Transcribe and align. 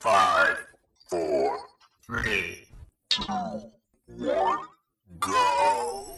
Five, 0.00 0.58
four, 1.10 1.58
three, 2.06 2.68
two, 3.10 3.24
one, 4.06 4.58
go. 5.18 6.14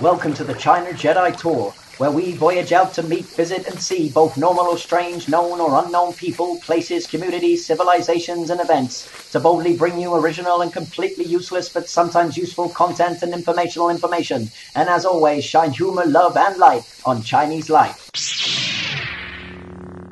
Welcome 0.00 0.32
to 0.34 0.44
the 0.44 0.54
China 0.54 0.90
Jedi 0.90 1.36
Tour, 1.36 1.74
where 1.98 2.10
we 2.10 2.32
voyage 2.32 2.72
out 2.72 2.94
to 2.94 3.02
meet, 3.02 3.24
visit, 3.24 3.66
and 3.66 3.80
see 3.80 4.08
both 4.08 4.36
normal 4.36 4.66
or 4.66 4.78
strange, 4.78 5.28
known 5.28 5.60
or 5.60 5.84
unknown 5.84 6.12
people, 6.14 6.58
places, 6.60 7.06
communities, 7.06 7.66
civilizations, 7.66 8.50
and 8.50 8.60
events 8.60 9.30
to 9.32 9.40
boldly 9.40 9.76
bring 9.76 10.00
you 10.00 10.14
original 10.14 10.62
and 10.62 10.72
completely 10.72 11.24
useless 11.24 11.68
but 11.68 11.88
sometimes 11.88 12.36
useful 12.36 12.68
content 12.68 13.22
and 13.22 13.34
informational 13.34 13.90
information. 13.90 14.48
And 14.74 14.88
as 14.88 15.04
always, 15.04 15.44
shine 15.44 15.72
humor, 15.72 16.06
love, 16.06 16.36
and 16.36 16.56
light 16.56 16.84
on 17.04 17.22
Chinese 17.22 17.68
life. 17.68 18.10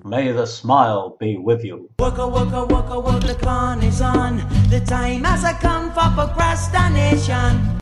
May 0.04 0.30
the 0.30 0.46
smile 0.46 1.16
be 1.18 1.36
with 1.36 1.64
you. 1.64 1.90
Waka 1.98 2.28
waka 2.28 2.64
waka 2.66 3.00
waka, 3.00 3.26
the 3.26 3.34
con 3.34 3.82
is 3.82 4.00
on. 4.00 4.38
The 4.70 4.80
time 4.80 5.24
has 5.24 5.42
come 5.60 5.90
for 5.90 6.08
procrastination. 6.14 7.80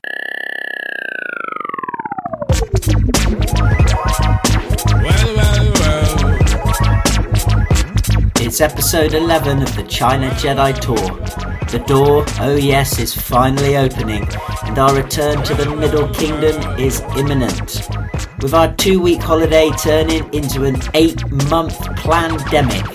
It's 8.54 8.60
episode 8.60 9.14
11 9.14 9.62
of 9.62 9.74
the 9.74 9.82
China 9.82 10.30
Jedi 10.30 10.78
Tour. 10.78 10.94
The 11.72 11.84
door, 11.88 12.24
oh 12.38 12.54
yes, 12.54 13.00
is 13.00 13.12
finally 13.12 13.77
opening, 13.77 14.28
and 14.62 14.78
our 14.78 14.94
return 14.94 15.42
to 15.42 15.54
the 15.56 15.74
Middle 15.74 16.06
Kingdom 16.14 16.78
is 16.78 17.00
imminent. 17.18 17.82
With 18.40 18.54
our 18.54 18.72
two 18.77 19.00
week 19.00 19.20
holiday 19.20 19.70
turning 19.70 20.32
into 20.32 20.62
an 20.66 20.77
eight 20.94 21.20
month 21.50 21.80
pandemic, 21.97 22.86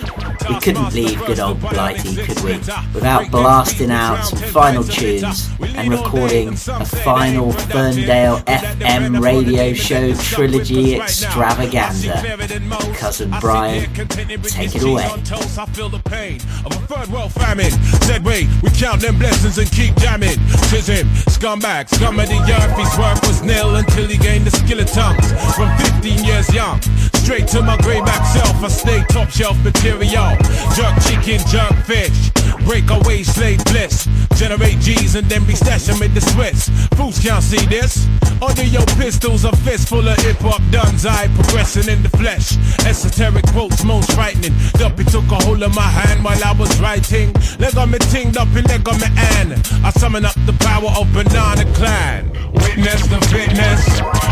we 0.48 0.58
couldn't 0.60 0.92
leave 0.94 1.24
good 1.26 1.40
old 1.40 1.60
Blighty, 1.60 2.16
could 2.16 2.40
we? 2.40 2.54
Without 2.94 3.30
blasting 3.30 3.90
out 3.90 4.22
some 4.24 4.38
final 4.38 4.82
tunes 4.82 5.50
and 5.60 5.90
recording 5.90 6.48
a 6.48 6.84
final 6.84 7.52
Ferndale 7.52 8.38
FM 8.40 9.22
radio 9.22 9.72
show 9.72 10.14
trilogy 10.14 10.96
extravaganza. 10.96 12.22
Cousin 12.94 13.32
Brian, 13.40 13.92
take 14.42 14.74
it 14.74 14.82
away. 14.82 15.08
Scum 21.88 22.18
of 22.18 22.28
the 22.28 22.38
earth. 22.38 22.76
His 22.76 22.98
work 22.98 23.20
was 23.22 23.42
nil 23.42 23.76
until 23.76 24.06
he 24.06 24.16
gained 24.16 24.46
the 24.46 24.50
skill 24.50 24.80
of 24.80 24.90
tongues. 24.90 25.32
From 25.54 25.76
15 25.78 26.24
years 26.24 26.52
young, 26.54 26.80
straight 27.14 27.46
to 27.48 27.62
my 27.62 27.76
self, 28.32 28.62
I 28.62 28.68
stay 28.68 29.04
top 29.08 29.30
shelf 29.30 29.56
material. 29.64 30.36
Jerk 30.76 30.96
chicken, 31.04 31.40
jerk 31.48 31.74
fish. 31.84 32.30
Break 32.64 32.90
away 32.90 33.22
slave 33.22 33.64
bliss. 33.66 34.08
Generate 34.36 34.78
G's 34.80 35.14
and 35.14 35.26
then 35.28 35.46
we 35.46 35.54
stash 35.54 35.84
them 35.84 36.02
in 36.02 36.12
the 36.14 36.20
Swiss. 36.20 36.68
Fools 36.96 37.18
can't 37.18 37.42
see 37.42 37.64
this. 37.66 38.06
Under 38.42 38.64
your 38.64 38.86
pistols, 38.96 39.44
a 39.44 39.54
fist 39.56 39.88
full 39.88 40.06
of 40.08 40.16
hip 40.18 40.38
hop 40.38 40.62
duns. 40.70 41.04
I 41.04 41.28
progressing 41.36 41.92
in 41.92 42.02
the 42.02 42.08
flesh. 42.08 42.56
Esoteric 42.86 43.46
quotes, 43.48 43.84
most 43.84 44.12
frightening. 44.12 44.54
Duppy 44.80 45.04
took 45.04 45.30
a 45.30 45.36
hold 45.44 45.62
of 45.62 45.74
my 45.74 45.82
hand 45.82 46.24
while 46.24 46.42
I 46.42 46.52
was 46.52 46.72
writing. 46.80 47.32
Leg 47.58 47.76
on 47.76 47.90
me 47.90 47.98
ting, 47.98 48.30
Duppy, 48.30 48.62
leg 48.62 48.88
on 48.88 48.98
me 49.00 49.08
an. 49.36 49.52
I 49.84 49.90
summon 49.90 50.24
up 50.24 50.34
the 50.46 50.56
power 50.64 50.88
of 50.96 51.12
Banana 51.12 51.64
Klan. 51.74 52.32
Witness 52.52 53.06
the 53.12 53.20
fitness. 53.28 53.84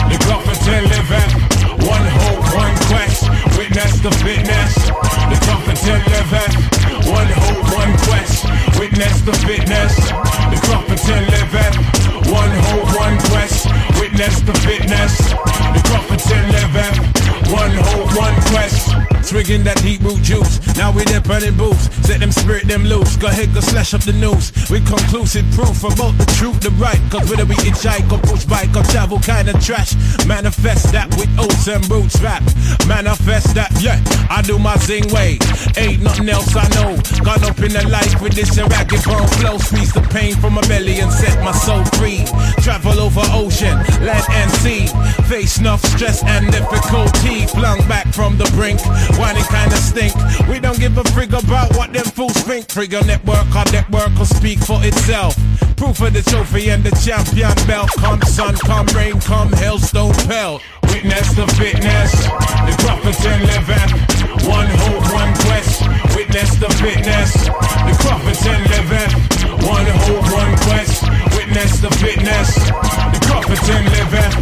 The 0.09 0.17
Gluffington 0.25 0.89
living. 0.89 1.31
One 1.85 2.07
hope, 2.25 2.45
one 2.57 2.77
quest. 2.89 3.29
Witness 3.59 4.01
the 4.01 4.13
fitness. 4.25 4.73
The 5.29 5.39
Gluffington 5.89 6.11
living. 6.11 7.13
One 7.13 7.27
hope, 7.29 7.75
one 7.75 7.99
quest. 7.99 8.45
Witness 8.79 9.21
the 9.23 9.33
fitness. 9.33 9.97
The 9.97 10.59
Gluffington 10.67 11.31
living. 11.31 12.33
One 12.33 12.51
hope, 12.51 12.97
one 12.97 13.19
quest. 13.31 13.67
Witness 13.99 14.41
the 14.41 14.55
fitness. 14.55 15.17
The 15.19 15.81
Gluffington 15.89 16.53
living. 16.53 17.28
One 17.51 17.73
hope, 17.73 18.17
one 18.17 18.35
quest. 18.53 18.93
Swigging 19.29 19.63
that 19.65 19.77
deep 19.83 20.01
root 20.01 20.23
juice. 20.23 20.57
Now 20.77 20.91
we 20.91 21.05
there 21.05 21.21
burning 21.21 21.57
boots. 21.57 21.93
Set 22.07 22.21
them 22.21 22.33
spirit 22.33 22.67
them 22.67 22.85
loose. 22.85 23.17
Go 23.17 23.29
ahead, 23.29 23.53
go 23.53 23.61
slash 23.61 23.93
up 23.93 24.01
the 24.01 24.13
news. 24.13 24.53
With 24.71 24.89
conclusive 24.89 25.45
proof 25.53 25.85
about 25.85 26.17
the 26.17 26.25
truth, 26.41 26.61
the 26.61 26.71
right. 26.81 26.99
Cause 27.11 27.29
whether 27.29 27.45
we 27.45 27.55
hitchhike 27.57 28.09
or 28.11 28.21
push 28.25 28.45
bike 28.45 28.75
or 28.77 28.83
travel 28.85 29.21
kind 29.21 29.49
of 29.49 29.63
trash. 29.63 29.93
Manifest 30.27 30.93
that 30.93 31.09
with 31.17 31.29
oats 31.39 31.69
and 31.69 31.85
roots 31.91 32.21
rap. 32.23 32.43
Manifest 32.89 33.55
that, 33.55 33.69
yeah. 33.81 34.01
I 34.31 34.41
do 34.43 34.59
my 34.59 34.77
zing 34.79 35.09
way. 35.13 35.39
Ain't 35.77 36.03
nothing 36.03 36.29
else 36.29 36.57
I 36.57 36.65
know. 36.81 36.97
Gone 37.21 37.45
up 37.45 37.61
in 37.61 37.73
the 37.77 37.85
life 37.93 38.21
with 38.23 38.33
this 38.33 38.57
ragged 38.57 39.05
bone 39.05 39.29
flow. 39.37 39.59
Squeeze 39.59 39.93
the 39.93 40.01
pain 40.09 40.37
from 40.37 40.55
my 40.55 40.65
belly 40.69 41.01
and 41.01 41.13
set 41.13 41.37
my 41.45 41.53
soul 41.53 41.85
free. 42.01 42.25
Travel 42.65 42.99
over 43.01 43.25
ocean, 43.37 43.77
land 44.01 44.25
and 44.31 44.51
sea. 44.65 44.89
Face 45.29 45.59
enough 45.59 45.85
stress 45.85 46.25
and 46.25 46.51
difficulty. 46.51 47.38
Flung 47.47 47.79
back 47.87 48.07
from 48.13 48.37
the 48.37 48.45
brink. 48.57 48.81
Whining 49.19 49.45
kinda 49.45 49.77
stink. 49.77 50.15
We 50.49 50.59
don't 50.59 50.79
give 50.79 50.97
a 50.99 51.05
frig 51.15 51.33
about 51.33 51.77
what 51.77 51.93
them 51.93 52.05
fools 52.05 52.37
think. 52.49 52.67
Trigger 52.69 53.03
network, 53.05 53.47
our 53.55 53.65
network 53.73 54.17
will 54.19 54.27
speak 54.27 54.59
for 54.59 54.83
itself. 54.85 55.37
Proof 55.77 56.01
of 56.01 56.13
the 56.13 56.23
trophy 56.23 56.71
and 56.71 56.83
the 56.83 56.91
champion 57.05 57.55
belt. 57.67 57.91
Come 57.99 58.21
sun, 58.23 58.57
come 58.57 58.87
rain, 58.97 59.21
come 59.21 59.51
hailstone 59.53 60.15
pelt. 60.27 60.63
Witness 60.89 61.29
the 61.35 61.47
fitness, 61.55 62.13
the 62.67 62.75
Crawfordton 62.83 63.41
living. 63.47 63.91
One 64.49 64.67
hope, 64.83 65.13
one 65.13 65.33
quest. 65.47 65.83
Witness 66.17 66.57
the 66.57 66.69
fitness, 66.83 67.33
the 67.87 67.95
Crawfordton 68.03 68.61
living. 68.75 69.11
One 69.69 69.87
hope, 70.03 70.27
one 70.33 70.57
quest. 70.67 71.03
Witness 71.37 71.81
the 71.81 71.91
fitness, 72.03 72.55
the 72.55 73.21
Crawfordton 73.27 73.85
living. 73.97 74.33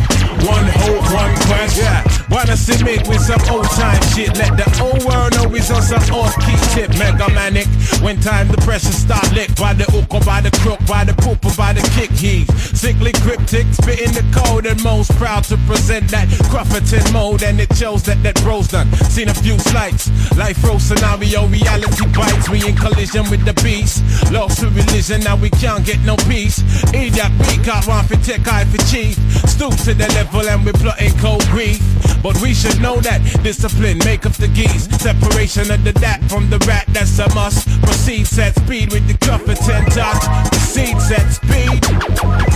One 0.46 0.66
hope, 0.80 1.04
one 1.12 1.34
quest. 1.46 1.76
Yeah, 1.76 2.02
wanna 2.30 2.56
submit 2.56 3.06
with 3.08 3.20
some 3.20 3.40
old 3.50 3.66
time 3.70 4.00
shit. 4.14 4.36
Let 4.38 4.56
the 4.56 4.66
old 4.82 5.04
world 5.04 5.34
know 5.34 5.54
it's 5.54 5.70
on 5.70 5.82
some 5.82 6.02
off 6.14 6.34
key 6.44 6.56
tip. 6.74 6.90
Mega 6.98 7.28
manic. 7.32 7.66
When 8.02 8.20
time 8.20 8.48
the 8.48 8.58
pressure 8.58 8.92
start 8.92 9.30
lick 9.32 9.54
by 9.56 9.72
the 9.72 9.84
hook 9.84 10.12
or 10.12 10.20
by 10.20 10.40
the 10.40 10.50
crook, 10.62 10.80
by 10.86 11.04
the 11.04 11.14
poop 11.14 11.44
or 11.44 11.54
by 11.56 11.72
the 11.72 11.82
kick 11.94 12.10
heave. 12.10 12.48
Sickly 12.50 13.12
cryptic, 13.24 13.66
spitting 13.72 14.12
the 14.12 14.24
code 14.34 14.66
and 14.66 14.82
most 14.82 15.10
proud 15.16 15.44
to 15.44 15.56
present 15.66 16.08
that 16.10 16.28
Crawfordton 16.50 17.12
mode. 17.12 17.42
And 17.42 17.60
it 17.60 17.74
shows 17.76 18.02
that 18.04 18.22
that 18.22 18.40
bro's 18.42 18.68
done. 18.68 18.90
Seen 19.10 19.28
a 19.28 19.34
few 19.34 19.58
slights. 19.58 20.10
Life 20.36 20.62
row 20.64 20.78
scenario, 20.78 21.46
reality 21.46 22.06
bites. 22.12 22.48
We 22.48 22.66
in 22.66 22.76
collision 22.76 23.28
with 23.30 23.44
the 23.44 23.54
beast. 23.62 24.02
Lost 24.32 24.60
to 24.60 24.68
religion, 24.70 25.20
now 25.22 25.36
we 25.36 25.50
can't 25.50 25.84
get 25.84 26.00
no 26.00 26.16
peace. 26.28 26.60
Idiot, 26.92 27.32
we 27.46 27.56
got 27.64 27.86
one 27.86 28.04
for 28.04 28.16
tech, 28.16 28.46
eye 28.48 28.64
for 28.64 28.78
chief. 28.90 29.16
Stoop 29.48 29.74
to 29.84 29.94
the 29.94 30.08
level 30.14 30.46
and 30.48 30.64
we're 30.64 30.72
plotting 30.72 31.16
cold 31.18 31.44
grief. 31.48 31.80
But 32.22 32.40
we 32.42 32.54
should 32.54 32.80
know 32.80 33.00
that 33.00 33.20
discipline 33.42 33.98
make 33.98 34.26
up 34.26 34.32
the 34.34 34.48
geese. 34.48 34.88
Separation 35.00 35.70
of 35.70 35.84
the 35.84 35.92
dat 35.92 36.22
from 36.24 36.50
the 36.50 36.58
rat, 36.66 36.86
that's 36.88 37.18
a 37.18 37.28
must. 37.34 37.68
Proceed 37.82 38.26
set 38.26 38.54
speed 38.56 38.92
with 38.92 39.06
the 39.06 39.14
Clufferton 39.14 39.86
touch. 39.94 40.22
Proceed 40.50 40.98
set 41.00 41.26
speed. 41.32 41.82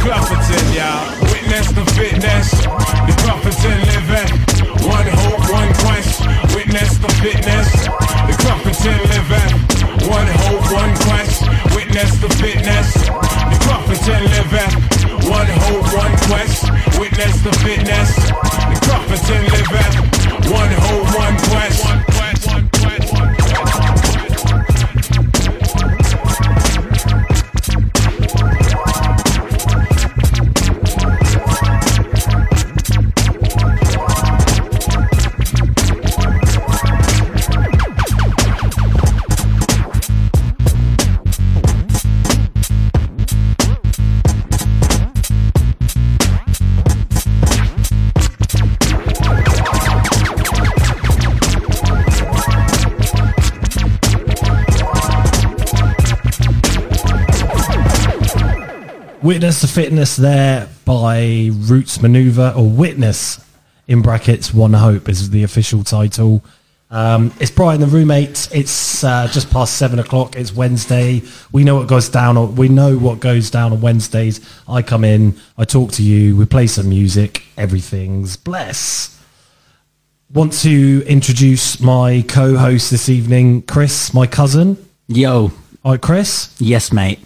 Clufferton, 0.02 0.66
y'all. 0.74 1.06
Witness 1.30 1.68
the 1.72 1.84
fitness. 1.94 2.50
The 3.06 3.14
Clufferton 3.22 3.78
living. 3.94 4.30
One 4.88 5.06
hope, 5.06 5.44
one 5.50 5.72
quest. 5.82 6.20
Witness 6.54 6.98
the 6.98 7.10
fitness. 7.22 7.68
The 8.26 8.34
Clufferton 8.42 9.00
living. 9.12 9.50
One 10.08 10.26
hope, 10.44 10.66
one 10.72 10.94
quest. 11.06 11.46
Witness 11.76 12.10
the 12.18 12.30
fitness. 12.40 12.94
The 12.94 13.58
Clufferton 13.64 14.22
living. 14.34 14.72
One 15.30 15.46
hope, 15.46 15.88
one 15.94 16.16
quest. 16.26 16.70
Witness 16.98 17.42
the 17.42 17.52
fitness. 17.62 18.59
The 19.10 19.16
Clufferton 19.16 19.42
living. 19.50 20.52
One 20.52 20.70
quest. 20.70 21.16
One 21.18 21.36
quest, 21.36 21.89
Witness 59.22 59.60
the 59.60 59.68
Fitness 59.68 60.16
there 60.16 60.66
by 60.86 61.50
Roots 61.52 61.98
Manuva, 61.98 62.56
or 62.56 62.66
Witness 62.70 63.44
in 63.86 64.00
brackets, 64.00 64.54
One 64.54 64.72
Hope 64.72 65.10
is 65.10 65.28
the 65.28 65.42
official 65.42 65.84
title. 65.84 66.42
Um, 66.90 67.30
it's 67.38 67.50
Brian 67.50 67.82
the 67.82 67.86
roommate. 67.86 68.48
It's 68.50 69.04
uh, 69.04 69.28
just 69.30 69.50
past 69.50 69.76
seven 69.76 69.98
o'clock. 69.98 70.36
It's 70.36 70.54
Wednesday. 70.54 71.22
We 71.52 71.64
know 71.64 71.76
what 71.76 71.86
goes 71.86 72.08
down. 72.08 72.38
On, 72.38 72.54
we 72.54 72.70
know 72.70 72.96
what 72.96 73.20
goes 73.20 73.50
down 73.50 73.72
on 73.72 73.82
Wednesdays. 73.82 74.40
I 74.66 74.80
come 74.80 75.04
in, 75.04 75.36
I 75.58 75.66
talk 75.66 75.92
to 75.92 76.02
you, 76.02 76.34
we 76.34 76.46
play 76.46 76.66
some 76.66 76.88
music. 76.88 77.42
Everything's 77.58 78.38
bless. 78.38 79.20
Want 80.32 80.54
to 80.60 81.04
introduce 81.06 81.78
my 81.78 82.24
co-host 82.26 82.90
this 82.90 83.10
evening, 83.10 83.62
Chris, 83.62 84.14
my 84.14 84.26
cousin. 84.26 84.78
Yo. 85.08 85.52
All 85.84 85.92
right, 85.92 86.00
Chris. 86.00 86.54
Yes, 86.58 86.90
mate. 86.90 87.18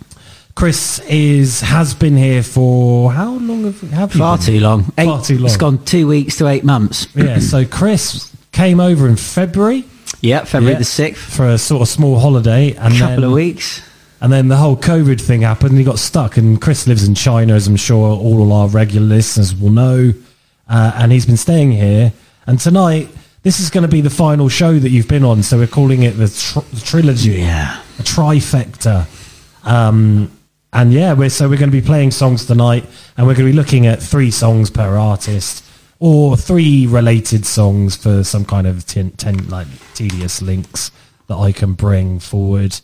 Chris 0.55 1.01
is 1.09 1.61
has 1.61 1.95
been 1.95 2.17
here 2.17 2.43
for 2.43 3.13
how 3.13 3.33
long 3.35 3.65
have, 3.65 3.83
we 3.83 3.89
have 3.89 4.15
you 4.15 4.21
Far 4.21 4.39
too 4.39 4.61
long. 4.61 4.93
Eight, 4.97 5.07
Far 5.07 5.21
too 5.23 5.39
long. 5.39 5.47
It's 5.47 5.57
gone 5.57 5.85
two 5.85 6.07
weeks 6.07 6.37
to 6.39 6.47
eight 6.47 6.65
months. 6.65 7.09
Yeah, 7.15 7.39
so 7.53 7.65
Chris 7.65 8.33
came 8.53 8.79
over 8.79 9.09
in 9.09 9.17
February 9.17 9.85
Yeah, 10.21 10.45
February 10.45 10.75
Yeah. 10.75 10.79
the 10.79 10.85
6th. 10.85 11.17
for 11.17 11.49
a 11.49 11.59
sort 11.59 11.83
of 11.83 11.89
small 11.89 12.19
holiday, 12.21 12.73
and 12.75 12.95
a 12.95 12.99
couple 12.99 13.17
then 13.17 13.25
of 13.25 13.33
weeks. 13.33 13.83
and 14.21 14.33
then 14.33 14.47
the 14.49 14.57
whole 14.57 14.77
COVID 14.77 15.21
thing 15.21 15.43
happened, 15.43 15.71
and 15.71 15.79
he 15.79 15.85
got 15.85 15.99
stuck. 15.99 16.37
And 16.37 16.61
Chris 16.61 16.87
lives 16.87 17.03
in 17.07 17.15
China, 17.17 17.55
as 17.55 17.67
I'm 17.67 17.75
sure 17.77 18.17
all 18.17 18.53
our 18.53 18.69
regular 18.69 19.07
listeners 19.07 19.55
will 19.57 19.71
know, 19.73 20.13
uh, 20.69 20.93
and 20.95 21.11
he's 21.11 21.27
been 21.27 21.37
staying 21.37 21.73
here. 21.73 22.13
And 22.47 22.61
tonight, 22.61 23.09
this 23.43 23.59
is 23.59 23.71
going 23.71 23.83
to 23.83 23.89
be 23.89 24.01
the 24.03 24.09
final 24.09 24.49
show 24.49 24.79
that 24.79 24.91
you've 24.91 25.09
been 25.09 25.25
on, 25.25 25.43
so 25.43 25.59
we're 25.59 25.67
calling 25.67 26.05
it 26.05 26.13
the, 26.13 26.29
tr- 26.29 26.61
the 26.75 26.81
trilogy, 26.81 27.33
Yeah. 27.33 27.83
a 27.99 28.03
trifecta. 28.03 29.07
Um, 29.65 30.31
and 30.75 30.93
yeah, 30.93 31.13
we're, 31.13 31.31
so 31.31 31.49
we're 31.49 31.57
going 31.57 31.71
to 31.71 31.81
be 31.81 31.87
playing 31.87 32.11
songs 32.11 32.47
tonight, 32.47 32.85
and 33.17 33.27
we're 33.27 33.35
going 33.35 33.47
to 33.47 33.53
be 33.53 33.57
looking 33.57 33.87
at 33.87 34.03
three 34.03 34.33
songs 34.33 34.71
per 34.71 34.97
artist, 34.97 35.65
or 36.01 36.37
three 36.37 36.87
related 36.89 37.47
songs 37.47 37.95
for 37.97 38.25
some 38.25 38.45
kind 38.45 38.67
of 38.67 38.85
ten, 38.85 39.13
ten, 39.13 39.49
like 39.49 39.69
tedious 39.95 40.43
links 40.43 40.91
that 41.29 41.37
I 41.37 41.53
can 41.53 41.75
bring 41.75 42.19
forward. 42.19 42.79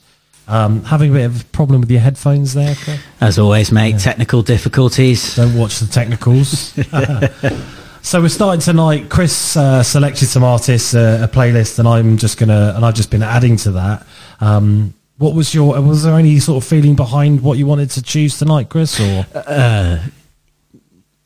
Um, 0.46 0.84
having 0.84 1.10
a 1.10 1.14
bit 1.14 1.24
of 1.26 1.42
a 1.42 1.44
problem 1.46 1.80
with 1.80 1.90
your 1.90 2.00
headphones 2.00 2.54
there. 2.54 2.74
Chris? 2.76 3.00
As 3.20 3.38
always, 3.38 3.72
mate, 3.72 3.98
technical 3.98 4.42
difficulties. 4.42 5.36
Don't 5.36 5.56
watch 5.56 5.80
the 5.80 5.86
technicals. 5.86 6.72
so 8.02 8.20
we're 8.20 8.28
starting 8.28 8.60
tonight. 8.60 9.08
Chris 9.10 9.56
uh, 9.56 9.82
selected 9.82 10.26
some 10.26 10.44
artists, 10.44 10.94
uh, 10.94 11.20
a 11.22 11.28
playlist, 11.28 11.80
and 11.80 11.88
I'm 11.88 12.16
just 12.18 12.38
gonna 12.38 12.72
and 12.76 12.84
I've 12.84 12.94
just 12.94 13.10
been 13.10 13.22
adding 13.22 13.56
to 13.58 13.72
that. 13.72 14.06
Um, 14.40 14.94
what 15.20 15.34
was 15.34 15.54
your? 15.54 15.78
Was 15.82 16.02
there 16.04 16.14
any 16.14 16.38
sort 16.40 16.64
of 16.64 16.68
feeling 16.68 16.96
behind 16.96 17.42
what 17.42 17.58
you 17.58 17.66
wanted 17.66 17.90
to 17.90 18.02
choose 18.02 18.38
tonight, 18.38 18.70
Chris? 18.70 18.98
Or 18.98 19.26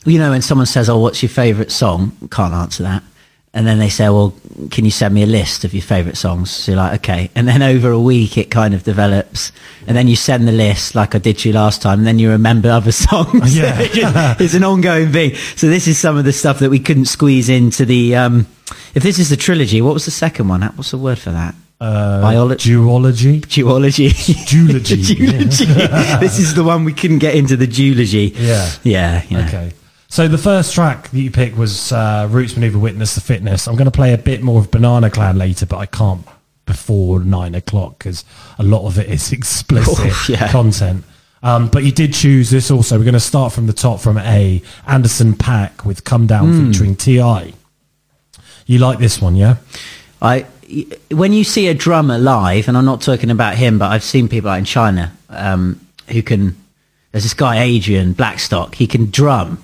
You 0.04 0.18
know, 0.18 0.30
when 0.30 0.42
someone 0.42 0.66
says, 0.66 0.88
Oh, 0.88 0.98
what's 0.98 1.22
your 1.22 1.30
favourite 1.30 1.70
song? 1.70 2.10
Can't 2.30 2.52
answer 2.52 2.82
that. 2.82 3.04
And 3.54 3.64
then 3.68 3.78
they 3.78 3.88
say, 3.88 4.08
Well, 4.08 4.34
can 4.72 4.84
you 4.84 4.90
send 4.90 5.14
me 5.14 5.22
a 5.22 5.26
list 5.26 5.64
of 5.64 5.72
your 5.72 5.82
favourite 5.84 6.16
songs? 6.16 6.50
So 6.50 6.72
you're 6.72 6.76
like, 6.80 6.94
Okay. 7.00 7.30
And 7.36 7.46
then 7.46 7.62
over 7.62 7.92
a 7.92 8.00
week, 8.00 8.36
it 8.36 8.50
kind 8.50 8.74
of 8.74 8.82
develops. 8.82 9.52
And 9.86 9.96
then 9.96 10.08
you 10.08 10.16
send 10.16 10.48
the 10.48 10.52
list 10.52 10.96
like 10.96 11.14
I 11.14 11.18
did 11.18 11.38
to 11.38 11.48
you 11.48 11.54
last 11.54 11.80
time. 11.80 12.00
And 12.00 12.06
then 12.06 12.18
you 12.18 12.30
remember 12.30 12.70
other 12.70 12.92
songs. 13.06 13.56
Yeah. 13.56 14.34
It's 14.40 14.54
an 14.54 14.64
ongoing 14.64 15.12
thing. 15.12 15.36
So 15.54 15.68
this 15.68 15.86
is 15.86 15.98
some 15.98 16.16
of 16.16 16.24
the 16.24 16.32
stuff 16.32 16.58
that 16.58 16.70
we 16.70 16.80
couldn't 16.80 17.06
squeeze 17.06 17.48
into 17.48 17.84
the. 17.84 18.16
Um, 18.16 18.46
if 18.92 19.04
this 19.04 19.20
is 19.20 19.30
the 19.30 19.36
trilogy, 19.36 19.80
what 19.82 19.94
was 19.94 20.04
the 20.04 20.10
second 20.10 20.48
one? 20.48 20.62
What's 20.62 20.90
the 20.90 20.98
word 20.98 21.20
for 21.20 21.30
that? 21.30 21.54
Uh, 21.84 22.22
Biology. 22.22 22.70
duology? 22.72 23.40
Duology. 23.42 24.08
Duology. 24.10 25.02
Duology. 25.16 26.20
this 26.20 26.38
is 26.38 26.54
the 26.54 26.64
one 26.64 26.84
we 26.84 26.92
couldn't 26.92 27.18
get 27.18 27.34
into 27.34 27.56
the 27.56 27.66
geology. 27.66 28.32
Yeah. 28.36 28.70
Yeah. 28.82 29.22
yeah. 29.28 29.46
Okay. 29.48 29.72
So 30.08 30.28
the 30.28 30.38
first 30.38 30.74
track 30.74 31.08
that 31.10 31.18
you 31.18 31.30
picked 31.30 31.56
was 31.56 31.90
uh, 31.92 32.28
Roots 32.30 32.54
Manuva 32.54 32.80
Witness 32.80 33.14
the 33.16 33.20
Fitness. 33.20 33.66
I'm 33.66 33.74
going 33.76 33.86
to 33.86 33.90
play 33.90 34.12
a 34.14 34.18
bit 34.18 34.42
more 34.42 34.60
of 34.60 34.70
Banana 34.70 35.10
Klan 35.10 35.36
later, 35.36 35.66
but 35.66 35.78
I 35.78 35.86
can't 35.86 36.24
before 36.66 37.20
nine 37.20 37.54
o'clock 37.54 37.98
because 37.98 38.24
a 38.58 38.62
lot 38.62 38.86
of 38.86 38.98
it 38.98 39.08
is 39.10 39.32
explicit 39.38 39.96
Oh, 39.98 40.26
yeah. 40.28 40.50
content. 40.50 41.04
Um, 41.42 41.68
but 41.68 41.84
you 41.84 41.92
did 41.92 42.14
choose 42.14 42.48
this 42.48 42.70
also. 42.70 42.96
We're 42.96 43.04
going 43.04 43.12
to 43.14 43.20
start 43.20 43.52
from 43.52 43.66
the 43.66 43.72
top 43.74 44.00
from 44.00 44.16
A. 44.16 44.62
Anderson 44.86 45.34
Pack 45.34 45.84
with 45.84 46.04
Come 46.04 46.26
Down 46.26 46.46
Hmm. 46.48 46.66
featuring 46.72 46.96
Ti. 46.96 47.52
You 48.66 48.78
like 48.78 48.98
this 48.98 49.20
one, 49.20 49.36
yeah? 49.36 49.56
I 50.22 50.46
when 51.10 51.32
you 51.32 51.44
see 51.44 51.68
a 51.68 51.74
drummer 51.74 52.18
live, 52.18 52.68
and 52.68 52.76
I'm 52.76 52.84
not 52.84 53.00
talking 53.02 53.30
about 53.30 53.56
him, 53.56 53.78
but 53.78 53.90
I've 53.92 54.04
seen 54.04 54.28
people 54.28 54.50
out 54.50 54.58
in 54.58 54.64
China 54.64 55.12
um, 55.28 55.80
who 56.08 56.22
can. 56.22 56.56
There's 57.12 57.22
this 57.24 57.34
guy 57.34 57.62
Adrian 57.62 58.12
Blackstock. 58.12 58.74
He 58.74 58.86
can 58.88 59.10
drum, 59.10 59.62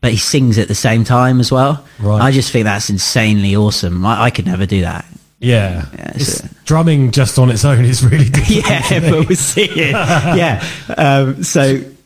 but 0.00 0.12
he 0.12 0.16
sings 0.16 0.56
at 0.58 0.68
the 0.68 0.74
same 0.74 1.04
time 1.04 1.40
as 1.40 1.52
well. 1.52 1.84
Right. 1.98 2.20
I 2.22 2.30
just 2.30 2.50
think 2.52 2.64
that's 2.64 2.88
insanely 2.88 3.54
awesome. 3.54 4.06
I, 4.06 4.24
I 4.24 4.30
could 4.30 4.46
never 4.46 4.64
do 4.64 4.80
that. 4.80 5.04
Yeah. 5.38 5.84
Yeah, 5.94 6.16
so- 6.16 6.48
drumming 6.64 7.10
just 7.10 7.38
on 7.38 7.50
its 7.50 7.64
own 7.66 7.84
is 7.84 8.02
really 8.02 8.28
difficult. 8.30 8.66
Yeah, 8.90 9.00
but 9.10 9.28
we'll 9.28 9.36
see 9.36 9.64
it. 9.68 9.90
Yeah. 9.92 10.64
Um, 10.96 11.42
so 11.42 11.62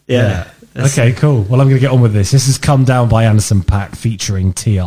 yeah. 0.09 0.51
Yeah. 0.75 0.85
Okay, 0.87 1.13
cool. 1.13 1.43
Well, 1.43 1.61
I'm 1.61 1.69
going 1.69 1.77
to 1.77 1.81
get 1.81 1.93
on 1.93 2.01
with 2.01 2.13
this. 2.13 2.31
This 2.33 2.49
is 2.49 2.59
Come 2.59 2.85
Down 2.85 3.09
by 3.09 3.25
Anderson 3.25 3.63
Pack 3.63 3.95
featuring 3.95 4.53
Ti. 4.53 4.79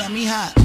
Got 0.00 0.59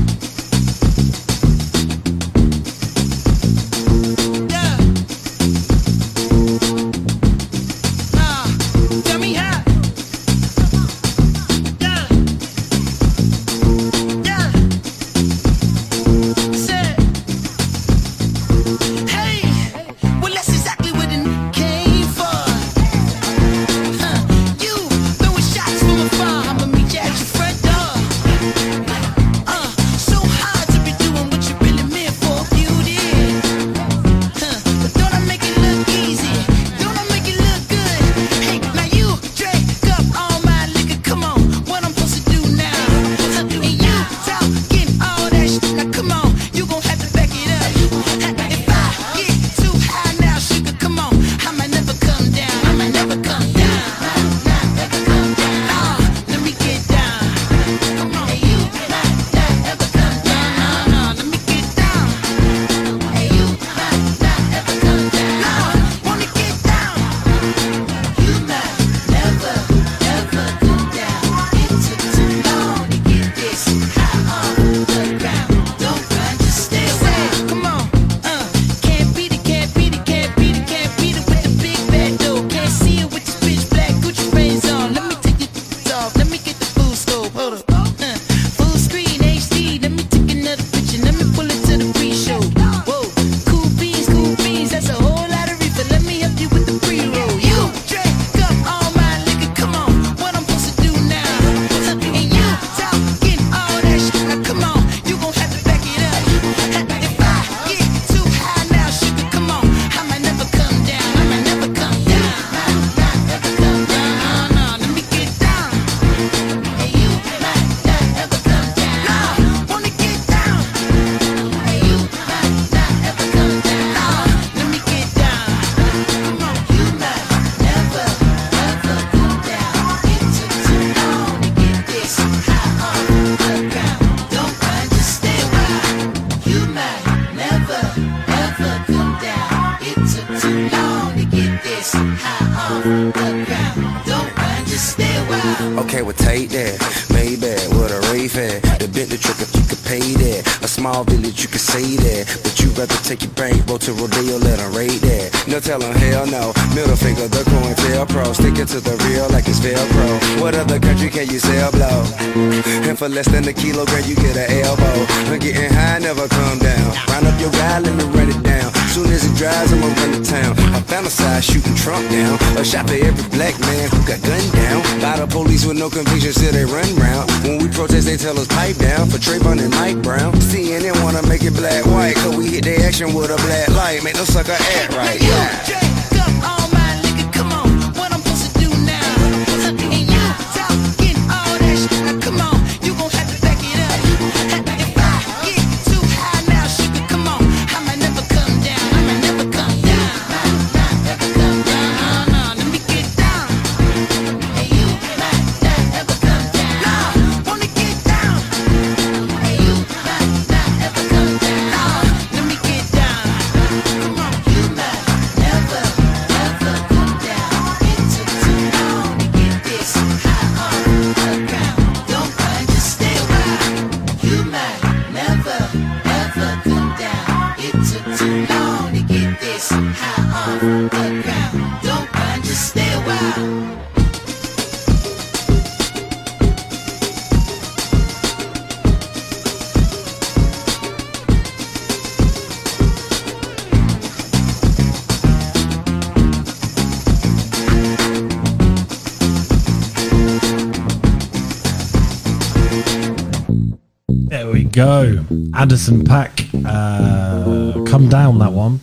Anderson 255.55 256.03
Pack, 256.03 256.45
uh, 256.65 257.73
Come 257.85 258.09
Down, 258.09 258.39
that 258.39 258.51
one. 258.51 258.79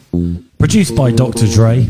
Produced 0.59 0.95
by 0.95 1.11
Dr. 1.11 1.47
Dre, 1.49 1.88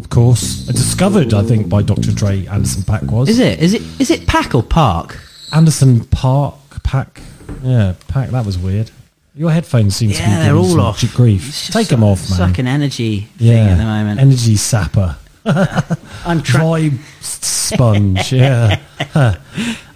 of 0.00 0.10
course. 0.10 0.66
Discovered, 0.66 1.32
I 1.34 1.42
think, 1.44 1.68
by 1.68 1.82
Dr. 1.82 2.12
Dre, 2.12 2.46
Anderson 2.46 2.82
Pack 2.82 3.02
was. 3.04 3.28
Is 3.28 3.38
it? 3.38 3.60
Is 3.60 3.74
it? 3.74 3.82
Is 4.00 4.10
it 4.10 4.26
Pack 4.26 4.54
or 4.54 4.62
Park? 4.62 5.18
Anderson 5.52 6.04
Park, 6.06 6.56
Pack. 6.82 7.22
Yeah, 7.62 7.94
Pack, 8.08 8.30
that 8.30 8.44
was 8.44 8.58
weird. 8.58 8.90
Your 9.34 9.50
headphones 9.52 9.94
seem 9.94 10.10
to 10.10 10.18
be 10.18 10.24
they're 10.24 10.56
all 10.56 10.64
some 10.64 10.80
off. 10.80 11.14
grief. 11.14 11.68
Take 11.70 11.86
them 11.88 12.02
off, 12.02 12.28
man. 12.28 12.38
Sucking 12.38 12.66
energy 12.66 13.20
thing 13.38 13.46
Yeah. 13.46 13.66
at 13.68 13.78
the 13.78 13.84
moment. 13.84 14.20
Energy 14.20 14.56
sapper. 14.56 15.16
I'm 16.26 16.42
trying. 16.42 16.98
sponge, 17.20 18.32
yeah. 18.32 18.80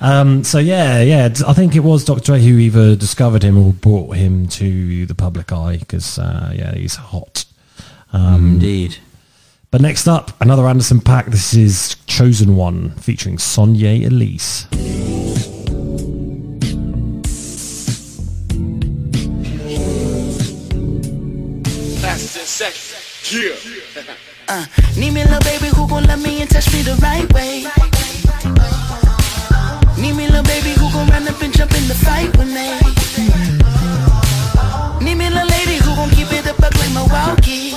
um, 0.00 0.44
so 0.44 0.58
yeah, 0.58 1.00
yeah. 1.00 1.28
I 1.46 1.52
think 1.52 1.76
it 1.76 1.80
was 1.80 2.04
Doctor 2.04 2.38
who 2.38 2.58
either 2.58 2.96
discovered 2.96 3.42
him 3.42 3.58
or 3.58 3.72
brought 3.72 4.16
him 4.16 4.46
to 4.48 5.06
the 5.06 5.14
public 5.14 5.52
eye 5.52 5.78
because 5.78 6.18
uh, 6.18 6.52
yeah, 6.54 6.74
he's 6.74 6.96
hot. 6.96 7.44
Um, 8.12 8.54
Indeed. 8.54 8.98
But 9.70 9.80
next 9.80 10.06
up, 10.06 10.38
another 10.40 10.66
Anderson 10.66 11.00
pack. 11.00 11.26
This 11.26 11.54
is 11.54 11.96
Chosen 12.06 12.56
One 12.56 12.90
featuring 12.96 13.36
Sonyae 13.38 14.06
Elise. 14.06 14.66
Yeah. 23.32 24.12
Uh, 24.54 24.66
need 24.98 25.14
me, 25.14 25.24
little 25.24 25.40
baby, 25.40 25.68
who 25.68 25.88
gon' 25.88 26.04
love 26.04 26.22
me 26.22 26.42
and 26.42 26.50
touch 26.50 26.70
me 26.74 26.82
the 26.82 26.94
right 26.96 27.24
way. 27.32 27.64
Need 29.96 30.12
me, 30.12 30.26
little 30.28 30.42
baby, 30.42 30.72
who 30.76 30.92
gon' 30.92 31.08
run 31.08 31.26
up 31.26 31.40
and 31.40 31.56
jump 31.56 31.72
in 31.72 31.88
the 31.88 31.94
fight 31.94 32.28
with 32.36 32.52
me? 32.52 32.68
Need 35.02 35.14
me, 35.14 35.30
little 35.30 35.48
lady, 35.48 35.76
who 35.80 35.96
gon' 35.96 36.10
keep 36.10 36.30
it 36.36 36.44
a 36.44 36.52
buck 36.60 36.74
like 36.76 36.92
Milwaukee. 36.92 37.72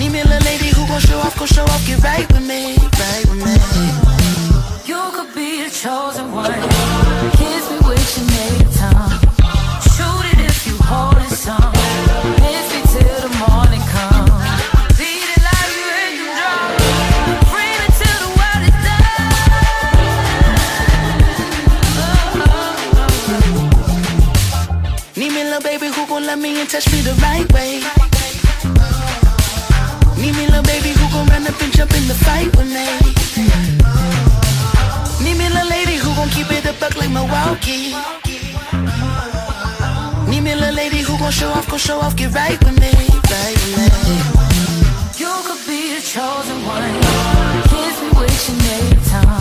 Need 0.00 0.10
me, 0.10 0.22
little 0.24 0.40
lady, 0.48 0.68
who 0.72 0.88
gon' 0.88 1.00
show 1.00 1.18
off, 1.18 1.36
gon' 1.38 1.46
show 1.46 1.64
off, 1.64 1.86
get 1.86 2.02
right 2.02 2.26
with 2.32 2.48
me, 2.48 2.78
right 2.96 3.24
with 3.28 3.44
me. 3.44 3.56
You 4.88 5.00
could 5.12 5.34
be 5.34 5.64
the 5.64 5.70
chosen 5.70 6.32
one. 6.32 6.99
touch 26.80 26.92
me 26.92 27.00
the 27.00 27.14
right 27.20 27.52
way. 27.52 27.80
Need 30.16 30.34
me 30.36 30.46
little 30.46 30.62
baby 30.62 30.90
who 30.90 31.06
gon' 31.12 31.26
run 31.28 31.46
up 31.46 31.60
and 31.60 31.72
jump 31.72 31.92
in 31.94 32.06
the 32.08 32.14
fight 32.14 32.50
with 32.56 32.70
me. 32.76 32.86
Need 35.24 35.36
me 35.36 35.48
little 35.48 35.68
lady 35.68 35.96
who 35.96 36.14
gon' 36.14 36.28
keep 36.30 36.50
it 36.50 36.64
a 36.64 36.72
buck 36.80 36.96
like 36.96 37.10
Milwaukee. 37.10 37.94
Need 40.30 40.42
me 40.42 40.54
little 40.54 40.74
lady 40.74 41.00
who 41.00 41.18
gon' 41.18 41.32
show 41.32 41.50
off, 41.50 41.68
gon' 41.68 41.78
show 41.78 42.00
off, 42.00 42.16
get 42.16 42.32
right 42.32 42.58
with 42.64 42.78
me, 42.80 42.92
right 43.32 43.56
with 43.64 43.76
me. 43.76 44.16
You 45.20 45.32
could 45.46 45.62
be 45.66 45.94
the 45.94 46.00
chosen 46.00 46.64
one. 46.64 46.94
Kiss 47.70 47.96
me 48.02 48.08
with 48.18 48.48
your 48.48 48.58
name 48.68 49.00
time. 49.04 49.39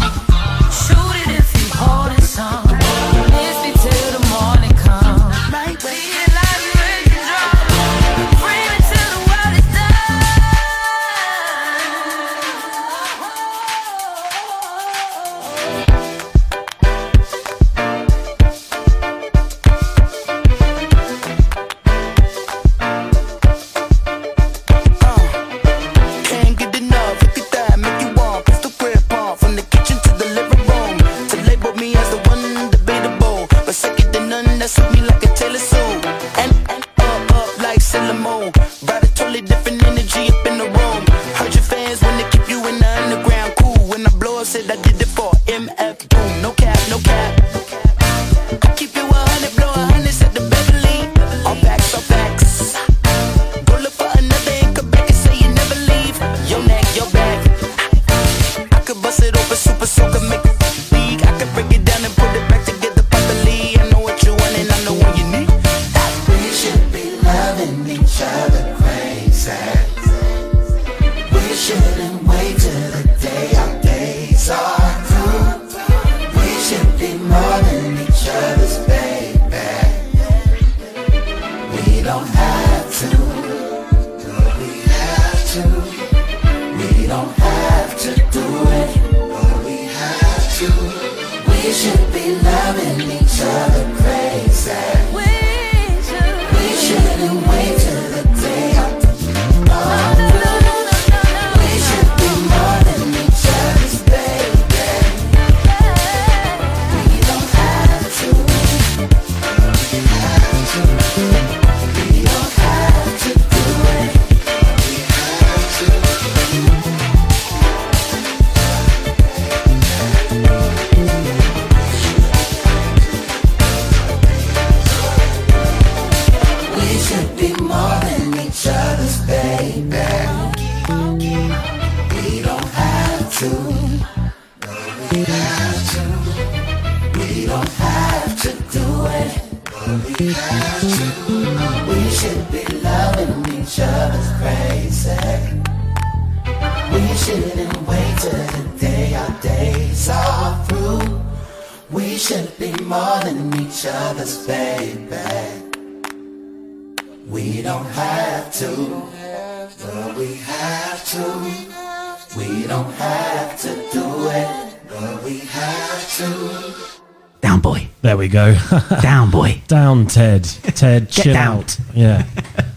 To. 161.24 162.38
We 162.38 162.68
don't 162.68 162.92
have 162.94 163.60
to 163.62 163.76
do 163.92 164.28
it, 164.30 164.80
but 164.88 165.24
we 165.24 165.40
have 165.40 166.18
to. 166.18 167.02
Down, 167.42 167.60
boy. 167.62 167.88
There 168.02 168.18
we 168.18 168.28
go. 168.28 168.56
Down, 169.02 169.32
boy. 169.32 169.62
down, 169.68 170.06
Ted. 170.08 170.44
Ted, 170.44 171.10
chill 171.10 171.34
down. 171.34 171.58
out. 171.60 171.78
Yeah. 171.94 172.26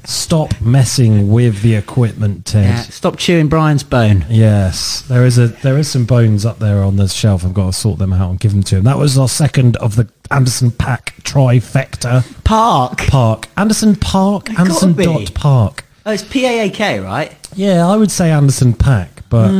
Stop 0.04 0.60
messing 0.60 1.30
with 1.30 1.62
the 1.62 1.74
equipment, 1.76 2.44
Ted. 2.46 2.64
Yeah, 2.64 2.82
stop 2.82 3.16
chewing 3.18 3.48
Brian's 3.48 3.84
bone. 3.84 4.24
Yes, 4.28 5.02
there 5.02 5.24
is 5.24 5.38
a 5.38 5.46
there 5.48 5.78
is 5.78 5.88
some 5.88 6.04
bones 6.06 6.44
up 6.44 6.58
there 6.58 6.82
on 6.82 6.96
the 6.96 7.06
shelf. 7.06 7.44
I've 7.44 7.54
got 7.54 7.66
to 7.66 7.72
sort 7.72 7.98
them 8.00 8.12
out 8.12 8.30
and 8.30 8.40
give 8.40 8.50
them 8.52 8.64
to 8.64 8.76
him. 8.78 8.84
That 8.84 8.98
was 8.98 9.16
our 9.16 9.28
second 9.28 9.76
of 9.76 9.94
the 9.94 10.08
Anderson 10.32 10.72
Pack 10.72 11.14
trifecta. 11.22 12.24
Park. 12.42 12.98
Park 13.06 13.48
Anderson 13.56 13.94
Park 13.94 14.50
It 14.50 14.58
Anderson 14.58 14.92
be. 14.94 15.04
dot 15.04 15.34
Park. 15.34 15.84
Oh, 16.04 16.10
it's 16.12 16.24
P 16.24 16.46
A 16.46 16.66
A 16.66 16.70
K, 16.70 16.98
right? 16.98 17.32
Yeah, 17.54 17.86
I 17.86 17.96
would 17.96 18.10
say 18.10 18.30
Anderson 18.30 18.72
Pack, 18.74 19.22
but 19.28 19.50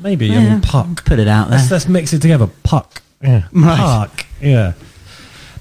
maybe 0.00 0.32
I 0.34 0.38
mean 0.42 0.60
Puck. 0.60 1.04
Put 1.04 1.18
it 1.18 1.28
out 1.28 1.48
there. 1.50 1.58
Let's, 1.58 1.70
let's 1.70 1.88
mix 1.88 2.12
it 2.12 2.20
together. 2.22 2.48
Puck. 2.62 3.02
Yeah. 3.22 3.44
Right. 3.52 3.76
Park. 3.78 4.26
Yeah. 4.40 4.72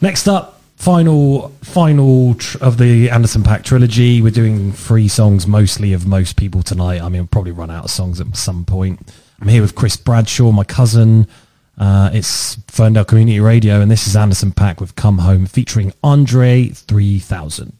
Next 0.01 0.27
up, 0.27 0.61
final 0.77 1.49
final 1.61 2.33
tr- 2.35 2.57
of 2.59 2.77
the 2.77 3.09
Anderson 3.09 3.43
Pack 3.43 3.63
trilogy. 3.63 4.21
We're 4.21 4.31
doing 4.31 4.71
three 4.73 5.07
songs 5.07 5.45
mostly 5.47 5.93
of 5.93 6.07
most 6.07 6.37
people 6.37 6.63
tonight. 6.63 7.01
I 7.01 7.09
mean, 7.09 7.21
we'll 7.21 7.27
probably 7.27 7.51
run 7.51 7.69
out 7.69 7.85
of 7.85 7.91
songs 7.91 8.19
at 8.19 8.35
some 8.35 8.65
point. 8.65 8.99
I'm 9.39 9.47
here 9.47 9.61
with 9.61 9.75
Chris 9.75 9.97
Bradshaw, 9.97 10.51
my 10.51 10.63
cousin. 10.63 11.27
Uh, 11.77 12.09
it's 12.13 12.55
Ferndale 12.67 13.05
Community 13.05 13.39
Radio, 13.39 13.81
and 13.81 13.89
this 13.89 14.05
is 14.05 14.15
Anderson 14.15 14.51
Pack 14.51 14.79
with 14.79 14.95
Come 14.95 15.17
Home 15.19 15.45
featuring 15.47 15.93
Andre 16.03 16.67
3000. 16.69 17.73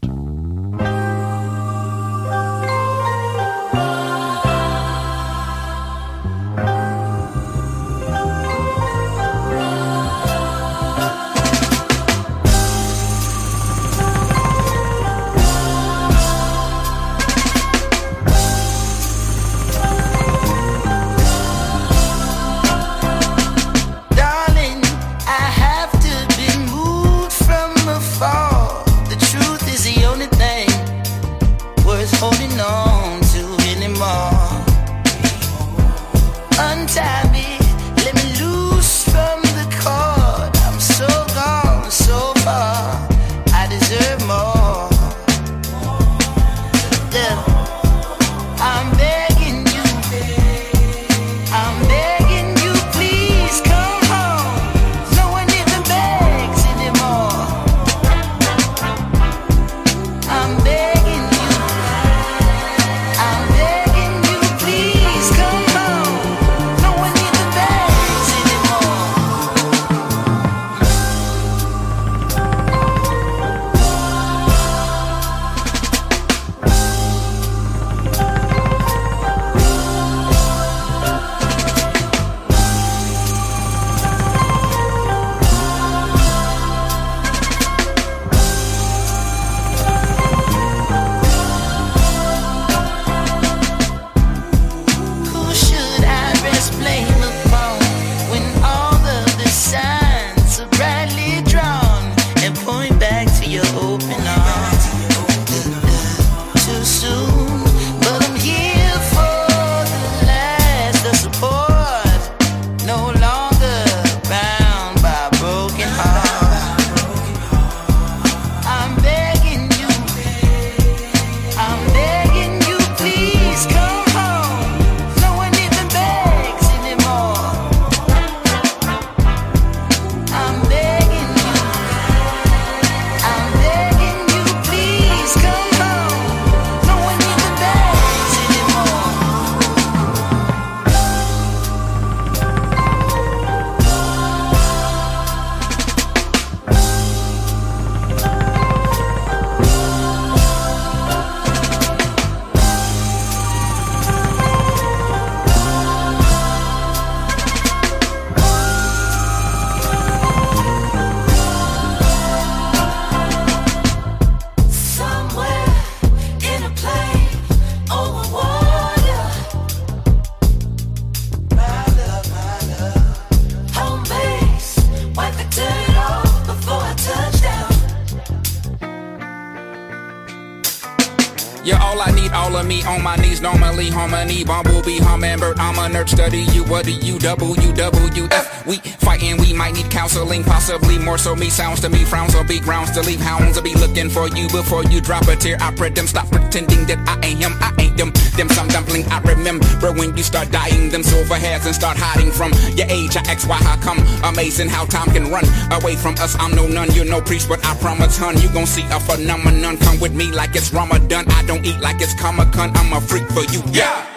Nerd, 185.90 186.10
study 186.10 186.42
you. 186.54 186.64
What 186.66 186.86
do 186.86 186.92
you 186.92 187.20
double 187.20 187.56
you 187.58 187.74
WF? 187.74 188.66
We 188.66 188.78
fighting, 188.78 189.38
we 189.38 189.54
might 189.54 189.74
need 189.74 189.90
counseling, 189.90 190.44
possibly 190.44 190.98
more 190.98 191.18
so. 191.18 191.36
Me 191.36 191.50
sounds 191.50 191.80
to 191.82 191.90
me, 191.90 192.04
frowns 192.04 192.36
will 192.36 192.44
be 192.44 192.60
grounds 192.60 192.92
to 192.92 193.02
leave. 193.02 193.20
Hounds 193.20 193.56
will 193.56 193.64
be 193.64 193.74
looking 193.76 194.10
for 194.10 194.28
you 194.30 194.48
before 194.50 194.84
you 194.86 195.02
drop 195.02 195.28
a 195.28 195.36
tear. 195.36 195.58
I 195.60 195.74
pray 195.74 195.90
them 195.90 196.08
stop 196.08 196.30
pretending 196.30 196.86
that 196.86 197.00
I 197.08 197.26
ain't 197.26 197.40
him, 197.40 197.54
I 197.60 197.74
ain't 197.80 197.98
them. 197.98 198.12
Them 198.38 198.50
some 198.50 198.68
dumpling 198.68 199.06
I 199.12 199.20
remember 199.22 199.92
when 199.94 200.16
you 200.16 200.24
start 200.24 200.52
dying. 200.52 200.90
Them 200.90 201.04
silver 201.04 201.36
hairs 201.36 201.66
and 201.66 201.76
start 201.76 201.98
hiding 201.98 202.32
from 202.32 202.52
your 202.76 202.88
age. 202.88 203.16
I 203.16 203.22
ask 203.32 203.48
why 203.48 203.58
how 203.58 203.78
come? 203.78 204.00
Amazing 204.24 204.70
how 204.70 204.86
time 204.86 205.12
can 205.12 205.32
run 205.32 205.46
away 205.72 205.96
from 205.96 206.14
us. 206.16 206.36
I'm 206.40 206.56
no 206.56 206.68
nun, 206.68 206.92
you're 206.92 207.06
no 207.06 207.22
priest, 207.22 207.50
but 207.50 207.64
I 207.66 207.76
promise, 207.76 208.18
hun, 208.18 208.40
you 208.42 208.50
gon' 208.50 208.68
see 208.68 208.84
a 208.92 209.00
phenomenon. 209.00 209.78
Come 209.78 210.00
with 210.00 210.14
me 210.14 210.32
like 210.32 210.56
it's 210.56 210.74
Ramadan. 210.74 211.26
I 211.30 211.44
don't 211.46 211.66
eat 211.66 211.80
like 211.80 212.02
it's 212.02 212.14
Comic 212.20 212.52
Con. 212.52 212.72
I'm 212.76 212.94
a 212.94 213.02
freak 213.02 213.28
for 213.30 213.44
you, 213.52 213.62
yeah. 213.72 214.11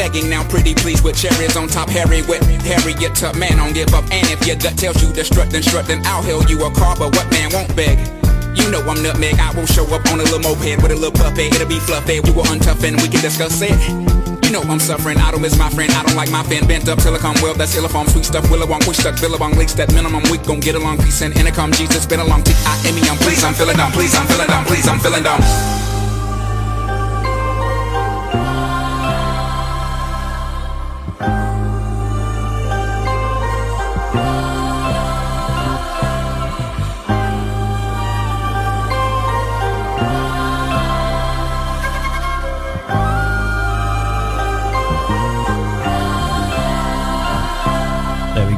Begging. 0.00 0.30
Now, 0.30 0.48
pretty 0.48 0.72
please, 0.72 1.02
with 1.04 1.20
cherries 1.20 1.60
on 1.60 1.68
top, 1.68 1.90
Harry 1.90 2.22
with 2.24 2.40
Harriet. 2.64 3.14
Tub, 3.14 3.36
man, 3.36 3.60
don't 3.60 3.74
give 3.74 3.92
up. 3.92 4.08
And 4.08 4.24
if 4.32 4.40
your 4.46 4.56
gut 4.56 4.78
tells 4.78 4.96
you 5.04 5.12
to 5.12 5.22
strut, 5.22 5.50
then 5.50 5.62
strut, 5.62 5.84
then 5.84 6.00
I'll 6.06 6.22
hail 6.22 6.40
you 6.48 6.56
a 6.64 6.72
car, 6.72 6.96
but 6.96 7.12
what 7.12 7.30
man 7.30 7.52
won't 7.52 7.68
beg? 7.76 8.00
You 8.56 8.64
know 8.72 8.80
I'm 8.88 9.02
nutmeg, 9.02 9.36
I 9.36 9.52
won't 9.52 9.68
show 9.68 9.84
up 9.92 10.00
on 10.08 10.20
a 10.20 10.24
little 10.24 10.40
moped 10.40 10.80
with 10.80 10.90
a 10.90 10.96
little 10.96 11.12
puppet, 11.12 11.52
it'll 11.52 11.68
be 11.68 11.78
fluffy, 11.80 12.20
We 12.20 12.32
will 12.32 12.48
untough 12.48 12.80
and 12.82 12.96
we 12.96 13.12
can 13.12 13.20
discuss 13.20 13.60
it. 13.60 13.76
You 14.40 14.50
know 14.50 14.62
I'm 14.72 14.80
suffering, 14.80 15.18
I 15.18 15.32
don't 15.32 15.42
miss 15.42 15.58
my 15.58 15.68
friend, 15.68 15.92
I 15.92 16.02
don't 16.02 16.16
like 16.16 16.30
my 16.30 16.44
fan 16.44 16.66
bent 16.66 16.88
up. 16.88 16.98
Till 17.00 17.14
I 17.14 17.18
come 17.18 17.36
well, 17.42 17.52
that's 17.52 17.76
illiform, 17.76 18.08
sweet 18.08 18.24
stuff, 18.24 18.44
Willowong, 18.48 18.80
push 18.80 18.96
stuck, 18.96 19.20
Billabong, 19.20 19.52
leaks. 19.60 19.74
That 19.74 19.92
minimum, 19.92 20.22
we 20.32 20.38
gon' 20.38 20.60
get 20.60 20.76
along, 20.76 20.96
peace 21.04 21.20
and 21.20 21.36
intercom, 21.36 21.72
Jesus, 21.72 22.06
been 22.06 22.20
along, 22.20 22.44
T-I-M-E, 22.44 23.04
I'm 23.04 23.18
please, 23.18 23.44
I'm 23.44 23.52
feeling 23.52 23.76
dumb, 23.76 23.92
please, 23.92 24.16
I'm 24.16 24.26
feeling 24.26 24.48
dumb, 24.48 24.64
please, 24.64 24.88
I'm 24.88 24.98
feeling 24.98 25.22
dumb. 25.22 25.79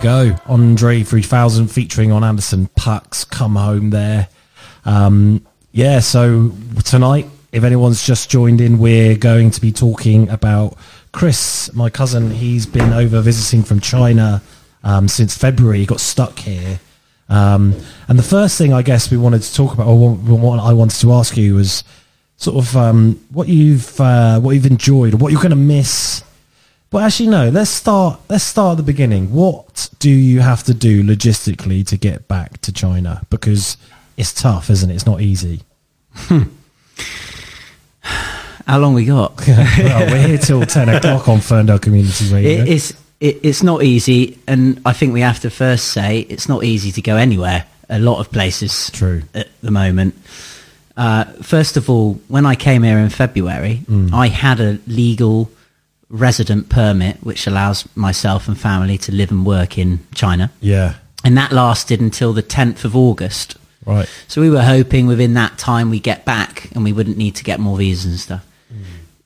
Go. 0.02 0.36
Andre 0.46 1.04
3000 1.04 1.68
featuring 1.68 2.10
on 2.10 2.24
Anderson 2.24 2.66
Pucks. 2.74 3.24
Come 3.24 3.54
home 3.54 3.90
there. 3.90 4.28
Um, 4.84 5.46
yeah, 5.70 6.00
so 6.00 6.52
tonight, 6.84 7.26
if 7.52 7.62
anyone's 7.62 8.04
just 8.04 8.28
joined 8.28 8.60
in, 8.60 8.78
we're 8.78 9.16
going 9.16 9.52
to 9.52 9.60
be 9.60 9.70
talking 9.70 10.28
about 10.28 10.76
Chris, 11.12 11.72
my 11.72 11.88
cousin. 11.88 12.32
He's 12.32 12.66
been 12.66 12.92
over 12.92 13.20
visiting 13.20 13.62
from 13.62 13.78
China 13.78 14.42
um, 14.82 15.06
since 15.06 15.38
February. 15.38 15.78
He 15.78 15.86
got 15.86 16.00
stuck 16.00 16.36
here. 16.40 16.80
Um, 17.28 17.74
and 18.08 18.18
the 18.18 18.24
first 18.24 18.58
thing 18.58 18.72
I 18.72 18.82
guess 18.82 19.08
we 19.08 19.16
wanted 19.16 19.42
to 19.42 19.54
talk 19.54 19.72
about, 19.72 19.86
or 19.86 20.14
what 20.16 20.58
I 20.58 20.72
wanted 20.72 20.98
to 21.00 21.12
ask 21.12 21.36
you 21.36 21.54
was 21.54 21.84
sort 22.36 22.56
of 22.56 22.76
um, 22.76 23.24
what 23.30 23.46
you've 23.46 24.00
uh, 24.00 24.40
what 24.40 24.52
you've 24.52 24.66
enjoyed, 24.66 25.14
what 25.14 25.30
you're 25.30 25.40
going 25.40 25.50
to 25.50 25.56
miss 25.56 26.24
but 26.92 27.02
actually, 27.02 27.28
no. 27.30 27.48
Let's 27.48 27.70
start. 27.70 28.20
Let's 28.28 28.44
start 28.44 28.72
at 28.72 28.76
the 28.76 28.82
beginning. 28.92 29.32
What 29.32 29.88
do 29.98 30.10
you 30.10 30.40
have 30.40 30.62
to 30.64 30.74
do 30.74 31.02
logistically 31.02 31.84
to 31.88 31.96
get 31.96 32.28
back 32.28 32.60
to 32.60 32.72
China? 32.72 33.22
Because 33.30 33.76
it's 34.16 34.32
tough, 34.32 34.70
isn't 34.70 34.90
it? 34.90 34.94
It's 34.94 35.06
not 35.06 35.20
easy. 35.22 35.62
How 38.66 38.78
long 38.78 38.94
we 38.94 39.04
got? 39.04 39.36
well, 39.48 40.10
we're 40.10 40.26
here 40.28 40.38
till 40.38 40.64
ten 40.66 40.88
o'clock 40.88 41.28
on 41.28 41.40
Ferndale 41.40 41.78
Community 41.78 42.32
Radio. 42.32 42.62
It, 42.62 42.68
it's 42.68 42.90
it, 43.20 43.40
it's 43.42 43.62
not 43.62 43.82
easy, 43.82 44.38
and 44.46 44.80
I 44.84 44.92
think 44.92 45.12
we 45.12 45.20
have 45.20 45.40
to 45.40 45.50
first 45.50 45.88
say 45.88 46.20
it's 46.20 46.48
not 46.48 46.64
easy 46.64 46.92
to 46.92 47.02
go 47.02 47.16
anywhere. 47.16 47.64
A 47.88 47.98
lot 47.98 48.20
of 48.20 48.30
places, 48.30 48.90
True. 48.90 49.22
at 49.34 49.48
the 49.62 49.70
moment. 49.70 50.14
Uh, 50.96 51.24
first 51.42 51.76
of 51.76 51.90
all, 51.90 52.14
when 52.28 52.46
I 52.46 52.54
came 52.54 52.82
here 52.82 52.98
in 52.98 53.10
February, 53.10 53.82
Mm. 53.88 54.12
I 54.12 54.28
had 54.28 54.60
a 54.60 54.78
legal 54.86 55.50
resident 56.12 56.68
permit, 56.68 57.16
which 57.22 57.46
allows 57.46 57.88
myself 57.96 58.46
and 58.46 58.56
family 58.58 58.98
to 58.98 59.10
live 59.10 59.30
and 59.30 59.44
work 59.44 59.78
in 59.78 60.06
China, 60.14 60.52
yeah. 60.60 60.94
and 61.24 61.36
that 61.36 61.50
lasted 61.50 62.00
until 62.00 62.32
the 62.32 62.42
tenth 62.42 62.84
of 62.84 62.94
August. 62.94 63.56
Right. 63.84 64.08
So 64.28 64.40
we 64.40 64.50
were 64.50 64.62
hoping 64.62 65.06
within 65.08 65.34
that 65.34 65.58
time 65.58 65.90
we 65.90 65.98
get 65.98 66.24
back 66.24 66.70
and 66.72 66.84
we 66.84 66.92
wouldn't 66.92 67.16
need 67.16 67.34
to 67.36 67.44
get 67.44 67.58
more 67.58 67.76
visas 67.76 68.04
and 68.04 68.20
stuff. 68.20 68.46
Mm. 68.72 68.82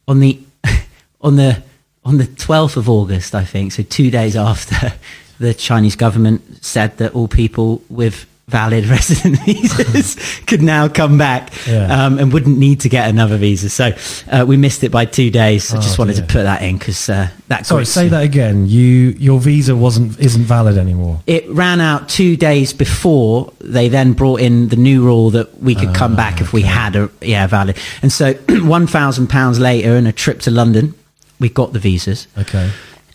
On 0.09 0.21
the 0.21 0.41
on 1.21 1.37
the 1.37 1.63
on 2.05 2.19
the 2.19 2.27
twelfth 2.27 2.77
of 2.77 2.89
August, 2.89 3.35
I 3.35 3.45
think, 3.45 3.73
so 3.73 3.83
two 3.83 4.11
days 4.11 4.37
after 4.51 4.95
the 5.39 5.53
Chinese 5.53 5.97
government 5.97 6.65
said 6.65 6.97
that 6.99 7.15
all 7.15 7.29
people 7.29 7.83
with 7.91 8.27
valid 8.49 8.87
resident 8.97 9.39
visas 9.41 10.15
could 10.47 10.63
now 10.63 10.87
come 10.87 11.19
back 11.19 11.53
Yeah. 11.67 12.07
um, 12.07 12.19
and 12.21 12.33
wouldn't 12.33 12.57
need 12.59 12.81
to 12.81 12.89
get 12.89 13.09
another 13.11 13.37
visa. 13.39 13.69
So 13.69 13.91
uh, 14.31 14.45
we 14.47 14.57
missed 14.57 14.85
it 14.85 14.91
by 14.93 15.05
two 15.05 15.31
days. 15.33 15.75
I 15.75 15.79
Oh, 15.79 15.81
just 15.81 15.99
wanted 15.99 16.15
dear. 16.15 16.27
to 16.27 16.33
put 16.33 16.43
that 16.45 16.63
in 16.63 16.79
because 16.79 17.09
uh, 17.09 17.29
that 17.49 17.67
Sorry, 17.67 17.85
say 17.85 18.09
that 18.09 18.23
again. 18.23 18.67
You 18.69 19.17
your 19.19 19.41
visa 19.41 19.75
wasn't 19.75 20.19
isn't 20.21 20.45
valid 20.45 20.79
anymore. 20.79 21.21
it 21.27 21.49
ran 21.51 21.81
out 21.81 22.09
two 22.09 22.37
days 22.37 22.73
before 22.73 23.53
they 23.61 23.89
then 23.89 24.13
brought 24.13 24.41
in 24.41 24.69
the 24.69 24.77
new 24.77 25.03
rule 25.05 25.31
that 25.31 25.61
we 25.61 25.75
could 25.75 25.93
come 25.95 26.15
back 26.15 26.41
if 26.41 26.53
we 26.53 26.63
had 26.63 26.95
a 26.95 27.11
yeah 27.21 27.47
valid 27.49 27.77
and 28.03 28.13
so 28.13 28.33
one 28.63 28.87
thousand 28.87 29.27
pounds 29.27 29.59
later 29.59 29.97
and 29.97 30.07
a 30.07 30.13
trip 30.13 30.39
to 30.41 30.51
london 30.53 30.95
we 31.41 31.49
got 31.49 31.73
the 31.73 31.79
visas 31.81 32.29
Okay. 32.39 32.71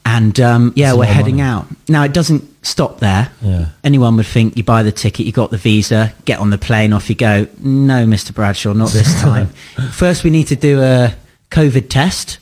and 0.06 0.40
um, 0.42 0.74
yeah 0.76 0.88
That's 0.88 0.98
we're 0.98 1.06
heading 1.06 1.38
money. 1.38 1.50
out 1.50 1.68
now 1.88 2.04
it 2.04 2.14
doesn't 2.14 2.44
stop 2.62 3.00
there 3.00 3.32
Yeah. 3.42 3.66
anyone 3.84 4.18
would 4.18 4.26
think 4.28 4.56
you 4.58 4.64
buy 4.64 4.84
the 4.84 4.92
ticket 4.92 5.26
you 5.26 5.32
got 5.32 5.50
the 5.52 5.58
visa 5.58 6.14
get 6.26 6.40
on 6.40 6.50
the 6.52 6.58
plane 6.58 6.94
off 6.94 7.10
you 7.10 7.16
go 7.16 7.48
no 7.60 8.06
mr 8.06 8.34
bradshaw 8.34 8.74
not 8.74 8.90
this 8.92 9.20
time 9.28 9.48
first 9.92 10.24
we 10.24 10.30
need 10.30 10.48
to 10.48 10.56
do 10.56 10.82
a 10.82 11.14
covid 11.50 11.90
test 11.90 12.38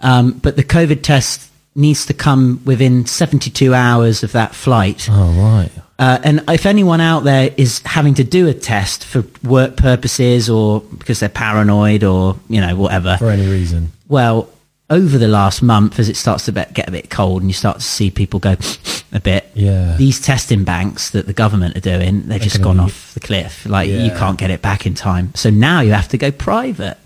um, 0.00 0.32
but 0.32 0.56
the 0.56 0.64
covid 0.64 1.02
test 1.02 1.48
needs 1.74 2.04
to 2.06 2.12
come 2.14 2.60
within 2.64 3.06
72 3.06 3.72
hours 3.72 4.22
of 4.22 4.32
that 4.32 4.54
flight 4.54 5.08
Oh 5.10 5.30
right. 5.40 5.70
uh, 5.98 6.18
and 6.24 6.42
if 6.48 6.66
anyone 6.66 7.00
out 7.00 7.22
there 7.24 7.54
is 7.56 7.78
having 7.84 8.14
to 8.14 8.24
do 8.24 8.48
a 8.48 8.54
test 8.54 9.04
for 9.04 9.24
work 9.42 9.76
purposes 9.76 10.50
or 10.50 10.80
because 10.80 11.20
they're 11.20 11.28
paranoid 11.28 12.02
or 12.04 12.36
you 12.48 12.60
know 12.60 12.74
whatever, 12.76 13.16
For 13.18 13.30
any 13.30 13.46
reason. 13.48 13.92
well, 14.08 14.48
over 14.92 15.16
the 15.18 15.28
last 15.28 15.62
month, 15.62 15.98
as 15.98 16.08
it 16.08 16.16
starts 16.16 16.44
to 16.44 16.52
get 16.52 16.86
a 16.88 16.92
bit 16.92 17.08
cold 17.10 17.42
and 17.42 17.50
you 17.50 17.54
start 17.54 17.78
to 17.78 17.82
see 17.82 18.10
people 18.10 18.38
go 18.38 18.56
a 19.12 19.20
bit, 19.20 19.50
Yeah. 19.54 19.96
these 19.96 20.20
testing 20.20 20.64
banks 20.64 21.10
that 21.10 21.26
the 21.26 21.32
government 21.32 21.76
are 21.76 21.80
doing, 21.80 22.22
they're 22.28 22.38
just 22.38 22.62
gone 22.62 22.78
off 22.78 23.14
the 23.14 23.20
cliff. 23.20 23.64
Like 23.66 23.88
you 23.88 24.10
can't 24.10 24.38
get 24.38 24.50
it 24.50 24.62
back 24.62 24.86
in 24.86 24.94
time. 24.94 25.32
So 25.34 25.50
now 25.50 25.80
you 25.80 25.92
have 25.92 26.08
to 26.08 26.18
go 26.18 26.30
private. 26.30 26.98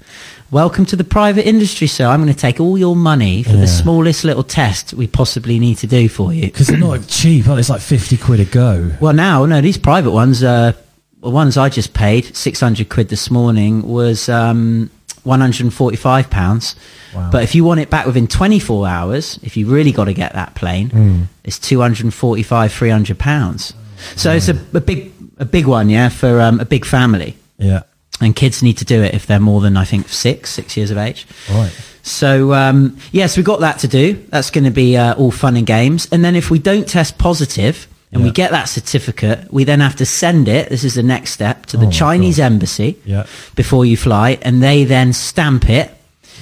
Welcome 0.51 0.87
to 0.87 0.96
the 0.96 1.03
private 1.05 1.44
industry, 1.46 1.88
sir. 1.88 2.07
I'm 2.07 2.22
going 2.22 2.33
to 2.33 2.38
take 2.38 2.61
all 2.61 2.79
your 2.79 2.94
money 2.94 3.42
for 3.42 3.51
Yeah. 3.51 3.61
the 3.62 3.66
smallest 3.66 4.22
little 4.25 4.44
test 4.44 4.94
we 4.94 5.07
possibly 5.09 5.59
need 5.59 5.79
to 5.79 5.88
do 5.88 6.09
for 6.09 6.33
you. 6.33 6.42
Because 6.42 6.68
they're 6.68 6.79
not 6.79 7.07
cheap. 7.09 7.46
It's 7.49 7.68
like 7.68 7.81
fifty 7.81 8.16
quid 8.16 8.38
a 8.40 8.44
go. 8.44 8.92
Well, 9.01 9.12
now 9.12 9.44
no, 9.46 9.61
these 9.61 9.77
private 9.79 10.12
ones, 10.12 10.44
uh, 10.44 10.72
the 11.20 11.31
ones 11.31 11.57
I 11.57 11.68
just 11.68 11.94
paid 11.94 12.37
six 12.37 12.61
hundred 12.61 12.88
quid 12.90 13.09
this 13.09 13.29
morning 13.29 13.83
was 13.83 14.29
um, 14.29 14.88
one 15.27 15.41
hundred 15.41 15.62
and 15.65 15.75
forty-five 15.75 16.31
pounds. 16.31 16.77
Wow. 17.15 17.31
But 17.31 17.43
if 17.43 17.55
you 17.55 17.65
want 17.65 17.81
it 17.81 17.91
back 17.91 18.07
within 18.07 18.27
twenty-four 18.29 18.87
hours, 18.87 19.39
if 19.43 19.57
you 19.57 19.67
really 19.67 19.93
got 19.93 20.05
to 20.05 20.15
get 20.15 20.33
that 20.35 20.55
plane, 20.55 20.91
Hmm. 20.91 21.23
it's 21.45 21.59
two 21.59 21.81
hundred 21.81 22.05
and 22.05 22.15
forty-five, 22.15 22.73
three 22.73 22.91
hundred 22.91 23.19
pounds. 23.19 23.75
So 24.15 24.33
it's 24.33 24.49
a, 24.49 24.59
a 24.75 24.81
big, 24.81 25.12
a 25.39 25.45
big 25.45 25.67
one, 25.67 25.89
yeah, 25.91 26.09
for 26.11 26.41
um, 26.41 26.61
a 26.61 26.65
big 26.65 26.85
family. 26.85 27.37
Yeah. 27.59 27.83
And 28.21 28.35
kids 28.35 28.62
need 28.62 28.79
to 28.79 28.85
do 28.85 29.03
it 29.03 29.15
if 29.15 29.27
they're 29.27 29.41
more 29.41 29.61
than 29.61 29.77
I 29.77 29.85
think 29.85 30.09
six, 30.09 30.51
six 30.51 30.77
years 30.77 30.91
of 30.91 30.97
age. 30.99 31.27
Right. 31.51 31.73
So 32.03 32.55
um, 32.55 32.97
yes, 33.12 33.37
we've 33.37 33.45
got 33.45 33.61
that 33.61 33.81
to 33.81 33.89
do. 33.89 34.15
That's 34.29 34.51
going 34.51 34.65
to 34.65 34.71
be 34.71 34.97
uh, 34.97 35.15
all 35.17 35.31
fun 35.31 35.57
and 35.57 35.67
games. 35.67 36.09
And 36.12 36.25
then 36.25 36.37
if 36.37 36.51
we 36.51 36.59
don't 36.59 36.89
test 36.89 37.19
positive 37.19 37.87
and 38.12 38.23
we 38.23 38.31
get 38.31 38.51
that 38.53 38.64
certificate, 38.64 39.53
we 39.53 39.64
then 39.64 39.81
have 39.81 39.97
to 39.97 40.07
send 40.07 40.49
it. 40.49 40.71
This 40.71 40.85
is 40.85 40.95
the 40.95 41.03
next 41.03 41.33
step 41.33 41.66
to 41.66 41.77
Oh 41.77 41.81
the 41.81 41.87
my 41.87 41.92
Chinese 41.92 42.38
embassy 42.40 42.97
Yeah. 43.05 43.27
before 43.57 43.85
you 43.85 43.97
fly, 43.97 44.38
and 44.42 44.62
they 44.62 44.85
then 44.85 45.12
stamp 45.12 45.69
it. 45.69 45.90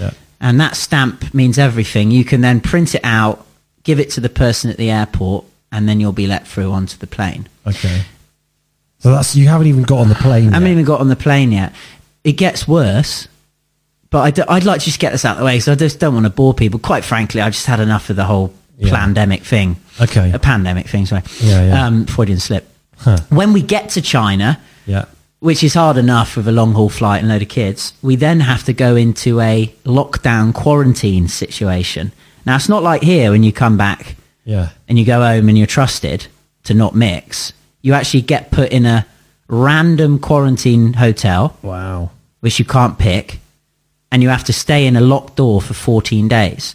Yeah. 0.00 0.11
And 0.40 0.61
that 0.61 0.77
stamp 0.77 1.35
means 1.35 1.59
everything. 1.59 2.11
You 2.12 2.24
can 2.24 2.42
then 2.42 2.61
print 2.61 2.94
it 2.94 3.00
out, 3.03 3.44
give 3.83 3.98
it 3.98 4.11
to 4.11 4.20
the 4.20 4.29
person 4.29 4.70
at 4.70 4.77
the 4.77 4.90
airport, 4.90 5.44
and 5.72 5.88
then 5.88 5.98
you'll 6.00 6.12
be 6.12 6.27
let 6.29 6.46
through 6.46 6.70
onto 6.70 6.96
the 6.98 7.07
plane. 7.09 7.48
Okay. 7.66 8.03
So 9.00 9.11
that's 9.11 9.35
you 9.35 9.48
haven't 9.48 9.66
even 9.66 9.83
got 9.83 9.98
on 9.98 10.09
the 10.09 10.14
plane. 10.14 10.50
I 10.50 10.55
haven't 10.55 10.68
yet. 10.68 10.72
even 10.72 10.85
got 10.85 11.00
on 11.00 11.09
the 11.09 11.16
plane 11.16 11.50
yet. 11.53 11.72
It 12.22 12.33
gets 12.33 12.66
worse, 12.68 13.27
but 14.11 14.20
I 14.20 14.31
d- 14.31 14.42
I'd 14.48 14.64
like 14.64 14.81
to 14.81 14.87
just 14.87 15.00
get 15.00 15.12
this 15.12 15.24
out 15.24 15.33
of 15.33 15.38
the 15.40 15.44
way 15.44 15.57
because 15.57 15.68
I 15.68 15.74
just 15.74 15.98
don't 15.98 16.14
want 16.14 16.24
to 16.27 16.31
bore 16.31 16.55
people. 16.55 16.79
Quite 16.79 17.05
frankly, 17.05 17.40
I 17.40 17.50
just 17.50 17.66
had 17.66 17.81
enough 17.81 18.09
of 18.11 18.16
the 18.16 18.24
whole 18.24 18.55
Yeah. 18.78 18.90
pandemic 18.94 19.42
thing. 19.44 19.76
Okay. 20.00 20.30
A 20.32 20.38
pandemic 20.38 20.88
thing, 20.88 21.06
sorry. 21.06 21.22
Yeah, 21.40 21.64
yeah. 21.66 21.87
Um, 21.87 22.06
Freudian 22.06 22.40
slip. 22.40 22.68
Huh. 22.98 23.18
When 23.28 23.52
we 23.52 23.62
get 23.62 23.90
to 23.90 24.00
China, 24.02 24.58
Yeah. 24.87 25.04
which 25.40 25.62
is 25.62 25.74
hard 25.74 25.96
enough 25.96 26.37
with 26.37 26.48
a 26.48 26.52
long 26.52 26.72
haul 26.74 26.88
flight 26.88 27.20
and 27.20 27.28
load 27.28 27.42
of 27.42 27.48
kids. 27.48 27.92
We 28.02 28.16
then 28.16 28.40
have 28.40 28.64
to 28.64 28.72
go 28.72 28.96
into 28.96 29.40
a 29.40 29.72
lockdown 29.84 30.52
quarantine 30.54 31.28
situation. 31.28 32.12
Now, 32.46 32.56
it's 32.56 32.68
not 32.68 32.82
like 32.82 33.02
here 33.02 33.30
when 33.30 33.42
you 33.44 33.52
come 33.52 33.76
back 33.76 34.16
Yeah. 34.44 34.70
and 34.88 34.98
you 34.98 35.04
go 35.04 35.20
home 35.20 35.48
and 35.48 35.56
you're 35.56 35.66
trusted 35.66 36.26
to 36.64 36.74
not 36.74 36.94
mix. 36.94 37.52
You 37.82 37.92
actually 37.94 38.22
get 38.22 38.50
put 38.50 38.70
in 38.72 38.87
a 38.87 39.06
random 39.48 40.18
quarantine 40.18 40.94
hotel, 40.94 41.56
Wow. 41.62 42.10
which 42.40 42.58
you 42.58 42.64
can't 42.64 42.98
pick, 42.98 43.40
and 44.10 44.22
you 44.22 44.28
have 44.30 44.44
to 44.44 44.52
stay 44.52 44.87
in 44.87 44.96
a 44.96 45.00
locked 45.00 45.37
door 45.37 45.60
for 45.60 45.74
14 45.74 46.28
days. 46.28 46.74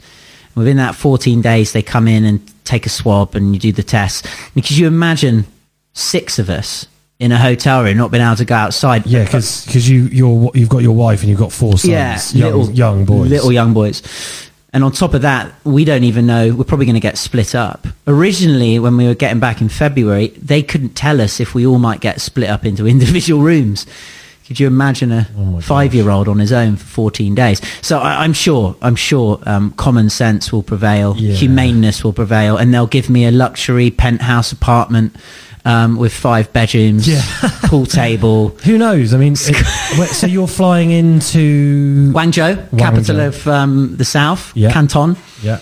Within 0.60 0.78
that 0.78 0.94
14 0.94 1.42
days, 1.42 1.72
they 1.72 1.82
come 1.82 2.08
in 2.08 2.26
and 2.26 2.66
take 2.66 2.86
a 2.86 2.90
swab 2.90 3.34
and 3.34 3.54
you 3.54 3.60
do 3.60 3.72
the 3.72 3.82
test. 3.82 4.28
Because 4.54 4.78
you 4.78 4.88
imagine 4.88 5.46
six 5.94 6.38
of 6.38 6.50
us 6.50 6.86
in 7.18 7.32
a 7.32 7.38
hotel 7.38 7.84
room 7.84 7.98
not 7.98 8.12
being 8.12 8.24
able 8.24 8.36
to 8.36 8.46
go 8.46 8.56
outside. 8.56 9.06
Yeah, 9.08 9.24
because 9.24 9.90
you 9.90 10.04
you're 10.04 10.52
you've 10.54 10.70
got 10.70 10.80
your 10.80 10.96
wife 10.96 11.22
and 11.22 11.30
you've 11.30 11.40
got 11.40 11.54
four 11.54 11.78
sons, 11.78 11.88
yeah, 11.88 12.20
young, 12.34 12.74
young 12.74 13.06
boys. 13.06 13.30
little 13.30 13.52
young 13.52 13.74
boys. 13.74 14.04
And 14.72 14.84
on 14.84 14.92
top 14.92 15.16
of 15.16 15.24
that, 15.24 15.54
we 15.64 15.84
don't 15.84 16.04
even 16.04 16.28
know. 16.28 16.54
We're 16.54 16.64
probably 16.64 16.86
going 16.86 16.94
to 16.96 17.00
get 17.00 17.18
split 17.18 17.56
up. 17.56 17.88
Originally, 18.06 18.78
when 18.78 18.98
we 18.98 19.08
were 19.08 19.16
getting 19.16 19.40
back 19.40 19.62
in 19.62 19.70
February, 19.70 20.28
they 20.38 20.62
couldn't 20.62 20.90
tell 20.90 21.22
us 21.22 21.40
if 21.40 21.56
we 21.56 21.66
all 21.66 21.80
might 21.80 22.02
get 22.02 22.22
split 22.22 22.50
up 22.50 22.66
into 22.66 22.86
individual 22.96 23.42
rooms. 23.42 23.88
Could 24.50 24.60
you 24.60 24.66
imagine 24.66 25.12
a 25.12 25.28
Oh 25.38 25.62
five-year-old 25.62 26.28
on 26.28 26.40
his 26.40 26.52
own 26.52 26.76
for 26.76 26.86
14 26.86 27.36
days? 27.36 27.62
So 27.84 28.00
I, 28.00 28.24
I'm 28.24 28.34
sure, 28.34 28.76
I'm 28.82 28.96
sure, 28.96 29.40
um, 29.46 29.70
common 29.74 30.10
sense 30.10 30.52
will 30.52 30.64
prevail, 30.64 31.16
Yeah. 31.16 31.36
humaneness 31.36 32.04
will 32.04 32.14
prevail, 32.14 32.58
and 32.58 32.74
they'll 32.74 32.88
give 32.88 33.12
me 33.12 33.26
a 33.26 33.32
luxury 33.32 33.92
penthouse 33.92 34.52
apartment 34.52 35.16
um, 35.66 35.98
with 35.98 36.12
five 36.12 36.52
bedrooms, 36.52 37.08
Yeah. 37.08 37.22
pool 37.66 37.86
table, 37.86 38.50
Who 38.66 38.80
knows? 38.80 39.14
I 39.14 39.18
mean, 39.20 39.34
it, 39.34 39.38
so 40.10 40.26
you're 40.26 40.48
flying 40.48 40.90
into 40.90 42.12
Guangzhou, 42.12 42.76
capital 42.80 43.20
of 43.20 43.48
um, 43.48 43.98
the 43.98 44.06
south, 44.06 44.52
Yeah. 44.58 44.72
Canton. 44.72 45.16
yeah. 45.44 45.60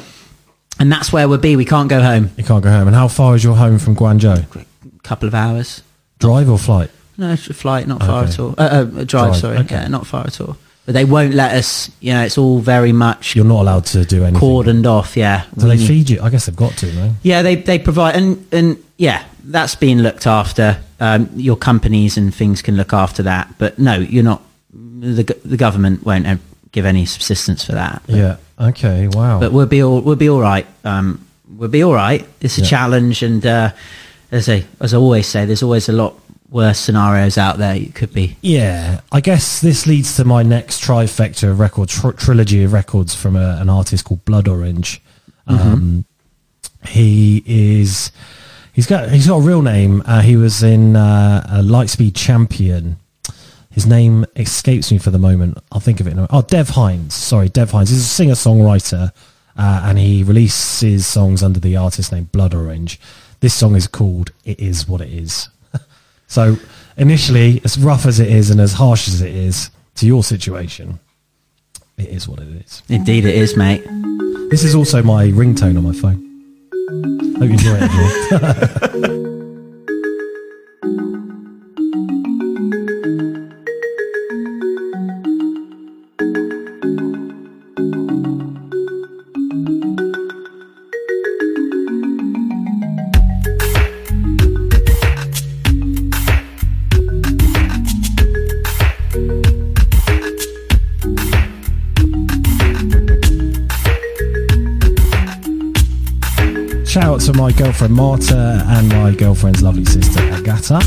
And 0.80 0.90
that's 0.90 1.12
where 1.12 1.28
we'll 1.28 1.40
be. 1.40 1.58
We 1.58 1.66
can't 1.66 1.90
go 1.90 2.02
home. 2.02 2.30
You 2.38 2.44
can't 2.46 2.64
go 2.64 2.70
home. 2.72 2.88
And 2.88 2.96
how 2.96 3.10
far 3.10 3.36
is 3.36 3.44
your 3.44 3.56
home 3.58 3.80
from 3.80 3.98
Guangzhou? 3.98 4.46
A 4.56 5.00
couple 5.04 5.28
of 5.28 5.34
hours. 5.36 5.82
Drive 6.20 6.50
or 6.50 6.58
flight? 6.58 6.90
No, 7.18 7.32
it's 7.34 7.50
a 7.50 7.54
flight, 7.54 7.88
not 7.88 8.02
far 8.02 8.24
Okay. 8.24 8.32
at 8.34 8.40
all. 8.40 8.56
Uh, 8.58 8.62
uh, 8.62 8.82
a 9.02 9.06
drive, 9.06 9.08
Drive, 9.08 9.36
sorry. 9.38 9.58
okay. 9.60 9.76
Yeah, 9.76 9.88
not 9.88 10.06
far 10.06 10.26
at 10.28 10.40
all. 10.40 10.58
But 10.86 10.94
they 10.94 11.04
won't 11.04 11.34
let 11.34 11.54
us, 11.54 11.90
you 12.00 12.14
know, 12.14 12.24
it's 12.24 12.38
all 12.38 12.60
very 12.60 12.94
much 12.94 13.36
You're 13.36 13.44
not 13.44 13.62
allowed 13.62 13.86
to 13.88 14.06
do 14.06 14.24
anything. 14.24 14.40
cordoned 14.40 14.86
off, 14.86 15.18
yeah. 15.18 15.44
Do 15.58 15.68
We 15.68 15.76
they 15.76 15.86
feed 15.88 16.10
you? 16.10 16.22
I 16.22 16.30
guess 16.30 16.46
they've 16.46 16.56
got 16.56 16.74
to, 16.78 16.94
no? 16.94 17.16
Yeah, 17.24 17.42
they, 17.42 17.56
they 17.56 17.78
provide, 17.80 18.16
and, 18.16 18.46
and 18.54 18.78
yeah, 18.98 19.26
that's 19.44 19.76
being 19.76 20.00
looked 20.00 20.26
after. 20.28 20.80
Um, 21.00 21.30
your 21.36 21.58
companies 21.58 22.18
and 22.18 22.34
things 22.34 22.62
can 22.62 22.76
look 22.78 22.94
after 22.94 23.22
that. 23.24 23.54
But 23.58 23.78
no, 23.80 23.96
you're 23.96 24.24
not, 24.24 24.42
the, 24.74 25.24
the 25.44 25.58
government 25.58 26.06
won't 26.06 26.26
uh, 26.26 26.38
give 26.72 26.86
any 26.86 27.06
subsistence 27.06 27.66
for 27.66 27.74
that. 27.74 28.02
Yeah. 28.08 28.38
Okay. 28.60 29.08
Wow. 29.08 29.40
but 29.40 29.52
we'll 29.52 29.66
be 29.68 29.84
all 29.84 30.02
we'll 30.02 30.16
be 30.16 30.30
all 30.30 30.40
right. 30.42 30.66
Um, 30.84 31.24
we'll 31.50 31.70
be 31.70 31.84
all 31.84 31.94
right. 31.94 32.26
It's 32.42 32.58
a 32.58 32.62
Yeah. 32.62 32.68
challenge, 32.68 33.22
and 33.22 33.46
uh, 33.46 33.72
as 34.32 34.50
I 34.50 34.64
as 34.82 34.94
I 34.96 34.98
always 34.98 35.28
say, 35.28 35.46
there's 35.46 35.62
always 35.62 35.88
a 35.90 35.94
lot 35.94 36.16
worse 36.50 36.80
scenarios 36.80 37.38
out 37.38 37.58
there. 37.58 37.76
it 37.76 37.96
could 37.96 38.14
be. 38.14 38.38
Yeah, 38.42 39.02
I 39.12 39.22
guess 39.22 39.62
this 39.62 39.86
leads 39.86 40.16
to 40.18 40.26
my 40.26 40.44
next 40.44 40.82
trifecta 40.84 41.50
of 41.50 41.60
record 41.60 41.90
tr- 41.90 42.12
trilogy 42.12 42.64
of 42.64 42.74
records 42.74 43.16
from 43.16 43.36
a, 43.36 43.58
an 43.60 43.70
artist 43.70 44.06
called 44.06 44.24
Blood 44.26 44.48
Orange. 44.48 45.02
Um, 45.48 46.06
he 46.86 47.44
is 47.46 48.12
he's 48.74 48.86
got 48.88 49.10
he's 49.10 49.28
got 49.28 49.38
a 49.38 49.42
real 49.42 49.62
name. 49.62 50.04
Uh, 50.06 50.22
he 50.22 50.36
was 50.36 50.64
in 50.64 50.96
uh, 50.96 51.46
a 51.50 51.62
Lightspeed 51.62 52.16
Champion. 52.16 52.98
His 53.72 53.86
name 53.86 54.26
escapes 54.36 54.92
me 54.92 54.98
for 54.98 55.12
the 55.12 55.20
moment. 55.20 55.60
I'll 55.72 55.80
think 55.80 56.00
of 56.00 56.08
it. 56.08 56.12
In 56.12 56.20
a, 56.20 56.28
oh, 56.32 56.42
Dev 56.42 56.70
Hynes. 56.70 57.12
Sorry, 57.12 57.48
Dev 57.48 57.72
Hynes. 57.72 57.90
He's 57.90 58.00
a 58.00 58.04
singer 58.04 58.34
songwriter, 58.34 59.12
uh, 59.56 59.82
and 59.86 60.00
he 60.00 60.24
releases 60.24 61.06
songs 61.06 61.44
under 61.44 61.60
the 61.60 61.78
artist 61.78 62.12
name 62.12 62.26
Blood 62.32 62.56
Orange. 62.56 63.00
This 63.40 63.54
song 63.54 63.76
is 63.76 63.88
called 63.88 64.32
"It 64.46 64.60
Is 64.60 64.88
What 64.88 65.02
It 65.02 65.10
Is." 65.10 65.50
So 66.28 66.58
initially, 66.98 67.62
as 67.64 67.78
rough 67.78 68.06
as 68.06 68.20
it 68.20 68.30
is 68.30 68.50
and 68.50 68.62
as 68.62 68.74
harsh 68.74 69.08
as 69.08 69.22
it 69.22 69.34
is 69.34 69.72
to 69.96 70.06
your 70.06 70.24
situation, 70.24 71.00
it 71.98 72.10
is 72.10 72.28
what 72.28 72.40
it 72.40 72.48
is. 72.48 72.84
Indeed, 72.90 73.26
it 73.26 73.36
is, 73.36 73.58
mate. 73.58 73.84
This 74.50 74.64
is 74.64 74.76
also 74.76 75.02
my 75.02 75.28
ringtone 75.28 75.78
on 75.78 75.84
my 75.84 75.94
phone. 75.94 76.24
Hope 77.38 77.50
you 77.50 77.54
enjoy 77.54 77.78
it. 77.82 79.02
girlfriend 107.78 107.96
Marta 107.96 108.64
and 108.70 108.90
my 108.90 109.14
girlfriend's 109.14 109.62
lovely 109.62 109.86
sister 109.86 110.20
Agata. 110.34 110.82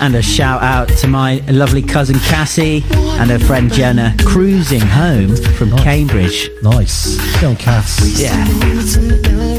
And 0.00 0.14
a 0.14 0.22
shout 0.22 0.62
out 0.62 0.88
to 0.98 1.08
my 1.08 1.38
lovely 1.48 1.82
cousin 1.82 2.20
Cassie 2.20 2.84
and 2.92 3.30
her 3.30 3.38
friend 3.40 3.72
Jenna 3.72 4.14
cruising 4.24 4.80
home 4.80 5.34
from 5.34 5.70
Nice. 5.70 5.82
Cambridge. 5.82 6.50
Nice. 6.62 7.40
Go 7.40 7.48
on, 7.48 7.56
Cass. 7.56 8.20
Yeah. 8.20 9.57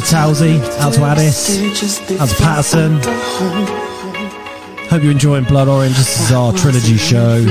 To 0.00 0.14
boys, 0.14 0.62
out 0.78 0.92
to 0.94 1.02
Addis, 1.02 2.10
out 2.20 2.28
to 2.28 2.34
Patterson. 2.36 3.00
Hope 4.88 5.02
you're 5.02 5.12
enjoying 5.12 5.44
Blood 5.44 5.68
Orange. 5.68 5.96
This 5.96 6.20
is 6.20 6.32
our 6.32 6.52
trilogy 6.52 6.96
show. 6.96 7.44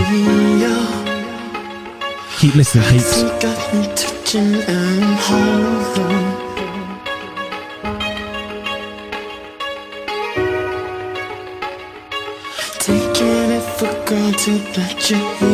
Keep 2.39 2.55
listening, 2.55 2.85
peeps. 2.89 3.21
Taking 12.79 13.51
it 13.51 13.63
for 13.77 13.91
granted 14.05 14.61
that 14.75 15.09
you're 15.09 15.46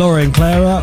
Laura 0.00 0.22
and 0.22 0.32
Clara. 0.32 0.82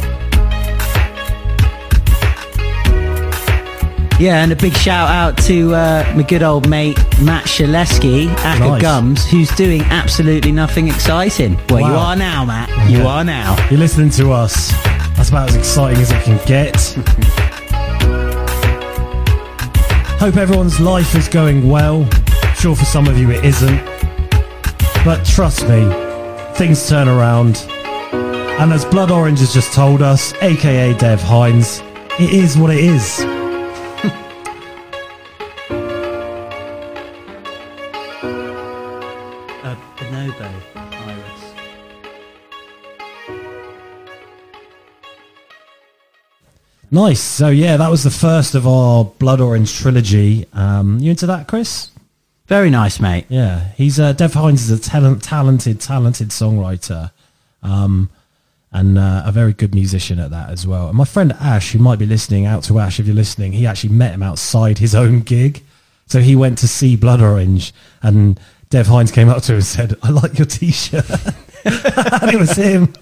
Yeah, 4.19 4.43
and 4.43 4.51
a 4.51 4.55
big 4.55 4.77
shout 4.77 5.09
out 5.09 5.35
to 5.45 5.73
uh, 5.73 6.13
my 6.15 6.21
good 6.21 6.43
old 6.43 6.69
mate 6.69 6.99
Matt 7.19 7.45
Shaleski, 7.45 8.27
Aka 8.27 8.59
Nice. 8.59 8.79
Gums, 8.79 9.25
who's 9.25 9.49
doing 9.55 9.81
absolutely 9.85 10.51
nothing 10.51 10.87
exciting. 10.87 11.57
Well, 11.67 11.79
you 11.79 11.97
are 11.97 12.15
now, 12.15 12.45
Matt. 12.45 12.69
You 12.91 13.07
are 13.07 13.23
now. 13.23 13.55
You're 13.71 13.79
listening 13.79 14.11
to 14.11 14.33
us. 14.33 14.71
That's 15.15 15.29
about 15.29 15.49
as 15.49 15.55
exciting 15.55 15.99
as 15.99 16.11
it 16.11 16.21
can 16.21 16.37
get. 16.45 16.75
Hope 20.19 20.37
everyone's 20.37 20.79
life 20.79 21.15
is 21.15 21.27
going 21.27 21.67
well. 21.67 22.07
Sure, 22.53 22.75
for 22.75 22.85
some 22.85 23.07
of 23.07 23.17
you 23.17 23.31
it 23.31 23.43
isn't. 23.43 23.83
But 25.03 25.25
trust 25.25 25.67
me, 25.67 25.91
things 26.53 26.87
turn 26.87 27.07
around. 27.07 27.67
And 28.59 28.73
as 28.73 28.85
Blood 28.85 29.11
Orange 29.11 29.39
has 29.39 29.53
just 29.53 29.71
told 29.73 30.01
us, 30.01 30.33
aka 30.41 30.93
Dev 30.97 31.19
Hynes, 31.21 31.81
it 32.19 32.31
is 32.31 32.57
what 32.57 32.71
it 32.71 32.83
is. 32.83 33.19
Iris. 40.41 41.53
Nice. 46.89 47.19
So 47.21 47.49
yeah, 47.49 47.77
that 47.77 47.91
was 47.91 48.03
the 48.03 48.09
first 48.09 48.55
of 48.55 48.65
our 48.65 49.05
Blood 49.05 49.39
Orange 49.39 49.77
trilogy. 49.77 50.47
Um, 50.53 50.97
you 50.99 51.11
into 51.11 51.27
that, 51.27 51.47
Chris? 51.47 51.91
Very 52.47 52.69
nice, 52.69 52.99
mate. 52.99 53.25
Yeah, 53.29 53.71
he's 53.75 53.99
uh, 53.99 54.13
Dev 54.13 54.33
Hynes 54.33 54.61
is 54.61 54.71
a 54.71 54.79
talent, 54.79 55.21
talented, 55.21 55.81
talented 55.81 56.29
songwriter, 56.29 57.11
um, 57.61 58.09
and 58.77 58.99
uh, 58.99 59.23
a 59.25 59.31
very 59.31 59.53
good 59.53 59.73
musician 59.73 60.19
at 60.19 60.29
that 60.29 60.51
as 60.51 60.67
well. 60.67 60.87
And 60.87 60.95
my 60.95 61.03
friend 61.03 61.33
Ash, 61.33 61.71
who 61.71 61.79
might 61.79 61.97
be 61.97 62.05
listening, 62.05 62.45
out 62.45 62.63
to 62.65 62.77
Ash 62.77 62.99
if 62.99 63.07
you're 63.07 63.15
listening, 63.15 63.53
he 63.53 63.65
actually 63.65 63.93
met 63.93 64.13
him 64.13 64.21
outside 64.21 64.77
his 64.77 64.93
own 64.93 65.21
gig. 65.21 65.63
So 66.05 66.19
he 66.19 66.35
went 66.35 66.59
to 66.59 66.67
see 66.67 66.95
Blood 66.95 67.19
Orange, 67.19 67.73
and 68.03 68.39
Dev 68.69 68.85
Hynes 68.85 69.11
came 69.11 69.29
up 69.29 69.41
to 69.43 69.53
him 69.53 69.57
and 69.57 69.65
said, 69.65 69.95
"I 70.03 70.11
like 70.11 70.37
your 70.37 70.45
T-shirt." 70.45 71.09
and 71.65 72.31
it 72.31 72.39
was 72.39 72.55
him. 72.55 72.93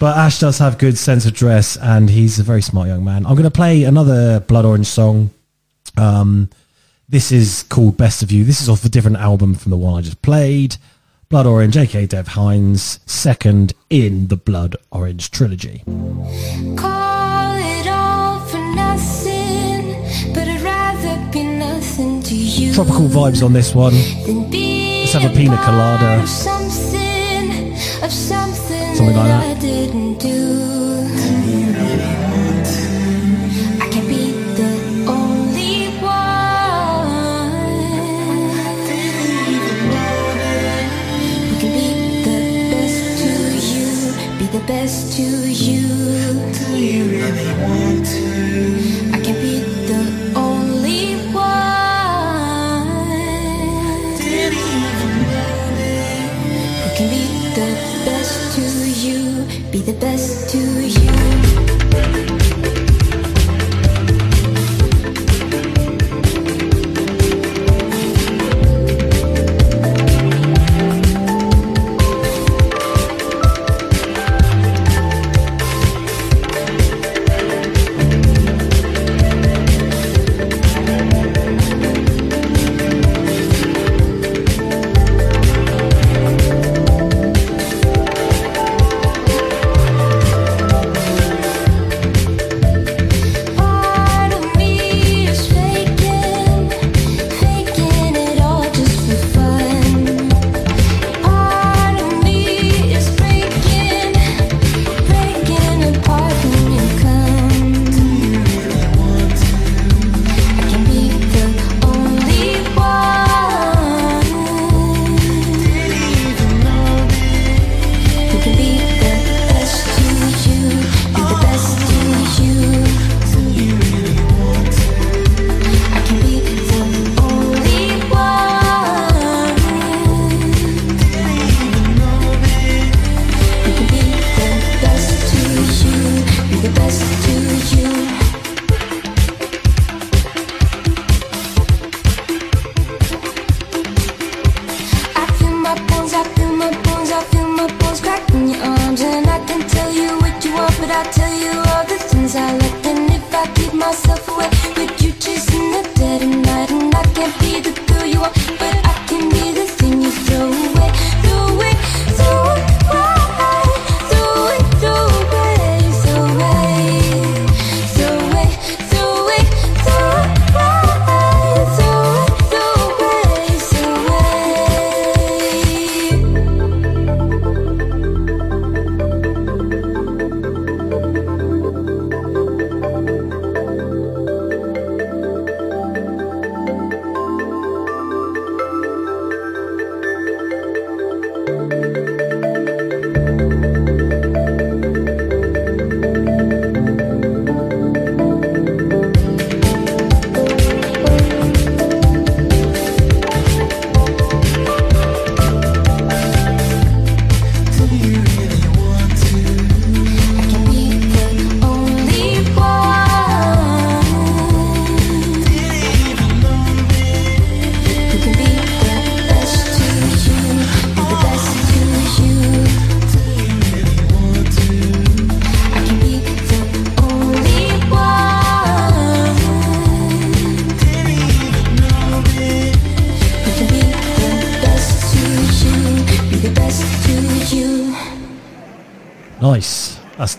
But 0.00 0.16
Ash 0.16 0.40
does 0.40 0.58
have 0.58 0.78
good 0.78 0.96
sense 0.96 1.26
of 1.26 1.34
dress, 1.34 1.76
and 1.76 2.08
he's 2.08 2.38
a 2.38 2.42
very 2.42 2.62
smart 2.62 2.88
young 2.88 3.04
man. 3.04 3.26
I'm 3.26 3.34
going 3.34 3.44
to 3.44 3.50
play 3.50 3.84
another 3.84 4.40
Blood 4.40 4.64
Orange 4.64 4.86
song. 4.86 5.30
Um, 5.98 6.48
this 7.08 7.30
is 7.30 7.64
called 7.64 7.98
Best 7.98 8.22
of 8.22 8.32
You. 8.32 8.44
This 8.44 8.62
is 8.62 8.68
off 8.70 8.82
a 8.84 8.88
different 8.88 9.18
album 9.18 9.54
from 9.56 9.70
the 9.70 9.76
one 9.76 9.98
I 9.98 10.00
just 10.00 10.22
played. 10.22 10.76
Blood 11.32 11.46
Orange, 11.46 11.78
aka 11.78 12.04
Dev 12.04 12.26
Hynes, 12.26 12.98
second 13.08 13.72
in 13.88 14.28
the 14.28 14.36
Blood 14.36 14.76
Orange 14.90 15.30
trilogy. 15.30 15.82
Call 16.76 17.56
it 17.56 17.88
all 17.88 18.40
for 18.40 18.58
nothing, 18.58 19.94
but 20.34 20.46
I'd 20.46 20.60
rather 20.60 21.32
be 21.32 21.44
nothing 21.44 22.22
to 22.24 22.36
you. 22.36 22.74
Tropical 22.74 23.08
vibes 23.08 23.42
on 23.42 23.54
this 23.54 23.74
one. 23.74 23.94
Let's 23.94 25.14
have 25.14 25.24
a 25.24 25.34
pina 25.34 25.56
colada. 25.56 26.26
Something, 26.26 27.72
of 28.02 28.12
something, 28.12 28.94
Something 28.94 29.16
like 29.16 29.58
that. 29.58 30.51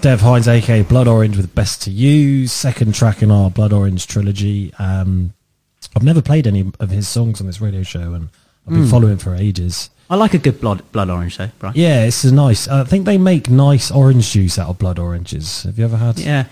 Dev 0.04 0.20
Hynes, 0.20 0.50
aka 0.50 0.82
Blood 0.82 1.08
Orange, 1.08 1.38
with 1.38 1.56
Best 1.56 1.84
to 1.84 1.90
You, 1.90 2.46
second 2.48 2.94
track 2.94 3.22
in 3.24 3.32
our 3.32 3.50
Blood 3.50 3.72
Orange 3.72 4.06
trilogy. 4.06 4.74
Um, 4.78 5.32
I've 5.96 6.04
never 6.04 6.22
played 6.22 6.46
any 6.46 6.70
of 6.82 6.90
his 6.90 7.08
songs 7.08 7.40
on 7.40 7.48
this 7.48 7.62
radio 7.62 7.84
show, 7.84 8.14
and 8.14 8.28
I've 8.68 8.74
been 8.74 8.84
Mm. 8.84 8.92
following 8.92 9.18
for 9.18 9.34
ages. 9.34 9.90
I 10.10 10.16
like 10.18 10.34
a 10.34 10.38
good 10.40 10.60
blood 10.60 10.82
blood 10.92 11.10
orange 11.10 11.38
though, 11.38 11.52
Brian. 11.58 11.76
Yeah, 11.78 12.04
it's 12.04 12.22
a 12.26 12.34
nice. 12.34 12.68
I 12.68 12.84
think 12.84 13.06
they 13.06 13.18
make 13.18 13.50
nice 13.50 13.92
orange 13.92 14.30
juice 14.32 14.60
out 14.60 14.68
of 14.68 14.78
blood 14.78 15.00
oranges. 15.00 15.64
Have 15.64 15.80
you 15.80 15.86
ever 15.86 15.96
had? 15.96 16.20
Yeah. 16.20 16.46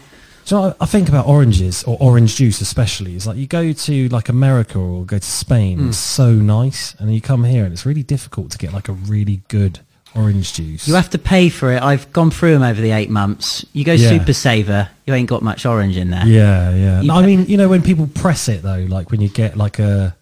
So 0.46 0.64
I, 0.64 0.74
I 0.80 0.86
think 0.86 1.10
about 1.10 1.28
oranges 1.28 1.84
or 1.84 1.98
orange 2.00 2.38
juice 2.38 2.62
especially. 2.62 3.16
It's 3.18 3.28
like 3.28 3.36
you 3.38 3.48
go 3.48 3.74
to 3.74 4.08
like 4.10 4.30
America 4.30 4.80
or 4.80 5.04
go 5.04 5.18
to 5.20 5.26
Spain. 5.26 5.78
Mm. 5.80 5.90
It's 5.90 5.98
so 5.98 6.32
nice, 6.32 6.96
and 7.00 7.10
then 7.10 7.16
you 7.16 7.22
come 7.22 7.44
here 7.44 7.66
and 7.66 7.74
it's 7.74 7.86
really 7.86 8.04
difficult 8.04 8.52
to 8.52 8.58
get 8.58 8.72
like 8.72 8.88
a 8.88 8.94
really 8.94 9.42
good 9.50 9.82
orange 10.16 10.54
juice. 10.54 10.88
You 10.88 10.94
have 10.96 11.10
to 11.12 11.18
pay 11.18 11.50
for 11.50 11.72
it. 11.72 11.82
I've 11.82 12.12
gone 12.14 12.32
through 12.32 12.54
them 12.54 12.64
over 12.64 12.82
the 12.82 12.92
eight 12.92 13.10
months. 13.10 13.66
You 13.74 13.84
go 13.86 13.94
Yeah. 13.94 14.10
Super 14.10 14.34
Saver, 14.34 14.90
you 15.06 15.14
ain't 15.14 15.30
got 15.30 15.42
much 15.42 15.66
orange 15.66 15.98
in 15.98 16.10
there. 16.10 16.26
Yeah, 16.26 16.74
yeah. 16.76 17.02
You 17.02 17.08
No, 17.08 17.16
I 17.16 17.26
mean, 17.26 17.46
you 17.46 17.58
know, 17.58 17.70
when 17.70 17.82
people 17.82 18.08
press 18.14 18.48
it 18.50 18.62
though, 18.62 18.86
like 18.90 19.12
when 19.12 19.22
you 19.22 19.30
get 19.30 19.56
like 19.58 19.80
a, 19.80 20.16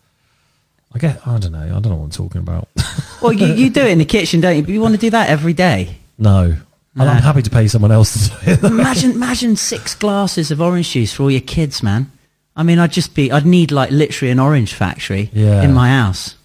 I 0.94 1.00
get, 1.00 1.26
I 1.28 1.38
don't 1.38 1.52
know, 1.52 1.60
I 1.64 1.68
don't 1.68 1.90
know 1.90 1.96
what 1.96 2.06
I'm 2.06 2.12
talking 2.12 2.42
about. 2.42 2.68
Well, 3.22 3.34
you, 3.34 3.48
you 3.48 3.70
do 3.70 3.82
it 3.82 3.90
in 3.92 3.98
the 3.98 4.06
kitchen, 4.06 4.40
don't 4.40 4.56
you? 4.56 4.62
But 4.62 4.70
you 4.72 4.80
want 4.80 4.94
to 4.96 5.00
do 5.02 5.10
that 5.10 5.28
every 5.28 5.52
day. 5.52 5.98
no, 6.18 6.56
and 6.96 7.10
I'm 7.10 7.22
happy 7.22 7.42
to 7.42 7.50
pay 7.50 7.68
someone 7.68 7.92
else 7.92 8.30
to 8.30 8.46
do 8.46 8.52
it. 8.52 8.64
imagine, 8.64 9.12
imagine 9.12 9.58
six 9.58 9.94
glasses 9.94 10.52
of 10.52 10.62
orange 10.62 10.90
juice 10.92 11.12
for 11.14 11.24
all 11.24 11.32
your 11.32 11.42
kids, 11.42 11.84
man. 11.84 12.10
I 12.56 12.64
mean, 12.64 12.80
I'd 12.80 12.94
just 12.94 13.16
be, 13.16 13.30
I'd 13.30 13.46
need 13.46 13.72
like 13.74 13.92
literally 13.92 14.32
an 14.32 14.40
orange 14.40 14.74
factory 14.74 15.30
Yeah. 15.34 15.64
in 15.64 15.74
my 15.74 15.90
house. 15.90 16.36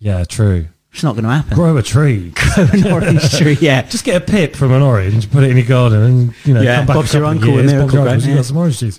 yeah, 0.00 0.24
true. 0.24 0.66
It's 0.98 1.04
not 1.04 1.12
going 1.14 1.26
to 1.26 1.30
happen. 1.30 1.54
Grow 1.54 1.76
a 1.76 1.82
tree. 1.84 2.30
Grow 2.34 2.64
an 2.72 2.92
orange 2.92 3.38
tree, 3.38 3.56
yeah. 3.60 3.82
Just 3.88 4.04
get 4.04 4.20
a 4.20 4.20
pip 4.20 4.56
from 4.56 4.72
an 4.72 4.82
orange, 4.82 5.30
put 5.30 5.44
it 5.44 5.50
in 5.52 5.56
your 5.56 5.64
garden, 5.64 6.02
and 6.02 6.34
you 6.44 6.52
know, 6.52 6.60
Yeah, 6.60 6.78
come 6.78 6.86
back 6.86 6.96
Bob's 6.96 7.14
your 7.14 7.24
uncle 7.24 7.50
years, 7.50 7.70
your 7.72 7.86
Grow, 7.86 8.02
uncle, 8.08 8.20
you 8.20 8.30
yeah. 8.30 8.34
got 8.34 8.44
some 8.44 8.56
orange 8.56 8.80
juice. 8.80 8.98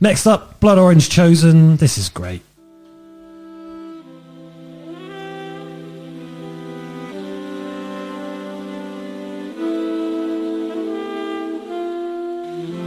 Next 0.00 0.26
up, 0.26 0.58
Blood 0.58 0.78
Orange 0.78 1.08
Chosen. 1.08 1.76
This 1.76 1.96
is 1.96 2.08
great. 2.08 2.42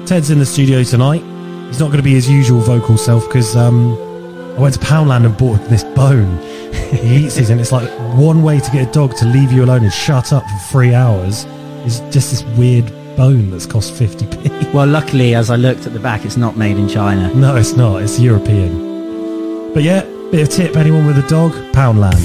Ted's 0.05 0.29
in 0.29 0.39
the 0.39 0.45
studio 0.45 0.83
tonight. 0.83 1.23
He's 1.67 1.79
not 1.79 1.85
going 1.85 1.99
to 1.99 2.03
be 2.03 2.15
his 2.15 2.29
usual 2.29 2.59
vocal 2.59 2.97
self 2.97 3.25
because 3.27 3.55
um, 3.55 4.11
I 4.55 4.59
went 4.59 4.73
to 4.75 4.79
Poundland 4.81 5.25
and 5.25 5.37
bought 5.37 5.59
this 5.69 5.83
bone. 5.83 6.37
he 6.73 7.15
eats 7.25 7.37
it, 7.37 7.49
and 7.49 7.59
it's 7.59 7.71
like 7.71 7.89
one 8.17 8.43
way 8.43 8.59
to 8.59 8.71
get 8.71 8.87
a 8.87 8.91
dog 8.91 9.15
to 9.17 9.25
leave 9.25 9.51
you 9.51 9.63
alone 9.63 9.83
and 9.83 9.93
shut 9.93 10.33
up 10.33 10.43
for 10.43 10.57
three 10.71 10.93
hours 10.93 11.45
is 11.85 11.99
just 12.11 12.31
this 12.31 12.43
weird 12.57 12.85
bone 13.15 13.49
that's 13.49 13.65
cost 13.65 13.93
50p. 13.93 14.73
Well, 14.73 14.87
luckily, 14.87 15.35
as 15.35 15.49
I 15.49 15.55
looked 15.55 15.87
at 15.87 15.93
the 15.93 15.99
back, 15.99 16.25
it's 16.25 16.37
not 16.37 16.57
made 16.57 16.77
in 16.77 16.87
China. 16.87 17.33
No, 17.33 17.55
it's 17.55 17.73
not. 17.73 18.01
It's 18.01 18.19
European. 18.19 19.73
But 19.73 19.83
yeah, 19.83 20.01
bit 20.31 20.41
of 20.47 20.49
tip. 20.49 20.75
Anyone 20.75 21.07
with 21.07 21.17
a 21.17 21.27
dog, 21.27 21.53
Poundland. 21.73 22.19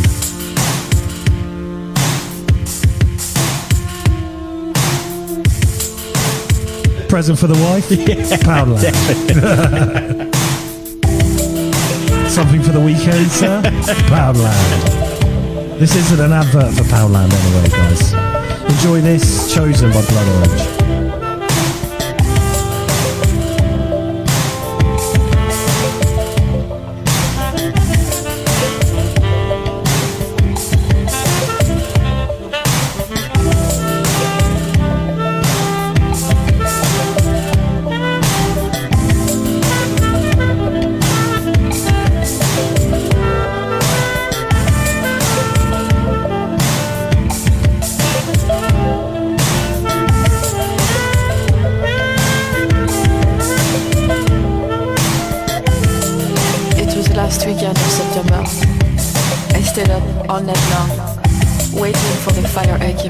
Present 7.09 7.39
for 7.39 7.47
the 7.47 7.55
wife, 7.55 7.89
Poundland. 8.41 8.83
Something 12.37 12.61
for 12.61 12.73
the 12.73 12.81
weekend, 12.81 13.31
sir, 13.31 13.63
Poundland. 14.13 15.79
This 15.79 15.97
isn't 15.97 16.21
an 16.21 16.35
advert 16.35 16.75
for 16.75 16.83
Poundland 16.83 17.33
anyway, 17.33 17.71
guys. 17.71 18.13
Enjoy 18.75 19.01
this, 19.01 19.55
chosen 19.55 19.91
by 19.91 20.05
Blood 20.05 20.29
Orange. 20.47 20.76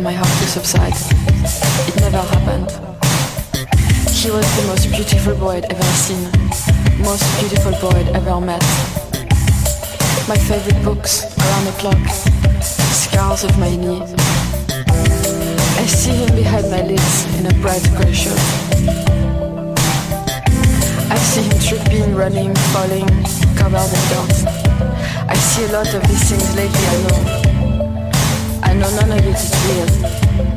My 0.03 0.12
heart 0.12 0.28
to 0.28 0.47
subside. 0.49 0.94
It 1.88 1.97
never 2.01 2.18
happened. 2.18 2.70
He 4.11 4.30
was 4.30 4.47
the 4.57 4.66
most 4.66 4.90
beautiful 4.90 5.34
boy 5.36 5.57
I'd 5.57 5.72
ever 5.72 5.82
seen, 5.82 6.24
most 6.99 7.24
beautiful 7.38 7.72
boy 7.80 7.97
I'd 7.97 8.09
ever 8.16 8.40
met. 8.40 8.62
My 10.28 10.36
favorite 10.36 10.82
books, 10.84 11.22
Around 11.38 11.64
the 11.66 11.74
Clock, 11.78 12.05
Scars 12.62 13.44
of 13.44 13.57
My 13.59 13.74
Knee. 13.76 14.03
I 15.78 15.86
see 15.86 16.11
him 16.11 16.34
behind 16.34 16.70
my 16.70 16.82
lids 16.82 17.38
in 17.38 17.47
a 17.47 17.55
bright 17.62 17.86
gray 17.97 18.12
shirt. 18.12 18.40
I 21.09 21.16
see 21.30 21.42
him 21.42 21.59
tripping, 21.61 22.14
running, 22.14 22.55
falling, 22.74 23.07
covered 23.55 23.92
in 23.97 24.03
dirt. 24.11 24.34
I 25.28 25.36
see 25.36 25.64
a 25.64 25.68
lot 25.68 25.94
of 25.94 26.03
these 26.09 26.28
things 26.28 26.57
lately, 26.57 26.86
I 26.86 27.03
know. 27.03 27.45
I 28.77 28.79
know 28.79 28.91
none 28.91 29.12
of 29.12 29.27
it 29.27 29.35
is 29.35 30.45
real. 30.45 30.55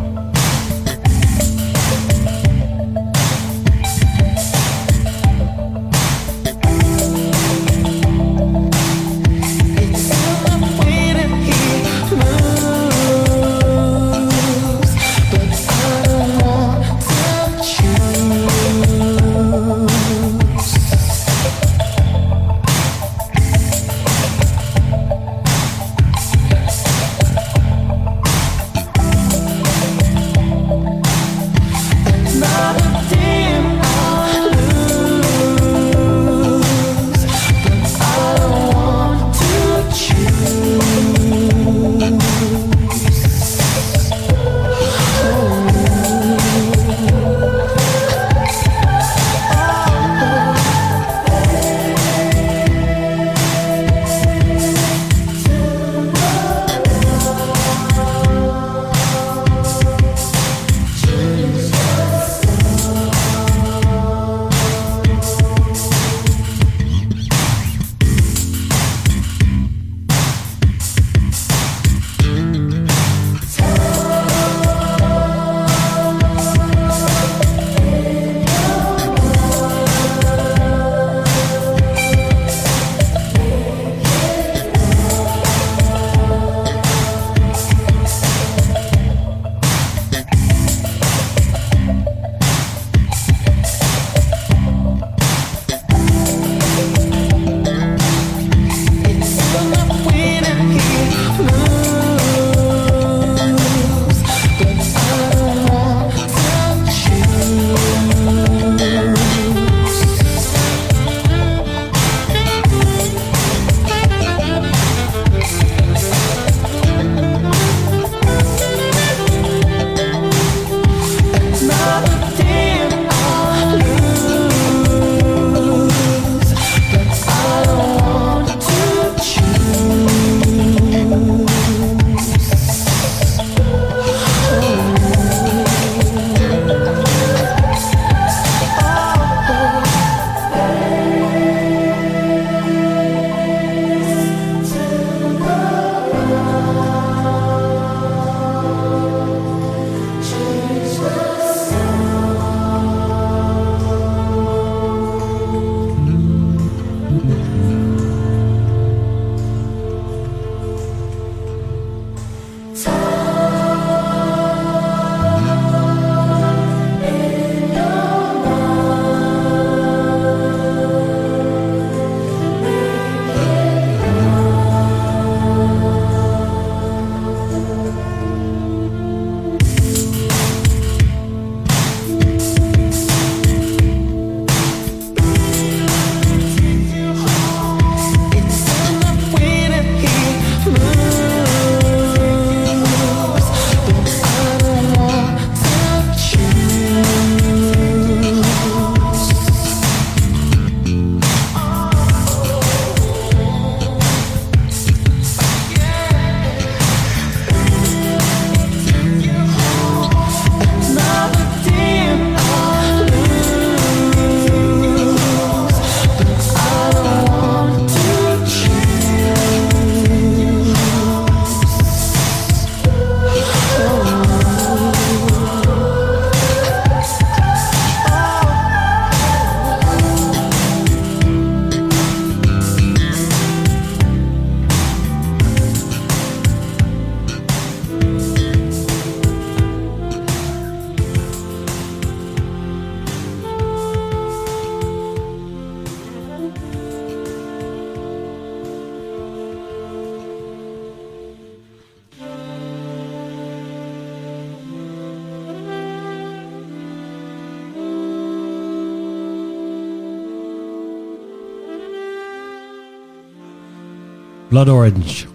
Blood 264.49 264.69
Orange. 264.69 265.27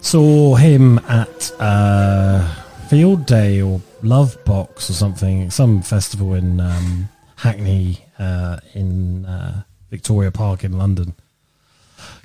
Saw 0.00 0.56
him 0.56 0.98
at 1.08 1.52
uh, 1.58 2.46
Field 2.88 3.24
Day 3.24 3.62
or 3.62 3.80
Lovebox 4.02 4.90
or 4.90 4.92
something, 4.92 5.50
some 5.50 5.80
festival 5.80 6.34
in 6.34 6.60
um, 6.60 7.08
Hackney 7.36 8.04
uh, 8.18 8.58
in 8.74 9.24
uh, 9.24 9.62
Victoria 9.90 10.30
Park 10.30 10.62
in 10.64 10.76
London. 10.76 11.14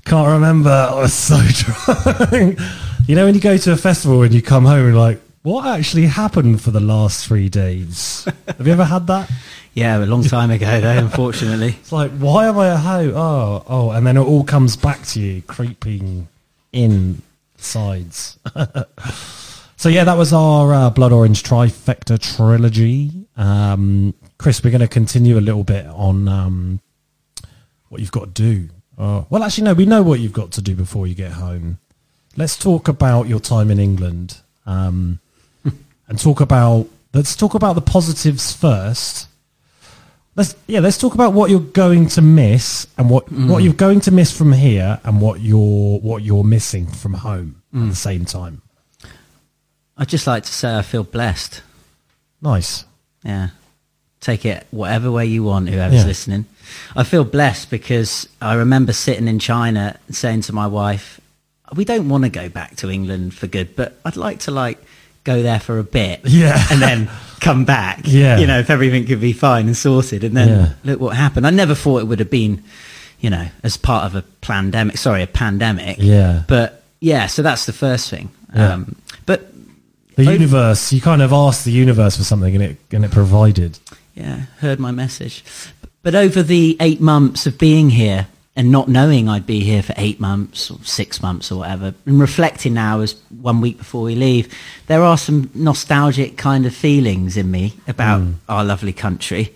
Can't 0.04 0.28
remember. 0.28 0.70
I 0.70 0.96
was 0.96 1.14
so 1.14 1.38
drunk. 1.48 2.60
you 3.08 3.16
know, 3.16 3.26
when 3.26 3.36
you 3.36 3.42
go 3.42 3.58
to 3.58 3.72
a 3.72 3.78
festival 3.78 4.24
and 4.24 4.34
you 4.34 4.42
come 4.42 4.66
home 4.66 4.88
and 4.88 4.98
like, 4.98 5.22
what 5.48 5.66
actually 5.66 6.08
happened 6.08 6.62
for 6.62 6.72
the 6.72 6.82
last 6.82 7.26
three 7.26 7.48
days? 7.48 8.28
Have 8.48 8.68
you 8.68 8.74
ever 8.74 8.84
had 8.84 9.08
that? 9.08 9.32
Yeah, 9.74 10.04
a 10.04 10.08
long 10.08 10.24
time 10.24 10.50
ago 10.50 10.82
though, 10.82 10.98
unfortunately. 10.98 11.76
It's 11.80 11.92
like, 11.92 12.10
why 12.18 12.48
am 12.48 12.58
I 12.58 12.70
at 12.70 12.78
home? 12.78 13.14
Oh, 13.16 13.64
oh, 13.68 13.92
and 13.92 14.08
then 14.08 14.18
it 14.18 14.22
all 14.22 14.44
comes 14.44 14.76
back 14.76 15.04
to 15.10 15.22
you, 15.22 15.44
creeping 15.44 16.28
in 16.74 17.22
sides. 17.58 18.40
so 19.78 19.90
yeah, 19.90 20.04
that 20.04 20.18
was 20.18 20.34
our 20.34 20.74
uh, 20.74 20.90
Blood 20.90 21.12
Orange 21.12 21.44
trifecta 21.44 22.18
trilogy. 22.18 23.12
Um, 23.36 24.16
Chris, 24.40 24.64
we're 24.64 24.72
going 24.72 24.82
to 24.82 24.88
continue 24.88 25.38
a 25.38 25.46
little 25.46 25.64
bit 25.64 25.86
on 25.86 26.28
um, 26.28 26.80
what 27.90 28.02
you've 28.02 28.12
got 28.12 28.34
to 28.34 28.42
do. 28.42 28.70
Uh, 28.98 29.26
well, 29.30 29.44
actually, 29.44 29.66
no, 29.66 29.76
we 29.76 29.86
know 29.86 30.02
what 30.02 30.20
you've 30.20 30.34
got 30.34 30.52
to 30.54 30.62
do 30.64 30.74
before 30.74 31.06
you 31.06 31.14
get 31.14 31.34
home. 31.34 31.78
Let's 32.36 32.58
talk 32.58 32.88
about 32.88 33.28
your 33.28 33.40
time 33.40 33.70
in 33.70 33.78
England, 33.78 34.42
um, 34.66 35.20
and 36.08 36.20
talk 36.20 36.42
about. 36.42 36.88
Let's 37.14 37.36
talk 37.36 37.54
about 37.54 37.74
the 37.74 37.82
positives 37.82 38.54
first. 38.54 39.28
Let's 40.36 40.56
yeah, 40.68 40.82
let's 40.82 40.98
talk 40.98 41.16
about 41.16 41.34
what 41.34 41.50
you're 41.50 41.60
going 41.60 42.08
to 42.10 42.22
miss 42.22 42.86
and 42.98 43.10
what 43.10 43.26
mm. 43.28 43.50
what 43.50 43.64
you're 43.64 43.74
going 43.74 44.02
to 44.02 44.12
miss 44.12 44.32
from 44.38 44.52
here 44.52 45.00
and 45.04 45.20
what 45.20 45.40
you're 45.42 46.00
what 46.00 46.22
you're 46.22 46.44
missing 46.44 46.86
from 46.86 47.16
home 47.16 47.64
at 47.74 47.80
mm. 47.80 47.90
the 47.90 47.96
same 47.96 48.26
time. 48.26 48.62
I'd 49.98 50.10
just 50.10 50.28
like 50.28 50.44
to 50.44 50.54
say 50.54 50.78
I 50.78 50.84
feel 50.84 51.04
blessed. 51.04 51.64
Nice. 52.42 52.86
Yeah. 53.24 53.50
Take 54.20 54.46
it 54.46 54.68
whatever 54.72 55.12
way 55.12 55.26
you 55.26 55.44
want, 55.44 55.70
whoever's 55.70 56.02
Yeah. 56.02 56.06
listening. 56.06 56.46
I 56.96 57.04
feel 57.04 57.24
blessed 57.24 57.70
because 57.70 58.28
I 58.42 58.56
remember 58.56 58.94
sitting 58.94 59.28
in 59.28 59.40
China 59.40 59.98
and 60.06 60.16
saying 60.16 60.42
to 60.42 60.54
my 60.54 60.68
wife, 60.68 61.20
we 61.76 61.86
don't 61.86 62.10
want 62.10 62.26
to 62.26 62.30
go 62.30 62.50
back 62.50 62.76
to 62.78 62.90
England 62.90 63.34
for 63.34 63.48
good, 63.48 63.76
but 63.76 63.98
I'd 64.06 64.18
like 64.18 64.40
to 64.42 64.52
like 64.52 64.84
go 65.28 65.44
there 65.44 65.60
for 65.60 65.78
a 65.78 65.84
bit. 65.84 66.22
Yeah. 66.26 66.58
And 66.72 66.82
then 66.82 67.10
come 67.40 67.66
back. 67.66 68.02
Yeah. 68.06 68.40
You 68.40 68.48
know, 68.48 68.60
if 68.60 68.70
everything 68.72 69.06
could 69.06 69.22
be 69.22 69.34
fine 69.34 69.68
and 69.68 69.78
sorted. 69.78 70.24
And 70.24 70.36
then 70.36 70.48
Yeah. 70.50 70.70
look 70.84 71.00
what 71.00 71.16
happened. 71.16 71.46
I 71.46 71.52
never 71.52 71.76
thought 71.76 72.00
it 72.00 72.06
would 72.06 72.20
have 72.20 72.32
been, 72.32 72.64
you 73.20 73.30
know, 73.30 73.48
as 73.64 73.78
part 73.78 74.06
of 74.06 74.16
a 74.16 74.24
pandemic, 74.42 74.98
sorry, 74.98 75.22
a 75.22 75.28
pandemic. 75.28 75.98
Yeah. 76.00 76.44
But 76.48 76.82
yeah, 77.02 77.28
so 77.28 77.42
that's 77.44 77.66
the 77.66 77.74
first 77.74 78.10
thing. 78.10 78.30
Yeah. 78.56 78.74
Um, 78.74 78.96
but 79.28 79.54
The 80.16 80.24
Over- 80.24 80.34
universe, 80.34 80.92
you 80.92 81.00
kind 81.02 81.22
of 81.22 81.32
asked 81.32 81.64
the 81.64 81.72
universe 81.72 82.18
for 82.18 82.24
something 82.24 82.56
and 82.56 82.64
it 82.64 82.78
and 82.92 83.06
it 83.06 83.12
provided. 83.12 83.78
Yeah, 84.16 84.42
heard 84.62 84.80
my 84.80 84.90
message. 84.92 85.44
But 86.02 86.16
over 86.16 86.42
the 86.42 86.76
eight 86.80 87.00
months 87.02 87.46
of 87.46 87.60
being 87.60 87.92
here 87.92 88.26
and 88.58 88.72
not 88.72 88.88
knowing 88.88 89.30
I'd 89.30 89.46
be 89.46 89.60
here 89.60 89.84
for 89.84 89.94
eight 89.98 90.20
months 90.20 90.72
or 90.72 90.80
six 90.84 91.22
months 91.22 91.52
or 91.52 91.60
whatever, 91.60 91.94
and 92.08 92.20
reflecting 92.20 92.74
now 92.74 93.02
as 93.02 93.14
one 93.40 93.62
week 93.62 93.78
before 93.78 94.02
we 94.02 94.16
leave, 94.16 94.52
there 94.88 95.04
are 95.04 95.18
some 95.18 95.52
nostalgic 95.54 96.38
kind 96.38 96.66
of 96.66 96.76
feelings 96.76 97.38
in 97.38 97.52
me 97.52 97.74
about 97.88 98.22
hmm. 98.22 98.32
our 98.50 98.66
lovely 98.66 98.94
country. 98.94 99.54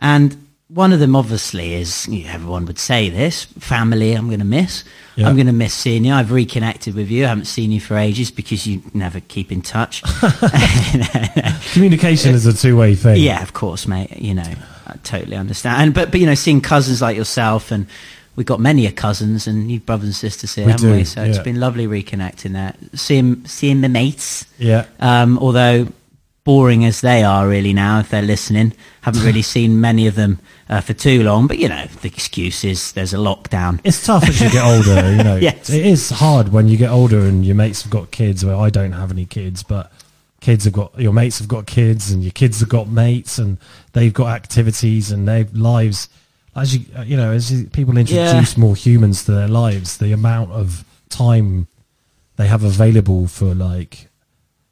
And 0.00 0.48
one 0.68 0.94
of 0.94 0.98
them 0.98 1.14
obviously 1.14 1.74
is, 1.74 2.08
you 2.08 2.24
know, 2.24 2.30
everyone 2.30 2.64
would 2.64 2.78
say 2.78 3.10
this, 3.10 3.44
family 3.44 4.14
I'm 4.14 4.28
going 4.28 4.38
to 4.38 4.46
miss. 4.46 4.82
Yeah. 5.16 5.28
I'm 5.28 5.36
going 5.36 5.46
to 5.46 5.52
miss 5.52 5.74
seeing 5.74 6.06
you. 6.06 6.14
I've 6.14 6.32
reconnected 6.32 6.94
with 6.94 7.10
you. 7.10 7.26
I 7.26 7.28
haven't 7.28 7.46
seen 7.46 7.70
you 7.70 7.82
for 7.82 7.98
ages 7.98 8.30
because 8.30 8.66
you 8.66 8.82
never 8.94 9.20
keep 9.20 9.52
in 9.52 9.60
touch. 9.60 10.02
Communication 11.72 12.34
is 12.34 12.46
a 12.46 12.54
two 12.54 12.78
way 12.78 12.94
thing. 12.94 13.20
Yeah, 13.20 13.42
of 13.42 13.52
course, 13.52 13.86
mate. 13.86 14.16
You 14.16 14.34
know, 14.34 14.54
I 14.86 14.94
totally 15.04 15.36
understand. 15.36 15.82
And 15.82 15.94
but 15.94 16.10
but 16.10 16.20
you 16.20 16.26
know, 16.26 16.34
seeing 16.34 16.62
cousins 16.62 17.02
like 17.02 17.16
yourself, 17.16 17.70
and 17.70 17.86
we've 18.38 18.46
got 18.46 18.60
many 18.60 18.86
a 18.86 18.92
cousins 18.92 19.48
and 19.48 19.66
new 19.66 19.80
brothers 19.80 20.04
and 20.06 20.14
sisters 20.14 20.54
here, 20.54 20.66
We 20.66 20.70
haven't 20.70 20.88
do, 20.88 20.94
we? 20.94 21.02
So 21.02 21.24
it's 21.24 21.40
been 21.40 21.58
lovely 21.58 21.88
reconnecting 21.88 22.52
there, 22.52 22.72
seeing 22.94 23.44
seeing 23.46 23.80
the 23.80 23.88
mates. 23.88 24.46
Yeah. 24.58 24.86
Um, 25.00 25.40
although 25.40 25.88
boring 26.44 26.84
as 26.84 27.00
they 27.00 27.24
are 27.24 27.48
really 27.48 27.72
now, 27.72 27.98
if 27.98 28.10
they're 28.10 28.22
listening, 28.22 28.74
haven't 29.00 29.24
really 29.24 29.42
seen 29.56 29.80
many 29.80 30.06
of 30.06 30.14
them 30.14 30.38
uh, 30.68 30.80
for 30.80 30.94
too 30.94 31.24
long. 31.24 31.48
But 31.48 31.58
you 31.58 31.68
know, 31.68 31.84
the 32.00 32.06
excuse 32.06 32.62
is 32.62 32.92
there's 32.92 33.12
a 33.12 33.16
lockdown. 33.16 33.80
It's 33.82 34.06
tough 34.06 34.28
as 34.28 34.40
you 34.40 34.48
get 34.50 34.64
older, 34.64 35.10
you 35.10 35.24
know. 35.24 35.36
Yes. 35.36 35.68
It 35.68 35.84
is 35.84 36.08
hard 36.08 36.50
when 36.50 36.68
you 36.68 36.76
get 36.76 36.90
older 36.90 37.18
and 37.18 37.44
your 37.44 37.56
mates 37.56 37.82
have 37.82 37.90
got 37.90 38.12
kids. 38.12 38.44
Well, 38.44 38.60
I 38.60 38.70
don't 38.70 38.92
have 38.92 39.10
any 39.10 39.26
kids, 39.26 39.64
but 39.64 39.90
kids 40.40 40.64
have 40.64 40.74
got 40.74 40.96
your 40.96 41.12
mates 41.12 41.40
have 41.40 41.48
got 41.48 41.66
kids 41.66 42.12
and 42.12 42.22
your 42.22 42.30
kids 42.30 42.60
have 42.60 42.68
got 42.68 42.86
mates 42.86 43.36
and 43.36 43.58
they've 43.94 44.14
got 44.14 44.28
activities 44.28 45.10
and 45.10 45.26
their 45.26 45.48
lives 45.52 46.08
as 46.56 46.76
you 46.76 46.84
uh, 46.96 47.02
you 47.02 47.16
know 47.16 47.32
as 47.32 47.52
you, 47.52 47.66
people 47.68 47.96
introduce 47.96 48.56
more 48.56 48.74
humans 48.74 49.24
to 49.24 49.32
their 49.32 49.48
lives 49.48 49.98
the 49.98 50.12
amount 50.12 50.50
of 50.52 50.84
time 51.08 51.66
they 52.36 52.46
have 52.46 52.64
available 52.64 53.26
for 53.26 53.54
like 53.54 54.08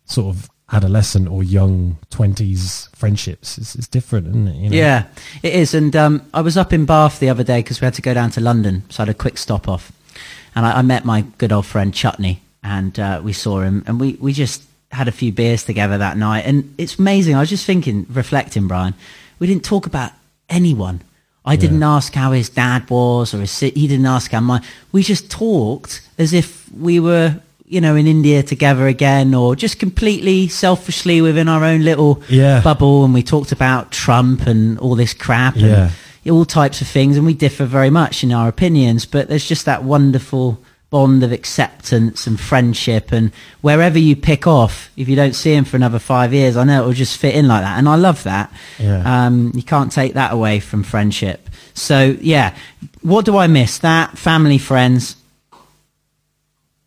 sort 0.04 0.34
of 0.34 0.50
adolescent 0.72 1.28
or 1.28 1.42
young 1.44 1.96
20s 2.10 2.94
friendships 2.94 3.56
is, 3.58 3.76
is 3.76 3.86
different 3.86 4.26
isn't 4.26 4.48
it 4.48 4.56
you 4.56 4.70
know? 4.70 4.76
Yeah, 4.76 5.06
it 5.42 5.54
is. 5.54 5.74
And 5.74 5.94
um, 5.94 6.22
I 6.34 6.40
was 6.40 6.56
up 6.56 6.72
in 6.72 6.86
Bath 6.86 7.20
the 7.20 7.28
other 7.28 7.44
day 7.44 7.60
because 7.60 7.80
we 7.80 7.84
had 7.84 7.94
to 7.94 8.02
go 8.02 8.14
down 8.14 8.30
to 8.32 8.40
London, 8.40 8.82
so 8.88 9.02
I 9.02 9.06
had 9.06 9.14
a 9.14 9.18
quick 9.18 9.38
stop 9.38 9.68
off, 9.68 9.92
and 10.54 10.66
I, 10.66 10.78
I 10.78 10.82
met 10.82 11.04
my 11.04 11.22
good 11.38 11.52
old 11.52 11.66
friend 11.66 11.94
Chutney, 11.94 12.40
and 12.62 12.98
uh, 12.98 13.20
we 13.22 13.32
saw 13.32 13.60
him, 13.60 13.84
and 13.86 14.00
we 14.00 14.14
we 14.20 14.32
just 14.32 14.64
had 14.90 15.08
a 15.08 15.12
few 15.12 15.32
beers 15.32 15.64
together 15.64 15.98
that 15.98 16.16
night, 16.16 16.46
and 16.46 16.74
it's 16.78 16.98
amazing. 16.98 17.36
I 17.36 17.40
was 17.40 17.50
just 17.50 17.66
thinking, 17.66 18.06
reflecting, 18.10 18.66
Brian, 18.66 18.94
we 19.38 19.46
didn't 19.46 19.64
talk 19.64 19.86
about 19.86 20.12
anyone. 20.48 21.02
I 21.46 21.56
didn't 21.56 21.82
ask 21.82 22.12
how 22.14 22.32
his 22.32 22.48
dad 22.48 22.90
was, 22.90 23.32
or 23.32 23.38
his 23.40 23.58
he 23.60 23.70
didn't 23.86 24.06
ask 24.06 24.32
how 24.32 24.40
mine. 24.40 24.62
We 24.92 25.02
just 25.02 25.30
talked 25.30 26.02
as 26.18 26.32
if 26.32 26.70
we 26.72 27.00
were. 27.00 27.40
You 27.68 27.80
know, 27.80 27.96
in 27.96 28.06
India 28.06 28.44
together 28.44 28.86
again, 28.86 29.34
or 29.34 29.56
just 29.56 29.80
completely 29.80 30.46
selfishly 30.46 31.20
within 31.20 31.48
our 31.48 31.64
own 31.64 31.82
little 31.82 32.22
Yeah. 32.28 32.60
bubble 32.60 33.04
and 33.04 33.12
we 33.12 33.24
talked 33.24 33.50
about 33.50 33.90
Trump 33.90 34.46
and 34.46 34.78
all 34.78 34.94
this 34.94 35.12
crap 35.12 35.56
Yeah. 35.56 35.90
and 36.24 36.32
all 36.32 36.44
types 36.44 36.80
of 36.80 36.86
things 36.86 37.16
and 37.16 37.26
we 37.26 37.34
differ 37.34 37.64
very 37.64 37.90
much 37.90 38.22
in 38.22 38.30
our 38.30 38.46
opinions 38.48 39.04
but 39.04 39.26
there's 39.28 39.48
just 39.48 39.64
that 39.64 39.82
wonderful 39.82 40.60
bond 40.88 41.22
of 41.24 41.32
acceptance 41.32 42.26
and 42.26 42.38
friendship 42.40 43.10
and 43.12 43.32
wherever 43.60 43.98
you 43.98 44.14
pick 44.14 44.46
off 44.46 44.88
if 44.96 45.08
you 45.08 45.16
don't 45.16 45.34
see 45.34 45.52
him 45.52 45.64
for 45.64 45.76
another 45.76 45.98
five 45.98 46.32
years 46.32 46.56
I 46.56 46.62
know 46.64 46.82
it'll 46.82 46.92
just 46.92 47.18
fit 47.18 47.34
in 47.34 47.48
like 47.48 47.62
that 47.62 47.76
and 47.78 47.88
I 47.88 47.96
love 47.96 48.22
that 48.22 48.52
Yeah. 48.78 49.26
um, 49.26 49.50
you 49.54 49.62
can't 49.64 49.90
take 49.90 50.14
that 50.14 50.32
away 50.32 50.60
from 50.60 50.84
friendship 50.84 51.50
so 51.74 52.16
yeah 52.20 52.54
what 53.02 53.24
do 53.24 53.36
I 53.36 53.48
miss 53.48 53.78
that 53.78 54.16
family 54.16 54.58
friends 54.58 55.16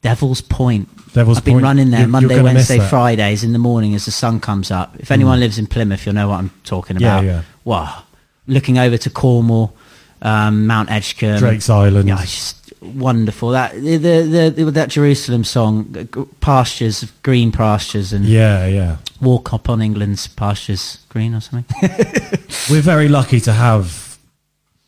Devil's 0.01 0.41
Point. 0.41 0.87
Devil's 1.13 1.39
I've 1.39 1.45
been 1.45 1.55
Point. 1.55 1.63
running 1.63 1.89
there 1.91 2.01
you're 2.01 2.07
Monday, 2.09 2.41
Wednesday. 2.41 2.77
Mm. 2.77 2.89
Fridays 2.89 3.43
in 3.43 3.51
the 3.51 3.59
morning 3.59 3.95
as 3.95 4.05
the 4.05 4.11
sun 4.11 4.39
comes 4.39 4.71
up. 4.71 4.95
If 4.99 5.11
anyone 5.11 5.39
lives 5.41 5.57
in 5.59 5.67
Plymouth, 5.67 6.05
you'll 6.05 6.15
know 6.15 6.29
what 6.29 6.37
I'm 6.39 6.51
talking 6.63 6.95
about. 6.95 7.25
yeah. 7.25 7.41
Wow. 7.65 8.03
Looking 8.47 8.77
over 8.77 8.97
to 8.97 9.09
Cornwall, 9.09 9.75
um, 10.21 10.67
Mount 10.67 10.87
Edgcumbe. 10.89 11.39
Drake's 11.39 11.69
Island. 11.69 12.07
Yeah, 12.07 12.21
it's 12.21 12.33
just 12.33 12.58
wonderful. 12.81 13.49
That 13.51 13.73
the, 13.75 13.97
the, 13.97 14.53
the 14.55 14.71
that 14.71 14.89
Jerusalem 14.89 15.43
song, 15.43 16.07
pastures, 16.41 17.03
green 17.23 17.51
pastures, 17.51 18.13
and 18.13 18.25
yeah 18.25 18.65
yeah 18.67 18.97
walk 19.21 19.53
up 19.53 19.69
on 19.69 19.81
England's 19.81 20.27
pastures 20.27 20.97
green 21.09 21.33
or 21.35 21.41
something. 21.41 21.65
we're 22.69 22.81
very 22.81 23.07
lucky 23.09 23.39
to 23.41 23.51
have 23.53 24.17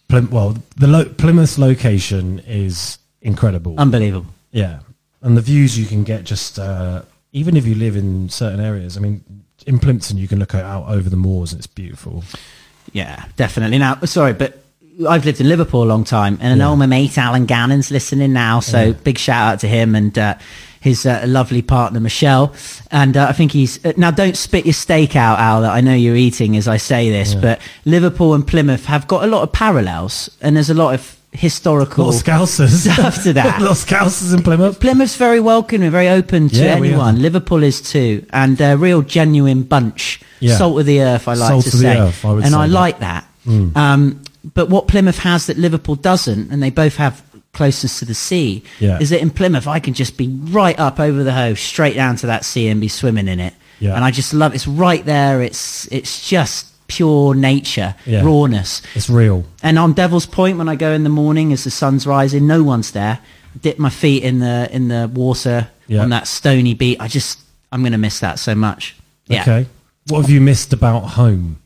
Plym- 0.07 0.29
well 0.31 0.57
the 0.77 0.87
lo- 0.87 1.05
Plymouth 1.05 1.57
location 1.57 2.39
is 2.47 2.97
incredible 3.21 3.75
Unbelievable. 3.77 4.31
yeah 4.51 4.79
and 5.21 5.35
the 5.37 5.41
views 5.41 5.77
you 5.77 5.85
can 5.85 6.03
get 6.03 6.23
just 6.23 6.57
uh, 6.59 7.01
even 7.33 7.55
if 7.57 7.65
you 7.65 7.75
live 7.75 7.95
in 7.95 8.29
certain 8.29 8.59
areas 8.59 8.97
I 8.97 8.99
mean 9.01 9.23
in 9.67 9.79
Plympton 9.79 10.17
you 10.17 10.27
can 10.27 10.39
look 10.39 10.55
out 10.55 10.87
over 10.87 11.09
the 11.09 11.15
moors 11.17 11.51
and 11.53 11.59
it's 11.59 11.67
beautiful 11.67 12.23
Yeah, 12.93 13.23
definitely. 13.37 13.77
Now, 13.77 13.95
sorry, 14.05 14.33
but 14.33 14.60
I've 15.07 15.25
lived 15.25 15.39
in 15.41 15.47
Liverpool 15.49 15.83
a 15.83 15.85
long 15.85 16.03
time, 16.03 16.37
and 16.41 16.53
I 16.53 16.55
know 16.55 16.71
Yeah. 16.71 16.75
my 16.75 16.85
mate 16.85 17.17
Alan 17.17 17.45
Gannon's 17.45 17.91
listening 17.91 18.33
now, 18.33 18.59
so 18.59 18.87
Yeah. 18.87 18.93
big 19.03 19.17
shout 19.17 19.53
out 19.53 19.59
to 19.61 19.67
him 19.67 19.95
and 19.95 20.17
uh, 20.17 20.35
his 20.79 21.05
uh, 21.05 21.23
lovely 21.27 21.61
partner 21.61 21.99
Michelle. 21.99 22.53
And 22.91 23.15
uh, 23.15 23.27
I 23.29 23.33
think 23.33 23.51
he's 23.51 23.83
uh, 23.85 23.93
now. 23.97 24.11
Don't 24.11 24.35
spit 24.37 24.65
your 24.65 24.73
steak 24.73 25.15
out, 25.15 25.39
Al. 25.39 25.61
That 25.61 25.71
I 25.71 25.81
know 25.81 25.93
you're 25.93 26.15
eating 26.15 26.57
as 26.57 26.67
I 26.67 26.77
say 26.77 27.09
this, 27.09 27.33
but 27.35 27.59
Liverpool 27.85 28.33
and 28.33 28.45
Plymouth 28.45 28.85
have 28.85 29.07
got 29.07 29.23
a 29.23 29.27
lot 29.27 29.43
of 29.43 29.51
parallels, 29.53 30.29
and 30.41 30.55
there's 30.55 30.69
a 30.69 30.73
lot 30.75 30.93
of 30.93 31.17
historical 31.33 32.09
of 32.09 32.15
Scousers 32.15 33.23
to 33.23 33.31
that. 33.33 33.61
a 33.61 33.63
lot 33.63 33.77
Scousers 33.77 34.33
in 34.35 34.43
Plymouth 34.43 34.81
Plymouth's 34.81 35.15
very 35.15 35.39
welcoming, 35.39 35.89
very 35.89 36.09
open 36.09 36.49
to 36.49 36.55
Yeah, 36.57 36.75
anyone. 36.75 37.21
Liverpool 37.21 37.63
is 37.63 37.79
too, 37.81 38.25
and 38.33 38.59
a 38.59 38.75
real 38.77 39.01
genuine 39.01 39.63
bunch. 39.63 40.19
Yeah. 40.41 40.57
Salt 40.57 40.79
of 40.81 40.85
the 40.85 41.01
earth, 41.01 41.27
I 41.29 41.35
like 41.35 41.49
Salt 41.49 41.63
to 41.65 41.69
of 41.69 41.73
the 41.73 41.77
say, 41.79 41.97
earth, 41.97 42.25
I 42.25 42.31
would 42.33 42.43
and 42.43 42.51
say 42.53 42.57
I 42.59 42.67
that. 42.67 42.71
Mm. 42.71 42.73
like 42.73 42.99
that. 42.99 43.25
Um, 43.75 44.21
but 44.43 44.69
what 44.69 44.87
Plymouth 44.87 45.19
has 45.19 45.47
that 45.47 45.57
Liverpool 45.57 45.95
doesn't, 45.95 46.51
and 46.51 46.61
they 46.63 46.69
both 46.69 46.95
have 46.97 47.21
closeness 47.53 47.99
to 47.99 48.05
the 48.05 48.13
sea 48.13 48.63
Yeah. 48.79 48.97
is 48.99 49.09
that 49.09 49.19
in 49.21 49.29
Plymouth 49.29 49.67
I 49.67 49.79
can 49.79 49.93
just 49.93 50.15
be 50.17 50.27
right 50.29 50.79
up 50.79 50.99
over 50.99 51.23
the 51.23 51.33
Hoe, 51.33 51.53
straight 51.53 51.95
down 51.95 52.15
to 52.17 52.27
that 52.27 52.45
sea 52.45 52.67
and 52.69 52.79
be 52.79 52.87
swimming 52.87 53.27
in 53.27 53.39
it. 53.39 53.53
Yeah. 53.79 53.95
And 53.95 54.03
I 54.05 54.11
just 54.11 54.33
love 54.33 54.53
it's 54.55 54.67
right 54.67 55.03
there. 55.05 55.41
It's 55.41 55.87
it's 55.91 56.27
just 56.27 56.67
pure 56.87 57.33
nature, 57.35 57.95
Yeah. 58.05 58.21
rawness. 58.23 58.81
It's 58.95 59.09
real. 59.09 59.43
And 59.63 59.77
on 59.79 59.93
Devil's 59.93 60.25
Point, 60.25 60.57
when 60.57 60.69
I 60.69 60.75
go 60.75 60.91
in 60.93 61.03
the 61.03 61.09
morning 61.09 61.51
as 61.53 61.63
the 61.63 61.71
sun's 61.71 62.05
rising, 62.07 62.47
no 62.47 62.63
one's 62.63 62.91
there. 62.91 63.19
Dip 63.61 63.77
my 63.79 63.89
feet 63.89 64.23
in 64.23 64.39
the 64.39 64.69
in 64.71 64.87
the 64.87 65.09
water 65.13 65.67
on 65.91 66.09
that 66.09 66.27
stony 66.27 66.73
beach. 66.73 66.97
I 67.01 67.07
just 67.09 67.39
I'm 67.71 67.83
gonna 67.83 67.97
miss 67.97 68.19
that 68.19 68.39
so 68.39 68.55
much. 68.55 68.95
Yeah. 69.27 69.41
Okay. 69.41 69.67
What 70.07 70.21
have 70.21 70.29
you 70.29 70.41
missed 70.41 70.73
about 70.73 71.01
home? 71.01 71.57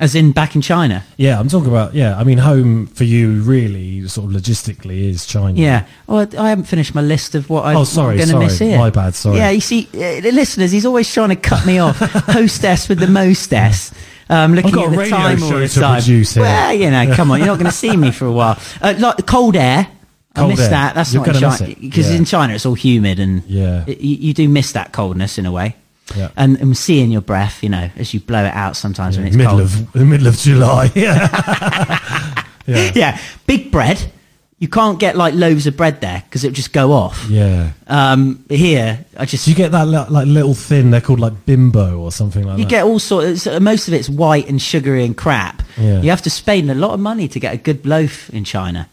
As 0.00 0.16
in 0.16 0.32
back 0.32 0.56
in 0.56 0.60
China. 0.60 1.04
Yeah, 1.18 1.38
I'm 1.38 1.48
talking 1.48 1.68
about. 1.68 1.94
Yeah, 1.94 2.18
I 2.18 2.24
mean, 2.24 2.38
home 2.38 2.88
for 2.88 3.04
you 3.04 3.40
really, 3.42 4.08
sort 4.08 4.34
of 4.34 4.40
logistically, 4.42 5.08
is 5.08 5.24
China. 5.24 5.56
Yeah. 5.56 5.86
Oh, 6.08 6.26
I 6.36 6.48
haven't 6.48 6.64
finished 6.64 6.96
my 6.96 7.00
list 7.00 7.36
of 7.36 7.48
what, 7.48 7.64
I, 7.64 7.74
Oh, 7.74 7.84
sorry, 7.84 8.14
I'm 8.20 8.28
going 8.28 8.40
to 8.40 8.46
miss 8.46 8.58
here. 8.58 8.76
My 8.76 8.90
bad, 8.90 9.14
sorry. 9.14 9.36
Yeah, 9.36 9.50
you 9.50 9.60
see, 9.60 9.86
uh, 9.94 10.20
the 10.20 10.32
listeners, 10.32 10.72
he's 10.72 10.84
always 10.84 11.12
trying 11.12 11.28
to 11.28 11.36
cut 11.36 11.64
me 11.64 11.78
off. 11.78 11.96
Hostess 12.00 12.88
with 12.88 12.98
the 12.98 13.06
mostess. 13.06 13.92
Um, 14.28 14.54
looking 14.54 14.72
got 14.72 14.86
at 14.86 14.88
a 14.88 14.90
the 14.92 14.96
radio 14.98 15.16
time 15.16 15.42
all 15.44 15.50
the 15.50 15.68
to 15.68 15.80
time. 15.80 16.00
produce 16.00 16.34
here. 16.34 16.42
Well, 16.42 16.72
you 16.72 16.90
know, 16.90 17.14
come 17.14 17.30
on, 17.30 17.38
you're 17.38 17.46
not 17.46 17.58
going 17.60 17.66
to 17.70 17.76
see 17.76 17.96
me 17.96 18.10
for 18.10 18.26
a 18.26 18.32
while. 18.32 18.58
Uh, 18.82 18.94
like 18.98 19.24
cold 19.26 19.54
air. 19.54 19.86
I 20.34 20.40
Cold 20.40 20.50
miss 20.50 20.60
air. 20.62 20.70
that. 20.70 20.94
That's 20.96 21.14
You're 21.14 21.24
not 21.24 21.36
in 21.36 21.40
China 21.40 21.74
because 21.80 22.10
Yeah. 22.10 22.16
in 22.16 22.24
China 22.24 22.54
it's 22.54 22.66
all 22.66 22.74
humid 22.74 23.20
and 23.20 23.44
Yeah. 23.46 23.84
y- 23.86 23.96
you, 24.00 24.16
you 24.16 24.34
do 24.34 24.48
miss 24.48 24.72
that 24.72 24.92
coldness 24.92 25.38
in 25.38 25.46
a 25.46 25.52
way. 25.52 25.76
Yeah. 26.16 26.30
And, 26.36 26.58
and 26.60 26.76
seeing 26.76 27.10
your 27.10 27.22
breath, 27.22 27.62
you 27.62 27.68
know, 27.70 27.88
as 27.96 28.12
you 28.12 28.20
blow 28.20 28.44
it 28.44 28.52
out 28.54 28.76
sometimes 28.76 29.16
when 29.16 29.26
it's 29.26 29.36
middle 29.36 29.52
cold. 29.58 29.62
of 29.62 29.92
the 29.92 30.04
middle 30.04 30.26
of 30.26 30.36
July. 30.36 30.90
Yeah. 30.94 32.44
yeah. 32.66 32.92
yeah, 32.94 33.20
big 33.46 33.70
bread. 33.70 34.12
You 34.58 34.68
can't 34.68 34.98
get 34.98 35.16
like 35.16 35.34
loaves 35.34 35.66
of 35.66 35.76
bread 35.76 36.00
there 36.00 36.22
because 36.24 36.44
it 36.44 36.48
would 36.48 36.54
just 36.54 36.72
go 36.72 36.92
off. 36.92 37.26
Yeah. 37.28 37.72
Um, 37.86 38.44
here, 38.48 39.04
I 39.16 39.24
just 39.26 39.44
Do 39.44 39.50
you 39.50 39.56
get 39.56 39.72
that 39.72 39.84
like 39.86 40.26
little 40.26 40.54
thin? 40.54 40.90
They're 40.90 41.00
called 41.02 41.20
like 41.20 41.44
bimbo 41.44 41.98
or 41.98 42.12
something 42.12 42.44
like 42.44 42.58
You 42.58 42.64
that. 42.64 42.70
You 42.70 42.76
get 42.78 42.84
all 42.84 42.98
sorts. 42.98 43.46
uh, 43.46 43.58
Most 43.60 43.88
of 43.88 43.94
it's 43.94 44.08
white 44.08 44.48
and 44.48 44.62
sugary 44.62 45.04
and 45.04 45.16
crap. 45.16 45.62
Yeah. 45.76 46.00
You 46.00 46.10
have 46.10 46.22
to 46.22 46.30
spend 46.30 46.70
a 46.70 46.74
lot 46.74 46.92
of 46.92 47.00
money 47.00 47.28
to 47.28 47.40
get 47.40 47.52
a 47.52 47.58
good 47.58 47.84
loaf 47.84 48.30
in 48.30 48.44
China. 48.44 48.88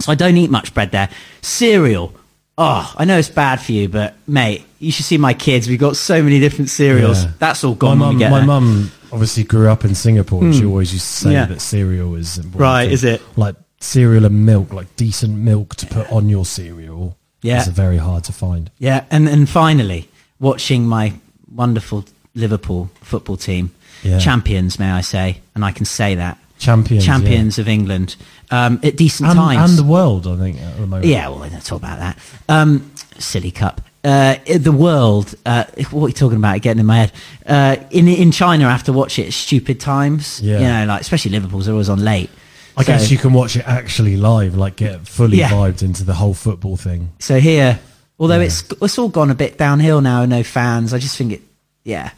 So 0.00 0.12
I 0.12 0.14
don't 0.16 0.36
eat 0.36 0.50
much 0.50 0.74
bread 0.74 0.90
there. 0.90 1.08
Cereal. 1.40 2.12
Oh, 2.58 2.92
I 2.96 3.04
know 3.04 3.18
it's 3.18 3.28
bad 3.28 3.60
for 3.60 3.72
you, 3.72 3.88
but 3.88 4.14
mate, 4.26 4.64
you 4.78 4.90
should 4.90 5.04
see 5.04 5.18
my 5.18 5.34
kids. 5.34 5.68
We've 5.68 5.78
got 5.78 5.96
so 5.96 6.22
many 6.22 6.40
different 6.40 6.70
cereals. 6.70 7.22
Yeah. 7.24 7.32
That's 7.38 7.62
all 7.64 7.74
gone 7.74 7.98
we 7.98 8.06
mum, 8.06 8.18
my 8.18 8.28
there. 8.38 8.46
mum 8.46 8.90
obviously 9.12 9.44
grew 9.44 9.68
up 9.68 9.84
in 9.84 9.94
Singapore. 9.94 10.42
and 10.42 10.54
She 10.54 10.62
hmm. 10.62 10.68
always 10.68 10.92
used 10.92 11.06
to 11.06 11.12
say 11.12 11.32
Yeah. 11.32 11.44
that 11.46 11.60
cereal 11.60 12.14
is 12.14 12.38
important. 12.38 12.60
Right, 12.60 12.90
is 12.90 13.04
it? 13.04 13.20
like 13.36 13.56
cereal 13.80 14.24
and 14.24 14.46
milk, 14.46 14.72
like 14.72 14.94
decent 14.96 15.36
milk 15.36 15.76
to 15.76 15.86
put 15.86 16.10
on 16.10 16.28
your 16.30 16.44
cereal? 16.46 17.16
Yeah. 17.42 17.60
is 17.60 17.68
very 17.68 17.98
hard 17.98 18.24
to 18.24 18.32
find. 18.32 18.70
Yeah, 18.78 19.04
and 19.10 19.28
and 19.28 19.48
finally, 19.48 20.08
watching 20.40 20.86
my 20.88 21.12
wonderful 21.54 22.04
Liverpool 22.34 22.90
football 23.02 23.36
team, 23.36 23.70
Yeah. 24.02 24.18
champions, 24.18 24.78
may 24.78 24.90
I 24.90 25.02
say, 25.02 25.40
and 25.54 25.64
I 25.64 25.72
can 25.72 25.84
say 25.84 26.14
that 26.16 26.38
Champions, 26.58 27.04
champions 27.04 27.58
of 27.58 27.68
England 27.68 28.16
um, 28.50 28.80
at 28.82 28.96
decent 28.96 29.28
and, 29.30 29.38
times. 29.38 29.70
and 29.70 29.78
the 29.78 29.90
world. 29.90 30.26
I 30.26 30.36
think 30.36 30.60
at 30.60 30.76
the 30.76 30.86
moment. 30.86 31.04
Yeah, 31.06 31.28
well, 31.28 31.38
let's 31.40 31.66
talk 31.68 31.78
about 31.78 31.98
that. 31.98 32.18
Um, 32.48 32.90
silly 33.18 33.50
cup. 33.50 33.80
Uh, 34.04 34.36
the 34.56 34.70
world, 34.70 35.34
uh, 35.44 35.64
what 35.90 36.04
are 36.04 36.08
you 36.08 36.14
talking 36.14 36.38
about? 36.38 36.60
Getting 36.62 36.78
in 36.80 36.86
my 36.86 36.96
head. 36.98 37.12
Uh, 37.44 37.76
in 37.90 38.06
in 38.08 38.30
China, 38.30 38.66
I 38.66 38.70
have 38.70 38.84
to 38.84 38.92
watch 38.92 39.18
it 39.18 39.26
at 39.26 39.32
stupid 39.32 39.80
times. 39.80 40.40
Yeah. 40.40 40.58
You 40.60 40.66
know, 40.66 40.84
like 40.92 41.00
especially 41.00 41.32
Liverpool's, 41.32 41.66
they're 41.66 41.72
always 41.74 41.88
on 41.88 42.04
late. 42.04 42.30
I 42.76 42.82
So- 42.82 42.86
guess 42.92 43.10
you 43.10 43.18
can 43.18 43.32
watch 43.32 43.56
it 43.56 43.66
actually 43.66 44.16
live, 44.16 44.54
like 44.54 44.76
get 44.76 45.08
fully 45.08 45.38
Yeah. 45.38 45.50
vibed 45.50 45.82
into 45.82 46.04
the 46.04 46.14
whole 46.14 46.34
football 46.34 46.76
thing. 46.76 47.10
So 47.18 47.40
here, 47.40 47.80
although 48.20 48.40
it's 48.40 48.62
it's 48.80 48.96
all 48.98 49.08
gone 49.08 49.30
a 49.30 49.34
bit 49.34 49.58
downhill 49.58 50.00
now, 50.00 50.24
no 50.24 50.44
fans. 50.44 50.94
I 50.94 50.98
just 50.98 51.16
think 51.16 51.32
it. 51.32 51.42
Yeah, 51.84 52.10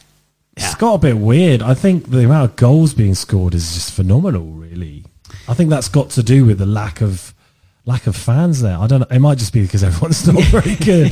It's 0.57 0.75
got 0.75 0.95
a 0.95 0.97
bit 0.97 1.17
weird. 1.17 1.61
I 1.63 1.73
think 1.73 2.09
the 2.11 2.25
amount 2.25 2.49
of 2.51 2.55
goals 2.55 2.93
being 2.93 3.15
scored 3.15 3.53
is 3.55 3.73
just 3.73 3.93
phenomenal. 3.93 4.45
Really, 4.45 5.05
I 5.49 5.53
think 5.55 5.69
that's 5.69 5.89
got 5.89 6.11
to 6.11 6.23
do 6.23 6.45
with 6.45 6.59
the 6.59 6.65
lack 6.65 7.01
of 7.01 7.33
lack 7.85 8.05
of 8.05 8.15
fans 8.15 8.61
there. 8.61 8.77
I 8.77 8.85
don't 8.85 8.99
know. 8.99 9.07
It 9.09 9.17
might 9.19 9.39
just 9.39 9.51
be 9.51 9.63
because 9.63 9.83
everyone's 9.83 10.27
not 10.27 10.43
very 10.45 10.75
good, 10.75 11.11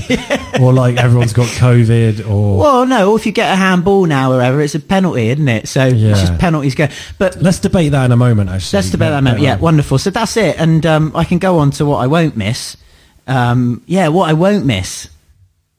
or 0.61 0.71
like 0.73 0.97
everyone's 1.05 1.33
got 1.33 1.47
COVID, 1.47 2.29
or 2.29 2.59
Well, 2.59 2.85
no. 2.85 3.15
If 3.15 3.25
you 3.25 3.31
get 3.31 3.51
a 3.51 3.55
handball 3.55 4.05
now, 4.05 4.31
or 4.31 4.37
wherever, 4.37 4.61
it's 4.61 4.75
a 4.75 4.79
penalty, 4.79 5.29
isn't 5.29 5.47
it? 5.47 5.67
So 5.67 5.85
Yeah. 5.87 6.11
it's 6.11 6.21
just 6.21 6.37
penalties 6.39 6.75
go. 6.75 6.87
But 7.17 7.41
let's 7.41 7.59
debate 7.59 7.93
that 7.93 8.05
in 8.05 8.11
a 8.11 8.17
moment. 8.17 8.49
Actually, 8.51 8.77
That's 8.77 8.91
the 8.91 8.97
better 8.99 9.19
moment. 9.21 9.41
Yeah, 9.41 9.57
wonderful. 9.57 9.97
So 9.97 10.11
that's 10.11 10.37
it. 10.37 10.59
And 10.59 10.85
um, 10.85 11.11
I 11.15 11.23
can 11.23 11.39
go 11.39 11.57
on 11.57 11.71
to 11.71 11.85
what 11.85 11.97
I 11.97 12.07
won't 12.07 12.37
miss. 12.37 12.77
Um, 13.25 13.81
yeah, 13.87 14.09
what 14.09 14.29
I 14.29 14.33
won't 14.33 14.65
miss. 14.65 15.09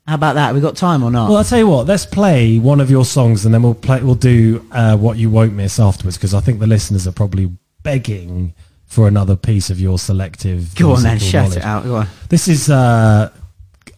How 0.07 0.15
about 0.17 0.35
that? 0.35 0.53
We 0.55 0.61
got 0.61 0.75
time 0.75 1.03
or 1.05 1.11
not? 1.11 1.29
Well, 1.29 1.39
I'll 1.39 1.45
tell 1.45 1.59
you 1.59 1.69
what. 1.69 1.87
Let's 1.87 2.07
play 2.07 2.59
one 2.59 2.81
of 2.81 2.91
your 2.91 3.05
songs, 3.05 3.45
and 3.45 3.55
then 3.55 3.63
we'll 3.63 3.75
play. 3.75 4.03
We'll 4.03 4.15
do 4.17 4.67
uh, 4.73 4.97
what 4.97 5.17
you 5.17 5.31
won't 5.31 5.53
miss 5.53 5.79
afterwards, 5.79 6.17
because 6.17 6.35
I 6.35 6.41
think 6.41 6.59
the 6.61 6.67
listeners 6.67 7.07
are 7.07 7.13
probably 7.13 7.51
begging 7.89 8.53
for 8.86 9.09
another 9.09 9.34
piece 9.36 9.70
of 9.70 9.80
your 9.80 9.99
selective. 9.99 10.74
go 10.74 10.93
on 10.93 11.03
then, 11.03 11.18
shout 11.18 11.45
knowledge. 11.45 11.57
it 11.59 11.64
out. 11.64 11.84
Go 11.84 11.95
on. 11.97 12.07
This 12.28 12.49
is 12.49 12.68
uh, 12.68 13.30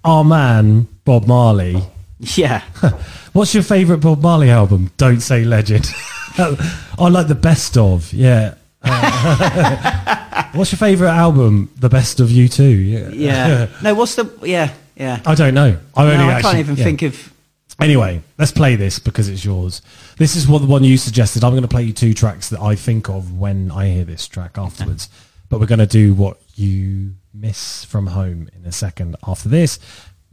our 0.05 0.25
man 0.25 0.87
Bob 1.05 1.27
Marley. 1.27 1.83
Yeah. 2.19 2.63
What's 3.33 3.53
your 3.55 3.63
favourite 3.65 4.01
Bob 4.01 4.23
Marley 4.23 4.51
album? 4.51 4.91
Don't 4.97 5.21
say 5.21 5.45
Legend. 5.45 5.89
I 6.39 7.09
like 7.09 7.27
the 7.29 7.35
best 7.35 7.77
of. 7.77 8.13
Yeah. 8.13 8.55
Uh, 8.83 10.47
what's 10.55 10.73
your 10.73 10.79
favourite 10.79 11.15
album? 11.15 11.71
The 11.77 11.89
best 11.89 12.19
of 12.21 12.31
you 12.31 12.49
too. 12.49 12.65
Yeah. 12.65 13.09
Yeah. 13.11 13.67
no, 13.83 13.95
what's 13.95 14.15
the? 14.15 14.31
Yeah, 14.43 14.73
yeah. 14.97 15.21
I 15.27 15.35
don't 15.35 15.55
know. 15.55 15.77
I 15.97 16.05
No, 16.05 16.11
only 16.13 16.25
I 16.25 16.33
actually, 16.33 16.43
can't 16.43 16.59
even 16.61 16.77
yeah. 16.77 16.85
think 16.85 17.03
of. 17.03 17.33
Anyway, 17.81 18.23
let's 18.37 18.53
play 18.53 18.77
this 18.77 18.99
because 18.99 19.29
it's 19.29 19.45
yours. 19.45 19.81
This 20.19 20.37
is 20.37 20.47
what 20.47 20.59
the 20.59 20.67
one 20.67 20.85
you 20.85 20.99
suggested. 20.99 21.43
I'm 21.43 21.53
going 21.53 21.63
to 21.63 21.69
play 21.69 21.83
you 21.83 21.95
two 21.95 22.13
tracks 22.13 22.51
that 22.51 22.61
I 22.61 22.75
think 22.75 23.09
of 23.09 23.39
when 23.39 23.71
I 23.71 23.89
hear 23.89 24.05
this 24.05 24.29
track 24.29 24.59
afterwards. 24.59 25.09
But 25.49 25.59
we're 25.59 25.67
going 25.67 25.81
to 25.81 25.87
do 25.87 26.15
what 26.15 26.41
you 26.55 27.15
miss 27.35 27.85
from 27.85 28.07
home 28.07 28.49
in 28.55 28.65
a 28.67 28.71
second 28.71 29.17
after 29.27 29.49
this. 29.49 29.81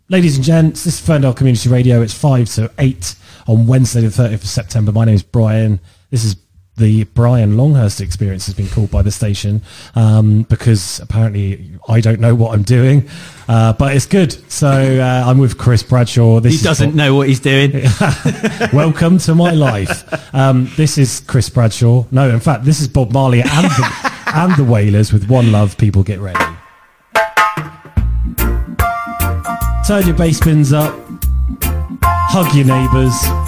Ladies 0.10 0.36
and 0.36 0.46
gents, 0.46 0.84
this 0.84 0.94
is 0.94 1.00
Ferndale 1.00 1.34
Community 1.34 1.70
Radio. 1.70 2.04
It's 2.04 2.14
5 2.14 2.48
to 2.50 2.72
8 2.78 3.16
on 3.48 3.66
Wednesday, 3.66 4.02
the 4.02 4.10
30th 4.10 4.36
of 4.36 4.46
September. 4.46 4.92
My 4.92 5.06
name 5.06 5.16
is 5.16 5.24
Brian. 5.24 5.80
This 6.12 6.24
is 6.24 6.36
the 6.78 7.06
Brian 7.06 7.58
Longhurst 7.58 8.02
experience 8.02 8.46
has 8.46 8.56
been 8.56 8.68
called 8.68 8.92
by 8.92 9.02
the 9.02 9.12
station 9.12 9.62
um, 9.96 10.44
because 10.44 11.00
apparently 11.00 11.72
I 11.90 12.02
don't 12.02 12.20
know 12.20 12.36
what 12.36 12.54
I'm 12.54 12.62
doing, 12.62 13.10
uh, 13.48 13.74
but 13.74 13.96
it's 13.96 14.06
good. 14.06 14.32
So 14.52 14.70
uh, 14.70 15.24
I'm 15.28 15.40
with 15.40 15.58
Chris 15.58 15.82
Bradshaw. 15.82 16.40
This 16.40 16.60
He 16.60 16.64
doesn't 16.64 16.96
know 16.96 17.16
what 17.16 17.28
he's 17.28 17.40
doing. 17.40 17.72
Welcome 18.74 19.18
to 19.20 19.34
my 19.34 19.52
life. 19.52 20.34
Um, 20.36 20.70
this 20.78 20.98
is 21.00 21.20
Chris 21.22 21.50
Bradshaw. 21.50 22.06
No, 22.12 22.30
in 22.30 22.40
fact, 22.40 22.64
this 22.64 22.80
is 22.80 22.88
Bob 22.88 23.12
Marley 23.12 23.42
and 23.42 23.66
the, 23.66 24.12
and 24.36 24.56
the 24.56 24.64
Wailers 24.64 25.12
with 25.12 25.28
One 25.30 25.52
Love. 25.52 25.78
People 25.78 26.04
get 26.04 26.20
ready. 26.20 26.40
Turn 29.88 30.06
your 30.06 30.16
bass 30.16 30.40
bins 30.40 30.74
up. 30.74 30.94
Hug 32.04 32.54
your 32.54 32.66
neighbours. 32.66 33.47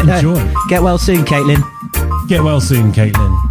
Enjoy. 0.00 0.54
Get 0.68 0.82
well 0.82 0.98
soon, 0.98 1.24
Caitlin. 1.24 1.62
Get 2.28 2.42
well 2.42 2.60
soon, 2.60 2.92
Caitlin. 2.92 3.49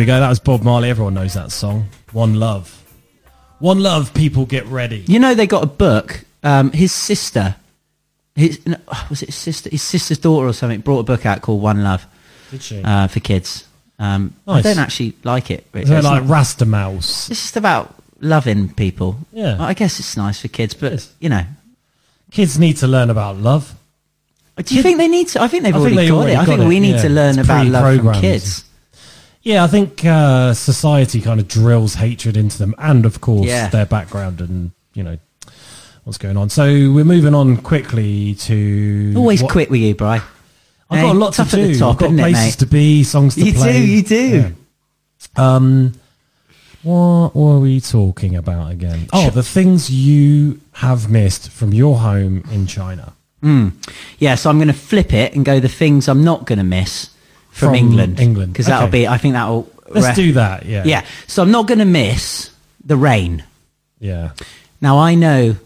We 0.00 0.06
go. 0.06 0.18
That 0.18 0.30
was 0.30 0.40
Bob 0.40 0.62
Marley. 0.62 0.88
Everyone 0.88 1.12
knows 1.12 1.34
that 1.34 1.52
song. 1.52 1.90
One 2.12 2.32
Love. 2.40 2.74
One 3.58 3.80
Love, 3.80 4.14
people 4.14 4.46
get 4.46 4.64
ready. 4.64 5.04
You 5.06 5.18
know 5.18 5.34
they 5.34 5.46
got 5.46 5.62
a 5.62 5.66
book. 5.66 6.24
Um, 6.42 6.72
his 6.72 6.90
sister, 6.90 7.54
his 8.34 8.64
no, 8.64 8.78
was 9.10 9.22
it 9.22 9.26
his 9.26 9.34
sister? 9.34 9.68
His 9.68 9.82
sister's 9.82 10.16
daughter 10.16 10.48
or 10.48 10.54
something 10.54 10.80
brought 10.80 11.00
a 11.00 11.02
book 11.02 11.26
out 11.26 11.42
called 11.42 11.60
One 11.60 11.82
Love. 11.82 12.06
Did 12.50 12.62
she? 12.62 12.82
Uh, 12.82 13.08
for 13.08 13.20
kids. 13.20 13.68
Um, 13.98 14.34
I 14.48 14.62
don't 14.62 14.78
actually 14.78 15.12
like 15.22 15.50
it. 15.50 15.66
Is 15.74 15.90
it 15.90 15.96
It's 15.96 16.06
like 16.06 16.22
Rastamouse? 16.22 17.30
It's 17.30 17.42
just 17.42 17.58
about 17.58 17.94
loving 18.20 18.72
people. 18.72 19.18
Yeah. 19.32 19.62
I 19.62 19.74
guess 19.74 20.00
it's 20.00 20.16
nice 20.16 20.40
for 20.40 20.48
kids, 20.48 20.72
but 20.72 21.06
you 21.20 21.28
know, 21.28 21.44
Kids 22.30 22.58
need 22.58 22.78
to 22.78 22.86
learn 22.86 23.10
about 23.10 23.36
love. 23.36 23.74
do 24.64 24.74
you 24.74 24.82
think 24.82 24.96
they 24.96 25.08
need 25.08 25.28
to? 25.28 25.42
I 25.42 25.48
think 25.48 25.62
they've 25.62 25.74
I 25.74 25.78
think 25.78 25.88
already 25.88 25.96
they 25.96 26.08
got 26.08 26.16
already 26.16 26.32
it. 26.32 26.38
I 26.38 26.44
think 26.46 26.68
we 26.68 26.80
need 26.80 26.94
yeah. 26.94 27.02
to 27.02 27.08
learn 27.10 27.38
It's 27.38 27.46
about 27.46 27.66
love 27.66 28.00
from 28.00 28.14
kids. 28.14 28.64
Yeah, 29.42 29.64
I 29.64 29.68
think 29.68 30.04
uh, 30.04 30.52
society 30.54 31.20
kind 31.20 31.40
of 31.40 31.48
drills 31.48 31.94
hatred 31.94 32.36
into 32.36 32.58
them, 32.58 32.74
and 32.78 33.06
of 33.06 33.20
course 33.20 33.46
Yeah. 33.46 33.68
their 33.68 33.86
background 33.86 34.40
and 34.40 34.72
you 34.94 35.02
know 35.02 35.16
what's 36.04 36.18
going 36.18 36.36
on. 36.36 36.50
So 36.50 36.64
we're 36.66 37.04
moving 37.04 37.34
on 37.34 37.56
quickly 37.58 38.34
to 38.34 39.14
Always 39.16 39.42
what- 39.42 39.52
quick 39.52 39.70
with 39.70 39.80
you, 39.80 39.94
Bri. 39.94 40.20
I've 40.92 40.98
Hey, 40.98 41.02
got 41.02 41.14
a 41.14 41.18
lot 41.18 41.32
to 41.34 41.44
do. 41.44 41.78
top, 41.78 41.92
I've 41.94 41.98
got 42.00 42.06
isn't 42.06 42.18
it, 42.18 42.22
places 42.22 42.56
to 42.56 42.66
be, 42.66 43.04
songs 43.04 43.34
to 43.36 43.42
You 43.42 43.52
play. 43.54 43.72
do, 43.74 43.86
you 43.86 44.02
do. 44.02 44.28
Yeah. 44.38 44.48
Um, 45.36 45.92
what 46.82 47.36
were 47.36 47.60
we 47.60 47.80
talking 47.80 48.34
about 48.36 48.72
again? 48.72 49.06
Oh, 49.12 49.30
the 49.30 49.42
things 49.44 49.90
you 49.90 50.60
have 50.72 51.08
missed 51.10 51.50
from 51.50 51.72
your 51.72 51.98
home 51.98 52.42
in 52.50 52.66
China. 52.66 53.12
Mm. 53.42 53.72
Yeah, 54.18 54.34
so 54.34 54.50
I'm 54.50 54.56
going 54.58 54.68
to 54.68 54.74
flip 54.74 55.12
it 55.14 55.34
and 55.34 55.44
go 55.44 55.60
the 55.60 55.68
things 55.68 56.08
I'm 56.08 56.24
not 56.24 56.44
going 56.46 56.58
to 56.58 56.64
miss 56.64 57.10
from, 57.50 57.68
From 57.68 57.74
England. 57.74 58.20
England, 58.20 58.52
because 58.52 58.66
that'll 58.66 58.88
be. 58.88 59.06
I 59.08 59.18
think 59.18 59.34
that'll. 59.34 59.68
Let's 59.88 60.16
do 60.16 60.32
that, 60.32 60.66
yeah. 60.66 60.84
Yeah. 60.84 61.04
So 61.26 61.42
I'm 61.42 61.50
not 61.50 61.66
going 61.66 61.80
to 61.80 61.84
miss 61.84 62.50
the 62.84 62.96
rain. 62.96 63.42
Yeah. 63.98 64.30
Now 64.80 64.98
I 64.98 65.14
know 65.16 65.56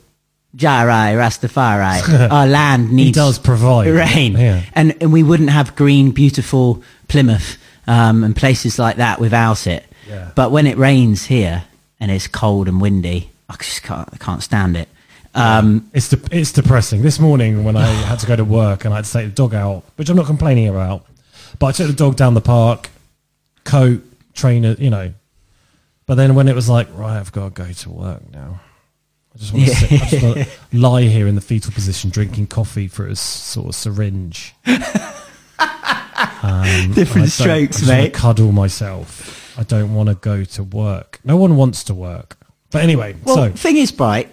Jairai 0.57 1.15
Rastafari, 1.17 2.31
our 2.31 2.47
land 2.47 2.93
needs. 2.93 3.09
He 3.09 3.13
does 3.13 3.39
provide. 3.39 3.89
rain, 3.89 4.33
Yeah. 4.33 4.63
and 4.75 4.95
and 5.01 5.13
we 5.13 5.23
wouldn't 5.23 5.51
have 5.51 5.77
green, 5.77 6.11
beautiful 6.13 6.83
Plymouth 7.09 7.59
um, 7.87 8.25
and 8.25 8.35
places 8.35 8.79
like 8.79 8.97
that 8.97 9.21
without 9.21 9.67
it. 9.67 9.85
Yeah. 10.09 10.31
But 10.35 10.51
when 10.53 10.67
it 10.67 10.79
rains 10.79 11.27
here 11.27 11.65
and 12.01 12.11
it's 12.11 12.27
cold 12.27 12.67
and 12.69 12.81
windy, 12.81 13.31
I 13.49 13.57
just 13.57 13.83
can't, 13.83 14.09
I 14.13 14.17
can't 14.17 14.43
stand 14.43 14.77
it. 14.77 14.89
Um, 15.35 15.91
It's 15.93 16.09
de- 16.11 16.37
it's 16.39 16.53
depressing. 16.53 17.03
This 17.03 17.19
morning 17.19 17.65
when 17.65 17.77
I 17.77 17.87
had 17.87 18.21
to 18.21 18.27
go 18.27 18.37
to 18.37 18.45
work 18.45 18.85
and 18.85 18.95
I 18.95 18.99
had 18.99 19.05
to 19.07 19.13
take 19.13 19.27
the 19.27 19.33
dog 19.33 19.55
out, 19.55 19.83
which 19.97 20.09
I'm 20.09 20.17
not 20.17 20.27
complaining 20.27 20.69
about, 20.69 21.05
but 21.59 21.67
I 21.67 21.73
took 21.73 21.87
the 21.89 21.93
dog 21.93 22.17
down 22.17 22.35
the 22.35 22.41
park, 22.41 22.89
coat, 23.65 24.03
trainer, 24.35 24.73
you 24.79 24.91
know. 24.91 25.15
But 26.07 26.17
then 26.17 26.35
when 26.35 26.49
it 26.49 26.55
was 26.55 26.69
like, 26.69 26.89
right, 26.95 27.19
I've 27.19 27.33
got 27.33 27.55
to 27.55 27.63
go 27.63 27.73
to 27.73 27.91
work 27.91 28.31
now. 28.31 28.61
I 29.35 29.39
just 29.39 29.53
want 29.53 29.67
to, 29.67 29.75
sit, 29.75 29.93
I 29.93 30.07
just 30.07 30.23
want 30.23 30.37
to 30.37 30.47
lie 30.73 31.03
here 31.03 31.27
in 31.27 31.35
the 31.35 31.41
fetal 31.41 31.73
position, 31.73 32.11
drinking 32.11 32.49
coffee 32.49 32.89
through 32.89 33.11
a 33.11 33.17
sort 33.17 33.69
of 33.69 33.75
syringe. 33.75 34.55
Um, 36.45 36.93
Different 36.93 37.31
strokes, 37.31 37.89
I 37.89 38.03
mate. 38.03 38.15
Cuddle 38.15 38.53
myself. 38.53 39.59
I 39.59 39.63
don't 39.63 39.95
want 39.95 40.11
to 40.11 40.15
go 40.15 40.45
to 40.45 40.63
work. 40.63 41.19
No 41.25 41.39
one 41.39 41.57
wants 41.57 41.85
to 41.85 41.95
work. 41.95 42.37
But 42.71 42.83
anyway, 42.83 43.17
well, 43.25 43.37
so 43.37 43.51
thing 43.53 43.79
is, 43.79 43.91
bright. 43.91 44.29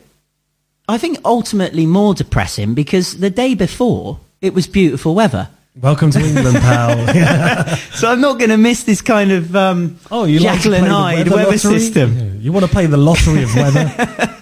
I 0.89 0.97
think 0.97 1.19
ultimately 1.23 1.85
more 1.85 2.13
depressing 2.13 2.73
because 2.73 3.19
the 3.19 3.29
day 3.29 3.55
before 3.55 4.19
it 4.41 4.53
was 4.53 4.67
beautiful 4.67 5.15
weather. 5.15 5.49
Welcome 5.75 6.11
to 6.11 6.19
England, 6.19 6.57
pal. 6.57 7.77
So 7.93 8.09
I'm 8.09 8.21
not 8.21 8.39
going 8.39 8.49
to 8.49 8.57
miss 8.57 8.83
this 8.83 9.01
kind 9.01 9.31
of 9.31 9.55
um, 9.55 9.99
Oh, 10.09 10.25
you 10.25 10.39
like 10.39 10.63
the 10.63 10.79
Hyde 10.79 11.27
weather 11.27 11.45
weather, 11.45 11.57
system. 11.57 12.17
Yeah, 12.17 12.33
You 12.39 12.51
want 12.51 12.65
to 12.65 12.71
play 12.71 12.85
the 12.87 12.97
lottery 12.97 13.43
of 13.43 13.53
weather? 13.55 13.91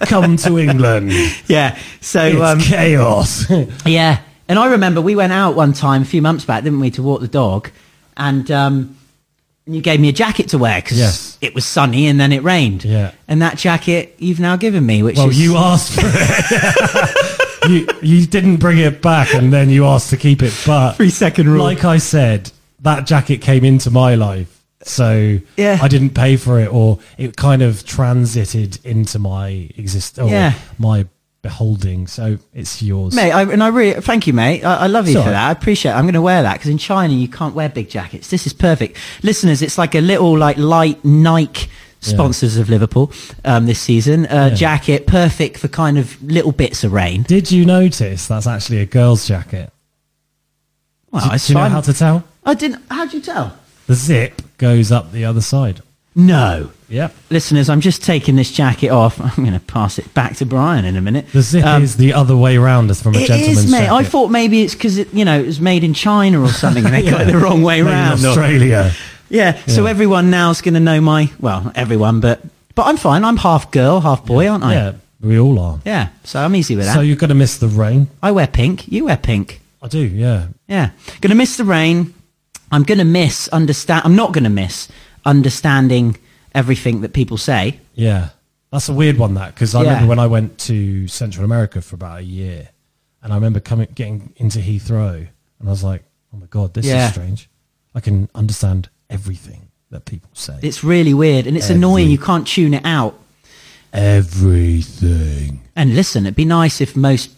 Come 0.06 0.36
to 0.38 0.58
England. 0.58 1.12
Yeah. 1.46 1.78
So 2.00 2.24
It's 2.24 2.40
um, 2.40 2.60
chaos. 2.60 3.50
Yeah, 3.84 4.22
and 4.48 4.58
I 4.58 4.68
remember 4.72 5.00
we 5.00 5.14
went 5.14 5.32
out 5.32 5.54
one 5.56 5.72
time 5.72 6.02
a 6.02 6.06
few 6.06 6.22
months 6.22 6.44
back, 6.44 6.64
didn't 6.64 6.80
we, 6.80 6.90
to 6.92 7.02
walk 7.02 7.20
the 7.20 7.28
dog, 7.28 7.70
and 8.16 8.50
um, 8.50 8.96
you 9.66 9.80
gave 9.82 10.00
me 10.00 10.08
a 10.08 10.12
jacket 10.12 10.48
to 10.50 10.58
wear 10.58 10.80
because 10.80 10.98
Yes. 10.98 11.38
it 11.40 11.54
was 11.54 11.64
sunny 11.66 12.06
and 12.06 12.18
then 12.18 12.32
it 12.32 12.42
rained. 12.42 12.84
Yeah. 12.84 13.12
and 13.28 13.42
that 13.42 13.58
jacket 13.58 14.16
you've 14.18 14.40
now 14.40 14.56
given 14.56 14.84
me, 14.86 15.02
which 15.02 15.16
well, 15.18 15.28
is 15.28 15.38
you 15.40 15.56
asked 15.56 15.92
for 15.94 16.06
it. 16.06 17.36
You 17.70 17.86
you 18.02 18.26
didn't 18.26 18.56
bring 18.58 18.78
it 18.78 19.00
back, 19.00 19.34
and 19.34 19.52
then 19.52 19.70
you 19.70 19.86
asked 19.86 20.10
to 20.10 20.16
keep 20.16 20.42
it. 20.42 20.54
But 20.66 20.94
Three 20.94 21.10
second 21.10 21.48
rule. 21.48 21.62
like 21.62 21.84
I 21.84 21.98
said, 21.98 22.50
that 22.80 23.06
jacket 23.06 23.38
came 23.40 23.64
into 23.64 23.90
my 23.90 24.14
life, 24.14 24.62
so 24.82 25.38
Yeah. 25.56 25.78
I 25.80 25.88
didn't 25.88 26.10
pay 26.10 26.36
for 26.36 26.58
it, 26.60 26.72
or 26.72 26.98
it 27.18 27.36
kind 27.36 27.62
of 27.62 27.84
transited 27.86 28.78
into 28.84 29.18
my 29.18 29.68
exist, 29.76 30.18
or 30.18 30.28
Yeah. 30.28 30.54
my 30.78 31.06
beholding. 31.42 32.06
So 32.06 32.36
it's 32.52 32.82
yours, 32.82 33.14
Mate, 33.14 33.32
I, 33.32 33.42
and 33.50 33.62
I 33.62 33.68
really 33.68 33.98
thank 34.02 34.26
you, 34.26 34.34
mate. 34.34 34.62
I, 34.62 34.80
I 34.80 34.86
love 34.88 35.08
you 35.08 35.16
It's 35.16 35.24
for 35.24 35.30
that. 35.30 35.48
I 35.48 35.50
appreciate. 35.50 35.92
it. 35.92 35.94
I'm 35.94 36.04
going 36.04 36.12
to 36.14 36.20
wear 36.20 36.42
that 36.42 36.54
because 36.58 36.68
in 36.70 36.76
China 36.76 37.14
you 37.14 37.28
can't 37.28 37.54
wear 37.54 37.70
big 37.70 37.88
jackets. 37.88 38.28
This 38.28 38.46
is 38.46 38.52
perfect, 38.52 38.98
listeners. 39.22 39.62
It's 39.62 39.78
like 39.78 39.94
a 39.94 40.02
little 40.02 40.36
like 40.36 40.58
light 40.58 41.02
Nike 41.02 41.68
sponsors 42.00 42.56
of 42.56 42.68
Liverpool 42.68 43.12
um, 43.44 43.66
this 43.66 43.78
season. 43.80 44.26
Uh, 44.26 44.48
Yeah. 44.50 44.54
Jacket, 44.54 45.06
perfect 45.06 45.58
for 45.58 45.68
kind 45.68 45.98
of 45.98 46.20
little 46.22 46.52
bits 46.52 46.82
of 46.84 46.92
rain. 46.92 47.22
Did 47.22 47.50
you 47.52 47.64
notice 47.64 48.26
that's 48.26 48.46
actually 48.46 48.78
a 48.80 48.86
girl's 48.86 49.26
jacket? 49.28 49.72
Well, 51.10 51.28
do, 51.30 51.38
do 51.38 51.52
you 51.52 51.58
know 51.58 51.68
how 51.68 51.80
to 51.80 51.92
tell? 51.92 52.24
I 52.44 52.54
didn't. 52.54 52.82
How'd 52.90 53.12
you 53.12 53.20
tell? 53.20 53.56
The 53.86 53.94
zip 53.94 54.42
goes 54.58 54.92
up 54.92 55.12
the 55.12 55.24
other 55.24 55.40
side. 55.40 55.82
No. 56.14 56.70
Yep. 56.88 57.14
Listeners, 57.30 57.68
I'm 57.70 57.80
just 57.80 58.02
taking 58.02 58.34
this 58.36 58.50
jacket 58.50 58.88
off. 58.90 59.20
I'm 59.38 59.44
going 59.44 59.52
to 59.58 59.60
pass 59.60 59.98
it 59.98 60.12
back 60.14 60.36
to 60.36 60.46
Brian 60.46 60.84
in 60.84 60.96
a 60.96 61.00
minute. 61.00 61.26
The 61.32 61.42
zip 61.42 61.64
Um, 61.64 61.82
is 61.82 61.96
the 61.96 62.12
other 62.12 62.36
way 62.36 62.58
round 62.58 62.90
as 62.90 63.00
from 63.02 63.14
a 63.14 63.18
It 63.18 63.26
gentleman's 63.28 63.58
is, 63.64 63.70
mate. 63.70 63.78
jacket. 63.80 63.92
I 63.92 64.04
thought 64.04 64.28
maybe 64.30 64.62
it's 64.62 64.74
because 64.74 64.98
it, 64.98 65.12
you 65.14 65.24
know, 65.24 65.38
it 65.40 65.46
was 65.46 65.60
made 65.60 65.84
in 65.84 65.94
China 65.94 66.40
or 66.40 66.48
something, 66.48 66.84
and 66.84 66.94
they 66.94 67.02
got 67.10 67.22
it 67.22 67.26
the 67.32 67.38
wrong 67.38 67.62
way 67.62 67.80
round. 67.82 68.24
Australia. 68.24 68.92
Yeah. 69.30 69.58
So 69.66 69.84
Yeah. 69.84 69.90
everyone 69.90 70.30
now's 70.30 70.60
going 70.60 70.74
to 70.74 70.80
know 70.80 71.00
my 71.00 71.30
well, 71.40 71.72
everyone, 71.74 72.20
but 72.20 72.40
but 72.74 72.86
I'm 72.86 72.96
fine. 72.96 73.24
I'm 73.24 73.36
half 73.38 73.70
girl, 73.70 74.00
half 74.00 74.24
boy, 74.26 74.48
aren't 74.48 74.64
I? 74.64 74.74
Yeah, 74.74 74.92
we 75.20 75.38
all 75.38 75.58
are. 75.58 75.80
Yeah. 75.84 76.08
So 76.24 76.40
I'm 76.40 76.54
easy 76.54 76.76
with 76.76 76.86
that. 76.86 76.94
So 76.94 77.00
you're 77.00 77.16
going 77.16 77.28
to 77.30 77.34
miss 77.34 77.56
the 77.58 77.68
rain. 77.68 78.08
I 78.22 78.30
wear 78.32 78.46
pink. 78.46 78.88
You 78.88 79.04
wear 79.06 79.16
pink. 79.16 79.60
I 79.82 79.88
do, 79.88 79.98
yeah. 80.00 80.48
Yeah. 80.68 80.90
Going 81.20 81.30
to 81.30 81.34
miss 81.36 81.56
the 81.56 81.64
rain. 81.64 82.12
I'm 82.72 82.82
going 82.82 82.98
to 82.98 83.04
miss 83.04 83.48
understand. 83.48 84.02
I'm 84.04 84.14
not 84.14 84.32
going 84.32 84.44
to 84.44 84.50
miss 84.50 84.88
understanding 85.24 86.16
everything 86.54 87.00
that 87.02 87.12
people 87.12 87.36
say. 87.38 87.80
Yeah. 87.94 88.28
That's 88.72 88.88
a 88.88 88.92
weird 88.94 89.16
one, 89.18 89.34
that, 89.34 89.54
because 89.54 89.74
I 89.74 89.82
Yeah. 89.82 89.88
remember 89.94 90.08
when 90.10 90.18
I 90.18 90.26
went 90.26 90.58
to 90.70 91.08
Central 91.08 91.44
America 91.44 91.80
for 91.80 91.96
about 91.96 92.18
a 92.20 92.22
year, 92.24 92.68
and 93.22 93.32
I 93.32 93.36
remember 93.36 93.58
coming, 93.60 93.88
getting 93.94 94.32
into 94.36 94.58
Heathrow, 94.60 95.16
and 95.58 95.68
I 95.68 95.70
was 95.70 95.82
like, 95.82 96.04
oh 96.32 96.36
my 96.38 96.46
God, 96.46 96.74
this 96.74 96.86
Yeah. 96.86 97.06
is 97.06 97.12
strange. 97.12 97.48
I 97.94 98.00
can 98.00 98.28
understand 98.34 98.88
everything 99.10 99.68
that 99.90 100.04
people 100.04 100.30
say. 100.34 100.56
It's 100.62 100.82
really 100.84 101.12
weird 101.12 101.46
and 101.46 101.56
it's 101.56 101.66
Every- 101.66 101.76
annoying. 101.76 102.10
You 102.10 102.18
can't 102.18 102.46
tune 102.46 102.74
it 102.74 102.84
out. 102.84 103.18
everything. 103.92 105.60
And 105.76 105.94
listen, 105.94 106.24
it'd 106.26 106.36
be 106.36 106.44
nice 106.44 106.80
if 106.80 106.94
most 106.96 107.30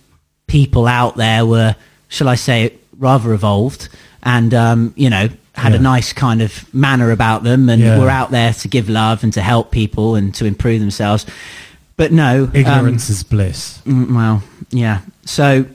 people 0.46 0.86
out 0.86 1.16
there 1.16 1.46
were, 1.46 1.74
shall 2.08 2.28
I 2.28 2.34
say, 2.34 2.74
rather 2.98 3.32
evolved 3.32 3.88
and, 4.22 4.52
um, 4.52 4.92
you 4.96 5.08
know, 5.10 5.28
had 5.54 5.74
a 5.74 5.78
nice 5.78 6.12
kind 6.12 6.40
of 6.42 6.72
manner 6.74 7.10
about 7.10 7.42
them 7.42 7.68
and 7.68 7.80
Yeah. 7.82 7.98
were 7.98 8.08
out 8.08 8.30
there 8.30 8.52
to 8.54 8.68
give 8.68 8.88
love 8.88 9.22
and 9.22 9.32
to 9.34 9.42
help 9.42 9.70
people 9.70 10.14
and 10.14 10.34
to 10.34 10.44
improve 10.46 10.80
themselves. 10.80 11.26
But 11.96 12.10
no, 12.12 12.44
um, 12.44 12.50
Ignorance 12.54 13.10
is 13.10 13.22
bliss. 13.22 13.78
Mm, 13.86 14.14
Well, 14.14 14.42
yeah. 14.70 15.00
So, 15.26 15.66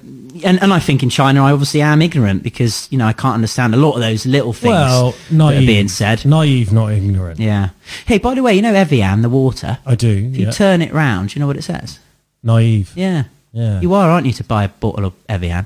and, 0.44 0.62
and 0.62 0.74
I 0.74 0.80
think 0.80 1.04
in 1.04 1.10
China, 1.10 1.44
I 1.44 1.52
obviously 1.52 1.82
am 1.82 2.02
ignorant 2.02 2.44
because 2.44 2.88
you 2.92 2.98
know 2.98 3.06
I 3.06 3.14
can't 3.14 3.36
understand 3.36 3.74
a 3.74 3.78
lot 3.78 3.94
of 3.94 4.02
those 4.02 4.26
little 4.26 4.54
things 4.54 4.72
Well, 4.72 5.16
that 5.32 5.58
are 5.58 5.66
being 5.66 5.88
said. 5.88 6.26
Naive, 6.26 6.72
not 6.74 6.92
ignorant. 6.92 7.40
Yeah. 7.40 7.70
Hey, 8.06 8.18
by 8.18 8.34
the 8.36 8.44
way, 8.44 8.54
you 8.56 8.62
know 8.62 8.74
Evian, 8.74 9.22
the 9.22 9.30
water. 9.30 9.78
I 9.86 9.96
do. 9.96 10.10
If 10.32 10.38
you 10.38 10.46
Yeah. 10.46 10.52
turn 10.52 10.82
it 10.82 10.94
round, 10.94 11.36
you 11.36 11.40
know 11.40 11.48
what 11.48 11.58
it 11.58 11.64
says. 11.64 12.00
Naive. 12.44 12.92
Yeah. 12.96 13.24
Yeah. 13.54 13.82
You 13.82 13.94
are, 13.94 14.10
aren't 14.10 14.28
you, 14.28 14.34
to 14.34 14.44
buy 14.44 14.64
a 14.66 14.70
bottle 14.70 15.06
of 15.06 15.14
Evian? 15.28 15.66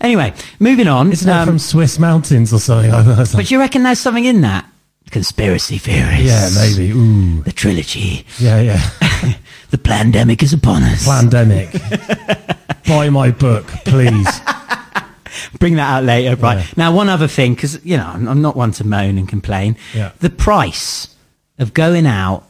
Anyway, 0.00 0.34
moving 0.58 0.88
on. 0.88 1.12
Isn't 1.12 1.26
that 1.26 1.42
um, 1.42 1.48
from 1.48 1.58
Swiss 1.58 1.98
mountains 1.98 2.52
or 2.52 2.58
something 2.58 2.90
like 2.90 3.04
that? 3.06 3.32
But 3.34 3.50
you 3.50 3.58
reckon 3.58 3.82
there's 3.84 4.00
something 4.00 4.24
in 4.24 4.40
that? 4.40 4.66
Conspiracy 5.10 5.78
theories. 5.78 6.24
yeah, 6.24 6.48
maybe. 6.56 6.90
Ooh. 6.90 7.42
The 7.42 7.52
trilogy. 7.52 8.26
Yeah, 8.38 8.60
yeah. 8.60 9.34
The 9.70 9.78
pandemic 9.78 10.40
is 10.44 10.52
upon 10.52 10.84
us. 10.84 11.04
Pandemic. 11.04 11.68
Buy 12.86 13.08
my 13.10 13.30
book, 13.30 13.66
please. 13.84 14.28
Bring 15.58 15.74
that 15.76 15.90
out 15.90 16.04
later, 16.04 16.36
right? 16.36 16.58
Yeah. 16.58 16.66
Now, 16.76 16.94
one 16.94 17.08
other 17.08 17.26
thing, 17.26 17.54
because 17.54 17.84
you 17.84 17.96
know, 17.96 18.06
I'm, 18.06 18.28
I'm 18.28 18.42
not 18.42 18.56
one 18.56 18.72
to 18.72 18.84
moan 18.86 19.18
and 19.18 19.28
complain. 19.28 19.76
Yeah. 19.94 20.12
The 20.20 20.30
price 20.30 21.14
of 21.58 21.74
going 21.74 22.06
out 22.06 22.44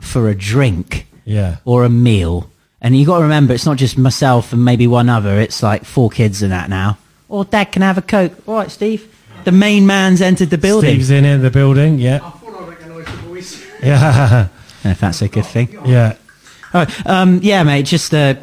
for 0.00 0.28
a 0.28 0.34
drink 0.34 1.06
Yeah. 1.24 1.56
or 1.64 1.84
a 1.84 1.88
meal, 1.88 2.50
and 2.80 2.96
you 2.96 3.06
got 3.06 3.18
to 3.18 3.22
remember, 3.22 3.54
it's 3.54 3.64
not 3.66 3.78
just 3.78 3.96
myself 3.96 4.52
and 4.52 4.64
maybe 4.64 4.86
one 4.86 5.08
other. 5.08 5.40
It's 5.40 5.62
like 5.62 5.84
four 5.84 6.10
kids 6.10 6.42
and 6.42 6.52
that 6.52 6.68
now. 6.68 6.98
Or 7.28 7.44
Dad 7.44 7.72
can 7.72 7.82
have 7.82 7.96
a 7.98 8.02
coke. 8.02 8.32
All 8.46 8.56
right, 8.56 8.70
Steve. 8.70 9.12
The 9.44 9.52
main 9.52 9.86
man's 9.86 10.20
entered 10.20 10.50
the 10.50 10.58
building. 10.58 10.90
Steve's 10.90 11.10
in 11.10 11.24
in 11.24 11.40
the 11.42 11.50
building. 11.50 11.98
Yeah. 11.98 12.16
I 12.16 12.30
thought 12.30 12.62
I 12.62 12.68
recognised 12.68 13.08
the 13.08 13.16
voice. 13.28 13.64
Yeah. 13.82 13.98
I 14.02 14.28
don't 14.38 14.84
know 14.84 14.90
if 14.90 15.00
that's 15.00 15.22
a 15.22 15.28
good 15.28 15.46
thing. 15.46 15.68
yeah. 15.86 16.16
All 16.74 16.84
right. 16.84 17.06
Um, 17.06 17.40
yeah, 17.42 17.62
mate. 17.62 17.86
Just 17.86 18.12
uh, 18.12 18.34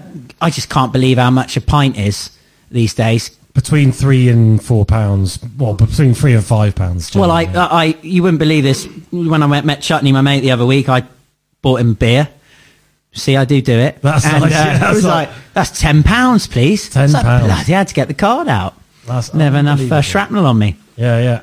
I 0.44 0.50
just 0.50 0.70
can't 0.70 0.91
believe 0.91 1.18
how 1.18 1.32
much 1.32 1.56
a 1.58 1.62
pint 1.62 1.98
is 1.98 2.30
these 2.70 2.94
days. 2.94 3.30
Between 3.54 3.91
three 3.91 4.30
and 4.30 4.62
four 4.64 4.84
pounds. 4.86 5.39
Well, 5.58 5.74
between 5.76 6.14
three 6.14 6.34
and 6.34 6.44
five 6.44 6.76
pounds. 6.76 7.16
Well, 7.16 7.32
I, 7.32 7.46
generally. 7.46 7.68
I, 7.70 7.84
you 8.02 8.24
wouldn't 8.24 8.39
believe 8.39 8.64
this. 8.64 8.88
When 9.12 9.41
I 9.44 9.48
met, 9.48 9.64
met 9.64 9.82
Chutney, 9.82 10.12
my 10.12 10.22
mate, 10.22 10.41
the 10.41 10.52
other 10.52 10.66
week, 10.66 10.89
I 10.89 11.04
bought 11.62 11.80
him 11.80 11.94
beer. 11.94 12.28
See, 13.14 13.38
I 13.38 13.46
do 13.46 13.62
do 13.62 13.78
it. 13.78 14.02
That's 14.02 14.26
and, 14.26 14.41
nice, 14.41 14.52
uh, 14.52 14.56
yeah, 14.56 14.76
it 14.76 14.80
that's 14.80 14.96
was 14.96 15.06
like- 15.06 15.28
like, 15.30 15.38
that's 15.54 15.80
ten 15.80 16.02
pounds, 16.04 16.48
please. 16.48 16.89
£10. 16.89 17.04
It's 17.06 17.14
like, 17.14 17.24
bloody, 17.24 17.74
I 17.74 17.78
had 17.78 17.88
to 17.88 17.94
get 17.94 18.08
the 18.08 18.14
card 18.16 18.48
out. 18.48 18.74
That's 19.06 19.34
Never 19.34 19.58
enough 19.58 19.80
uh, 19.91 20.02
shrapnel 20.02 20.46
on 20.46 20.58
me. 20.58 20.76
Yeah, 20.98 21.22
yeah. 21.22 21.41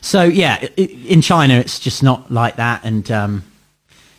So 0.00 0.22
yeah, 0.24 0.58
i- 0.62 0.70
i- 0.78 0.82
in 1.08 1.20
China, 1.20 1.54
it's 1.54 1.78
just 1.78 2.02
not 2.02 2.32
like 2.32 2.56
that. 2.56 2.84
And 2.84 3.10
um, 3.10 3.44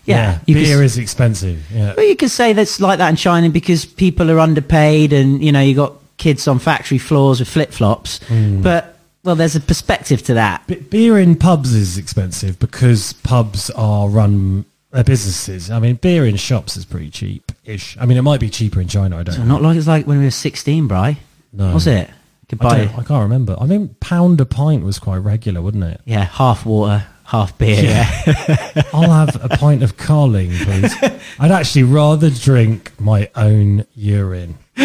yeah, 0.05 0.39
could- 0.39 0.53
beer 0.53 0.83
is 0.83 0.97
expensive. 0.97 1.63
Yeah. 1.71 1.93
Well, 1.95 2.05
you 2.05 2.15
could 2.15 2.31
say 2.31 2.53
that's 2.53 2.79
like 2.79 2.97
that 2.99 3.09
in 3.09 3.15
China 3.15 3.49
because 3.49 3.85
people 3.85 4.29
are 4.31 4.39
underpaid, 4.39 5.13
and 5.13 5.43
you 5.43 5.51
know 5.51 5.61
you 5.61 5.75
got 5.75 5.93
kids 6.17 6.47
on 6.47 6.59
factory 6.59 6.97
floors 6.97 7.39
with 7.39 7.49
flip 7.49 7.71
flops. 7.71 8.19
Hmm. 8.27 8.61
But 8.61 8.97
well, 9.23 9.35
there's 9.35 9.55
a 9.55 9.59
perspective 9.59 10.23
to 10.23 10.33
that. 10.35 10.65
B- 10.67 10.75
beer 10.75 11.17
in 11.19 11.35
pubs 11.35 11.73
is 11.73 11.97
expensive 11.97 12.59
because 12.59 13.13
pubs 13.13 13.69
are 13.71 14.09
run 14.09 14.65
their 14.91 15.03
businesses. 15.03 15.69
I 15.71 15.79
mean, 15.79 15.95
beer 15.95 16.25
in 16.25 16.35
shops 16.35 16.75
is 16.75 16.85
pretty 16.85 17.09
cheap-ish. 17.09 17.97
I 17.99 18.05
mean, 18.05 18.17
it 18.17 18.23
might 18.23 18.39
be 18.39 18.49
cheaper 18.49 18.81
in 18.81 18.87
China. 18.87 19.17
I 19.17 19.23
don't. 19.23 19.35
So 19.35 19.41
know. 19.43 19.47
not 19.47 19.61
like 19.61 19.77
it's 19.77 19.87
like 19.87 20.05
when 20.07 20.17
we 20.19 20.25
were 20.25 20.31
16, 20.31 20.87
Bry. 20.87 21.17
No. 21.53 21.73
Was 21.73 21.87
it? 21.87 22.09
Could 22.49 22.65
I, 22.65 22.81
I 22.83 23.03
can't 23.03 23.23
remember. 23.23 23.55
I 23.59 23.65
mean, 23.65 23.95
pound 24.01 24.41
a 24.41 24.45
pint 24.45 24.83
was 24.83 24.99
quite 24.99 25.17
regular, 25.19 25.61
wouldn't 25.61 25.85
it? 25.85 26.01
yeah 26.03 26.25
half 26.25 26.65
water, 26.65 27.05
half 27.31 27.57
beer. 27.57 27.81
Yeah. 27.83 28.83
I'll 28.93 29.09
have 29.09 29.43
a 29.43 29.49
pint 29.57 29.83
of 29.83 29.95
Carling, 29.97 30.51
please. 30.65 30.93
I'd 31.39 31.51
actually 31.51 31.83
rather 31.83 32.29
drink 32.29 32.91
my 32.99 33.29
own 33.35 33.85
urine. 33.95 34.57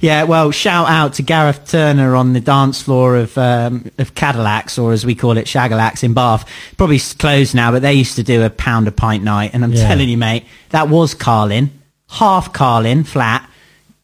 Yeah, 0.00 0.24
well, 0.24 0.50
shout 0.50 0.88
out 0.88 1.12
to 1.14 1.22
Gareth 1.22 1.68
Turner 1.70 2.16
on 2.16 2.32
the 2.32 2.40
dance 2.40 2.82
floor 2.82 3.14
of 3.14 3.38
um, 3.38 3.88
of 3.98 4.16
Cadillacs, 4.16 4.76
or 4.76 4.90
as 4.92 5.06
we 5.06 5.14
call 5.14 5.36
it, 5.36 5.46
Shagalacs 5.46 6.02
in 6.02 6.12
Bath. 6.12 6.48
Probably 6.76 6.98
closed 6.98 7.54
now, 7.54 7.70
but 7.70 7.82
they 7.82 7.92
used 7.94 8.16
to 8.16 8.24
do 8.24 8.42
a 8.42 8.50
pound 8.50 8.88
a 8.88 8.90
pint 8.92 9.22
night. 9.22 9.52
And 9.54 9.62
I'm 9.62 9.72
Yeah. 9.72 9.86
telling 9.86 10.08
you, 10.08 10.18
mate, 10.18 10.44
that 10.70 10.88
was 10.88 11.14
Carlin, 11.14 11.70
half 12.10 12.52
Carlin, 12.52 13.04
flat, 13.04 13.48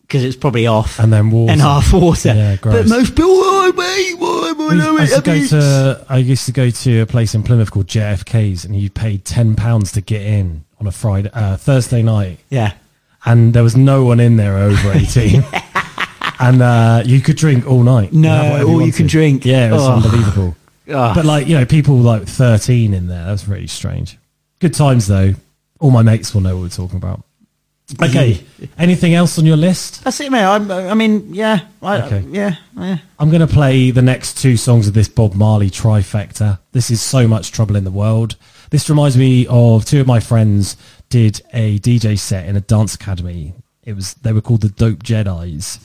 because 0.09 0.24
it's 0.24 0.36
probably 0.36 0.66
off, 0.66 0.98
And 0.98 1.12
then 1.12 1.30
water. 1.30 1.52
and 1.52 1.61
half 1.61 1.92
water. 1.92 2.32
Yeah, 2.34 2.56
but 2.62 2.88
most 2.88 3.11
people, 3.14 3.26
oh, 3.30 3.72
mate, 3.76 4.18
why 4.18 4.48
am 4.48 4.61
I 4.62 4.92
We- 4.92 4.98
I, 5.00 5.02
used 5.02 5.14
to 5.16 5.20
go 5.22 5.46
to, 5.46 6.06
I 6.09 6.16
used 6.16 6.46
to 6.46 6.52
go 6.52 6.70
to 6.70 7.00
a 7.02 7.06
place 7.06 7.34
in 7.34 7.42
Plymouth 7.42 7.70
called 7.70 7.86
JFK's, 7.88 8.64
and 8.64 8.74
you 8.74 8.88
paid 8.90 9.24
ten 9.26 9.54
pounds 9.54 9.92
to 9.92 10.00
get 10.00 10.22
in 10.22 10.64
on 10.80 10.86
a 10.86 10.92
Friday, 10.92 11.30
uh, 11.34 11.56
Thursday 11.59 12.02
night, 12.02 12.38
yeah. 12.48 12.72
and 13.26 13.52
there 13.52 13.62
was 13.62 13.76
no 13.76 14.04
one 14.04 14.18
in 14.18 14.36
there 14.36 14.56
over 14.56 14.92
eighteen, 14.92 15.44
and 16.40 16.62
uh, 16.62 17.02
you 17.04 17.20
could 17.20 17.36
drink 17.36 17.66
all 17.66 17.82
night. 17.82 18.12
No, 18.12 18.66
all 18.66 18.80
you 18.80 18.92
can 18.92 19.06
drink. 19.06 19.44
Yeah, 19.44 19.68
it 19.68 19.72
was 19.72 19.82
Oh. 19.86 19.92
unbelievable. 19.94 20.56
Oh. 20.90 21.12
But 21.14 21.26
like 21.26 21.46
you 21.48 21.59
know, 21.59 21.66
people 21.66 21.96
like 21.96 22.26
thirteen 22.26 22.94
in 22.94 23.09
there. 23.09 23.26
That's 23.26 23.46
really 23.46 23.66
strange. 23.66 24.16
Good 24.61 24.72
times 24.72 25.06
though. 25.06 25.34
All 25.80 25.90
my 25.90 26.02
mates 26.02 26.32
will 26.34 26.40
know 26.40 26.56
what 26.56 26.62
we're 26.62 26.68
talking 26.70 26.96
about. 26.96 27.22
Okay. 28.03 28.45
Anything 28.78 29.14
else 29.14 29.39
on 29.39 29.47
your 29.47 29.57
list? 29.57 30.05
That's 30.05 30.20
it, 30.20 30.30
mate. 30.30 30.45
I'm, 30.45 30.70
I 30.70 30.95
mean, 30.95 31.32
yeah, 31.32 31.61
I, 31.82 32.03
Okay. 32.03 32.24
yeah, 32.30 32.57
yeah. 32.76 32.99
I'm 33.18 33.30
going 33.30 33.41
to 33.41 33.53
play 33.53 33.91
the 33.91 34.03
next 34.03 34.39
two 34.39 34.57
songs 34.57 34.86
of 34.89 34.95
this 34.95 35.09
Bob 35.09 35.34
Marley 35.34 35.70
trifecta. 35.70 36.59
This 36.72 36.91
is 36.91 37.01
so 37.01 37.26
much 37.26 37.51
trouble 37.53 37.76
in 37.76 37.84
the 37.84 37.91
world. 37.91 38.36
This 38.70 38.91
reminds 38.91 39.16
me 39.16 39.47
of 39.49 39.84
two 39.86 40.01
of 40.01 40.07
my 40.07 40.20
friends 40.20 40.76
did 41.09 41.41
a 41.55 41.78
DJ 41.78 42.18
set 42.18 42.47
in 42.47 42.57
a 42.57 42.61
dance 42.61 42.95
academy. 42.95 43.55
It 43.82 43.95
was 43.95 44.12
they 44.14 44.34
were 44.34 44.43
called 44.43 44.61
the 44.61 44.68
Dope 44.68 45.03
Jedi's, 45.03 45.78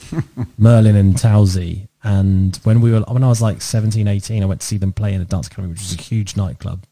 Merlin 0.58 0.94
and 0.96 1.14
Towsey. 1.14 1.88
And 2.02 2.54
when 2.64 2.82
we 2.82 2.92
were 2.92 3.00
when 3.00 3.24
I 3.24 3.28
was 3.28 3.40
like 3.40 3.62
17, 3.62 4.06
18, 4.06 4.42
I 4.42 4.46
went 4.46 4.60
to 4.60 4.66
see 4.66 4.76
them 4.76 4.92
play 4.92 5.14
in 5.14 5.22
a 5.22 5.24
dance 5.24 5.46
academy, 5.46 5.68
which 5.68 5.80
was 5.80 5.94
a 5.94 6.02
huge 6.02 6.36
nightclub. 6.36 6.84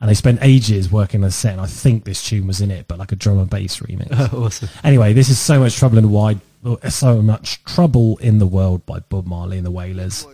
And 0.00 0.08
they 0.08 0.14
spent 0.14 0.38
ages 0.42 0.92
working 0.92 1.22
on 1.24 1.28
a 1.28 1.30
set, 1.32 1.52
and 1.52 1.60
I 1.60 1.66
think 1.66 2.04
this 2.04 2.22
tune 2.22 2.46
was 2.46 2.60
in 2.60 2.70
it, 2.70 2.86
but 2.86 2.98
like 2.98 3.10
a 3.10 3.16
drum 3.16 3.38
and 3.38 3.50
bass 3.50 3.78
remix. 3.80 4.08
Oh, 4.32 4.44
awesome. 4.44 4.68
Anyway, 4.84 5.12
this 5.12 5.28
is 5.28 5.40
so 5.40 5.58
much 5.58 5.76
trouble 5.76 5.98
in 5.98 6.04
the 6.04 6.08
wide, 6.08 6.40
uh, 6.64 6.88
so 6.88 7.20
much 7.20 7.64
trouble 7.64 8.16
in 8.18 8.38
the 8.38 8.46
world 8.46 8.86
by 8.86 9.00
Bob 9.00 9.26
Marley 9.26 9.56
and 9.56 9.66
the 9.66 9.72
Wailers. 9.72 10.24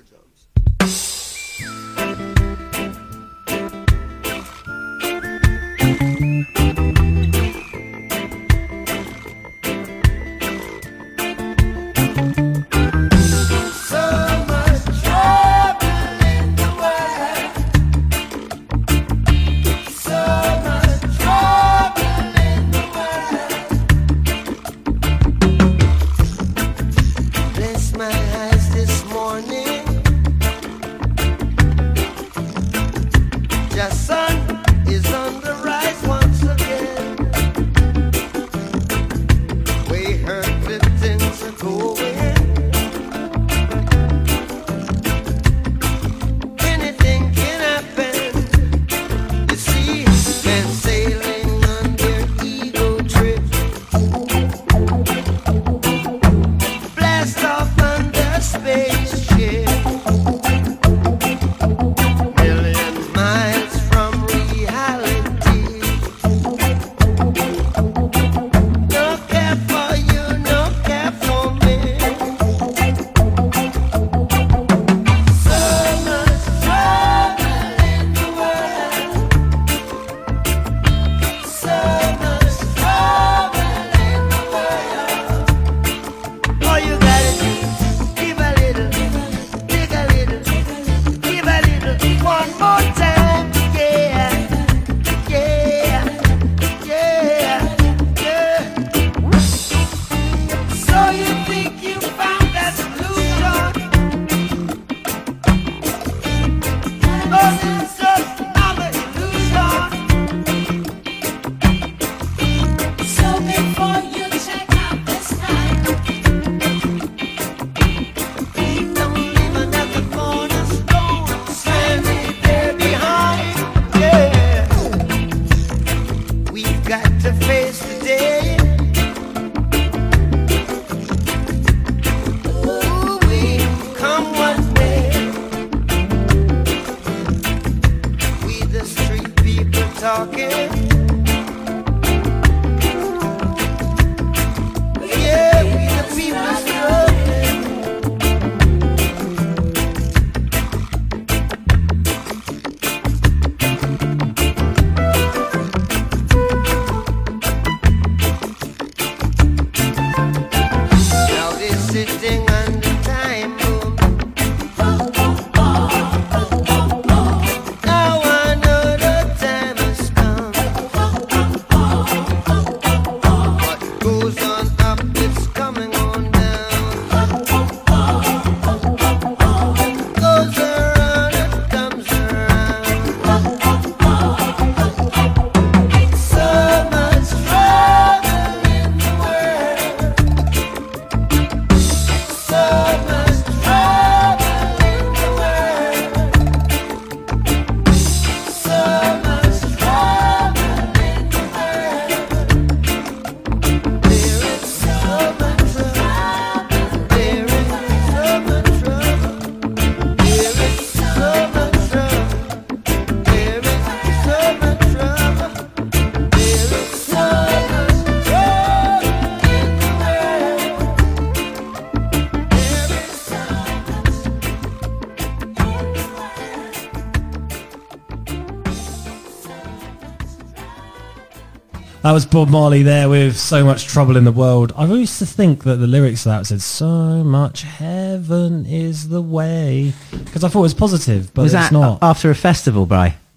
Was 232.14 232.24
Bob 232.24 232.48
Marley 232.48 232.84
there 232.84 233.08
with 233.08 233.36
So 233.36 233.64
Much 233.64 233.86
Trouble 233.86 234.16
in 234.16 234.22
the 234.22 234.30
World. 234.30 234.72
I 234.76 234.86
used 234.86 235.18
to 235.18 235.26
think 235.26 235.64
that 235.64 235.78
the 235.78 235.88
lyrics 235.88 236.24
of 236.24 236.30
that 236.30 236.46
said, 236.46 236.62
So 236.62 237.24
much 237.24 237.62
heaven 237.62 238.64
is 238.66 239.08
the 239.08 239.20
way. 239.20 239.92
Because 240.12 240.44
I 240.44 240.48
thought 240.48 240.60
it 240.60 240.62
was 240.62 240.74
positive, 240.74 241.34
but 241.34 241.42
Was 241.42 241.54
it's 241.54 241.64
that 241.64 241.72
not. 241.72 241.98
after 242.02 242.30
a 242.30 242.36
festival, 242.36 242.86
Bry? 242.86 243.16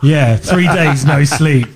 yeah, 0.00 0.36
three 0.36 0.68
days, 0.68 1.04
no 1.04 1.24
sleep. 1.24 1.66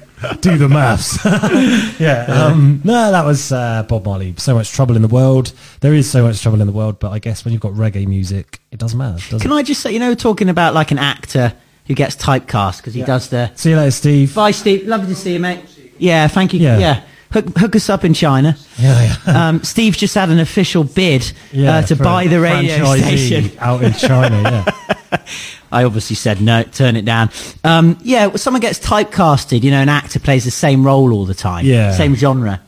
Do 0.43 0.57
the 0.59 0.68
maths. 0.68 1.18
yeah. 1.99 2.27
Um, 2.29 2.81
no, 2.85 3.11
that 3.11 3.24
was 3.24 3.51
uh, 3.51 3.83
Bob 3.83 4.05
Marley. 4.05 4.32
So 4.36 4.55
much 4.55 4.70
trouble 4.70 4.94
in 4.94 5.03
the 5.03 5.09
world. 5.09 5.53
There 5.81 5.93
is 5.93 6.09
so 6.09 6.23
much 6.23 6.40
trouble 6.40 6.61
in 6.61 6.69
the 6.69 6.73
world, 6.73 7.01
but 7.01 7.11
I 7.11 7.19
guess 7.19 7.44
when 7.44 7.51
you've 7.51 7.61
got 7.61 7.73
reggae 7.73 8.07
music, 8.07 8.61
it 8.70 8.78
doesn't 8.78 8.97
matter, 8.97 9.19
does 9.28 9.43
Can 9.43 9.51
it? 9.51 9.57
I 9.57 9.65
just 9.65 9.81
say, 9.81 9.90
you 9.90 9.98
know, 9.98 10.15
talking 10.15 10.48
about 10.48 10.73
like 10.73 10.93
an 10.93 10.98
actor 10.98 11.53
who 11.86 11.94
gets 11.94 12.16
typecast 12.16 12.78
because 12.78 12.94
he 12.94 13.02
does 13.02 13.28
the. 13.28 13.50
See 13.54 13.70
you 13.70 13.76
later, 13.76 13.90
Steve. 13.90 14.34
Bye, 14.34 14.50
Steve. 14.50 14.86
Lovely 14.86 15.08
to 15.08 15.14
see 15.14 15.34
you, 15.34 15.40
mate. 15.40 15.60
Yeah, 15.98 16.28
thank 16.28 16.52
you. 16.52 16.60
Yeah. 16.60 16.78
Yeah. 16.78 17.02
Hook, 17.32 17.46
hook 17.58 17.76
us 17.76 17.90
up 17.90 18.04
in 18.04 18.14
China. 18.14 18.56
Yeah, 18.78 19.02
yeah. 19.02 19.16
Um, 19.48 19.62
Steve's 19.64 19.98
just 19.98 20.14
had 20.14 20.28
an 20.30 20.38
official 20.38 20.84
bid 20.84 21.30
Yeah, 21.52 21.76
uh, 21.78 21.82
to 21.82 21.96
buy 21.96 22.28
the 22.28 22.40
radio 22.40 22.94
station. 22.96 23.50
out 23.60 23.82
in 23.82 23.92
China. 23.94 24.40
Yeah. 24.42 25.22
I 25.72 25.82
obviously 25.84 26.14
said 26.16 26.40
no, 26.40 26.62
turn 26.62 26.94
it 26.96 27.04
down. 27.04 27.30
Um, 27.64 27.98
yeah, 28.02 28.34
someone 28.36 28.60
gets 28.60 28.78
typecasted, 28.78 29.62
you 29.64 29.70
know, 29.72 29.80
an 29.80 29.88
actor 29.88 30.20
plays 30.20 30.44
the 30.44 30.50
same 30.52 30.84
role 30.86 31.12
all 31.12 31.24
the 31.26 31.34
time, 31.34 31.66
Yeah. 31.66 31.92
same 31.92 32.14
genre. 32.14 32.62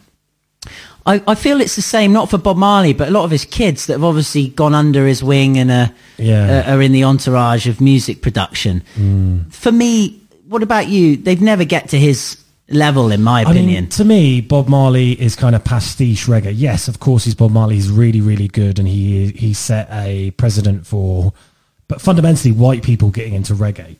I, 1.08 1.22
I 1.26 1.34
feel 1.34 1.60
it's 1.60 1.74
the 1.76 1.82
same, 1.82 2.12
not 2.12 2.28
for 2.30 2.38
Bob 2.38 2.56
Marley, 2.56 2.92
but 2.92 3.08
a 3.08 3.10
lot 3.10 3.24
of 3.24 3.30
his 3.30 3.44
kids 3.44 3.86
that 3.86 3.94
have 3.94 4.04
obviously 4.04 4.48
gone 4.48 4.74
under 4.74 5.06
his 5.06 5.22
wing 5.24 5.56
and 5.58 5.70
uh, 5.70 5.88
Yeah. 6.18 6.64
uh, 6.66 6.74
are 6.74 6.82
in 6.82 6.92
the 6.92 7.04
entourage 7.04 7.66
of 7.66 7.80
music 7.80 8.20
production. 8.22 8.82
Mm. 8.96 9.52
For 9.52 9.72
me, 9.72 10.20
what 10.48 10.62
about 10.62 10.88
you? 10.88 11.16
They'd 11.16 11.40
never 11.40 11.64
get 11.64 11.88
to 11.90 11.98
his 11.98 12.36
level, 12.70 13.10
in 13.10 13.22
my 13.22 13.38
I 13.40 13.42
opinion. 13.42 13.84
mean, 13.84 13.88
to 13.90 14.04
me, 14.04 14.40
Bob 14.42 14.68
Marley 14.68 15.12
is 15.12 15.34
kind 15.34 15.54
of 15.56 15.64
pastiche 15.64 16.26
reggae. 16.26 16.52
Yes, 16.54 16.88
of 16.88 17.00
course, 17.00 17.24
he's 17.24 17.34
Bob 17.34 17.52
Marley. 17.52 17.76
He's 17.76 17.90
really, 17.90 18.20
really 18.20 18.48
good, 18.48 18.78
and 18.78 18.86
he 18.86 19.28
he 19.30 19.54
set 19.54 19.88
a 19.90 20.30
precedent 20.32 20.86
for, 20.86 21.32
but 21.88 22.00
fundamentally, 22.02 22.52
white 22.52 22.82
people 22.82 23.08
getting 23.10 23.32
into 23.34 23.54
reggae. 23.54 23.96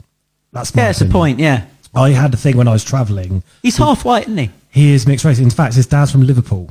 That's 0.52 0.74
my 0.74 0.82
yeah, 0.82 0.90
it's 0.90 1.01
a 1.01 1.06
point. 1.06 1.39
Yeah, 1.39 1.64
I 1.94 2.10
had 2.10 2.35
a 2.35 2.36
thing 2.36 2.56
when 2.59 2.68
I 2.68 2.72
was 2.72 2.85
travelling. 2.85 3.43
he's 3.62 3.78
half 3.78 4.05
white, 4.05 4.24
isn't 4.24 4.36
he? 4.39 4.51
He 4.70 4.93
is 4.93 5.06
mixed 5.06 5.24
race. 5.24 5.39
In 5.39 5.48
fact, 5.51 5.74
his 5.74 5.86
dad's 5.86 6.12
from 6.12 6.22
Liverpool. 6.26 6.70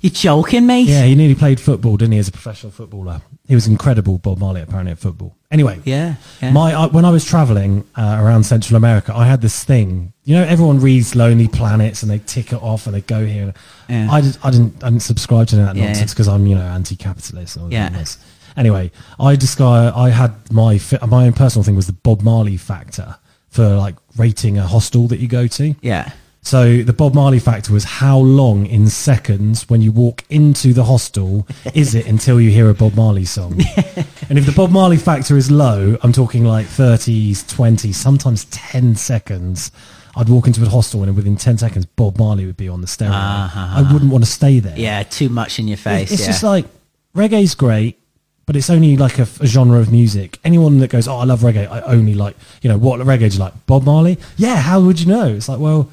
You 0.00 0.08
joking, 0.10 0.66
mate? 0.66 0.86
Yeah, 0.88 1.04
he 1.04 1.14
nearly 1.14 1.34
played 1.34 1.60
football, 1.60 1.96
didn't 1.96 2.12
he, 2.12 2.18
as 2.18 2.28
a 2.28 2.32
professional 2.32 2.72
footballer? 2.72 3.20
He 3.46 3.54
was 3.54 3.66
incredible, 3.66 4.16
Bob 4.18 4.38
Marley, 4.38 4.62
apparently 4.62 4.92
at 4.92 4.98
football. 4.98 5.36
Anyway, 5.50 5.80
Yeah, 5.84 6.14
yeah. 6.40 6.52
my 6.52 6.72
I, 6.72 6.86
when 6.86 7.04
I 7.04 7.10
was 7.10 7.24
traveling 7.24 7.84
uh, 7.96 8.16
around 8.20 8.44
Central 8.44 8.76
America, 8.76 9.12
I 9.14 9.26
had 9.26 9.40
this 9.42 9.62
thing. 9.64 10.12
You 10.24 10.36
know, 10.36 10.44
everyone 10.44 10.80
reads 10.80 11.14
Lonely 11.14 11.48
Planets 11.48 12.02
and 12.02 12.10
they 12.10 12.18
tick 12.18 12.52
it 12.52 12.62
off 12.62 12.86
and 12.86 12.94
they 12.94 13.00
go 13.00 13.26
here. 13.26 13.52
Yeah. 13.88 14.08
I, 14.10 14.20
did, 14.20 14.38
I 14.44 14.50
didn't. 14.50 14.82
I 14.82 14.88
didn't 14.90 15.02
subscribe 15.02 15.48
to 15.48 15.56
that 15.56 15.76
Yeah, 15.76 15.86
nonsense 15.86 16.12
because 16.14 16.28
I'm, 16.28 16.46
you 16.46 16.54
know, 16.54 16.62
anti-capitalist. 16.62 17.56
And 17.56 17.64
all 17.66 17.72
Yeah. 17.72 17.88
this. 17.90 18.16
Anyway, 18.56 18.90
I 19.18 19.36
discovered 19.36 19.92
I 19.96 20.10
had 20.10 20.32
my 20.52 20.80
my 21.06 21.26
own 21.26 21.32
personal 21.32 21.64
thing 21.64 21.76
was 21.76 21.86
the 21.88 21.92
Bob 21.92 22.22
Marley 22.22 22.56
factor 22.56 23.16
for 23.48 23.76
like 23.76 23.96
rating 24.16 24.56
a 24.56 24.66
hostel 24.66 25.08
that 25.08 25.18
you 25.18 25.28
go 25.28 25.46
to. 25.48 25.74
Yeah. 25.82 26.12
So 26.42 26.82
the 26.82 26.92
Bob 26.92 27.14
Marley 27.14 27.38
factor 27.38 27.72
was 27.72 27.84
how 27.84 28.18
long 28.18 28.66
in 28.66 28.88
seconds 28.88 29.68
when 29.68 29.82
you 29.82 29.92
walk 29.92 30.24
into 30.30 30.72
the 30.72 30.84
hostel 30.84 31.46
is 31.74 31.94
it 31.94 32.06
until 32.06 32.40
you 32.40 32.50
hear 32.50 32.70
a 32.70 32.74
Bob 32.74 32.94
Marley 32.94 33.24
song? 33.24 33.52
and 34.28 34.38
if 34.38 34.46
the 34.46 34.52
Bob 34.56 34.70
Marley 34.70 34.96
factor 34.96 35.36
is 35.36 35.50
low, 35.50 35.96
I'm 36.02 36.12
talking 36.12 36.44
like 36.44 36.66
30s, 36.66 37.44
20s, 37.44 37.94
sometimes 37.94 38.46
10 38.46 38.96
seconds. 38.96 39.70
I'd 40.16 40.28
walk 40.28 40.46
into 40.46 40.62
a 40.64 40.68
hostel 40.68 41.02
and 41.02 41.14
within 41.14 41.36
10 41.36 41.58
seconds, 41.58 41.86
Bob 41.86 42.18
Marley 42.18 42.46
would 42.46 42.56
be 42.56 42.68
on 42.68 42.80
the 42.80 42.86
stereo. 42.86 43.14
Uh-huh. 43.14 43.84
I 43.84 43.92
wouldn't 43.92 44.10
want 44.10 44.24
to 44.24 44.30
stay 44.30 44.60
there. 44.60 44.76
Yeah, 44.76 45.02
too 45.02 45.28
much 45.28 45.58
in 45.58 45.68
your 45.68 45.76
face. 45.76 46.10
It's 46.10 46.22
yeah. 46.22 46.26
just 46.26 46.42
like 46.42 46.64
reggae's 47.14 47.54
great, 47.54 47.98
but 48.46 48.56
it's 48.56 48.70
only 48.70 48.96
like 48.96 49.18
a, 49.18 49.28
a 49.40 49.46
genre 49.46 49.78
of 49.78 49.92
music. 49.92 50.38
Anyone 50.42 50.78
that 50.78 50.90
goes, 50.90 51.06
"Oh, 51.06 51.18
I 51.18 51.24
love 51.24 51.40
reggae," 51.40 51.70
I 51.70 51.82
only 51.82 52.14
like, 52.14 52.34
you 52.62 52.68
know, 52.68 52.78
what 52.78 52.98
reggae 53.00 53.30
do 53.30 53.36
you 53.36 53.38
like? 53.38 53.66
Bob 53.66 53.84
Marley? 53.84 54.18
Yeah. 54.36 54.56
How 54.56 54.80
would 54.80 54.98
you 54.98 55.06
know? 55.06 55.28
It's 55.28 55.48
like, 55.48 55.60
well, 55.60 55.88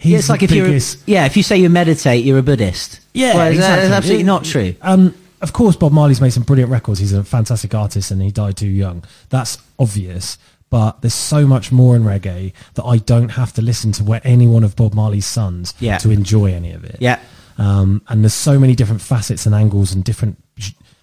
he's 0.00 0.12
Yeah, 0.12 0.18
it's 0.18 0.28
like 0.28 0.42
if 0.42 0.50
you're 0.50 0.66
biggest. 0.66 0.98
yeah, 1.06 1.26
if 1.26 1.36
you 1.36 1.42
say 1.42 1.56
you 1.58 1.68
meditate, 1.70 2.24
you're 2.24 2.38
a 2.38 2.42
Buddhist. 2.42 3.00
Yeah, 3.14 3.34
well, 3.36 3.46
exactly. 3.48 3.82
that's 3.88 3.94
absolutely 3.94 4.24
not 4.24 4.44
true. 4.44 4.74
Um, 4.82 5.14
of 5.40 5.52
course, 5.52 5.76
Bob 5.76 5.92
Marley's 5.92 6.20
made 6.20 6.32
some 6.32 6.42
brilliant 6.42 6.70
records. 6.70 7.00
He's 7.00 7.12
a 7.12 7.24
fantastic 7.24 7.74
artist, 7.74 8.10
and 8.10 8.20
he 8.20 8.30
died 8.30 8.56
too 8.56 8.68
young. 8.68 9.04
That's 9.30 9.58
obvious. 9.78 10.36
But 10.70 11.00
there's 11.02 11.14
so 11.14 11.46
much 11.46 11.72
more 11.72 11.96
in 11.96 12.02
reggae 12.04 12.52
that 12.74 12.84
I 12.84 12.98
don't 12.98 13.30
have 13.30 13.52
to 13.54 13.62
listen 13.62 13.90
to 13.92 14.04
where 14.04 14.20
any 14.22 14.46
one 14.46 14.62
of 14.64 14.76
Bob 14.76 14.94
Marley's 14.94 15.26
sons 15.26 15.74
Yeah. 15.80 15.98
to 15.98 16.10
enjoy 16.10 16.52
any 16.52 16.72
of 16.72 16.84
it. 16.84 16.96
Yeah. 17.00 17.18
Um, 17.58 18.02
and 18.08 18.22
there's 18.22 18.34
so 18.34 18.58
many 18.58 18.74
different 18.76 19.02
facets 19.02 19.46
and 19.46 19.54
angles 19.54 19.92
and 19.92 20.04
different 20.04 20.38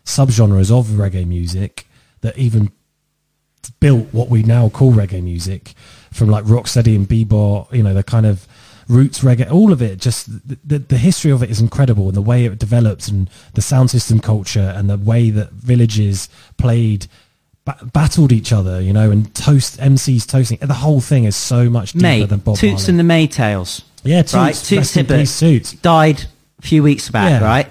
subgenres 0.05 0.71
of 0.71 0.85
reggae 0.87 1.25
music 1.27 1.85
that 2.21 2.37
even 2.37 2.71
built 3.79 4.07
what 4.13 4.29
we 4.29 4.43
now 4.43 4.69
call 4.69 4.93
reggae 4.93 5.21
music 5.21 5.73
from 6.11 6.29
like 6.29 6.45
rocksteady 6.45 6.95
and 6.95 7.07
bebop 7.07 7.71
you 7.73 7.83
know 7.83 7.93
the 7.93 8.01
kind 8.03 8.25
of 8.25 8.47
roots 8.87 9.19
reggae 9.19 9.49
all 9.51 9.71
of 9.73 9.81
it 9.81 9.99
just 9.99 10.47
the, 10.47 10.57
the, 10.65 10.79
the 10.79 10.97
history 10.97 11.31
of 11.31 11.43
it 11.43 11.49
is 11.49 11.59
incredible 11.59 12.07
and 12.07 12.15
the 12.15 12.21
way 12.21 12.45
it 12.45 12.57
develops 12.57 13.07
and 13.07 13.29
the 13.53 13.61
sound 13.61 13.89
system 13.89 14.19
culture 14.19 14.73
and 14.75 14.89
the 14.89 14.97
way 14.97 15.29
that 15.29 15.51
villages 15.51 16.29
played 16.57 17.07
ba- 17.65 17.77
battled 17.93 18.31
each 18.31 18.53
other 18.53 18.79
you 18.81 18.93
know 18.93 19.11
and 19.11 19.33
toast 19.35 19.77
mcs 19.79 20.25
toasting 20.25 20.57
the 20.61 20.73
whole 20.73 21.01
thing 21.01 21.25
is 21.25 21.35
so 21.35 21.69
much 21.69 21.91
deeper 21.93 22.03
Mate, 22.03 22.25
than 22.29 22.39
bob 22.39 22.55
Toots 22.57 22.87
Marley. 22.87 22.99
and 22.99 22.99
the 23.09 23.13
Maytals. 23.13 23.83
Yeah, 24.03 24.21
Toots. 24.21 24.33
Right? 24.35 24.55
Toots 24.55 24.93
Hibbert 24.93 25.27
Toots. 25.27 25.73
died 25.73 26.23
a 26.59 26.61
few 26.61 26.81
weeks 26.81 27.09
back, 27.09 27.29
Yeah. 27.41 27.45
right? 27.45 27.67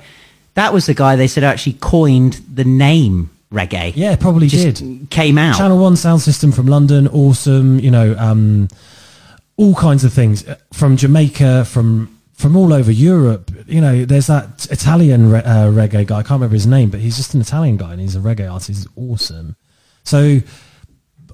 That 0.54 0.74
was 0.74 0.84
the 0.86 0.94
guy 0.94 1.16
they 1.16 1.28
said 1.28 1.44
actually 1.44 1.74
coined 1.74 2.40
the 2.52 2.64
name 2.64 3.30
reggae. 3.52 3.92
yeah 3.96 4.16
probably 4.16 4.48
Just 4.48 4.82
did 4.82 5.08
came 5.08 5.38
out. 5.38 5.56
Channel 5.56 5.78
One 5.78 5.96
sound 5.96 6.20
system 6.20 6.52
from 6.52 6.66
London, 6.66 7.08
awesome. 7.08 7.78
You 7.80 7.90
know, 7.90 8.14
um, 8.18 8.68
all 9.56 9.74
kinds 9.74 10.04
of 10.04 10.12
things 10.12 10.46
uh, 10.46 10.56
from 10.72 10.96
Jamaica, 10.96 11.64
from 11.64 12.12
from 12.34 12.56
all 12.56 12.72
over 12.72 12.92
Europe. 12.92 13.50
You 13.66 13.80
know, 13.80 14.04
there's 14.04 14.26
that 14.26 14.66
Italian 14.70 15.30
re- 15.30 15.38
uh, 15.42 15.68
reggae 15.70 16.06
guy. 16.06 16.18
I 16.18 16.22
can't 16.22 16.32
remember 16.38 16.54
his 16.54 16.66
name, 16.66 16.90
but 16.90 17.00
he's 17.00 17.16
just 17.16 17.34
an 17.34 17.40
Italian 17.40 17.76
guy, 17.78 17.92
and 17.92 18.00
he's 18.00 18.14
a 18.16 18.20
reggae 18.20 18.50
artist. 18.50 18.68
He's 18.68 18.88
awesome. 18.96 19.56
So. 20.04 20.40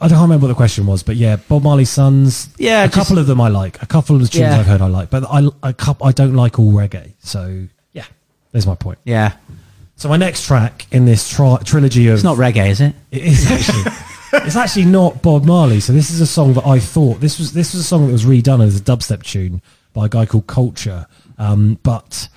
I 0.00 0.08
don't 0.08 0.20
remember 0.22 0.46
what 0.46 0.48
the 0.48 0.56
question 0.56 0.84
was, 0.86 1.04
but 1.04 1.14
yeah, 1.14 1.36
Bob 1.36 1.62
Marley's 1.62 1.90
sons. 1.90 2.48
Yeah, 2.58 2.82
a 2.82 2.86
just- 2.88 2.96
couple 2.96 3.18
of 3.20 3.28
them 3.28 3.40
I 3.40 3.46
like. 3.50 3.80
A 3.82 3.86
couple 3.86 4.16
of 4.16 4.22
the 4.22 4.26
tunes 4.26 4.40
Yeah. 4.40 4.58
I've 4.58 4.66
heard 4.66 4.80
I 4.80 4.88
like, 4.88 5.10
but 5.10 5.22
I 5.30 5.46
a 5.62 5.72
coup 5.72 5.94
I 6.02 6.10
don't 6.10 6.34
like 6.34 6.58
all 6.58 6.72
reggae. 6.72 7.12
So 7.20 7.68
yeah, 7.92 8.06
there's 8.50 8.66
my 8.66 8.74
point. 8.74 8.98
Yeah. 9.04 9.34
So 9.94 10.08
my 10.08 10.16
next 10.16 10.44
track 10.44 10.86
in 10.90 11.04
this 11.04 11.28
tri- 11.30 11.60
trilogy 11.64 12.08
of 12.08 12.14
It's 12.14 12.24
not 12.24 12.36
reggae, 12.36 12.68
is 12.70 12.80
it? 12.80 12.96
it 13.12 13.22
is 13.22 13.48
actually. 13.48 13.84
it's 14.32 14.56
actually 14.56 14.86
not 14.86 15.22
Bob 15.22 15.44
Marley. 15.44 15.80
So 15.80 15.92
this 15.92 16.10
is 16.10 16.20
a 16.20 16.26
song 16.26 16.54
that 16.54 16.66
I 16.66 16.78
thought 16.78 17.20
this 17.20 17.38
was. 17.38 17.52
This 17.52 17.74
was 17.74 17.82
a 17.82 17.86
song 17.86 18.06
that 18.06 18.12
was 18.12 18.24
redone 18.24 18.64
as 18.64 18.78
a 18.78 18.82
dubstep 18.82 19.22
tune 19.22 19.62
by 19.92 20.06
a 20.06 20.08
guy 20.08 20.26
called 20.26 20.46
Culture. 20.46 21.06
Um, 21.38 21.78
but 21.82 22.28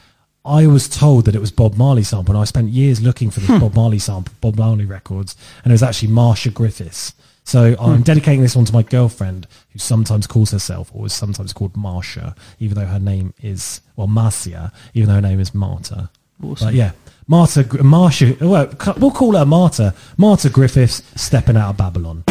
I 0.43 0.67
was 0.67 0.87
told 0.87 1.25
that 1.25 1.35
it 1.35 1.41
was 1.41 1.51
Bob 1.51 1.75
Marley 1.75 2.03
sample, 2.03 2.35
and 2.35 2.41
I 2.41 2.45
spent 2.45 2.69
years 2.69 3.01
looking 3.01 3.31
for 3.31 3.39
this 3.39 3.59
Bob 3.59 3.75
Marley 3.75 3.99
sample, 3.99 4.33
Bob 4.41 4.57
Marley 4.57 4.85
records, 4.85 5.35
and 5.63 5.71
it 5.71 5.73
was 5.73 5.83
actually 5.83 6.09
Marcia 6.09 6.51
Griffiths. 6.51 7.13
So 7.43 7.75
I'm 7.79 8.01
dedicating 8.01 8.41
this 8.41 8.55
one 8.55 8.65
to 8.65 8.73
my 8.73 8.81
girlfriend, 8.81 9.45
who 9.71 9.77
sometimes 9.77 10.25
calls 10.25 10.49
herself, 10.49 10.89
or 10.93 11.05
is 11.05 11.13
sometimes 11.13 11.53
called 11.53 11.73
Marsha, 11.73 12.35
even 12.59 12.75
though 12.75 12.87
her 12.87 12.99
name 12.99 13.35
is 13.41 13.81
well 13.95 14.07
Marcia, 14.07 14.71
even 14.95 15.09
though 15.09 15.15
her 15.15 15.21
name 15.21 15.39
is 15.39 15.53
Marta. 15.53 16.09
Awesome. 16.43 16.67
But 16.67 16.73
yeah, 16.73 16.91
Marta, 17.27 17.63
Marsha. 17.63 18.39
Well, 18.39 18.71
we'll 18.97 19.11
call 19.11 19.35
her 19.35 19.45
Marta. 19.45 19.95
Marta 20.17 20.49
Griffiths 20.49 21.01
stepping 21.15 21.57
out 21.57 21.71
of 21.71 21.77
Babylon. 21.77 22.23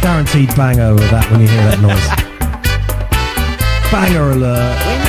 Guaranteed 0.00 0.48
banger 0.56 0.94
with 0.94 1.10
that 1.10 1.30
when 1.30 1.40
you 1.42 1.48
hear 1.48 1.62
that 1.64 1.80
noise. 1.80 2.26
banger 3.92 4.30
alert. 4.30 5.05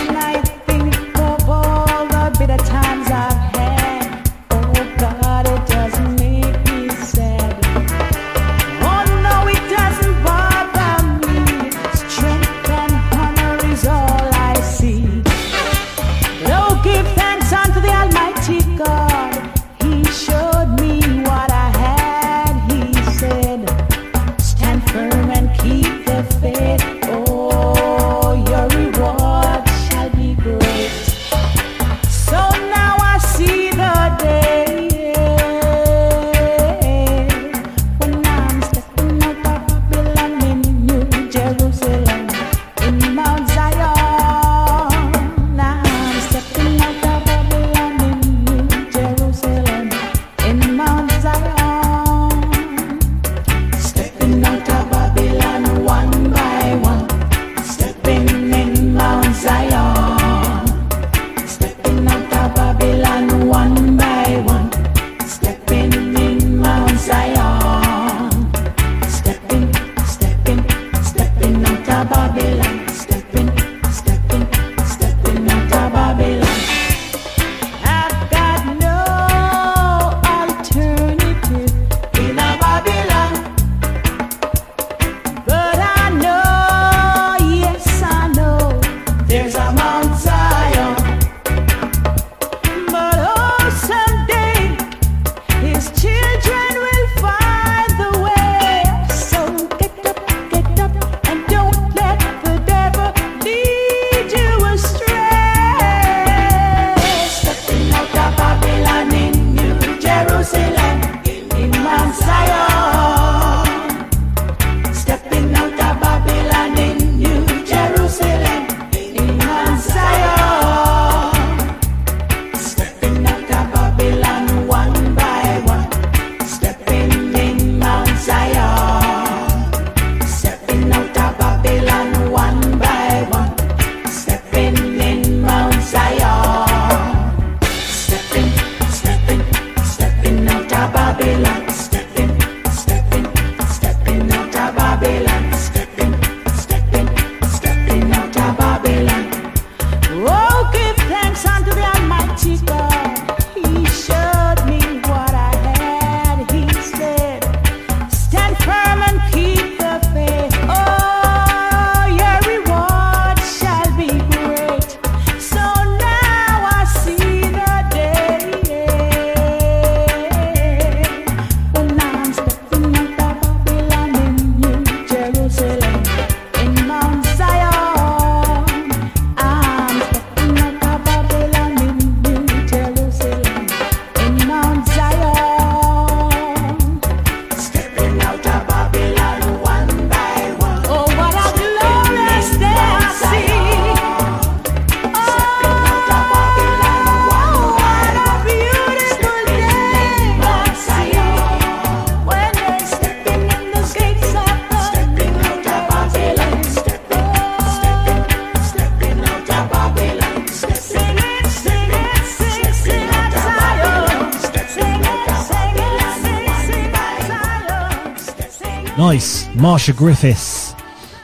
Griffiths. 219.93 220.73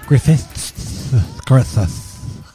Griffiths. 0.07 1.11
Griffiths. 1.45 2.01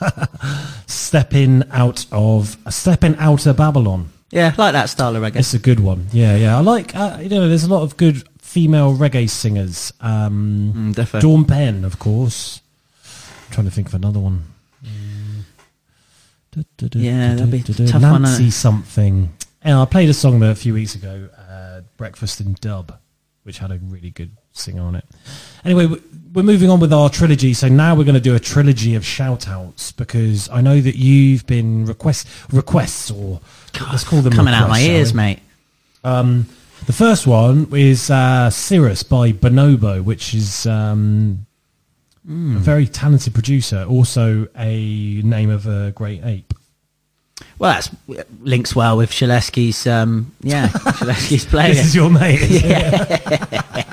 stepping 0.86 1.62
out 1.70 2.06
of 2.12 2.56
stepping 2.70 3.16
out 3.16 3.46
of 3.46 3.56
Babylon. 3.56 4.10
Yeah, 4.30 4.54
like 4.58 4.72
that 4.74 4.90
style 4.90 5.16
of 5.16 5.22
reggae. 5.22 5.36
It's 5.36 5.54
a 5.54 5.58
good 5.58 5.80
one. 5.80 6.06
Yeah, 6.12 6.36
yeah. 6.36 6.56
I 6.56 6.60
like. 6.60 6.94
Uh, 6.94 7.18
you 7.20 7.28
know, 7.30 7.48
there's 7.48 7.64
a 7.64 7.68
lot 7.68 7.82
of 7.82 7.96
good 7.96 8.22
female 8.40 8.94
reggae 8.94 9.28
singers. 9.28 9.92
Um, 10.00 10.94
Mm. 10.94 11.20
Dawn 11.20 11.44
Penn, 11.44 11.84
of 11.84 11.98
course. 11.98 12.60
I'm 13.04 13.52
trying 13.54 13.66
to 13.66 13.70
think 13.72 13.88
of 13.88 13.94
another 13.94 14.20
one. 14.20 14.44
Yeah, 16.80 17.34
that'd 17.34 17.50
be 17.50 17.62
tough 17.62 18.02
one, 18.02 18.22
Nancy 18.22 18.44
innit? 18.48 18.52
something. 18.52 19.32
And 19.62 19.78
I 19.78 19.84
played 19.84 20.08
a 20.08 20.14
song 20.14 20.42
a 20.42 20.54
few 20.54 20.74
weeks 20.74 20.94
ago, 20.94 21.28
uh, 21.36 21.82
"Breakfast 21.96 22.40
in 22.40 22.54
Dub," 22.60 22.98
which 23.44 23.58
had 23.58 23.70
a 23.70 23.78
really 23.78 24.10
good 24.10 24.30
singer 24.52 24.82
on 24.82 24.94
it. 24.96 25.04
Anyway, 25.64 25.86
we're 26.32 26.42
moving 26.42 26.70
on 26.70 26.80
with 26.80 26.92
our 26.92 27.08
trilogy. 27.10 27.54
So 27.54 27.68
now 27.68 27.94
we're 27.94 28.04
going 28.04 28.14
to 28.14 28.20
do 28.20 28.34
a 28.34 28.40
trilogy 28.40 28.94
of 28.94 29.04
shout-outs 29.04 29.92
because 29.92 30.48
I 30.50 30.60
know 30.60 30.80
that 30.80 30.96
you've 30.96 31.46
been 31.46 31.84
request 31.86 32.28
requests 32.52 33.10
or 33.10 33.40
let's 33.90 34.04
call 34.04 34.20
them 34.22 34.32
Coming 34.32 34.54
out 34.54 34.68
my 34.68 34.80
ears, 34.80 35.14
mate. 35.14 35.40
Um, 36.04 36.46
the 36.86 36.92
first 36.92 37.26
one 37.26 37.66
is 37.72 38.10
uh, 38.10 38.50
Cirrus 38.50 39.02
by 39.02 39.32
Bonobo, 39.32 40.02
which 40.02 40.34
is 40.34 40.66
um, 40.66 41.44
Hmm. 42.26 42.56
a 42.56 42.60
very 42.60 42.86
talented 42.86 43.32
producer, 43.32 43.84
also 43.88 44.46
a 44.54 45.22
name 45.22 45.48
of 45.48 45.66
a 45.66 45.92
great 45.92 46.22
ape. 46.24 46.52
Well, 47.58 47.72
that 48.06 48.26
links 48.42 48.76
well 48.76 48.98
with 48.98 49.10
Shaleski's. 49.10 49.86
Um, 49.86 50.32
yeah, 50.42 50.68
Shaleski's 50.98 51.46
playing. 51.46 51.76
This 51.76 51.86
is 51.86 51.94
your 51.94 52.10
mate. 52.10 52.38
it? 52.42 53.86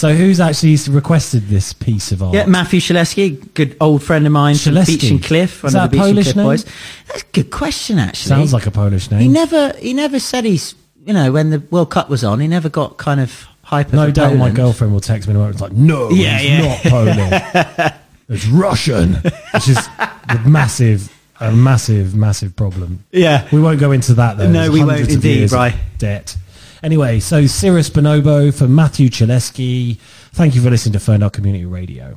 So 0.00 0.14
who's 0.14 0.40
actually 0.40 0.78
requested 0.90 1.48
this 1.48 1.74
piece 1.74 2.10
of 2.10 2.22
art? 2.22 2.34
Yeah, 2.34 2.46
Matthew 2.46 2.80
Shaleski, 2.80 3.52
good 3.52 3.76
old 3.82 4.02
friend 4.02 4.24
of 4.26 4.32
mine 4.32 4.54
from 4.56 4.76
Beach 4.86 5.10
and 5.10 5.22
Cliff, 5.22 5.62
Is 5.62 5.74
one 5.74 5.84
of 5.84 5.90
the 5.90 5.96
Beach 5.98 6.06
and 6.06 6.14
Polish 6.14 6.24
Cliff 6.24 6.36
name? 6.36 6.46
boys. 6.46 6.64
That's 7.08 7.22
a 7.22 7.26
good 7.32 7.50
question, 7.50 7.98
actually. 7.98 8.28
Sounds 8.30 8.54
like 8.54 8.66
a 8.66 8.70
Polish 8.70 9.10
name. 9.10 9.20
He 9.20 9.28
never, 9.28 9.74
he 9.78 9.92
never 9.92 10.18
said 10.18 10.44
he's. 10.46 10.74
You 11.04 11.12
know, 11.12 11.32
when 11.32 11.50
the 11.50 11.58
World 11.70 11.90
Cup 11.90 12.08
was 12.08 12.24
on, 12.24 12.40
he 12.40 12.48
never 12.48 12.70
got 12.70 12.96
kind 12.96 13.20
of 13.20 13.46
hyper. 13.62 13.94
no 13.94 14.10
doubt 14.10 14.36
my 14.36 14.50
girlfriend 14.50 14.94
will 14.94 15.00
text 15.00 15.28
me 15.28 15.34
and. 15.34 15.52
It's 15.52 15.60
like, 15.60 15.72
no, 15.72 16.08
Yeah, 16.10 16.38
it's 16.40 16.48
yeah. 16.48 17.70
not 17.70 17.76
Polish. 17.76 17.92
it's 18.30 18.46
Russian. 18.46 19.14
Which 19.52 19.68
is 19.68 19.78
a 19.98 20.38
massive, 20.46 21.14
a 21.40 21.52
massive, 21.52 22.14
massive 22.14 22.56
problem. 22.56 23.04
Yeah. 23.12 23.46
We 23.52 23.60
won't 23.60 23.80
go 23.80 23.92
into 23.92 24.14
that 24.14 24.38
though. 24.38 24.46
No, 24.46 24.60
There's 24.60 24.70
we 24.70 24.82
won't 24.82 25.10
indeed, 25.10 25.52
right. 25.52 25.74
Debt. 25.98 26.36
Anyway, 26.82 27.20
so 27.20 27.46
Cirrus 27.46 27.90
Bonobo 27.90 28.56
for 28.56 28.66
Matthew 28.66 29.10
Chaleski. 29.10 29.98
Thank 30.32 30.54
you 30.54 30.62
for 30.62 30.70
listening 30.70 30.94
to 30.94 31.00
Ferndale 31.00 31.28
Community 31.28 31.66
Radio. 31.66 32.14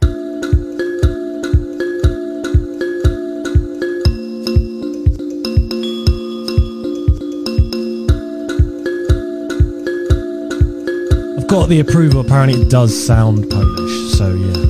I've 11.37 11.47
got 11.47 11.67
the 11.67 11.81
approval. 11.81 12.21
Apparently, 12.21 12.61
it 12.61 12.69
does 12.69 12.95
sound 13.05 13.49
Polish. 13.49 14.17
So 14.17 14.33
yeah. 14.33 14.62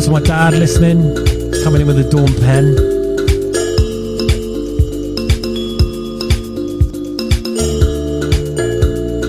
To 0.00 0.10
my 0.10 0.20
dad 0.20 0.54
listening, 0.54 1.14
coming 1.62 1.82
in 1.82 1.86
with 1.86 1.98
a 1.98 2.08
Dawn 2.08 2.32
Penn. 2.40 2.74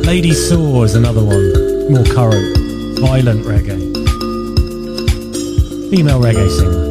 Lady 0.03 0.33
Saw 0.33 0.83
is 0.83 0.95
another 0.95 1.23
one, 1.23 1.91
more 1.91 2.05
current, 2.05 2.57
violent 2.99 3.43
reggae. 3.45 3.79
Female 5.91 6.21
reggae 6.21 6.49
singer. 6.49 6.90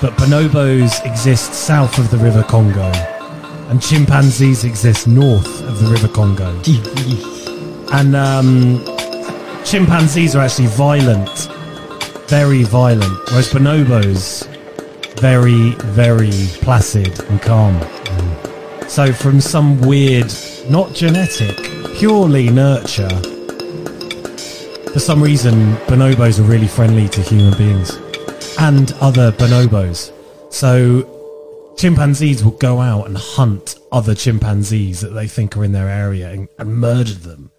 But 0.00 0.12
bonobos 0.16 1.04
exist 1.06 1.54
south 1.54 1.98
of 1.98 2.10
the 2.10 2.18
River 2.18 2.42
Congo, 2.42 2.90
and 3.70 3.80
chimpanzees 3.80 4.64
exist 4.64 5.08
north 5.08 5.62
of 5.62 5.80
the 5.80 5.86
River 5.86 6.08
Congo. 6.08 6.50
and 7.92 8.14
um, 8.14 8.84
chimpanzees 9.64 10.36
are 10.36 10.42
actually 10.42 10.66
violent, 10.66 11.48
very 12.28 12.62
violent, 12.62 13.18
whereas 13.30 13.48
bonobos 13.48 14.46
very, 15.20 15.70
very 15.94 16.30
placid 16.60 17.18
and 17.30 17.40
calm. 17.40 17.80
So, 18.88 19.12
from 19.12 19.40
some 19.40 19.80
weird, 19.80 20.32
not 20.68 20.92
genetic, 20.92 21.56
purely 21.96 22.50
nurture, 22.50 23.08
for 24.92 25.00
some 25.00 25.22
reason, 25.22 25.74
bonobos 25.86 26.38
are 26.38 26.42
really 26.42 26.68
friendly 26.68 27.08
to 27.08 27.22
human 27.22 27.56
beings 27.56 27.98
and 28.58 28.92
other 29.00 29.32
bonobos. 29.32 30.12
So, 30.52 31.74
chimpanzees 31.76 32.42
will 32.44 32.52
go 32.52 32.80
out 32.80 33.06
and 33.06 33.16
hunt 33.16 33.76
other 33.92 34.14
chimpanzees 34.14 35.00
that 35.00 35.10
they 35.10 35.28
think 35.28 35.56
are 35.56 35.64
in 35.64 35.72
their 35.72 35.88
area 35.88 36.30
and, 36.30 36.48
and 36.58 36.76
murder 36.78 37.12
them, 37.14 37.50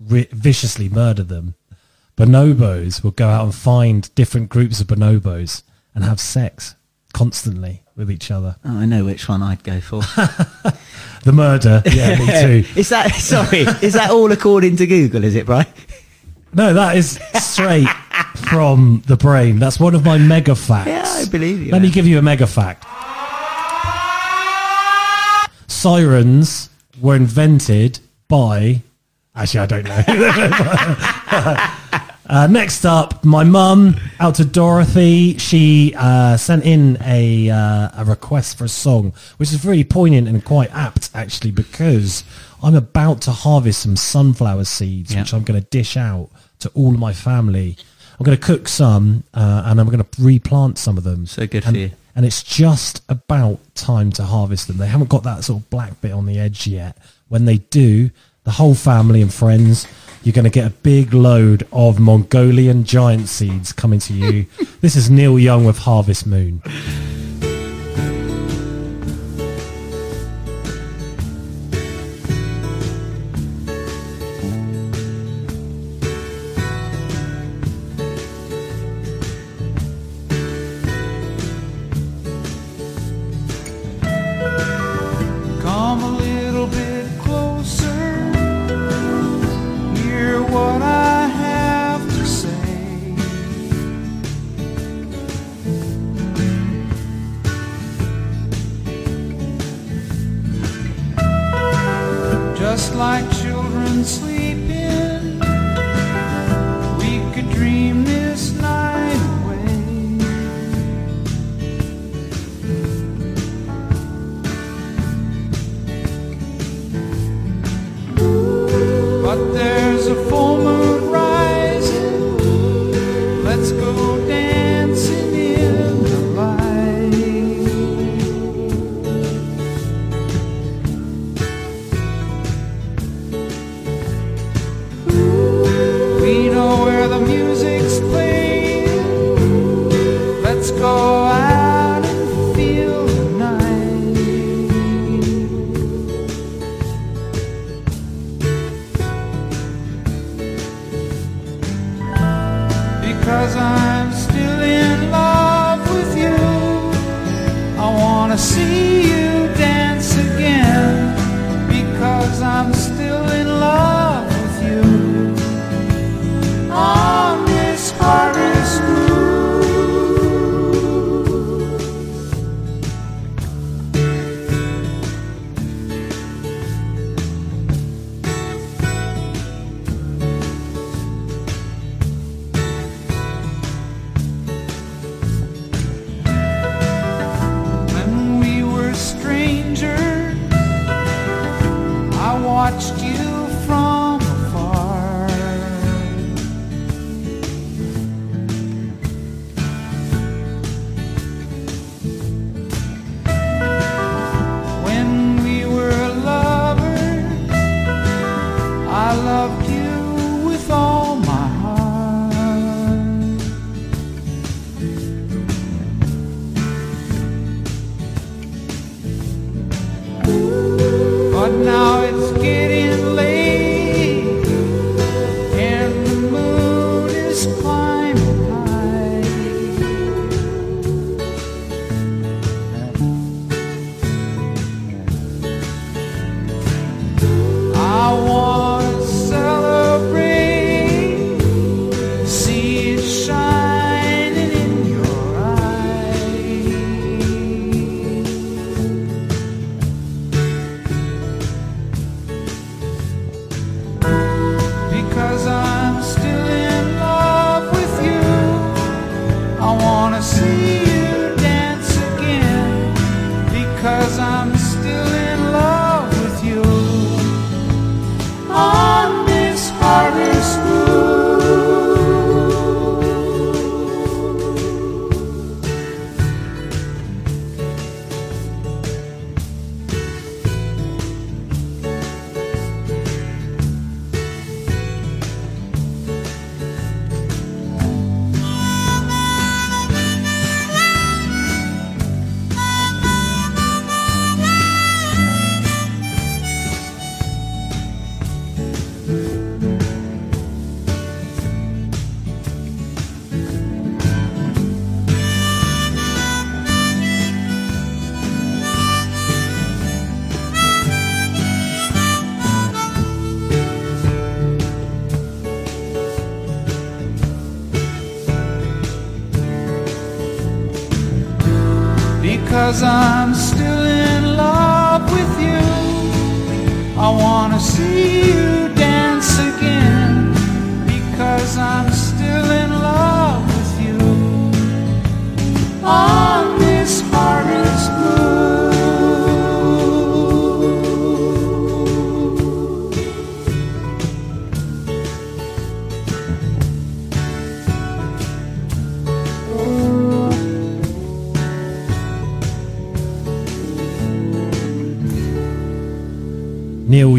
ri- 0.00 0.28
viciously 0.32 0.88
murder 0.88 1.22
them. 1.22 1.54
Bonobos 2.16 3.02
will 3.02 3.10
go 3.12 3.28
out 3.28 3.44
and 3.44 3.54
find 3.54 4.14
different 4.14 4.48
groups 4.48 4.80
of 4.80 4.86
bonobos 4.88 5.62
and 5.94 6.04
have 6.04 6.20
sex 6.20 6.74
constantly 7.12 7.82
with 7.96 8.10
each 8.10 8.30
other. 8.30 8.56
Oh, 8.64 8.78
I 8.78 8.86
know 8.86 9.04
which 9.04 9.28
one 9.28 9.42
I'd 9.42 9.62
go 9.64 9.80
for. 9.80 10.02
The 11.24 11.30
murder, 11.32 11.84
yeah, 11.86 12.18
me 12.18 12.26
too. 12.64 12.80
is 12.80 12.88
that 12.88 13.14
sorry? 13.14 13.60
Is 13.80 13.92
that 13.92 14.10
all 14.10 14.32
according 14.32 14.74
to 14.78 14.88
Google? 14.88 15.22
Is 15.22 15.36
it, 15.36 15.46
Brian? 15.46 15.68
No, 16.52 16.74
that 16.74 16.96
is 16.96 17.20
straight 17.34 17.86
from 18.52 19.02
the 19.06 19.16
brain. 19.16 19.58
That's 19.58 19.80
one 19.80 19.94
of 19.94 20.04
my 20.04 20.18
mega 20.18 20.54
facts. 20.54 20.88
Yeah, 20.88 21.04
I 21.06 21.24
believe 21.24 21.62
you. 21.62 21.72
Let 21.72 21.80
me 21.80 21.90
give 21.90 22.06
you 22.06 22.18
a 22.18 22.22
mega 22.22 22.46
fact. 22.46 22.84
Sirens 25.68 26.68
were 27.00 27.16
invented 27.16 27.98
by. 28.28 28.82
Actually, 29.34 29.60
I 29.60 29.66
don't 29.66 29.84
know. 29.84 30.04
uh, 32.28 32.46
next 32.50 32.84
up, 32.84 33.24
my 33.24 33.42
mum, 33.42 33.96
out 34.20 34.34
to 34.34 34.44
Dorothy. 34.44 35.38
She 35.38 35.94
uh, 35.96 36.36
sent 36.36 36.64
in 36.64 36.98
a 37.02 37.48
uh, 37.48 37.88
a 37.96 38.04
request 38.06 38.58
for 38.58 38.64
a 38.64 38.68
song, 38.68 39.14
which 39.38 39.48
is 39.50 39.56
very 39.56 39.82
poignant 39.82 40.28
and 40.28 40.44
quite 40.44 40.70
apt, 40.72 41.08
actually, 41.14 41.52
because 41.52 42.22
I'm 42.62 42.74
about 42.74 43.22
to 43.22 43.30
harvest 43.30 43.80
some 43.82 43.96
sunflower 43.96 44.64
seeds, 44.64 45.14
Yeah. 45.14 45.22
which 45.22 45.32
I'm 45.32 45.42
going 45.42 45.58
to 45.58 45.66
dish 45.66 45.96
out 45.96 46.28
to 46.58 46.68
all 46.74 46.92
of 46.92 46.98
my 47.00 47.14
family. 47.14 47.78
I'm 48.22 48.26
going 48.26 48.38
to 48.38 48.46
cook 48.46 48.68
some, 48.68 49.24
uh, 49.34 49.64
and 49.66 49.80
I'm 49.80 49.86
going 49.86 49.98
to 49.98 50.22
replant 50.22 50.78
some 50.78 50.96
of 50.96 51.02
them. 51.02 51.26
So 51.26 51.44
good 51.44 51.64
for 51.64 51.72
you. 51.72 51.90
And 52.14 52.24
it's 52.24 52.40
just 52.44 53.02
about 53.08 53.58
time 53.74 54.12
to 54.12 54.22
harvest 54.22 54.68
them. 54.68 54.76
They 54.76 54.86
haven't 54.86 55.08
got 55.08 55.24
that 55.24 55.42
sort 55.42 55.60
of 55.60 55.70
black 55.70 56.00
bit 56.00 56.12
on 56.12 56.26
the 56.26 56.38
edge 56.38 56.68
yet. 56.68 56.96
When 57.26 57.46
they 57.46 57.56
do, 57.56 58.10
the 58.44 58.52
whole 58.52 58.76
family 58.76 59.22
and 59.22 59.34
friends, 59.34 59.88
you're 60.22 60.34
going 60.34 60.44
to 60.44 60.50
get 60.50 60.68
a 60.68 60.70
big 60.70 61.12
load 61.12 61.66
of 61.72 61.98
Mongolian 61.98 62.84
giant 62.84 63.28
seeds 63.28 63.72
coming 63.72 63.98
to 63.98 64.14
you. 64.14 64.46
this 64.80 64.94
is 64.94 65.10
Neil 65.10 65.36
Young 65.36 65.64
with 65.64 65.78
Harvest 65.78 66.24
Moon. 66.24 66.62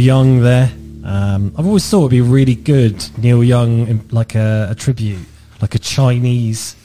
Young 0.03 0.41
there. 0.41 0.71
Um, 1.05 1.53
I've 1.57 1.65
always 1.65 1.89
thought 1.89 1.99
it'd 2.01 2.11
be 2.11 2.21
really 2.21 2.55
good 2.55 3.03
Neil 3.17 3.43
Young, 3.43 3.88
in- 3.88 4.07
like 4.11 4.35
a, 4.35 4.67
a 4.71 4.75
tribute, 4.75 5.19
like 5.61 5.75
a 5.75 5.80
Chinese 5.80 6.75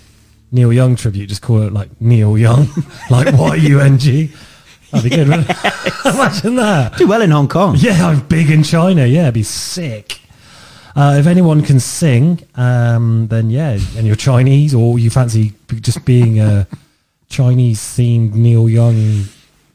Neil 0.52 0.72
Young 0.72 0.96
tribute. 0.96 1.28
Just 1.28 1.42
call 1.42 1.62
it 1.62 1.72
like 1.72 1.88
Neil 2.00 2.38
Young, 2.38 2.68
like 3.10 3.32
Y 3.36 3.54
U 3.56 3.80
N 3.80 3.98
G. 3.98 4.30
That'd 4.90 5.10
be 5.10 5.16
good. 5.16 5.28
it? 5.28 5.46
Imagine 6.04 6.56
that. 6.56 6.96
Do 6.96 7.06
well 7.08 7.20
in 7.22 7.30
Hong 7.30 7.48
Kong. 7.48 7.76
Yeah, 7.78 8.06
I'm 8.06 8.20
big 8.26 8.50
in 8.50 8.62
China. 8.62 9.04
Yeah, 9.04 9.22
it'd 9.22 9.34
be 9.34 9.42
sick. 9.42 10.20
Uh, 10.96 11.16
if 11.18 11.26
anyone 11.26 11.62
can 11.62 11.78
sing, 11.78 12.40
um, 12.56 13.28
then 13.28 13.50
yeah, 13.50 13.78
and 13.96 14.06
you're 14.06 14.16
Chinese 14.16 14.74
or 14.74 14.98
you 14.98 15.10
fancy 15.10 15.52
just 15.80 16.04
being 16.04 16.40
a 16.40 16.66
Chinese 17.28 17.78
themed 17.80 18.34
Neil 18.34 18.68
Young 18.68 19.24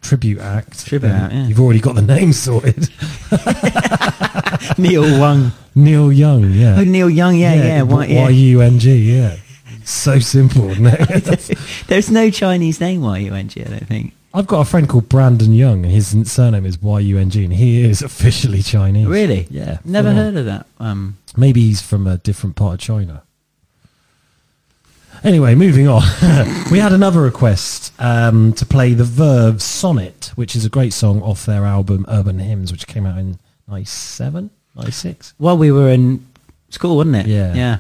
tribute 0.04 0.40
act, 0.40 0.86
Tribute 0.86 1.10
act, 1.10 1.34
yeah. 1.34 1.48
you've 1.48 1.60
already 1.60 1.80
got 1.80 1.96
the 1.96 2.02
name 2.02 2.34
sorted. 2.34 2.90
Neil 4.78 5.04
Wang. 5.20 5.52
Neil 5.76 6.12
Young, 6.12 6.52
yeah. 6.52 6.76
Oh, 6.80 6.84
Neil 6.84 7.10
Young, 7.10 7.36
yeah, 7.36 7.54
yeah. 7.56 7.82
why- 7.82 8.06
yeah. 8.06 8.24
Y 8.26 8.30
U 8.30 8.62
N 8.62 8.80
G, 8.80 8.96
yeah. 9.18 9.38
So 9.86 10.20
simple, 10.20 10.70
isn't? 10.70 11.58
There's 11.88 12.10
no 12.10 12.30
Chinese 12.30 12.80
name 12.80 13.02
Y-U-N-G, 13.02 13.62
I 13.62 13.66
don't 13.66 13.86
think. 13.88 14.14
I've 14.34 14.48
got 14.48 14.62
a 14.62 14.66
friend 14.66 14.88
called 14.88 15.10
Brandon 15.10 15.54
Young, 15.54 15.84
and 15.84 15.94
his 15.94 16.16
surname 16.32 16.66
is 16.66 16.82
Y 16.82 17.00
U 17.02 17.18
N 17.18 17.30
G, 17.30 17.44
and 17.44 17.54
he 17.54 17.84
is 17.84 18.02
officially 18.02 18.62
Chinese. 18.62 19.08
Really? 19.08 19.46
Yeah. 19.50 19.80
Never 19.84 20.12
heard 20.14 20.36
of 20.38 20.46
that. 20.46 20.66
Um, 20.80 21.18
Maybe 21.36 21.62
he's 21.62 21.82
from 21.82 22.08
a 22.08 22.18
different 22.18 22.56
part 22.56 22.76
of 22.76 22.80
China. 22.80 23.24
Anyway, 25.24 25.56
moving 25.56 25.88
on. 25.88 26.02
we 26.72 26.80
had 26.80 26.92
another 26.92 27.22
request 27.22 27.94
um, 28.00 28.52
to 28.54 28.66
play 28.66 28.94
the 28.94 29.06
Verve 29.06 29.62
Sonnet, 29.62 30.32
which 30.36 30.56
is 30.56 30.66
a 30.66 30.70
great 30.70 30.92
song 30.92 31.22
off 31.22 31.46
their 31.46 31.64
album 31.66 32.06
Urban 32.10 32.40
Hymns, 32.40 32.72
which 32.74 32.88
came 32.88 33.06
out 33.06 33.18
in 33.18 33.40
97, 33.70 34.50
96. 34.76 35.34
well, 35.40 35.58
we 35.58 35.72
were 35.72 35.90
in 35.90 36.26
school, 36.70 36.98
wasn't 36.98 37.16
it? 37.16 37.28
Yeah. 37.28 37.54
Yeah. 37.54 37.78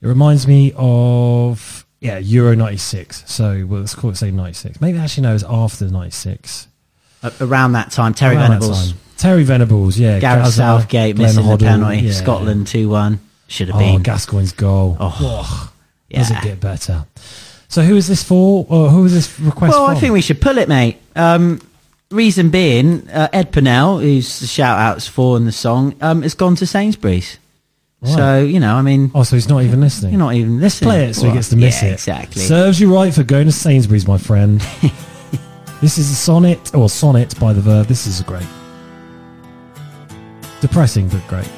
It 0.00 0.06
reminds 0.06 0.46
me 0.46 0.72
of, 0.76 1.84
yeah, 2.00 2.16
Euro 2.18 2.54
96. 2.54 3.24
So 3.30 3.66
well, 3.66 3.80
let's 3.80 3.94
call 3.94 4.10
it, 4.10 4.16
say, 4.16 4.30
96. 4.30 4.80
Maybe 4.80 4.96
actually, 4.98 5.24
no, 5.24 5.30
it 5.30 5.34
was 5.34 5.44
after 5.44 5.86
96. 5.88 6.68
A- 7.24 7.32
around 7.42 7.72
that 7.72 7.90
time, 7.90 8.14
Terry 8.14 8.36
Around 8.36 8.48
Venables, 8.60 8.92
time. 8.92 9.00
Terry 9.18 9.42
Venables, 9.42 9.98
yeah. 9.98 10.18
Gareth 10.20 10.44
Gazza, 10.44 10.56
Southgate 10.56 11.16
Glenn 11.16 11.26
missing 11.28 11.44
Hoddle, 11.44 11.58
the 11.58 11.64
penalty, 11.66 11.96
yeah. 11.98 12.12
Scotland 12.12 12.66
2-1. 12.68 13.18
Should 13.48 13.68
have 13.68 13.76
Oh, 13.76 13.80
been. 13.80 14.02
Gascoigne's 14.02 14.52
goal. 14.52 14.96
Oh, 15.00 15.72
Does 16.10 16.30
it 16.30 16.42
get 16.42 16.60
better? 16.60 17.06
So 17.68 17.82
who 17.82 17.96
is 17.96 18.08
this 18.08 18.22
for? 18.22 18.66
Or 18.68 18.88
who 18.88 19.04
is 19.04 19.12
this 19.12 19.38
request 19.40 19.72
Well, 19.72 19.86
from? 19.86 19.96
I 19.96 20.00
think 20.00 20.12
we 20.12 20.20
should 20.22 20.40
pull 20.40 20.56
it, 20.58 20.68
mate. 20.68 20.98
Um, 21.14 21.60
reason 22.10 22.50
being, 22.50 23.08
uh, 23.10 23.28
Ed 23.32 23.52
Purnell, 23.52 23.98
who's 23.98 24.40
the 24.40 24.46
shout 24.46 24.78
outs 24.78 25.06
for 25.06 25.36
in 25.36 25.44
the 25.44 25.52
song, 25.52 25.94
um, 26.00 26.22
has 26.22 26.34
gone 26.34 26.56
to 26.56 26.66
Sainsbury's. 26.66 27.38
Right. 28.00 28.14
So, 28.14 28.42
you 28.42 28.60
know, 28.60 28.74
I 28.76 28.82
mean, 28.82 29.10
Oh, 29.14 29.22
so 29.24 29.36
he's 29.36 29.48
not 29.48 29.64
even 29.64 29.80
listening. 29.80 30.12
you're 30.12 30.20
not 30.20 30.34
even 30.34 30.60
listening. 30.60 30.88
Play 30.88 31.04
it 31.06 31.14
so 31.14 31.26
he 31.26 31.32
gets 31.32 31.50
to 31.50 31.56
miss 31.56 31.82
yeah, 31.82 31.88
it. 31.90 31.92
Exactly. 31.94 32.42
Serves 32.42 32.78
you 32.80 32.94
right 32.94 33.12
for 33.12 33.24
going 33.24 33.46
to 33.46 33.52
Sainsbury's, 33.52 34.06
my 34.06 34.18
friend. 34.18 34.62
This 35.80 35.96
is 35.96 36.10
a 36.10 36.14
sonnet, 36.16 36.74
or 36.74 36.88
sonnet 36.88 37.38
by 37.38 37.52
the 37.52 37.60
Verve. 37.60 37.86
This 37.86 38.08
is 38.08 38.18
a 38.20 38.24
great. 38.24 38.42
Depressing, 40.60 41.08
but 41.08 41.24
great. 41.28 41.48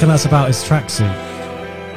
Reckon 0.00 0.08
that's 0.08 0.24
about 0.24 0.46
his 0.46 0.64
tracksuit? 0.64 1.12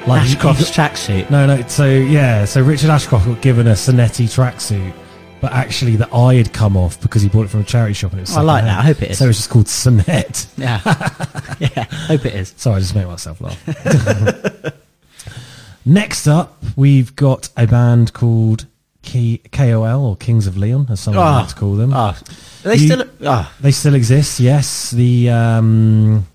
he- 0.03 0.11
Ashcroft's 0.11 0.69
tracksuit. 0.69 1.29
No, 1.29 1.45
no. 1.45 1.65
So 1.67 1.85
yeah, 1.85 2.43
so 2.43 2.61
Richard 2.61 2.89
Ashcroft 2.89 3.25
got 3.25 3.41
given 3.41 3.65
a 3.67 3.71
Sonneti 3.71 4.25
tracksuit, 4.25 4.93
but 5.39 5.53
actually 5.53 5.95
the 5.95 6.13
eye 6.13 6.35
had 6.35 6.51
come 6.51 6.75
off 6.75 6.99
because 6.99 7.21
he 7.21 7.29
bought 7.29 7.45
it 7.45 7.47
from 7.47 7.61
a 7.61 7.63
charity 7.63 7.93
shop 7.93 8.11
and 8.11 8.19
it 8.19 8.23
was. 8.23 8.35
I 8.35 8.41
like 8.41 8.65
that. 8.65 8.77
I 8.77 8.81
hope 8.81 9.01
it 9.03 9.11
is. 9.11 9.19
So 9.19 9.29
it's 9.29 9.37
just 9.37 9.49
called 9.49 9.69
Sonnet. 9.69 10.47
Yeah. 10.57 10.81
yeah, 11.61 11.85
hope 11.85 12.25
it 12.25 12.35
is. 12.35 12.53
Sorry, 12.57 12.75
I 12.75 12.79
just 12.79 12.93
made 12.93 13.07
myself 13.07 13.39
laugh. 13.39 14.73
Next 15.85 16.27
up, 16.27 16.61
we've 16.75 17.15
got 17.15 17.47
a 17.55 17.67
band 17.67 18.11
called 18.11 18.65
K- 19.01 19.39
KOL 19.53 20.05
or 20.05 20.17
Kings 20.17 20.45
of 20.45 20.57
Leon, 20.57 20.87
as 20.89 20.99
some 20.99 21.17
Ah. 21.17 21.39
like 21.39 21.47
to 21.49 21.55
call 21.55 21.75
them. 21.75 21.93
Ah. 21.93 22.19
Are 22.65 22.67
they 22.67 22.75
You- 22.75 22.87
still- 22.91 23.05
ah. 23.25 23.49
They 23.61 23.71
still 23.71 23.93
exist. 23.95 24.41
Yes. 24.41 24.91
The 24.91 25.29
um, 25.29 26.27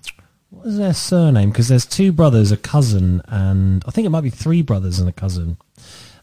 what 0.69 0.73
is 0.73 0.79
their 0.79 0.93
surname? 0.93 1.49
Because 1.49 1.67
there's 1.67 1.85
two 1.85 2.11
brothers, 2.11 2.51
a 2.51 2.57
cousin, 2.57 3.23
and 3.25 3.83
I 3.87 3.91
think 3.91 4.05
it 4.05 4.11
might 4.11 4.21
be 4.21 4.29
three 4.29 4.61
brothers 4.61 4.99
and 4.99 5.09
a 5.09 5.11
cousin. 5.11 5.57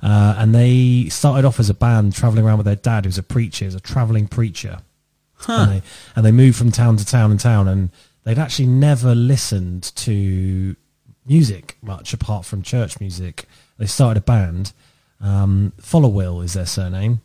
Uh, 0.01 0.37
and 0.39 0.55
they 0.55 1.09
started 1.09 1.45
off 1.45 1.59
as 1.59 1.69
a 1.69 1.75
band 1.75 2.15
traveling 2.15 2.45
around 2.45 2.59
with 2.59 2.67
their 2.67 2.77
dad, 2.77 3.07
who's 3.07 3.19
a 3.19 3.25
preacher, 3.25 3.65
who's 3.65 3.75
a 3.75 3.81
traveling 3.81 4.29
preacher. 4.29 4.79
And, 5.49 5.73
they, 5.73 5.83
and 6.15 6.25
they 6.25 6.31
moved 6.31 6.57
from 6.57 6.71
town 6.71 6.97
to 6.97 7.05
town 7.05 7.33
and 7.33 7.41
town, 7.41 7.67
and 7.67 7.91
they'd 8.23 8.39
actually 8.39 8.69
never 8.69 9.17
listened 9.17 9.83
to 9.97 10.77
music 11.27 11.77
much 11.83 12.13
apart 12.13 12.45
from 12.45 12.63
church 12.63 13.01
music. 13.01 13.47
They 13.79 13.87
started 13.87 14.19
a 14.19 14.25
band. 14.25 14.73
Um, 15.21 15.73
Followill 15.81 16.45
is 16.45 16.53
their 16.53 16.67
surname. 16.67 17.21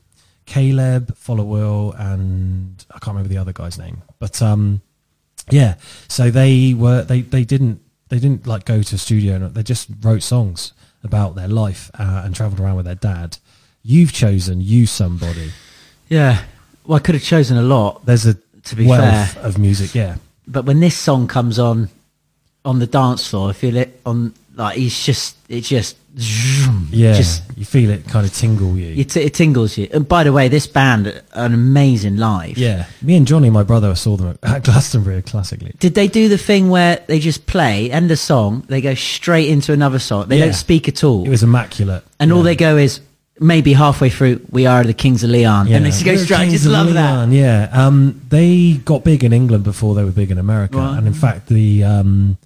Caleb, 0.47 1.15
Followill, 1.15 1.93
and 1.99 2.83
I 2.89 2.97
can't 2.97 3.15
remember 3.15 3.29
the 3.29 3.37
other 3.37 3.53
guy's 3.53 3.77
name. 3.77 4.01
But 4.17 4.41
um, 4.41 4.81
Yeah. 5.49 5.75
So 6.07 6.29
they 6.31 6.73
were 6.73 7.03
they 7.03 7.21
they 7.21 7.43
didn't 7.43 7.81
they 8.09 8.19
didn't 8.19 8.45
like 8.45 8.65
go 8.65 8.81
to 8.81 8.95
a 8.95 8.97
studio. 8.97 9.35
and 9.35 9.53
They 9.53 9.63
just 9.63 9.89
wrote 10.01 10.23
songs 10.23 10.73
about 11.03 11.35
their 11.35 11.47
life 11.47 11.89
uh, 11.97 12.21
and 12.25 12.35
travelled 12.35 12.59
around 12.59 12.75
with 12.75 12.85
their 12.85 12.95
dad. 12.95 13.37
You've 13.83 14.13
chosen 14.13 14.61
Use 14.61 14.91
Somebody. 14.91 15.51
Yeah. 16.09 16.43
Well, 16.85 16.97
I 16.97 16.99
could 16.99 17.15
have 17.15 17.23
chosen 17.23 17.57
a 17.57 17.61
lot. 17.63 18.05
There's 18.05 18.25
a 18.25 18.35
to 18.63 18.75
be 18.75 18.85
wealth 18.85 19.33
fair, 19.33 19.43
of 19.43 19.57
music. 19.57 19.95
Yeah. 19.95 20.17
but 20.47 20.65
when 20.65 20.79
this 20.79 20.95
song 20.97 21.27
comes 21.27 21.57
on 21.57 21.89
on 22.63 22.77
the 22.79 22.87
dance 22.87 23.27
floor, 23.27 23.49
I 23.49 23.53
feel 23.53 23.75
it 23.77 23.99
on 24.05 24.33
like 24.55 24.77
he's 24.77 25.03
just 25.05 25.35
it 25.49 25.61
just 25.61 25.95
Yeah. 26.91 27.13
just 27.13 27.43
you 27.55 27.63
feel 27.65 27.89
it 27.89 28.05
kind 28.07 28.25
of 28.25 28.33
tingle 28.33 28.77
you. 28.77 28.99
it, 28.99 29.15
it 29.15 29.33
tingles 29.33 29.77
you. 29.77 29.87
And 29.93 30.07
by 30.07 30.23
the 30.23 30.33
way, 30.33 30.47
this 30.49 30.67
band 30.67 31.07
are 31.07 31.21
an 31.45 31.53
amazing 31.53 32.17
live. 32.17 32.57
yeah. 32.57 32.85
Me 33.01 33.15
and 33.15 33.25
Johnny, 33.25 33.49
my 33.49 33.63
brother, 33.63 33.95
saw 33.95 34.17
them 34.17 34.37
at 34.43 34.63
Glastonbury 34.63 35.21
classically. 35.21 35.73
Did 35.79 35.93
they 35.95 36.07
do 36.07 36.27
the 36.27 36.37
thing 36.37 36.69
where 36.69 37.01
they 37.07 37.19
just 37.19 37.45
play 37.45 37.89
end 37.91 38.11
a 38.11 38.17
song, 38.17 38.63
they 38.67 38.81
go 38.81 38.93
straight 38.93 39.47
into 39.49 39.71
another 39.73 39.99
song, 39.99 40.27
they 40.27 40.39
Yeah. 40.39 40.45
don't 40.45 40.53
speak 40.55 40.87
at 40.89 41.03
all, 41.03 41.25
It 41.25 41.29
was 41.29 41.43
immaculate. 41.43 42.03
and 42.19 42.31
all 42.33 42.43
they 42.43 42.55
go 42.55 42.77
is 42.77 42.99
maybe 43.39 43.73
halfway 43.73 44.09
through, 44.09 44.39
"We 44.51 44.67
are 44.67 44.83
the 44.83 44.93
Kings 44.93 45.23
of 45.23 45.29
Leon," 45.31 45.67
and 45.71 45.83
they 45.85 45.89
just 45.89 46.05
go 46.05 46.15
straight. 46.17 46.51
Just 46.51 46.65
love 46.65 46.93
that. 46.93 47.29
Yeah, 47.29 47.69
um, 47.71 48.21
they 48.29 48.73
got 48.85 49.03
big 49.03 49.23
in 49.23 49.33
England 49.33 49.63
before 49.63 49.95
they 49.95 50.03
were 50.03 50.11
big 50.11 50.29
in 50.29 50.37
America, 50.37 50.77
Right. 50.77 50.97
and 50.97 51.07
in 51.07 51.13
fact, 51.13 51.47
the 51.47 51.83
um, 51.83 52.37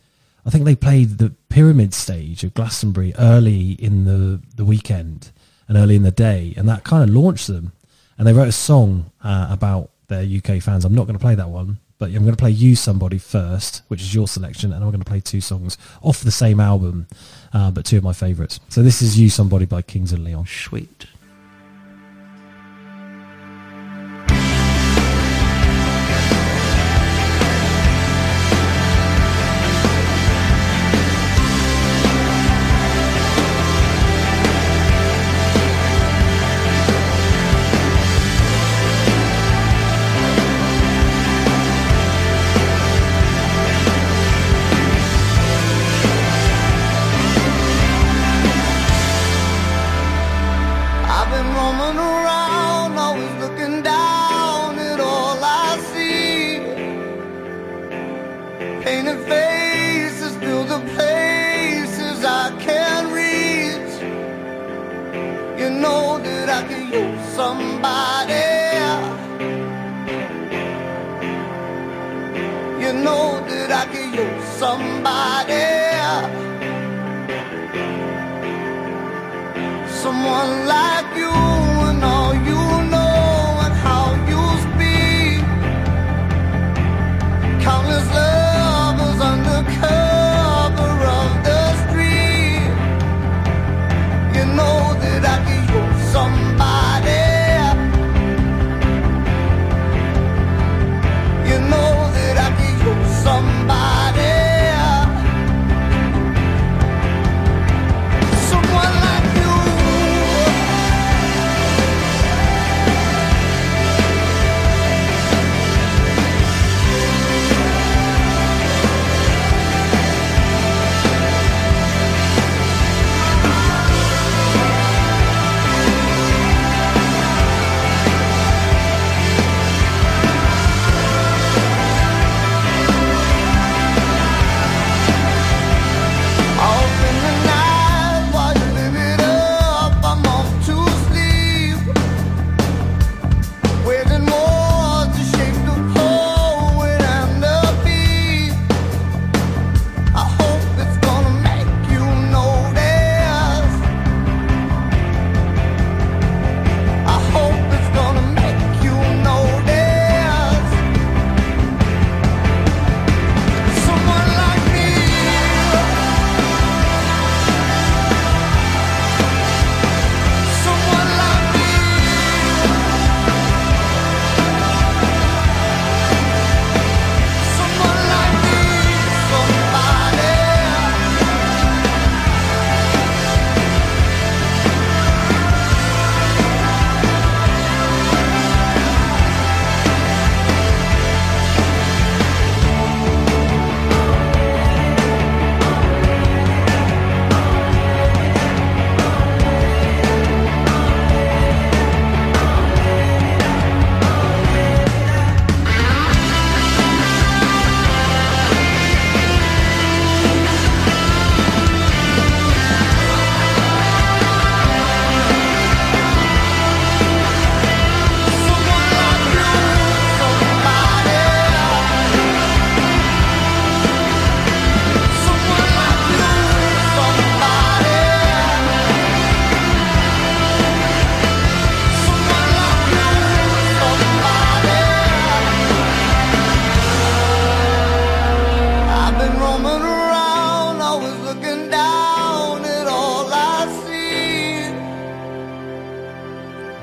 I 0.45 0.49
think 0.51 0.65
they 0.65 0.75
played 0.75 1.17
the 1.17 1.31
pyramid 1.49 1.93
stage 1.93 2.43
of 2.43 2.53
Glastonbury 2.53 3.13
early 3.17 3.71
in 3.71 4.05
the 4.05 4.41
the 4.55 4.65
weekend 4.65 5.31
and 5.67 5.77
early 5.77 5.95
in 5.95 6.03
the 6.03 6.11
day, 6.11 6.53
and 6.55 6.69
that 6.69 6.83
kind 6.83 7.07
of 7.07 7.15
launched 7.15 7.47
them. 7.47 7.71
And 8.17 8.27
they 8.27 8.33
wrote 8.33 8.47
a 8.47 8.53
song 8.53 9.11
uh, 9.23 9.47
about 9.49 9.89
their 10.07 10.23
UK 10.23 10.61
fans. 10.61 10.85
I'm 10.85 10.95
not 10.95 11.05
going 11.07 11.17
to 11.17 11.21
play 11.21 11.35
that 11.35 11.49
one, 11.49 11.79
but 11.97 12.09
I'm 12.09 12.23
going 12.23 12.35
to 12.35 12.37
play 12.37 12.51
"Use 12.51 12.79
Somebody" 12.79 13.17
first, 13.17 13.81
which 13.87 14.01
is 14.01 14.13
your 14.13 14.27
selection, 14.27 14.71
and 14.71 14.83
I'm 14.83 14.91
going 14.91 15.03
to 15.03 15.09
play 15.09 15.19
two 15.19 15.41
songs 15.41 15.77
off 16.01 16.21
the 16.21 16.31
same 16.31 16.59
album, 16.59 17.07
uh, 17.51 17.71
but 17.71 17.85
two 17.85 17.97
of 17.97 18.03
my 18.03 18.13
favourites. 18.13 18.59
So 18.69 18.83
this 18.83 19.01
is 19.01 19.19
"Use 19.19 19.33
Somebody" 19.33 19.65
by 19.65 19.81
Kings 19.81 20.13
of 20.13 20.19
Leon. 20.19 20.45
Sweet. 20.45 21.07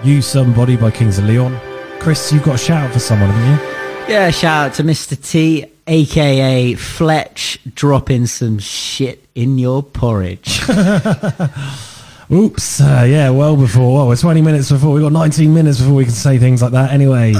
Use 0.05 0.27
Somebody 0.27 0.77
by 0.77 0.91
Kings 0.91 1.19
of 1.19 1.27
Leon. 1.27 1.59
Chris, 2.01 2.33
you've 2.33 2.43
got 2.43 2.57
a 2.57 2.59
shout 2.59 2.85
out 2.85 2.93
for 2.93 2.99
someone, 2.99 3.31
haven't 3.31 3.67
you? 3.67 4.13
Yeah, 4.13 4.31
shout 4.31 4.67
out 4.71 4.75
to 4.75 4.83
Mr. 4.83 5.23
T, 5.31 5.65
aka 5.87 6.75
Fletch, 6.75 7.61
dropping 7.75 8.27
some 8.27 8.59
shit 8.59 9.25
in 9.37 9.59
your 9.59 9.81
porridge. 9.83 10.61
Oops. 12.33 12.81
Uh, 12.81 13.07
yeah, 13.09 13.31
well 13.31 13.57
before. 13.57 13.95
Well, 13.95 14.09
we're 14.09 14.17
20 14.17 14.43
minutes 14.43 14.71
before. 14.73 14.93
We've 14.93 15.03
got 15.05 15.13
19 15.13 15.55
minutes 15.55 15.79
before 15.79 15.95
we 15.95 16.05
can 16.05 16.13
say 16.13 16.39
things 16.39 16.63
like 16.63 16.73
that. 16.73 16.91
Anyway, 16.91 17.35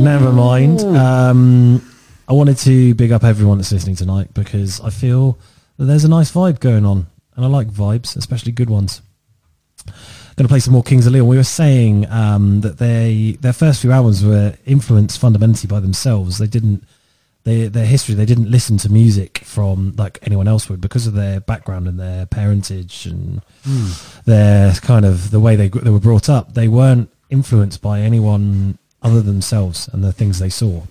never 0.00 0.32
mind. 0.32 0.80
Um, 0.80 1.82
I 2.26 2.32
wanted 2.32 2.56
to 2.58 2.94
big 2.94 3.12
up 3.12 3.22
everyone 3.22 3.58
that's 3.58 3.72
listening 3.72 3.96
tonight 3.96 4.32
because 4.32 4.80
I 4.80 4.88
feel 4.88 5.38
that 5.76 5.84
there's 5.84 6.04
a 6.04 6.08
nice 6.08 6.32
vibe 6.32 6.60
going 6.60 6.86
on. 6.86 7.06
And 7.36 7.44
I 7.44 7.48
like 7.48 7.68
vibes, 7.68 8.16
especially 8.16 8.52
good 8.52 8.70
ones. 8.70 9.02
Going 10.38 10.46
to 10.46 10.52
play 10.52 10.60
some 10.60 10.72
more 10.72 10.84
Kings 10.84 11.04
of 11.04 11.12
Leon. 11.12 11.26
We 11.26 11.36
were 11.36 11.42
saying 11.42 12.08
um, 12.12 12.60
that 12.60 12.78
they 12.78 13.36
their 13.40 13.52
first 13.52 13.80
few 13.80 13.90
albums 13.90 14.24
were 14.24 14.54
influenced 14.64 15.18
fundamentally 15.18 15.66
by 15.66 15.80
themselves. 15.80 16.38
They 16.38 16.46
didn't 16.46 16.84
they, 17.42 17.66
their 17.66 17.86
history. 17.86 18.14
They 18.14 18.24
didn't 18.24 18.48
listen 18.48 18.78
to 18.78 18.88
music 18.88 19.38
from 19.38 19.94
like 19.96 20.20
anyone 20.22 20.46
else 20.46 20.68
would 20.68 20.80
because 20.80 21.08
of 21.08 21.14
their 21.14 21.40
background 21.40 21.88
and 21.88 21.98
their 21.98 22.24
parentage 22.26 23.04
and 23.04 23.42
their 24.26 24.74
kind 24.74 25.04
of 25.04 25.32
the 25.32 25.40
way 25.40 25.56
they 25.56 25.70
they 25.70 25.90
were 25.90 25.98
brought 25.98 26.28
up. 26.28 26.54
They 26.54 26.68
weren't 26.68 27.10
influenced 27.30 27.82
by 27.82 28.02
anyone 28.02 28.78
other 29.02 29.16
than 29.16 29.26
themselves 29.34 29.88
and 29.92 30.04
the 30.04 30.12
things 30.12 30.38
they 30.38 30.50
saw. 30.50 30.84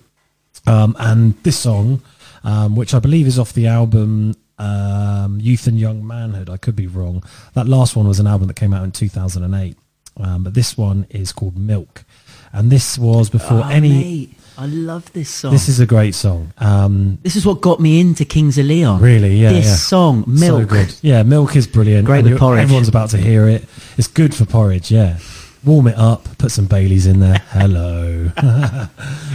Um, 0.66 0.94
and 0.98 1.42
this 1.42 1.58
song, 1.58 2.02
um, 2.44 2.76
which 2.76 2.92
I 2.92 2.98
believe 2.98 3.26
is 3.26 3.38
off 3.38 3.54
the 3.54 3.66
album 3.66 4.34
um, 4.58 5.38
Youth 5.40 5.66
and 5.66 5.78
Young 5.78 6.06
Manhood, 6.06 6.50
I 6.50 6.56
could 6.56 6.76
be 6.76 6.86
wrong. 6.86 7.22
That 7.54 7.68
last 7.68 7.96
one 7.96 8.06
was 8.08 8.18
an 8.20 8.26
album 8.26 8.48
that 8.48 8.56
came 8.56 8.72
out 8.74 8.84
in 8.84 8.92
2008. 8.92 9.76
Um, 10.20 10.42
but 10.44 10.54
this 10.54 10.76
one 10.76 11.06
is 11.10 11.32
called 11.32 11.56
Milk. 11.56 12.04
And 12.52 12.70
this 12.72 12.98
was 12.98 13.30
before 13.30 13.58
Oh, 13.64 13.68
any. 13.68 13.88
mate, 13.90 14.34
I 14.56 14.66
love 14.66 15.12
this 15.12 15.28
song. 15.30 15.52
This 15.52 15.68
is 15.68 15.78
a 15.80 15.86
great 15.86 16.14
song. 16.14 16.52
Um, 16.58 17.18
This 17.22 17.36
is 17.36 17.46
what 17.46 17.60
got 17.60 17.78
me 17.78 18.00
into 18.00 18.24
Kings 18.24 18.58
of 18.58 18.66
Leon. 18.66 19.00
Really, 19.00 19.36
yeah. 19.36 19.52
This 19.52 19.66
yeah. 19.66 19.74
song, 19.76 20.24
So 20.36 20.56
Milk. 20.58 20.68
good. 20.70 20.94
Yeah, 21.02 21.22
milk 21.22 21.54
is 21.54 21.66
brilliant. 21.68 22.06
Great 22.06 22.20
And 22.24 22.30
with 22.30 22.38
porridge. 22.40 22.62
Everyone's 22.62 22.88
about 22.88 23.10
to 23.10 23.18
hear 23.18 23.46
it. 23.48 23.64
It's 23.96 24.08
good 24.08 24.34
for 24.34 24.44
porridge, 24.44 24.90
yeah. 24.90 25.18
Warm 25.64 25.86
it 25.88 25.96
up, 25.96 26.26
put 26.38 26.50
some 26.50 26.66
Baileys 26.66 27.06
in 27.06 27.20
there. 27.20 27.38
Hello. 27.50 28.30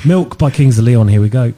milk 0.06 0.38
by 0.38 0.50
Kings 0.50 0.78
of 0.80 0.86
Leon, 0.86 1.08
here 1.08 1.22
we 1.22 1.30
go. 1.30 1.54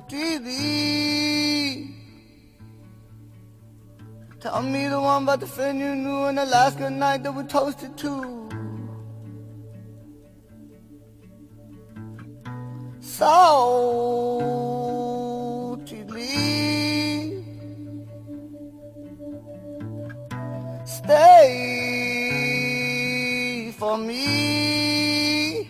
delete. 0.09 1.91
Tell 4.41 4.63
me 4.63 4.87
the 4.87 5.01
one 5.01 5.25
about 5.25 5.41
the 5.41 5.47
friend 5.49 5.81
you 5.81 5.97
knew 5.97 6.27
in 6.27 6.39
Alaska 6.39 6.89
night 6.89 7.25
that 7.25 7.33
we 7.33 7.43
toasted 7.45 7.97
to. 7.99 8.49
So 13.01 13.41
delete. 15.85 16.70
Stay 21.11 22.55
for 23.77 23.99
me. 23.99 25.69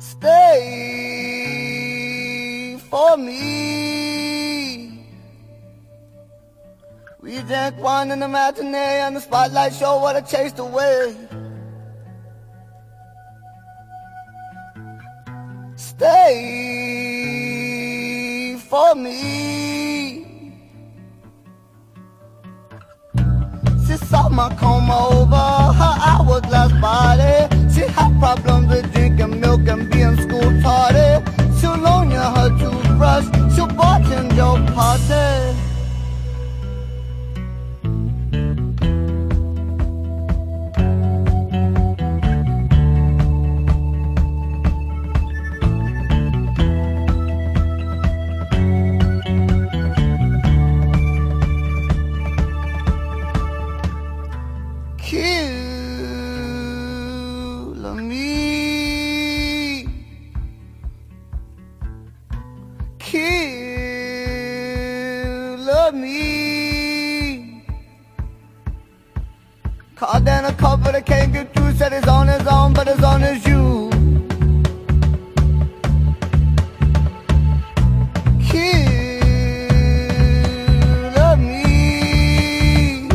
Stay 0.00 1.38
for 2.90 3.16
me. 3.16 5.06
We 7.20 7.42
drank 7.42 7.78
wine 7.78 8.10
in 8.10 8.18
the 8.18 8.26
matinee 8.26 9.02
and 9.06 9.14
the 9.14 9.20
spotlight 9.20 9.72
show 9.74 10.00
what 10.00 10.16
I 10.16 10.22
chased 10.22 10.58
away. 10.58 11.14
Stay 15.76 16.16
for 18.68 18.96
me. 18.96 20.31
She 23.92 23.98
saw 24.06 24.30
my 24.30 24.48
comb 24.54 24.90
over 24.90 25.36
her 25.36 25.96
hourglass 26.00 26.72
body. 26.80 27.46
She 27.74 27.82
had 27.82 28.18
problems 28.18 28.68
with 28.70 28.90
drinking 28.94 29.38
milk 29.38 29.68
and 29.68 29.90
being 29.90 30.16
school 30.16 30.50
tardy. 30.62 31.22
She'll 31.60 31.76
loan 31.76 32.10
you 32.10 32.16
her 32.16 32.48
toothbrush. 32.58 33.26
She'll 33.54 33.68
bartend 33.68 34.34
your 34.34 34.56
party. 34.72 35.61
In 70.22 70.44
a 70.44 70.52
couple 70.52 70.92
that 70.92 71.04
can't 71.04 71.32
get 71.32 71.52
through. 71.52 71.72
Said 71.72 71.92
he's 71.92 72.06
on 72.06 72.28
his 72.28 72.46
own, 72.46 72.72
but 72.72 72.86
as 72.86 73.02
on 73.02 73.22
as 73.24 73.44
you. 73.44 73.90
Kill 78.48 78.76
me. 81.36 83.08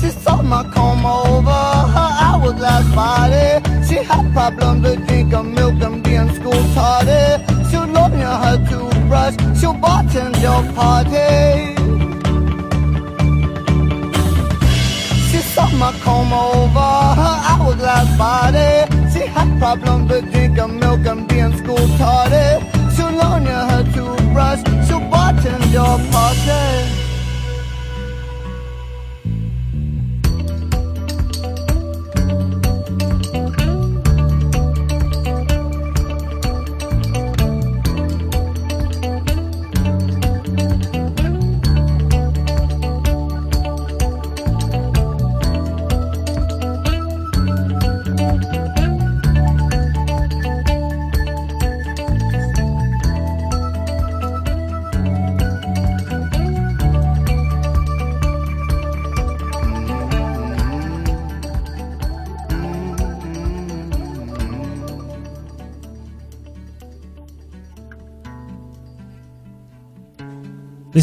She 0.00 0.08
saw 0.22 0.40
my 0.42 0.64
comb 0.74 1.04
over 1.04 1.50
her 1.94 2.10
hourglass 2.26 2.86
body. 2.94 3.60
She 3.86 3.96
had 3.96 4.32
problems 4.32 4.82
with 4.82 5.06
drinking 5.06 5.54
milk 5.54 5.82
and 5.82 6.02
being 6.02 6.32
school 6.34 6.62
tardy. 6.74 7.44
She'll 7.70 7.86
loan 7.86 8.12
you 8.18 8.34
her 8.44 8.56
toothbrush. 8.68 9.36
She'll 9.60 9.74
bartend 9.74 10.40
your 10.40 10.62
party. 10.74 11.69
She 15.50 15.56
saw 15.56 15.68
my 15.72 15.90
comb 16.04 16.32
over 16.32 16.78
her 16.78 17.38
hourglass 17.50 18.16
body. 18.16 18.86
She 19.12 19.26
had 19.26 19.58
problems 19.58 20.08
with 20.08 20.30
drinking 20.30 20.78
milk 20.78 21.04
and 21.04 21.26
being 21.26 21.56
school 21.56 21.88
tardy. 21.98 22.64
She'll 22.94 23.10
loan 23.10 23.42
you 23.46 23.60
her 23.70 23.82
toothbrush. 23.92 24.62
She'll 24.86 25.00
bartend 25.10 25.72
your 25.72 25.98
party. 26.12 26.99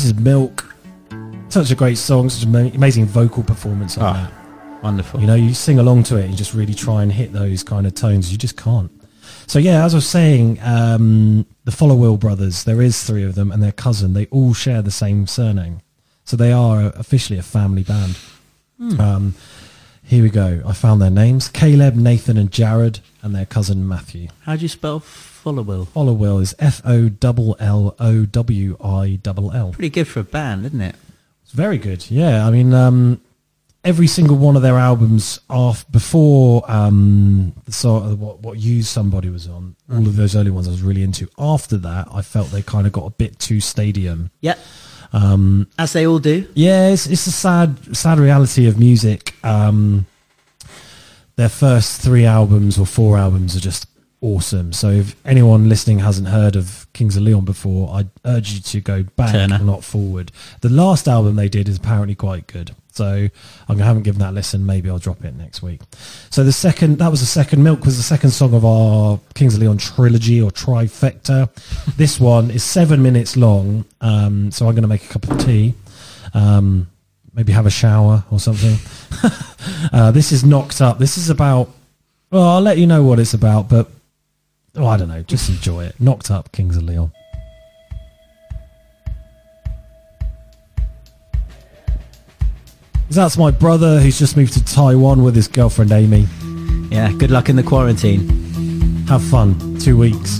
Is 0.08 0.16
Milk. 0.16 0.74
Such 1.50 1.72
a 1.72 1.76
great 1.76 1.98
song, 1.98 2.30
such 2.30 2.44
an 2.44 2.56
amazing 2.76 3.06
vocal 3.06 3.44
performance 3.44 3.98
on 3.98 4.04
Ah, 4.06 4.14
that. 4.14 4.84
Wonderful. 4.84 5.20
You 5.20 5.28
know, 5.28 5.36
you 5.36 5.54
sing 5.54 5.80
along 5.80 6.04
to 6.04 6.18
it 6.18 6.22
and 6.24 6.32
you 6.32 6.38
just 6.38 6.54
really 6.54 6.74
try 6.74 7.04
and 7.04 7.12
hit 7.12 7.34
those 7.34 7.64
kind 7.64 7.86
of 7.88 7.94
tones. 7.96 8.32
You 8.32 8.38
just 8.38 8.58
can't. 8.58 8.92
So 9.48 9.60
yeah, 9.60 9.86
as 9.86 9.94
I 9.94 9.98
was 9.98 10.08
saying, 10.08 10.60
um, 10.62 11.46
the 11.64 11.72
Followill 11.72 12.20
brothers, 12.20 12.64
there 12.66 12.82
is 12.82 13.02
three 13.04 13.24
of 13.24 13.36
them 13.36 13.52
and 13.52 13.62
their 13.64 13.72
cousin, 13.72 14.14
they 14.14 14.26
all 14.28 14.54
share 14.54 14.82
the 14.82 14.92
same 14.92 15.26
surname. 15.28 15.80
So 16.26 16.36
they 16.36 16.52
are 16.52 16.92
officially 16.96 17.40
a 17.40 17.44
family 17.44 17.84
band. 17.84 18.18
Hmm. 18.78 19.00
Um, 19.02 19.36
here 20.04 20.24
we 20.24 20.30
go. 20.30 20.62
I 20.66 20.74
found 20.74 21.02
their 21.02 21.10
names. 21.10 21.48
Caleb, 21.50 21.96
Nathan 21.96 22.38
and 22.38 22.52
Jared 22.52 23.00
and 23.22 23.34
their 23.36 23.46
cousin 23.46 23.88
Matthew. 23.88 24.28
How 24.44 24.56
do 24.56 24.62
you 24.62 24.68
spell 24.70 25.00
Followill? 25.56 25.88
Followill 25.88 26.41
is 26.41 26.53
F 26.60 26.82
O 26.86 27.10
L 27.22 27.56
L 27.60 27.95
O 27.99 28.26
W 28.26 28.78
I 28.84 29.19
L 29.26 29.52
L. 29.53 29.72
Pretty 29.72 29.90
good 29.90 30.07
for 30.07 30.19
a 30.19 30.24
band, 30.24 30.65
isn't 30.65 30.82
it? 30.82 30.95
It's 31.44 31.53
very 31.53 31.78
good. 31.78 32.10
Yeah, 32.11 32.45
I 32.45 32.52
mean, 32.52 32.74
um, 32.74 33.22
every 33.84 34.07
single 34.07 34.36
one 34.36 34.57
of 34.57 34.61
their 34.61 34.78
albums 34.78 35.40
off 35.49 35.90
before 35.90 36.69
um, 36.69 37.53
the 37.65 37.72
sort 37.72 38.03
of 38.03 38.19
what 38.19 38.41
what 38.41 38.60
Use 38.60 38.90
Somebody 38.90 39.30
was 39.30 39.48
on. 39.48 39.76
All 39.90 40.06
of 40.06 40.18
those 40.18 40.36
early 40.36 40.52
ones 40.52 40.68
I 40.68 40.72
was 40.72 40.82
really 40.82 41.03
into. 41.03 41.30
After 41.40 41.78
that, 41.78 42.10
I 42.11 42.22
felt 42.22 42.52
they 42.52 42.61
kind 42.61 42.86
of 42.86 42.91
got 42.94 43.06
a 43.06 43.11
bit 43.11 43.40
too 43.40 43.61
stadium. 43.61 44.32
Yep. 44.41 44.60
Um, 45.14 45.68
As 45.80 45.94
they 45.94 46.06
all 46.06 46.19
do. 46.19 46.45
yeah, 46.53 46.90
it's, 46.90 47.07
it's 47.07 47.26
a 47.28 47.32
sad 47.32 47.95
sad 47.95 48.19
reality 48.19 48.68
of 48.68 48.78
music. 48.78 49.34
Um, 49.45 50.06
their 51.38 51.48
first 51.49 52.02
three 52.02 52.26
albums 52.26 52.78
or 52.78 52.86
four 52.86 53.18
albums 53.18 53.56
are 53.56 53.61
just 53.61 53.88
awesome. 54.22 54.73
So 54.73 54.89
if 54.89 55.15
anyone 55.26 55.69
listening 55.69 55.99
hasn't 55.99 56.27
heard 56.27 56.56
of 56.56 56.88
Kings 56.94 57.15
of 57.18 57.23
Leon 57.23 57.45
before, 57.45 57.89
I 57.89 58.06
urge 58.26 58.53
you 58.53 58.61
to 58.61 58.81
go 58.81 59.03
back, 59.03 59.31
Turner. 59.31 59.60
not 59.60 59.84
forward. 59.84 60.31
The 60.61 60.69
last 60.69 61.07
album 61.07 61.35
they 61.35 61.49
did 61.49 61.69
is 61.69 61.77
apparently 61.77 62.15
quite 62.15 62.48
good. 62.48 62.72
So 62.91 63.30
I 63.69 63.76
haven't 63.76 64.03
given 64.03 64.19
that 64.22 64.31
a 64.31 64.34
listen. 64.34 64.65
Maybe 64.65 64.89
I'll 64.89 64.98
drop 64.98 65.23
it 65.23 65.35
next 65.35 65.61
week. 65.61 65.81
So 66.31 66.44
the 66.44 66.52
second, 66.52 66.98
that 66.98 67.11
was 67.11 67.19
the 67.19 67.27
second, 67.27 67.64
Milk 67.64 67.85
was 67.85 67.95
the 67.95 68.03
second 68.03 68.31
song 68.31 68.56
of 68.56 68.65
our 68.65 69.19
Kings 69.35 69.53
of 69.53 69.61
Leon 69.61 69.77
trilogy 69.77 70.41
or 70.41 70.49
trifecta. 70.49 71.53
this 71.98 72.19
one 72.19 72.49
is 72.49 72.64
seven 72.64 73.03
minutes 73.03 73.38
long. 73.38 73.85
Um, 74.02 74.52
so 74.52 74.68
I'm 74.68 74.73
going 74.73 74.81
to 74.81 74.88
make 74.88 75.06
a 75.06 75.10
cup 75.10 75.30
of 75.30 75.38
tea. 75.38 75.76
Um, 76.34 76.89
maybe 77.35 77.52
have 77.52 77.68
a 77.68 77.72
shower 77.72 78.23
or 78.31 78.39
something. 78.39 78.77
uh, 79.94 80.11
this 80.11 80.31
is 80.31 80.44
knocked 80.44 80.81
up. 80.81 80.98
This 80.98 81.18
is 81.18 81.30
about. 81.30 81.69
Well, 82.31 82.44
I'll 82.44 82.61
let 82.61 82.77
you 82.77 82.88
know 82.88 83.03
what 83.03 83.19
it's 83.19 83.34
about, 83.34 83.69
but 83.69 83.89
oh, 84.78 84.88
I 84.88 84.98
don't 84.98 85.08
know. 85.08 85.24
Just 85.24 85.49
enjoy 85.49 85.86
it. 85.86 85.99
Knocked 85.99 86.32
up, 86.32 86.52
Kings 86.52 86.78
of 86.78 86.84
Leon. 86.84 87.12
That's 93.10 93.38
my 93.38 93.52
brother 93.52 93.99
who's 93.99 94.20
just 94.20 94.36
moved 94.36 94.54
to 94.54 94.64
Taiwan 94.64 95.24
with 95.24 95.36
his 95.36 95.48
girlfriend 95.48 95.91
Amy. 95.91 96.28
Yeah, 96.91 97.12
good 97.14 97.32
luck 97.32 97.49
in 97.49 97.56
the 97.56 97.64
quarantine. 97.64 98.28
Have 99.08 99.24
fun. 99.24 99.78
Two 99.80 99.98
weeks. 99.98 100.40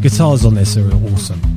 Guitars 0.00 0.44
on 0.44 0.54
this 0.54 0.76
are 0.76 0.92
awesome. 1.12 1.47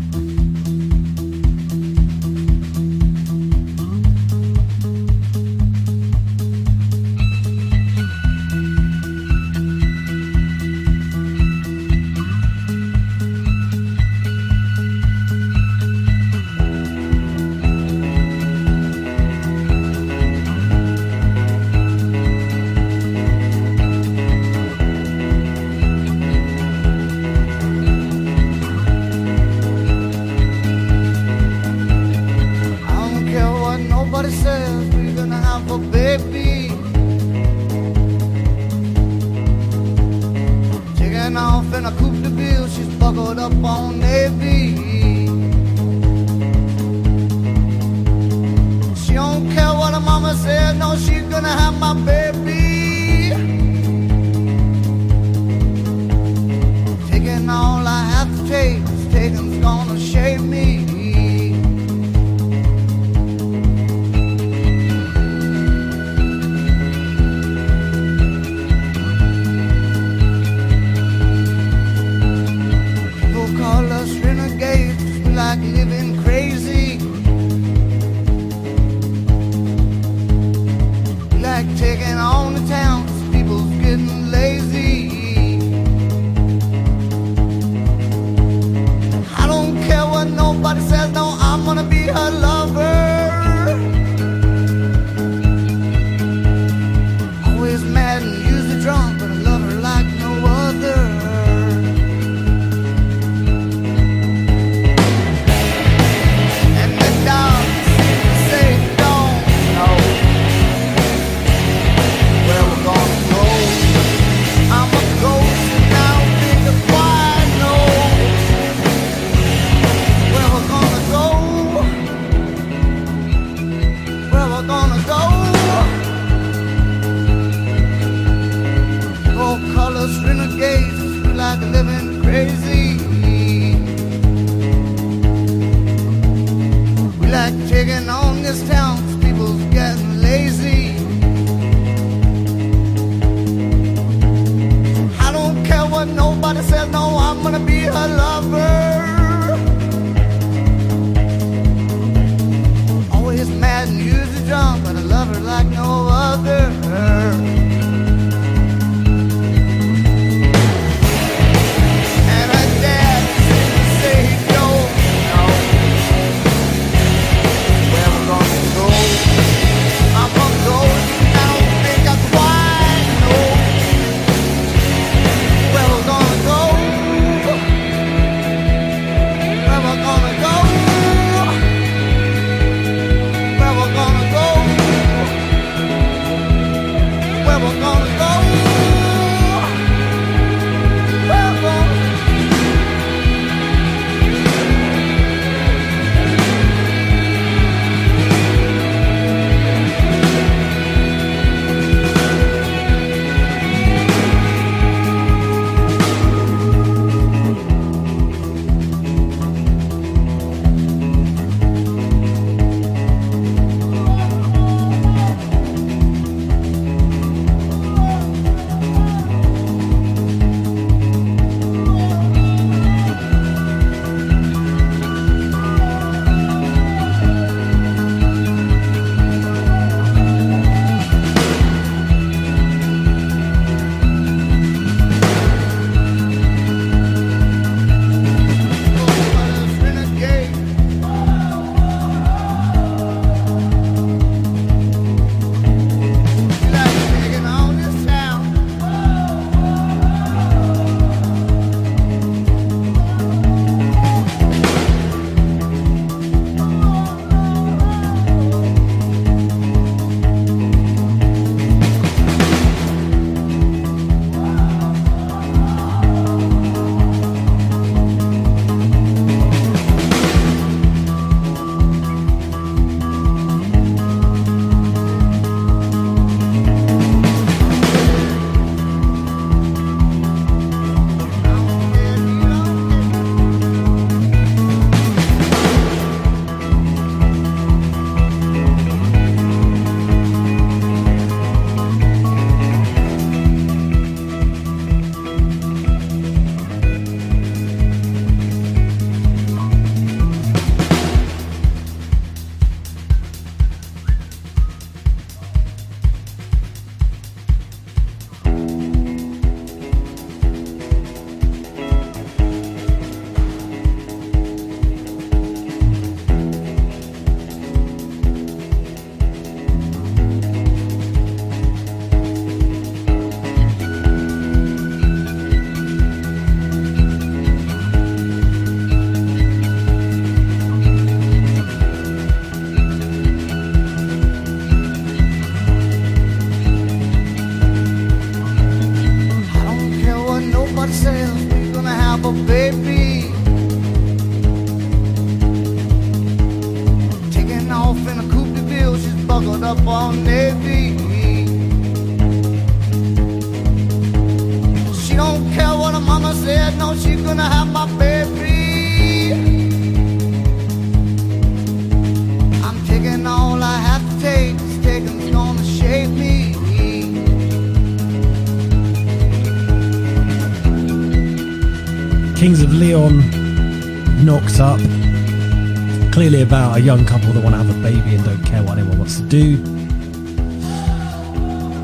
About 376.52 376.76
a 376.76 376.82
young 376.82 377.06
couple 377.06 377.32
that 377.32 377.42
want 377.42 377.56
to 377.56 377.64
have 377.64 377.70
a 377.70 377.82
baby 377.82 378.14
and 378.14 378.26
don't 378.26 378.44
care 378.44 378.62
what 378.62 378.78
anyone 378.78 378.98
wants 379.00 379.16
to 379.16 379.24
do. 379.24 379.56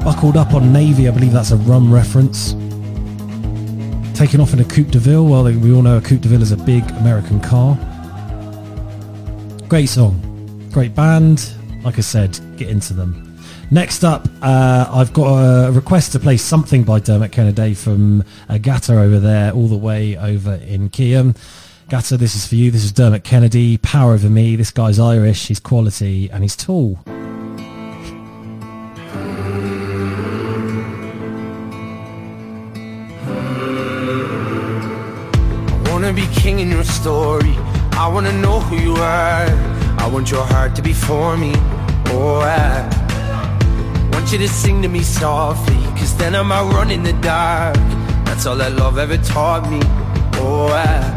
Buckled 0.04 0.36
up 0.36 0.54
on 0.54 0.74
Navy, 0.74 1.08
I 1.08 1.12
believe 1.12 1.32
that's 1.32 1.52
a 1.52 1.56
rum 1.56 1.90
reference. 1.90 2.52
Taking 4.14 4.42
off 4.42 4.52
in 4.52 4.60
a 4.60 4.66
Coupe 4.66 4.92
de 4.92 5.00
Ville. 5.00 5.26
Well, 5.26 5.46
we 5.46 5.74
all 5.74 5.82
know 5.82 5.96
a 5.96 6.02
Coupe 6.02 6.20
de 6.20 6.28
Ville 6.28 6.42
is 6.42 6.52
a 6.52 6.58
big 6.58 6.84
American 6.98 7.40
car. 7.40 7.76
Great 9.70 9.88
song, 9.88 10.20
great 10.74 10.94
band. 10.94 11.50
Like 11.86 11.98
I 11.98 12.02
said, 12.02 12.38
get 12.58 12.68
into 12.68 12.94
them. 12.94 13.40
Next 13.72 14.04
up, 14.04 14.28
uh, 14.42 14.90
I've 14.92 15.14
got 15.14 15.68
a 15.68 15.72
request 15.72 16.12
to 16.12 16.20
play 16.20 16.36
something 16.36 16.84
by 16.84 17.00
Dermot 17.00 17.32
Kennedy 17.32 17.74
from 17.74 18.22
uh, 18.50 18.58
Gata 18.58 19.00
over 19.00 19.20
there, 19.20 19.54
all 19.54 19.70
the 19.70 19.78
way 19.78 20.18
over 20.18 20.56
in 20.56 20.90
Kiam. 20.90 21.38
Gata, 21.90 22.18
this 22.18 22.36
is 22.36 22.46
for 22.46 22.56
you. 22.56 22.70
This 22.70 22.84
is 22.84 22.92
Dermot 22.92 23.24
Kennedy. 23.24 23.78
Power 23.78 24.12
over 24.12 24.30
me. 24.30 24.58
This 24.58 24.72
guy's 24.72 25.00
Irish. 25.00 25.48
He's 25.48 25.62
quality 25.62 26.30
and 26.30 26.44
he's 26.44 26.54
tall. 26.54 27.00
I 27.06 27.14
wanna 35.90 36.12
be 36.12 36.28
king 36.34 36.60
in 36.60 36.70
your 36.70 36.84
story. 36.84 37.56
I 37.94 38.10
wanna 38.14 38.34
know 38.34 38.60
who 38.60 38.76
you 38.76 38.96
are. 38.96 39.48
I 39.98 40.10
want 40.12 40.30
your 40.30 40.44
heart 40.44 40.76
to 40.76 40.82
be 40.82 40.92
for 40.92 41.38
me. 41.38 41.54
Oh, 42.08 42.42
I 42.42 42.82
want 44.12 44.30
you 44.34 44.40
to 44.40 44.50
sing 44.50 44.82
to 44.82 44.90
me 44.90 45.04
softly. 45.04 45.78
Cause 45.98 46.18
then 46.18 46.36
I 46.36 46.42
might 46.42 46.70
run 46.74 46.92
in 46.92 47.04
the 47.04 47.14
dark. 47.14 47.78
That's 48.26 48.46
all 48.46 48.58
that 48.58 48.74
love 48.74 48.98
ever 48.98 49.18
taught 49.20 49.70
me. 49.70 49.80
Oh, 50.34 50.68
I 50.68 51.17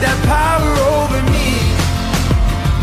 That 0.00 0.18
power 0.26 0.72
over 0.94 1.20
me. 1.34 1.48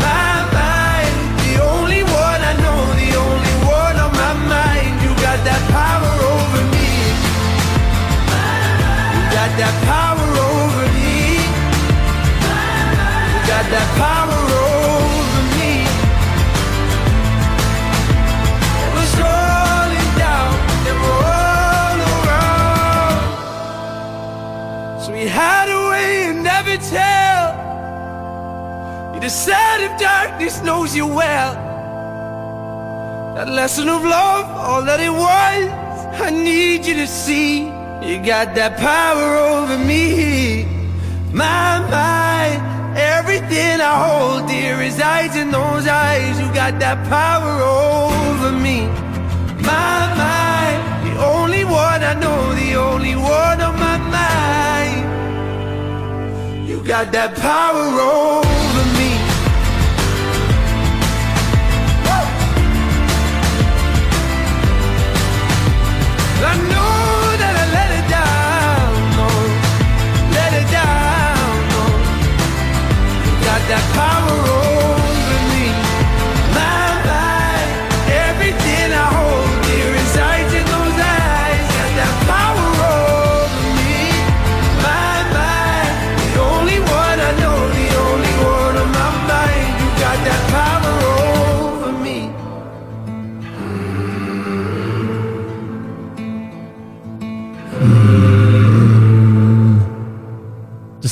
My 0.04 0.44
mind, 0.52 1.16
the 1.44 1.52
only 1.64 2.02
one 2.02 2.40
I 2.50 2.52
know, 2.64 2.80
the 3.00 3.10
only 3.16 3.56
one 3.64 3.96
on 4.04 4.12
my 4.12 4.34
mind. 4.52 4.92
You 5.04 5.12
got 5.26 5.38
that 5.48 5.62
power 5.72 6.12
over 6.34 6.62
me. 6.76 6.90
You 9.16 9.22
got 9.32 9.50
that 9.60 9.74
power 9.88 10.28
over 10.52 10.86
me. 10.98 11.40
You 13.32 13.40
got 13.48 13.64
that 13.74 13.88
power 13.96 14.40
over 14.68 15.42
me. 15.56 15.72
Down 20.18 20.52
and 20.90 20.98
all 21.14 21.98
around. 22.12 23.20
So 25.02 25.08
we 25.12 25.24
had 25.26 25.66
a 25.68 25.80
way 25.90 26.06
you 26.26 26.32
never 26.42 26.76
tell. 26.76 27.05
You 29.26 29.30
decide 29.30 29.82
of 29.82 29.98
darkness 29.98 30.62
knows 30.62 30.94
you 30.94 31.04
well. 31.04 31.54
That 33.34 33.48
lesson 33.48 33.88
of 33.88 34.04
love, 34.04 34.44
all 34.56 34.82
that 34.84 35.00
it 35.00 35.10
was, 35.10 35.66
I 36.22 36.30
need 36.30 36.86
you 36.86 36.94
to 36.94 37.08
see. 37.08 37.64
You 38.06 38.24
got 38.24 38.54
that 38.54 38.76
power 38.78 39.34
over 39.34 39.78
me. 39.78 40.64
My 41.32 41.80
mind, 41.90 42.62
everything 42.96 43.80
I 43.80 43.94
hold 44.06 44.46
dear 44.46 44.78
resides 44.78 45.34
in 45.34 45.50
those 45.50 45.88
eyes. 45.88 46.38
You 46.38 46.46
got 46.54 46.78
that 46.78 47.04
power 47.08 47.60
over 47.60 48.52
me. 48.52 48.86
My 49.58 50.06
mind, 50.22 50.80
the 51.08 51.18
only 51.24 51.64
one 51.64 52.00
I 52.04 52.14
know, 52.14 52.54
the 52.54 52.76
only 52.76 53.16
one 53.16 53.60
on 53.60 53.74
my 53.74 53.98
mind. 53.98 55.04
You 56.68 56.80
got 56.84 57.10
that 57.10 57.34
power 57.34 58.00
over 58.00 58.65
that 73.68 73.82
power 73.94 74.55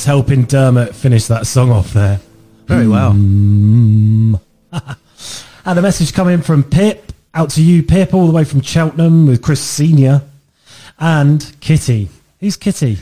Just 0.05 0.13
helping 0.13 0.43
Dermot 0.43 0.93
finish 0.93 1.25
that 1.25 1.47
song 1.47 1.71
off 1.71 1.91
there. 1.91 2.19
Very 2.67 2.87
well. 2.87 3.11
Mm. 3.13 4.39
and 5.65 5.79
a 5.79 5.81
message 5.81 6.13
coming 6.13 6.43
from 6.43 6.63
Pip. 6.63 7.11
Out 7.33 7.49
to 7.51 7.63
you, 7.63 7.81
Pip, 7.81 8.13
all 8.13 8.27
the 8.27 8.31
way 8.31 8.43
from 8.43 8.61
Cheltenham 8.61 9.25
with 9.25 9.41
Chris 9.41 9.61
Senior 9.61 10.21
and 10.99 11.55
Kitty. 11.59 12.09
Who's 12.39 12.55
Kitty? 12.55 12.99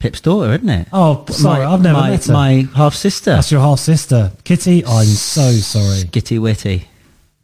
Pip's 0.00 0.20
daughter, 0.20 0.54
isn't 0.54 0.68
it? 0.68 0.88
Oh, 0.92 1.24
sorry, 1.28 1.64
My- 1.64 1.72
I've 1.72 1.82
never 1.82 2.00
my, 2.00 2.10
met 2.10 2.24
her. 2.24 2.32
My 2.32 2.68
half 2.74 2.94
sister. 2.94 3.34
That's 3.34 3.52
your 3.52 3.60
half 3.60 3.78
sister, 3.78 4.32
Kitty. 4.42 4.84
I'm 4.84 5.04
so 5.06 5.52
sorry, 5.52 6.08
Kitty 6.10 6.40
Witty. 6.40 6.88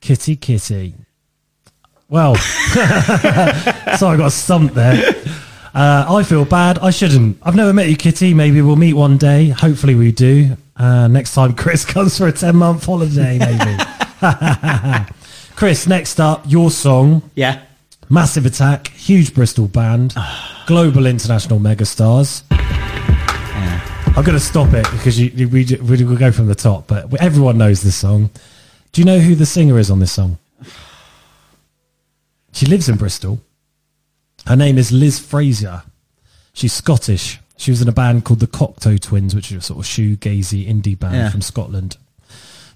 Kitty, 0.01 0.35
Kitty. 0.35 0.95
Well, 2.09 2.35
sorry, 2.37 4.15
I 4.15 4.17
got 4.17 4.33
stumped 4.33 4.75
there. 4.75 5.15
Uh, 5.75 6.07
I 6.09 6.23
feel 6.23 6.45
bad. 6.45 6.79
I 6.79 6.91
shouldn't. 6.91 7.39
I've 7.43 7.57
never 7.57 7.73
met 7.73 7.89
you, 7.89 7.97
Kitty. 7.97 8.33
Maybe 8.33 8.63
we'll 8.63 8.77
meet 8.77 8.95
one 8.95 9.19
day. 9.19 9.49
Hopefully, 9.49 9.97
we 9.97 10.13
do. 10.13 10.57
Uh, 10.77 11.09
next 11.09 11.35
time 11.35 11.55
Chris 11.55 11.85
comes 11.95 12.17
for 12.17 12.29
a 12.29 12.33
10 12.33 12.55
month 12.55 12.85
holiday, 12.85 13.39
maybe. 13.39 13.83
Chris, 15.57 15.87
next 15.87 16.21
up, 16.21 16.45
your 16.47 16.71
song. 16.71 17.29
Yeah. 17.35 17.63
Massive 18.09 18.47
Attack, 18.47 18.89
huge 18.89 19.35
Bristol 19.35 19.67
band, 19.67 20.15
global 20.67 21.07
international 21.07 21.59
megastars. 21.59 22.43
I'm 24.17 24.23
going 24.23 24.39
to 24.39 24.45
stop 24.45 24.73
it 24.75 24.89
because 24.93 25.19
you, 25.19 25.33
you, 25.35 25.49
we, 25.49 25.65
we 25.83 26.05
will 26.05 26.17
go 26.17 26.31
from 26.31 26.47
the 26.47 26.55
top. 26.55 26.87
But 26.87 27.21
everyone 27.21 27.59
knows 27.59 27.83
this 27.83 27.97
song. 27.97 28.31
Do 28.93 29.01
you 29.01 29.05
know 29.05 29.19
who 29.19 29.35
the 29.35 29.45
singer 29.47 29.77
is 29.77 29.91
on 29.91 29.99
this 29.99 30.13
song? 30.13 30.39
She 32.53 32.67
lives 32.67 32.89
in 32.89 32.95
Bristol. 32.97 33.41
Her 34.47 34.57
name 34.57 34.79
is 34.79 34.93
Liz 34.93 35.19
Fraser. 35.19 35.83
She's 36.53 36.73
Scottish. 36.73 37.41
She 37.57 37.71
was 37.71 37.81
in 37.81 37.89
a 37.89 37.93
band 37.93 38.25
called 38.25 38.41
the 38.41 38.47
Cocteau 38.47 39.01
Twins, 39.01 39.35
which 39.35 39.51
is 39.51 39.59
a 39.59 39.61
sort 39.61 39.79
of 39.81 39.85
shoegazy 39.87 40.69
indie 40.69 40.99
band 40.99 41.15
Yeah. 41.17 41.31
from 41.31 41.41
Scotland. 41.41 41.97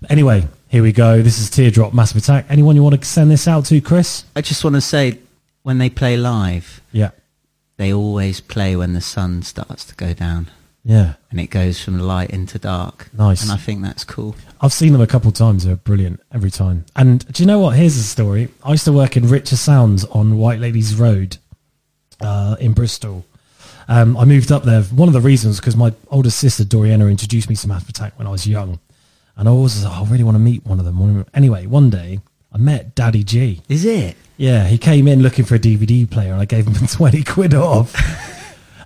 Anyway, 0.08 0.46
here 0.68 0.82
we 0.82 0.92
go. 0.92 1.22
This 1.22 1.38
is 1.40 1.50
Teardrop 1.50 1.92
Massive 1.92 2.18
Attack. 2.18 2.46
Anyone 2.48 2.76
you 2.76 2.82
want 2.82 3.00
to 3.00 3.06
send 3.06 3.30
this 3.30 3.48
out 3.48 3.64
to, 3.66 3.80
Chris? 3.80 4.24
I 4.36 4.40
just 4.40 4.62
want 4.64 4.74
to 4.76 4.80
say, 4.80 5.18
when 5.62 5.78
they 5.78 5.90
play 5.90 6.16
live, 6.16 6.80
Yeah. 6.92 7.10
they 7.76 7.92
always 7.92 8.40
play 8.40 8.76
when 8.76 8.92
the 8.92 9.00
sun 9.00 9.42
starts 9.42 9.84
to 9.86 9.94
go 9.96 10.14
down. 10.14 10.46
Yeah. 10.84 11.14
And 11.30 11.40
it 11.40 11.48
goes 11.50 11.80
from 11.80 11.98
light 11.98 12.30
into 12.30 12.58
dark. 12.58 13.10
Nice. 13.16 13.42
And 13.42 13.50
I 13.50 13.56
think 13.56 13.82
that's 13.82 14.04
cool. 14.04 14.36
I've 14.60 14.72
seen 14.72 14.92
them 14.92 15.02
a 15.02 15.06
couple 15.06 15.28
of 15.28 15.34
times. 15.34 15.64
They're 15.64 15.76
brilliant 15.76 16.20
every 16.32 16.50
time. 16.52 16.86
And 16.96 17.30
do 17.32 17.42
you 17.42 17.46
know 17.46 17.58
what? 17.58 17.76
Here's 17.76 17.96
a 17.96 18.02
story. 18.04 18.48
I 18.62 18.70
used 18.70 18.84
to 18.84 18.92
work 18.92 19.16
in 19.16 19.28
Richer 19.28 19.56
Sounds 19.56 20.04
on 20.06 20.34
Whiteladies 20.38 20.98
Road 20.98 21.36
uh, 22.20 22.56
in 22.60 22.72
Bristol. 22.72 23.24
Um, 23.88 24.16
I 24.16 24.24
moved 24.24 24.52
up 24.52 24.64
there. 24.64 24.82
One 24.82 25.08
of 25.08 25.14
the 25.14 25.20
reasons 25.20 25.58
because 25.60 25.76
my 25.76 25.92
older 26.10 26.30
sister 26.30 26.64
Doriana 26.64 27.10
introduced 27.10 27.48
me 27.48 27.56
to 27.56 27.68
Massive 27.68 27.88
Attack 27.88 28.18
when 28.18 28.26
I 28.26 28.30
was 28.30 28.46
young, 28.46 28.78
and 29.36 29.48
I 29.48 29.52
always 29.52 29.74
was 29.76 29.84
like, 29.84 29.94
"Oh, 29.96 30.04
I 30.04 30.08
really 30.10 30.24
want 30.24 30.34
to 30.34 30.40
meet 30.40 30.66
one 30.66 30.78
of 30.78 30.84
them. 30.84 31.24
Anyway, 31.32 31.66
one 31.66 31.88
day 31.90 32.20
I 32.52 32.58
met 32.58 32.94
Daddy 32.94 33.24
G. 33.24 33.62
Is 33.68 33.84
it? 33.84 34.16
Yeah, 34.36 34.66
he 34.66 34.78
came 34.78 35.08
in 35.08 35.22
looking 35.22 35.44
for 35.44 35.54
a 35.54 35.58
DVD 35.58 36.08
player, 36.10 36.32
and 36.32 36.40
I 36.40 36.44
gave 36.44 36.66
him 36.66 36.86
twenty 36.88 37.24
quid 37.24 37.54
off. 37.54 37.94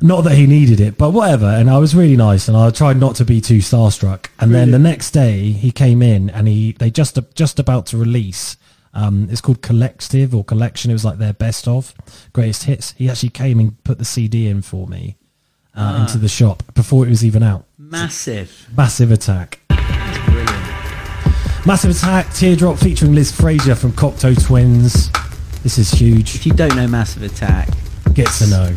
not 0.00 0.22
that 0.22 0.34
he 0.36 0.46
needed 0.46 0.80
it, 0.80 0.96
but 0.98 1.10
whatever. 1.10 1.46
And 1.46 1.68
I 1.68 1.78
was 1.78 1.94
really 1.96 2.16
nice, 2.16 2.46
and 2.46 2.56
I 2.56 2.70
tried 2.70 2.98
not 2.98 3.16
to 3.16 3.24
be 3.24 3.40
too 3.40 3.58
starstruck. 3.58 4.26
And 4.38 4.54
then 4.54 4.70
the 4.70 4.78
next 4.78 5.10
day, 5.10 5.50
he 5.50 5.72
came 5.72 6.00
in, 6.00 6.30
and 6.30 6.46
he 6.46 6.72
they 6.72 6.90
just 6.90 7.18
just 7.34 7.58
about 7.58 7.86
to 7.86 7.96
release. 7.96 8.56
Um, 8.94 9.28
it's 9.30 9.40
called 9.40 9.62
Collective 9.62 10.34
or 10.34 10.44
Collection. 10.44 10.90
It 10.90 10.94
was 10.94 11.04
like 11.04 11.18
their 11.18 11.32
best 11.32 11.66
of 11.66 11.94
greatest 12.32 12.64
hits. 12.64 12.92
He 12.98 13.08
actually 13.08 13.30
came 13.30 13.58
and 13.58 13.82
put 13.84 13.98
the 13.98 14.04
CD 14.04 14.48
in 14.48 14.60
for 14.62 14.86
me 14.86 15.16
uh, 15.74 15.80
Ah. 15.80 16.00
into 16.02 16.18
the 16.18 16.28
shop 16.28 16.62
before 16.74 17.06
it 17.06 17.10
was 17.10 17.24
even 17.24 17.42
out. 17.42 17.64
Massive. 17.78 18.68
Massive 18.76 19.10
Attack. 19.10 19.60
Massive 21.64 21.92
Attack, 21.92 22.34
Teardrop 22.34 22.76
featuring 22.76 23.14
Liz 23.14 23.30
Fraser 23.30 23.74
from 23.76 23.92
Cocteau 23.92 24.34
Twins. 24.44 25.10
This 25.62 25.78
is 25.78 25.90
huge. 25.92 26.34
If 26.34 26.44
you 26.44 26.52
don't 26.52 26.74
know 26.74 26.86
Massive 26.88 27.22
Attack, 27.22 27.68
Get 28.14 28.26
to 28.38 28.46
know. 28.48 28.74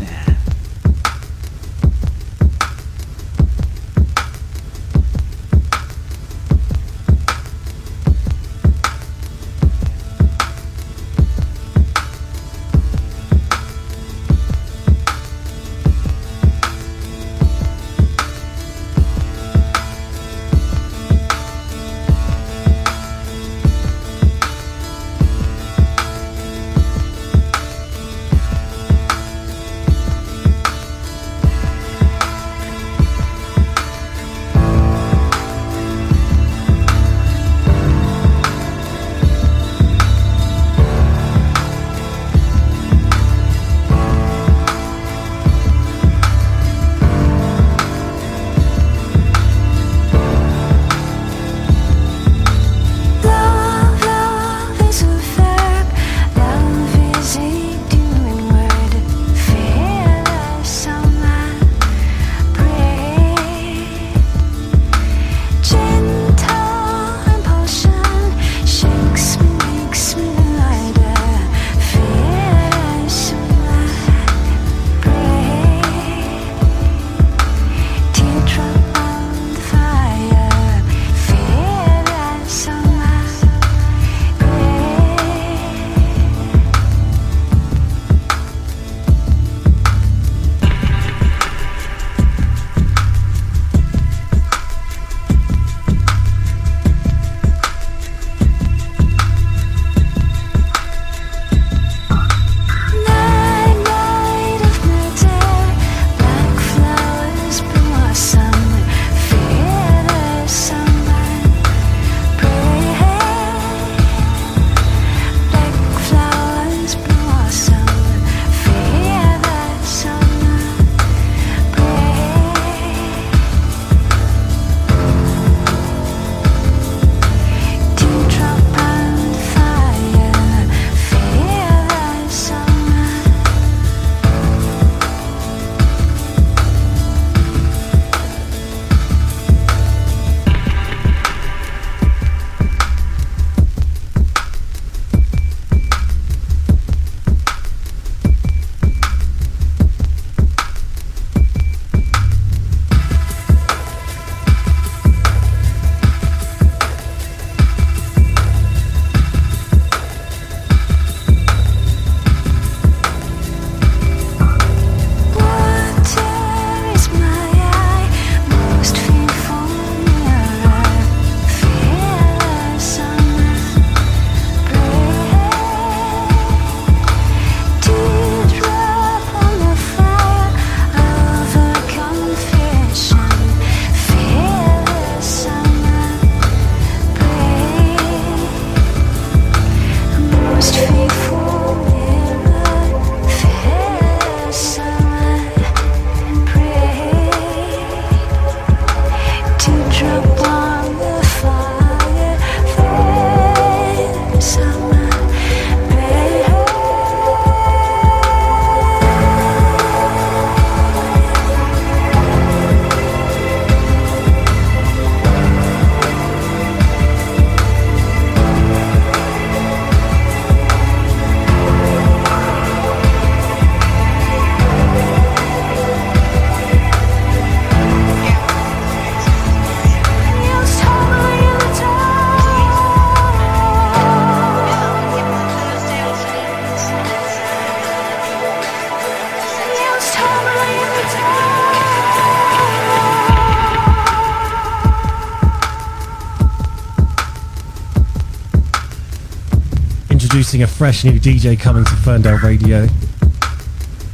Introducing 250.56 250.64
a 250.64 250.68
fresh 250.68 251.04
new 251.04 251.20
DJ 251.20 251.60
coming 251.60 251.84
to 251.84 251.96
Ferndale 251.98 252.38
Radio. 252.38 252.88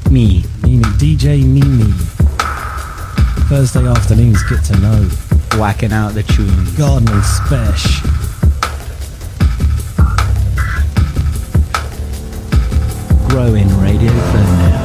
Me. 0.09 0.43
Nini. 0.63 0.83
DJ 0.97 1.43
Nini. 1.45 1.91
Thursday 3.47 3.85
afternoons, 3.85 4.41
get 4.43 4.63
to 4.65 4.77
know. 4.79 5.07
Whacking 5.59 5.91
out 5.91 6.13
the 6.13 6.23
tune. 6.23 6.65
Gardening 6.77 7.21
Spesh. 7.21 8.01
Growing 13.29 13.67
Radio 13.79 14.11
Ferndale. 14.31 14.83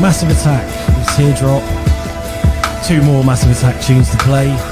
Massive 0.00 0.30
Attack 0.30 0.64
with 0.96 1.16
Teardrop. 1.16 1.62
Two 2.86 3.02
more 3.02 3.22
Massive 3.24 3.50
Attack 3.50 3.82
tunes 3.82 4.10
to 4.10 4.16
play. 4.18 4.69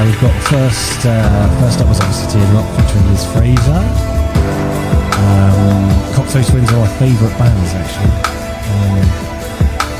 Uh, 0.00 0.04
we've 0.06 0.20
got 0.22 0.32
first, 0.48 1.04
uh, 1.04 1.60
first 1.60 1.78
up 1.78 1.86
was 1.86 2.00
obviously 2.00 2.40
Teardrop 2.40 2.64
featuring 2.72 3.04
Liz 3.12 3.20
Fraser. 3.36 3.84
Um, 5.20 5.92
Cocteau 6.16 6.40
Twins 6.40 6.72
are 6.72 6.80
my 6.80 6.88
favourite 6.96 7.36
bands 7.36 7.70
actually. 7.76 8.08
Um, 8.80 9.04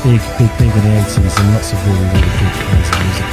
big, 0.01 0.17
big, 0.41 0.49
big 0.57 0.73
in 0.73 0.81
the 0.89 1.05
80s 1.05 1.37
and 1.37 1.53
lots 1.53 1.69
of 1.69 1.77
really, 1.85 2.01
really 2.17 2.33
good 2.33 2.55
amazing 2.65 2.97
music. 3.05 3.29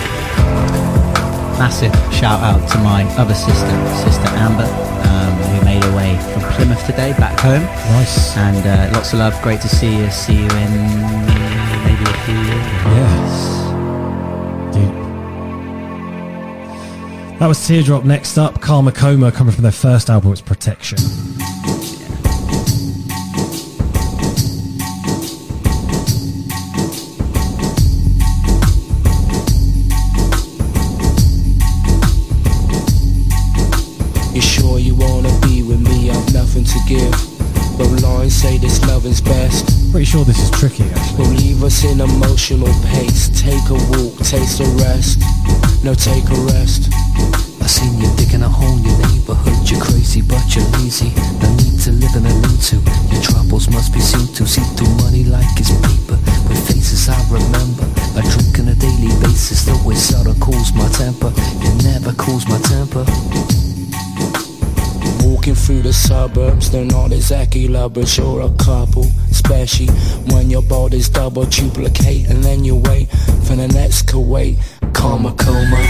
Massive 1.57 1.95
shout 2.13 2.45
out 2.45 2.61
to 2.69 2.77
my 2.85 3.01
other 3.17 3.33
sister, 3.33 3.77
Sister 4.05 4.29
Amber, 4.37 4.69
um, 5.09 5.33
who 5.49 5.65
made 5.65 5.83
her 5.83 5.97
way 5.97 6.21
from 6.37 6.43
Plymouth 6.53 6.85
today 6.85 7.17
back 7.17 7.41
home. 7.41 7.65
Nice. 7.97 8.37
And 8.37 8.61
uh, 8.67 8.93
lots 8.93 9.15
of 9.15 9.21
love. 9.21 9.41
Great 9.41 9.63
to 9.63 9.71
see 9.71 9.97
you. 9.97 10.11
See 10.11 10.37
you 10.37 10.45
in 10.45 10.73
maybe 11.89 12.05
a 12.05 12.19
few 12.27 12.37
years. 12.37 12.78
That 17.39 17.47
was 17.47 17.65
Teardrop. 17.65 18.05
Next 18.05 18.37
up, 18.37 18.61
Karma 18.61 18.91
Coma 18.91 19.31
coming 19.31 19.55
from 19.55 19.63
their 19.63 19.71
first 19.71 20.11
album, 20.11 20.33
it's 20.33 20.41
Protection. 20.41 20.99
You 34.35 34.41
sure 34.41 34.81
you 34.81 34.97
wanna 34.97 35.31
be 35.43 35.63
with 35.63 35.81
me? 35.81 36.11
I've 36.11 36.35
nothing 36.35 36.65
to 36.65 36.79
give. 36.89 37.13
But 37.79 38.03
lines 38.03 38.35
say 38.35 38.59
this 38.59 38.85
loving's 38.85 39.21
best. 39.21 39.93
Pretty 39.93 40.07
sure 40.07 40.25
this 40.25 40.41
is 40.41 40.51
tricky 40.51 40.91
actually. 40.91 41.19
Will 41.19 41.31
leave 41.35 41.63
us 41.63 41.85
in 41.85 42.01
emotional 42.01 42.75
pace. 42.87 43.29
Take 43.41 43.71
a 43.71 43.75
walk, 43.75 44.19
taste 44.27 44.59
a 44.59 44.65
rest. 44.83 45.23
No, 45.85 45.95
take 45.95 46.25
a 46.31 46.41
rest. 46.53 46.88
Lazy. 50.79 51.13
No 51.41 51.49
need 51.57 51.79
to 51.83 51.93
live 51.93 52.15
in 52.17 52.27
a 52.27 52.35
to. 52.69 52.77
Your 53.13 53.23
troubles 53.23 53.69
must 53.71 53.93
be 53.93 54.01
seen 54.01 54.27
to. 54.35 54.47
See 54.47 54.63
through 54.77 54.95
money 54.97 55.25
like 55.25 55.47
it's 55.59 55.71
paper. 55.71 56.19
With 56.49 56.61
faces 56.67 57.09
I 57.09 57.19
remember. 57.31 57.87
I 58.17 58.23
drink 58.33 58.59
on 58.59 58.69
a 58.69 58.75
daily 58.75 59.13
basis. 59.21 59.65
Though 59.65 59.91
it 59.91 59.97
seldom 59.97 60.39
cools 60.41 60.73
my 60.75 60.89
temper. 60.89 61.33
It 61.37 61.85
never 61.85 62.13
cools 62.15 62.47
my 62.49 62.59
temper. 62.59 63.05
Walking 65.25 65.55
through 65.55 65.83
the 65.83 65.93
suburbs, 65.93 66.71
they're 66.71 66.85
not 66.85 67.13
exactly 67.13 67.69
lovers, 67.69 68.17
you're 68.17 68.43
a 68.43 68.51
couple. 68.57 69.07
Especially 69.31 69.89
when 70.33 70.51
your 70.51 70.63
body's 70.63 71.09
double 71.09 71.45
duplicate, 71.45 72.29
and 72.29 72.43
then 72.43 72.65
you 72.65 72.77
wait 72.77 73.09
for 73.45 73.55
the 73.57 73.69
next 73.69 74.07
Kuwait. 74.07 74.57
Karma 74.95 75.33
coma, 75.35 75.81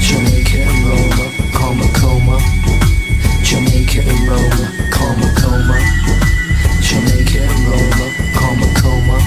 Jamaica 0.00 0.58
and 0.58 0.86
Roma. 0.88 1.44
Coma, 1.52 2.93
Jamaica 3.54 4.00
and 4.00 4.28
Roma. 4.28 4.90
Karma 4.90 5.32
coma, 5.36 5.78
Jamaica 6.82 7.38
and 7.38 7.68
Roma. 7.68 8.06
Karma 8.34 8.66
coma, 8.74 9.18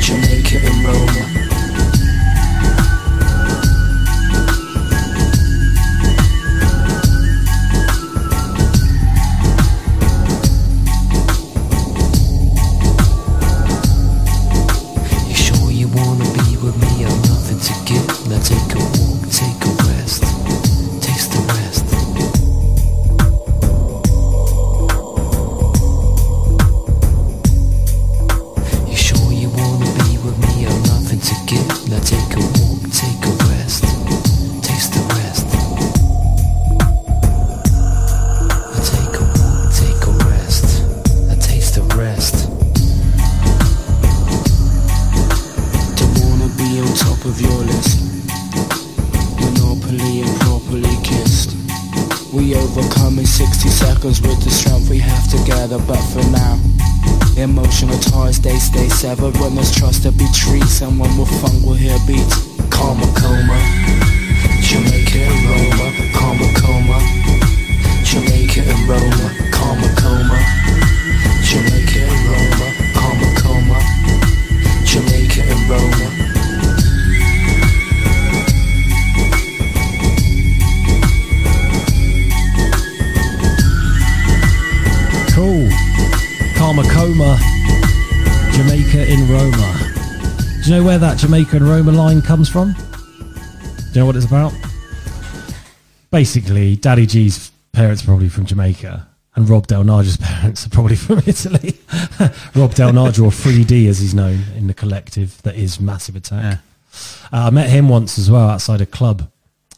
Jamaica 0.00 0.58
and 0.66 0.84
Roma. 0.84 1.39
Someone 60.80 61.09
Jamaica 91.30 91.58
and 91.58 91.68
Roma 91.68 91.92
line 91.92 92.22
comes 92.22 92.48
from? 92.48 92.72
Do 92.72 92.80
you 93.94 94.00
know 94.00 94.06
what 94.06 94.16
it's 94.16 94.26
about? 94.26 94.52
Basically, 96.10 96.74
Daddy 96.74 97.06
G's 97.06 97.52
parents 97.70 98.02
are 98.02 98.06
probably 98.06 98.28
from 98.28 98.46
Jamaica, 98.46 99.06
and 99.36 99.48
Rob 99.48 99.68
Del 99.68 99.84
Naja's 99.84 100.16
parents 100.20 100.66
are 100.66 100.70
probably 100.70 100.96
from 100.96 101.18
Italy. 101.18 101.78
Rob 102.56 102.74
Del 102.74 102.90
Naja, 102.90 103.22
or 103.22 103.30
3D 103.30 103.86
as 103.86 104.00
he's 104.00 104.12
known 104.12 104.40
in 104.56 104.66
the 104.66 104.74
collective 104.74 105.40
that 105.42 105.54
is 105.54 105.78
Massive 105.78 106.16
Attack. 106.16 106.58
Uh, 107.32 107.36
I 107.46 107.50
met 107.50 107.70
him 107.70 107.88
once 107.88 108.18
as 108.18 108.28
well 108.28 108.48
outside 108.48 108.80
a 108.80 108.86
club. 108.86 109.30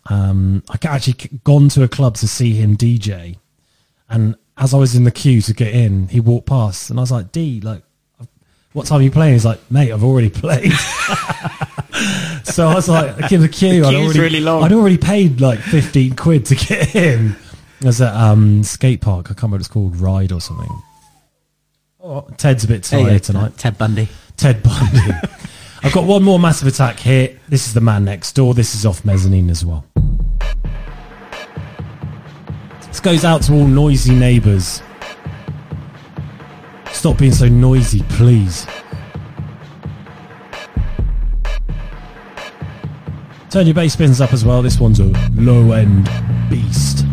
Um, 0.06 0.62
I 0.70 0.78
actually 0.86 1.38
gone 1.44 1.68
to 1.68 1.82
a 1.82 1.88
club 1.88 2.14
to 2.16 2.28
see 2.28 2.54
him 2.54 2.78
DJ, 2.78 3.36
and 4.08 4.36
as 4.56 4.72
I 4.72 4.78
was 4.78 4.94
in 4.94 5.04
the 5.04 5.10
queue 5.10 5.42
to 5.42 5.52
get 5.52 5.74
in, 5.74 6.08
he 6.08 6.18
walked 6.18 6.46
past, 6.46 6.88
and 6.88 6.98
I 6.98 7.02
was 7.02 7.12
like, 7.12 7.30
"D, 7.30 7.60
like, 7.60 7.82
what 8.72 8.86
time 8.86 9.00
are 9.00 9.02
you 9.02 9.10
playing?" 9.10 9.34
He's 9.34 9.44
like, 9.44 9.60
"Mate, 9.70 9.92
I've 9.92 10.04
already 10.04 10.30
played." 10.30 10.72
so 12.44 12.68
I 12.68 12.74
was 12.74 12.88
like, 12.88 13.22
"I 13.22 13.28
give 13.28 13.40
the 13.40 13.48
queue." 13.48 13.82
The 13.82 13.88
I'd 13.88 13.90
queue's 13.90 14.04
already, 14.04 14.20
really 14.20 14.40
long. 14.40 14.62
I'd 14.64 14.72
already 14.72 14.98
paid 14.98 15.40
like 15.40 15.58
fifteen 15.60 16.14
quid 16.16 16.46
to 16.46 16.54
get 16.54 16.94
in. 16.94 17.36
It 17.80 17.86
was 17.86 18.00
at 18.00 18.14
um, 18.14 18.62
skate 18.62 19.00
park. 19.00 19.26
I 19.26 19.28
can't 19.30 19.42
remember 19.42 19.54
what 19.54 19.60
it's 19.62 19.68
called, 19.68 19.96
Ride 19.96 20.30
or 20.30 20.40
something. 20.40 20.70
Oh, 22.00 22.26
Ted's 22.36 22.64
a 22.64 22.68
bit 22.68 22.82
There 22.84 23.00
you 23.00 23.06
tired 23.06 23.20
go, 23.22 23.26
tonight. 23.26 23.58
Ted 23.58 23.78
Bundy. 23.78 24.08
Ted 24.36 24.62
Bundy. 24.62 25.00
I've 25.84 25.92
got 25.92 26.04
one 26.04 26.22
more 26.22 26.38
massive 26.38 26.68
attack 26.68 26.98
here. 27.00 27.38
This 27.48 27.66
is 27.66 27.74
the 27.74 27.80
man 27.80 28.04
next 28.04 28.32
door. 28.34 28.54
This 28.54 28.74
is 28.74 28.86
off 28.86 29.04
mezzanine 29.04 29.50
as 29.50 29.64
well. 29.64 29.84
This 32.86 33.00
goes 33.00 33.24
out 33.24 33.42
to 33.42 33.52
all 33.52 33.66
noisy 33.66 34.14
neighbours. 34.14 34.80
Stop 37.02 37.18
being 37.18 37.32
so 37.32 37.48
noisy, 37.48 38.00
please. 38.10 38.64
Turn 43.50 43.66
your 43.66 43.74
bass 43.74 43.96
bins 43.96 44.20
up 44.20 44.32
as 44.32 44.44
well. 44.44 44.62
This 44.62 44.78
one's 44.78 45.00
a 45.00 45.12
low 45.34 45.72
end 45.72 46.08
beast. 46.48 47.04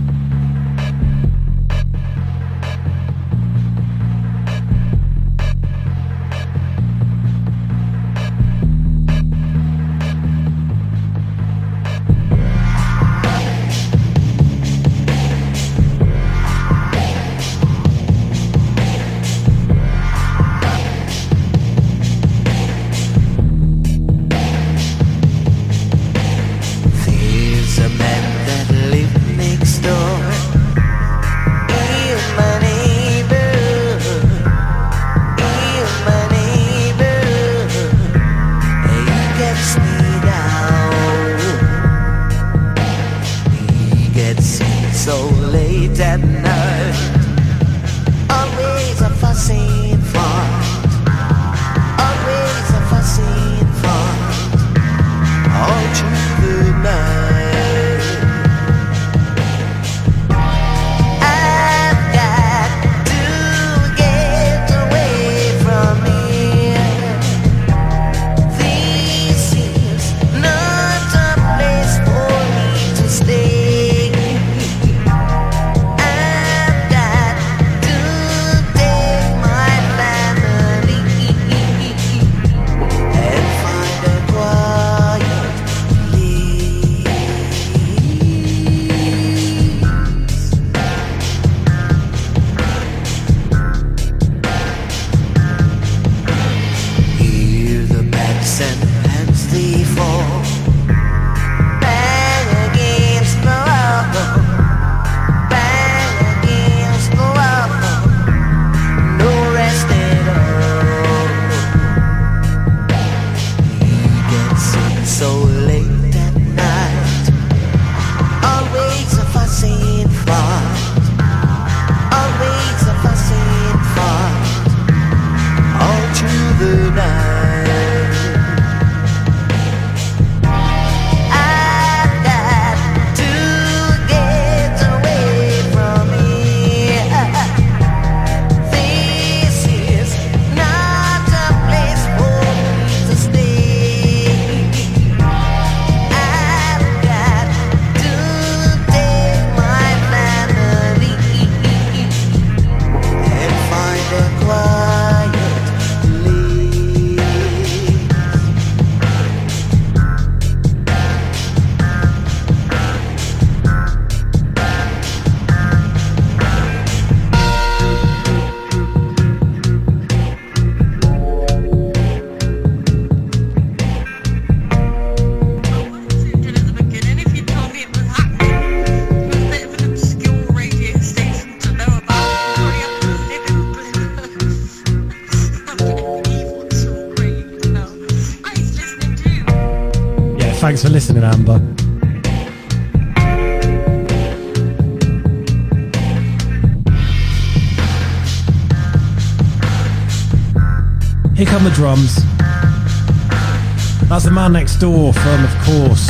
Next 204.51 204.77
door 204.77 205.13
from, 205.13 205.43
of 205.45 205.51
course, 205.63 206.07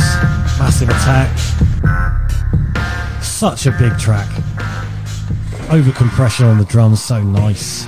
Massive 0.58 0.90
Attack. 0.90 1.38
Such 3.22 3.66
a 3.68 3.72
big 3.72 3.98
track. 4.00 4.28
Over 5.70 5.92
compression 5.92 6.46
on 6.48 6.58
the 6.58 6.66
drums, 6.66 7.04
so 7.04 7.22
nice. 7.22 7.86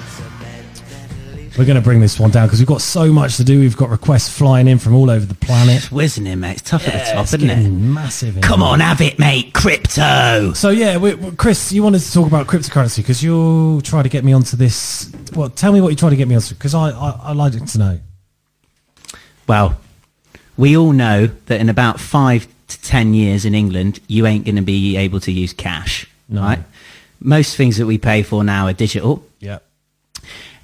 We're 1.58 1.66
going 1.66 1.76
to 1.76 1.82
bring 1.82 2.00
this 2.00 2.20
one 2.20 2.32
down 2.32 2.48
because 2.48 2.60
we've 2.60 2.68
got 2.68 2.82
so 2.82 3.12
much 3.12 3.38
to 3.38 3.44
do. 3.44 3.60
We've 3.60 3.76
got 3.76 3.90
requests 3.90 4.30
flying 4.30 4.68
in 4.68 4.78
from 4.78 4.94
all 4.94 5.10
over 5.10 5.26
the 5.26 5.34
planet. 5.36 5.92
Whizzing 5.92 6.28
in, 6.28 6.42
mate. 6.42 6.60
It's 6.60 6.70
tough 6.70 6.88
at 6.88 6.94
the 6.94 7.12
top, 7.14 7.26
isn't 7.26 7.50
it? 7.50 7.70
Massive. 7.70 8.40
Come 8.42 8.62
on, 8.62 8.82
have 8.82 9.02
it, 9.02 9.18
mate. 9.20 9.54
Crypto. 9.54 10.54
So 10.54 10.70
yeah, 10.70 10.98
we, 10.98 11.16
we- 11.16 11.32
Chris, 11.36 11.72
you 11.72 11.82
wanted 11.82 12.00
to 12.02 12.12
talk 12.14 12.28
about 12.28 12.48
cryptocurrency 12.48 12.98
because 12.98 13.24
you 13.24 13.82
try 13.84 14.04
to 14.04 14.10
get 14.10 14.24
me 14.24 14.34
onto 14.34 14.56
this. 14.58 15.12
Well, 15.36 15.50
tell 15.50 15.72
me 15.72 15.82
what 15.82 15.90
you 15.90 15.96
try 15.96 16.10
to 16.10 16.16
get 16.16 16.28
me 16.28 16.36
onto 16.36 16.54
because 16.56 16.76
I, 16.76 16.90
I 16.92 17.20
I 17.24 17.32
like 17.34 17.54
to 17.66 17.78
know. 17.78 18.00
Well, 19.48 19.81
we 20.62 20.78
all 20.78 20.92
know 20.92 21.26
that 21.48 21.60
in 21.60 21.70
about 21.70 22.00
five 22.00 22.48
to 22.68 22.82
ten 22.84 23.16
years 23.16 23.46
in 23.46 23.56
England, 23.56 24.00
you 24.08 24.28
ain't 24.28 24.46
going 24.46 24.58
to 24.58 24.62
be 24.62 24.96
able 24.96 25.20
to 25.22 25.32
use 25.32 25.54
cash, 25.54 26.06
right? 26.30 26.60
Most 27.20 27.58
things 27.58 27.78
that 27.78 27.88
we 27.88 27.98
pay 27.98 28.22
for 28.22 28.44
now 28.44 28.68
are 28.68 28.74
digital. 28.74 29.26
Yeah. 29.40 29.58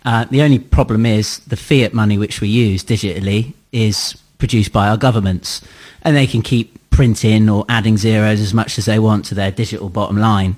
Uh, 0.05 0.25
the 0.25 0.43
only 0.43 0.59
problem 0.59 1.03
is 1.07 1.39
the 1.39 1.57
fiat 1.57 1.95
money 1.95 2.19
which 2.19 2.41
we 2.41 2.47
use 2.47 2.83
digitally 2.83 3.53
is 3.71 4.15
produced 4.37 4.71
by 4.71 4.87
our 4.87 4.97
governments, 4.97 5.61
and 6.03 6.15
they 6.15 6.27
can 6.27 6.43
keep 6.43 6.77
printing 6.91 7.49
or 7.49 7.65
adding 7.67 7.97
zeros 7.97 8.39
as 8.39 8.53
much 8.53 8.77
as 8.77 8.85
they 8.85 8.99
want 8.99 9.25
to 9.25 9.33
their 9.33 9.51
digital 9.51 9.89
bottom 9.89 10.17
line, 10.17 10.57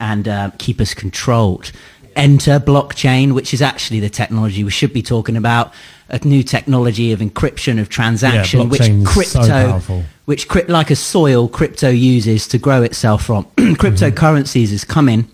and 0.00 0.26
uh, 0.26 0.50
keep 0.56 0.80
us 0.80 0.94
controlled. 0.94 1.70
Enter 2.16 2.60
blockchain, 2.60 3.32
which 3.32 3.54
is 3.54 3.62
actually 3.62 4.00
the 4.00 4.10
technology 4.10 4.64
we 4.64 4.70
should 4.70 4.92
be 4.92 5.02
talking 5.02 5.36
about. 5.36 5.72
A 6.08 6.18
new 6.24 6.42
technology 6.42 7.12
of 7.12 7.20
encryption 7.20 7.80
of 7.80 7.88
transaction, 7.88 8.68
which 8.68 8.82
crypto, 9.04 9.80
so 9.80 10.04
which 10.26 10.48
crypt, 10.48 10.68
like 10.68 10.90
a 10.90 10.96
soil, 10.96 11.48
crypto 11.48 11.88
uses 11.88 12.46
to 12.48 12.58
grow 12.58 12.82
itself 12.82 13.24
from. 13.24 13.44
Cryptocurrencies 13.56 14.70
is 14.70 14.84
coming, 14.84 15.26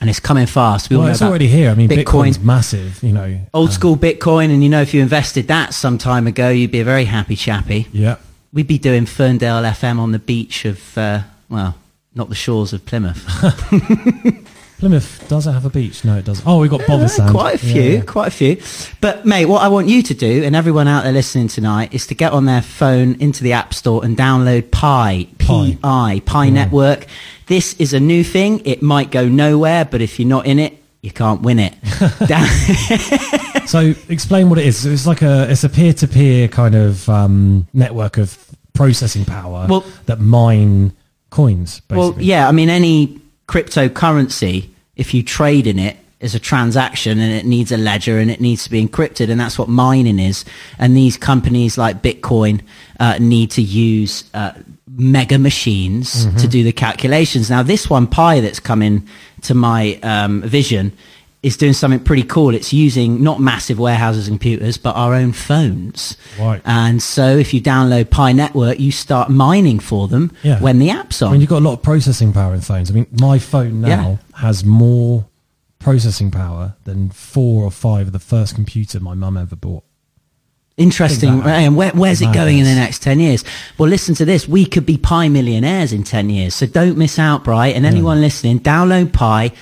and 0.00 0.08
it's 0.08 0.20
coming 0.20 0.46
fast. 0.46 0.90
We 0.90 0.96
Well, 0.96 1.08
it's 1.08 1.22
already 1.22 1.48
here. 1.48 1.70
I 1.70 1.74
mean, 1.74 1.88
Bitcoin, 1.88 2.04
Bitcoin's 2.04 2.40
massive. 2.40 3.02
You 3.02 3.12
know. 3.12 3.40
old 3.52 3.72
school 3.72 3.96
Bitcoin, 3.96 4.52
and 4.52 4.62
you 4.62 4.68
know, 4.68 4.80
if 4.80 4.94
you 4.94 5.02
invested 5.02 5.48
that 5.48 5.74
some 5.74 5.98
time 5.98 6.26
ago, 6.26 6.50
you'd 6.50 6.70
be 6.70 6.80
a 6.80 6.84
very 6.84 7.04
happy 7.04 7.36
chappy. 7.36 7.88
Yeah. 7.92 8.16
We'd 8.52 8.68
be 8.68 8.78
doing 8.78 9.06
Ferndale 9.06 9.64
FM 9.64 9.98
on 9.98 10.12
the 10.12 10.18
beach 10.18 10.64
of, 10.64 10.96
uh, 10.96 11.22
well, 11.48 11.76
not 12.14 12.28
the 12.30 12.34
shores 12.34 12.72
of 12.72 12.86
Plymouth. 12.86 13.22
Plymouth 14.78 15.26
does 15.28 15.46
it 15.46 15.52
have 15.52 15.64
a 15.64 15.70
beach? 15.70 16.04
No, 16.04 16.16
it 16.18 16.24
doesn't. 16.26 16.46
Oh, 16.46 16.58
we've 16.60 16.70
got 16.70 16.82
Bovisand. 16.82 17.30
quite 17.30 17.54
a 17.54 17.58
few, 17.58 17.80
Yeah, 17.82 17.88
yeah. 17.96 18.00
quite 18.02 18.28
a 18.28 18.30
few. 18.30 18.60
But 19.00 19.24
mate, 19.24 19.46
what 19.46 19.62
I 19.62 19.68
want 19.68 19.88
you 19.88 20.02
to 20.02 20.12
do, 20.14 20.44
and 20.44 20.54
everyone 20.54 20.86
out 20.86 21.04
there 21.04 21.12
listening 21.14 21.48
tonight, 21.48 21.94
is 21.94 22.06
to 22.08 22.14
get 22.14 22.32
on 22.32 22.44
their 22.44 22.60
phone 22.60 23.14
into 23.20 23.42
the 23.42 23.54
App 23.54 23.72
Store 23.72 24.04
and 24.04 24.16
download 24.18 24.70
Pi, 24.70 25.28
P 25.38 25.78
I, 25.82 26.20
Pi 26.26 26.50
Network. 26.50 27.06
This 27.46 27.72
is 27.78 27.94
a 27.94 28.00
new 28.00 28.22
thing. 28.22 28.60
It 28.66 28.82
might 28.82 29.10
go 29.10 29.26
nowhere, 29.28 29.86
but 29.86 30.02
if 30.02 30.18
you're 30.18 30.28
not 30.28 30.44
in 30.46 30.58
it, 30.58 30.76
you 31.00 31.10
can't 31.10 31.40
win 31.42 31.58
it. 31.58 31.74
So 33.66 33.94
explain 34.08 34.48
what 34.48 34.58
it 34.60 34.66
is. 34.66 34.76
So 34.82 34.90
It's 34.90 35.08
like 35.08 35.22
a 35.22 35.50
it's 35.50 35.64
a 35.64 35.68
peer 35.68 35.92
to 35.94 36.06
peer 36.06 36.46
kind 36.46 36.76
of 36.76 37.08
um, 37.08 37.66
network 37.72 38.16
of 38.16 38.38
processing 38.74 39.24
power 39.24 39.66
Well- 39.68 39.84
that 40.06 40.20
mine 40.20 40.92
coins. 41.30 41.80
Basically. 41.80 41.96
Well, 41.98 42.14
yeah, 42.22 42.48
I 42.48 42.52
mean, 42.52 42.68
any 42.68 43.18
cryptocurrency, 43.48 44.68
if 44.96 45.14
you 45.14 45.22
trade 45.22 45.66
in 45.66 45.78
it, 45.78 45.96
is 46.18 46.34
a 46.34 46.40
transaction 46.40 47.18
and 47.18 47.30
it 47.32 47.44
needs 47.44 47.70
a 47.70 47.76
ledger 47.76 48.18
and 48.18 48.30
it 48.30 48.40
needs 48.40 48.64
to 48.64 48.70
be 48.70 48.84
encrypted, 48.84 49.30
and 49.30 49.38
that's 49.38 49.58
what 49.58 49.68
mining 49.68 50.18
is. 50.18 50.44
And 50.78 50.96
these 50.96 51.16
companies 51.18 51.76
like 51.76 52.02
Bitcoin 52.02 52.62
uh, 52.98 53.18
need 53.20 53.50
to 53.52 53.62
use 53.62 54.24
uh, 54.32 54.52
mega 54.96 55.38
machines 55.38 56.24
Mhm. 56.26 56.40
to 56.40 56.48
do 56.48 56.64
the 56.64 56.72
calculations. 56.72 57.50
Now, 57.50 57.62
this 57.62 57.90
one, 57.90 58.06
Pi, 58.06 58.40
that's 58.40 58.60
coming 58.60 59.06
to 59.42 59.54
my 59.54 59.98
um, 60.02 60.40
vision. 60.42 60.92
Is 61.42 61.56
doing 61.56 61.74
something 61.74 62.00
pretty 62.00 62.24
cool. 62.24 62.54
It's 62.54 62.72
using 62.72 63.22
not 63.22 63.40
massive 63.40 63.78
warehouses 63.78 64.26
and 64.26 64.34
computers, 64.40 64.78
but 64.78 64.96
our 64.96 65.14
own 65.14 65.32
phones. 65.32 66.16
Right. 66.40 66.60
And 66.64 67.00
so, 67.00 67.36
if 67.36 67.54
you 67.54 67.60
download 67.60 68.10
Pi 68.10 68.32
Network, 68.32 68.80
you 68.80 68.90
start 68.90 69.30
mining 69.30 69.78
for 69.78 70.08
them 70.08 70.32
Yeah. 70.42 70.58
when 70.60 70.80
the 70.80 70.90
app's 70.90 71.22
on. 71.22 71.28
I 71.28 71.32
mean, 71.32 71.40
you've 71.42 71.50
got 71.50 71.58
a 71.60 71.66
lot 71.68 71.74
of 71.74 71.82
processing 71.82 72.32
power 72.32 72.52
in 72.52 72.62
phones. 72.62 72.90
I 72.90 72.94
mean, 72.94 73.06
my 73.20 73.38
phone 73.38 73.80
now 73.82 73.88
Yeah. 74.32 74.40
has 74.40 74.64
more 74.64 75.26
processing 75.78 76.32
power 76.32 76.74
than 76.84 77.10
four 77.10 77.62
or 77.62 77.70
five 77.70 78.08
of 78.08 78.12
the 78.12 78.18
first 78.18 78.56
computer 78.56 78.98
my 78.98 79.14
mum 79.14 79.36
ever 79.36 79.54
bought. 79.54 79.84
Interesting. 80.76 81.40
And 81.42 81.74
where, 81.76 81.90
where's 81.92 82.20
it 82.20 82.34
going 82.34 82.58
in 82.58 82.64
the 82.64 82.74
next 82.74 83.00
10 83.02 83.18
years? 83.18 83.44
Well, 83.78 83.88
listen 83.88 84.14
to 84.16 84.26
this. 84.26 84.46
We 84.46 84.66
could 84.66 84.84
be 84.84 84.98
Pi 84.98 85.28
millionaires 85.28 85.90
in 85.92 86.02
10 86.02 86.28
years. 86.28 86.54
So 86.54 86.66
don't 86.66 86.98
miss 86.98 87.18
out, 87.18 87.44
Bright. 87.44 87.76
And 87.76 87.86
anyone 87.86 88.20
listening, 88.20 88.60
download 88.60 89.12
Pi, 89.14 89.52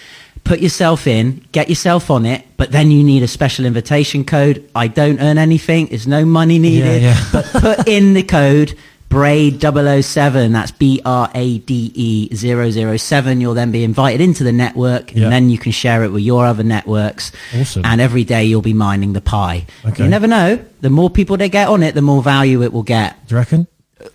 put 0.45 0.61
yourself 0.61 1.07
in, 1.07 1.45
get 1.53 1.69
yourself 1.69 2.11
on 2.11 2.27
it, 2.27 2.47
but 2.57 2.71
then 2.71 2.91
you 2.91 3.03
need 3.03 3.23
a 3.23 3.29
special 3.29 3.65
invitation 3.65 4.25
code. 4.25 4.69
I 4.75 4.89
don't 4.89 5.21
earn 5.21 5.39
anything. 5.39 5.87
There's 5.87 6.07
no 6.07 6.25
money 6.25 6.59
needed. 6.59 7.03
Yeah, 7.03 7.17
yeah. 7.19 7.25
but 7.33 7.45
put 7.47 7.89
in 7.89 8.15
the 8.15 8.23
code 8.23 8.75
BRAID 9.09 9.61
007. 10.05 10.53
That's 10.53 10.73
B 10.73 11.01
R 11.05 11.31
A 11.35 11.59
D 11.59 11.93
E 11.95 12.35
007. 12.35 13.41
You'll 13.41 13.55
then 13.55 13.71
be 13.71 13.85
invited 13.85 14.21
into 14.21 14.45
the 14.45 14.53
network 14.53 15.15
Yeah. 15.15 15.25
and 15.25 15.33
then 15.33 15.51
you 15.51 15.59
can 15.59 15.73
share 15.73 16.03
it 16.05 16.09
with 16.11 16.23
your 16.23 16.45
other 16.45 16.65
networks. 16.65 17.33
Awesome. 17.57 17.85
And 17.85 18.01
every 18.01 18.25
day 18.25 18.45
you'll 18.45 18.63
be 18.63 18.75
mining 18.75 19.13
the 19.13 19.21
pie. 19.21 19.67
Okay. 19.85 20.05
You 20.05 20.11
never 20.11 20.27
know. 20.27 20.63
The 20.81 20.91
more 20.91 21.11
people 21.11 21.37
they 21.37 21.49
get 21.49 21.69
on 21.69 21.83
it, 21.83 21.95
the 21.95 22.03
more 22.03 22.23
value 22.23 22.63
it 22.63 22.73
will 22.73 22.83
get. 22.83 23.27
Do 23.29 23.35
you 23.35 23.39
reckon? 23.39 23.67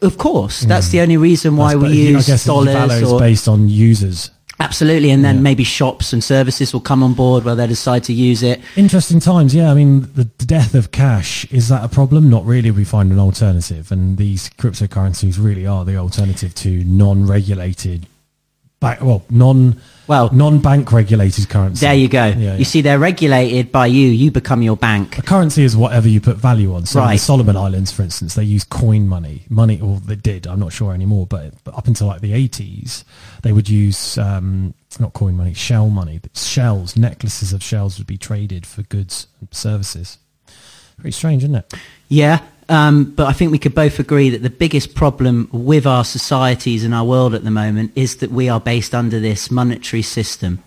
Of 0.01 0.17
course, 0.17 0.61
that's 0.61 0.87
hmm. 0.87 0.91
the 0.91 1.01
only 1.01 1.17
reason 1.17 1.57
why 1.57 1.73
That's 1.73 1.83
we 1.89 1.97
use 1.97 2.29
I 2.29 2.33
guess 2.33 2.45
dollars. 2.45 2.75
value 2.75 3.07
Or, 3.07 3.19
based 3.19 3.47
on 3.47 3.69
users. 3.69 4.29
Absolutely, 4.59 5.11
and 5.11 5.23
then 5.23 5.41
maybe 5.43 5.63
shops 5.63 6.13
and 6.13 6.23
services 6.23 6.73
will 6.73 6.81
come 6.81 7.03
on 7.03 7.13
board 7.13 7.43
where 7.43 7.55
they 7.55 7.67
decide 7.67 8.03
to 8.05 8.13
use 8.13 8.43
it. 8.43 8.61
Interesting 8.75 9.19
times, 9.19 9.55
yeah. 9.55 9.71
I 9.71 9.73
mean, 9.73 10.01
the, 10.13 10.29
the 10.37 10.45
death 10.45 10.75
of 10.75 10.91
cash 10.91 11.45
is 11.51 11.69
that 11.69 11.83
a 11.83 11.89
problem? 11.89 12.29
Not 12.29 12.45
really. 12.45 12.71
We 12.71 12.83
find 12.83 13.11
an 13.11 13.19
alternative, 13.19 13.91
and 13.91 14.17
these 14.17 14.49
cryptocurrencies 14.51 15.37
really 15.43 15.65
are 15.65 15.85
the 15.85 15.97
alternative 15.97 16.53
to 16.55 16.83
non-regulated, 16.83 18.07
back, 18.79 19.01
well, 19.01 19.23
non 19.29 19.79
well 20.07 20.29
non-bank 20.33 20.91
regulated 20.91 21.47
currency. 21.49 21.85
There 21.85 21.93
you 21.93 22.07
go. 22.09 22.25
Yeah, 22.27 22.35
yeah. 22.37 22.55
You 22.55 22.65
see, 22.65 22.81
they're 22.81 22.97
regulated 22.99 23.71
by 23.71 23.85
you. 23.87 24.07
You 24.07 24.31
become 24.31 24.61
your 24.63 24.75
bank. 24.77 25.17
A 25.19 25.21
currency 25.21 25.63
is 25.63 25.77
whatever 25.77 26.07
you 26.09 26.19
put 26.19 26.37
value 26.37 26.73
on. 26.73 26.85
So 26.87 26.99
Right. 26.99 27.13
the 27.13 27.19
Solomon 27.19 27.55
Islands, 27.55 27.91
for 27.91 28.01
instance, 28.01 28.33
they 28.35 28.43
use 28.43 28.63
coin 28.63 29.07
money. 29.07 29.43
Money, 29.49 29.79
or 29.79 29.99
they 29.99 30.15
did. 30.15 30.47
I'm 30.47 30.59
not 30.59 30.73
sure 30.73 30.93
anymore. 30.93 31.27
But, 31.27 31.53
but 31.63 31.75
up 31.75 31.87
until 31.87 32.07
like 32.07 32.21
the 32.21 32.31
80s, 32.31 33.03
they 33.43 33.51
would 33.51 33.69
use 33.69 34.17
um, 34.17 34.73
it's 34.87 34.99
not 34.99 35.13
coin 35.13 35.35
money, 35.37 35.53
shell 35.53 35.89
money. 35.89 36.19
Shells, 36.33 36.97
necklaces 36.97 37.53
of 37.53 37.61
shells 37.61 37.99
would 37.99 38.07
be 38.07 38.17
traded 38.17 38.65
for 38.65 38.81
goods 38.83 39.27
and 39.39 39.49
services. 39.51 40.17
Pretty 40.97 41.11
strange, 41.11 41.43
isn't 41.43 41.55
it? 41.55 41.73
Yeah, 42.07 42.41
um, 42.69 43.05
but 43.05 43.27
I 43.27 43.33
think 43.33 43.51
we 43.51 43.59
could 43.59 43.75
both 43.75 43.99
agree 43.99 44.29
that 44.29 44.43
the 44.43 44.49
biggest 44.49 44.95
problem 44.95 45.49
with 45.51 45.85
our 45.85 46.05
societies 46.05 46.83
and 46.83 46.93
our 46.93 47.03
world 47.03 47.33
at 47.33 47.43
the 47.43 47.51
moment 47.51 47.91
is 47.95 48.17
that 48.17 48.31
we 48.31 48.47
are 48.47 48.59
based 48.59 48.93
under 48.93 49.19
this 49.19 49.49
monetary 49.49 50.03
system. 50.03 50.63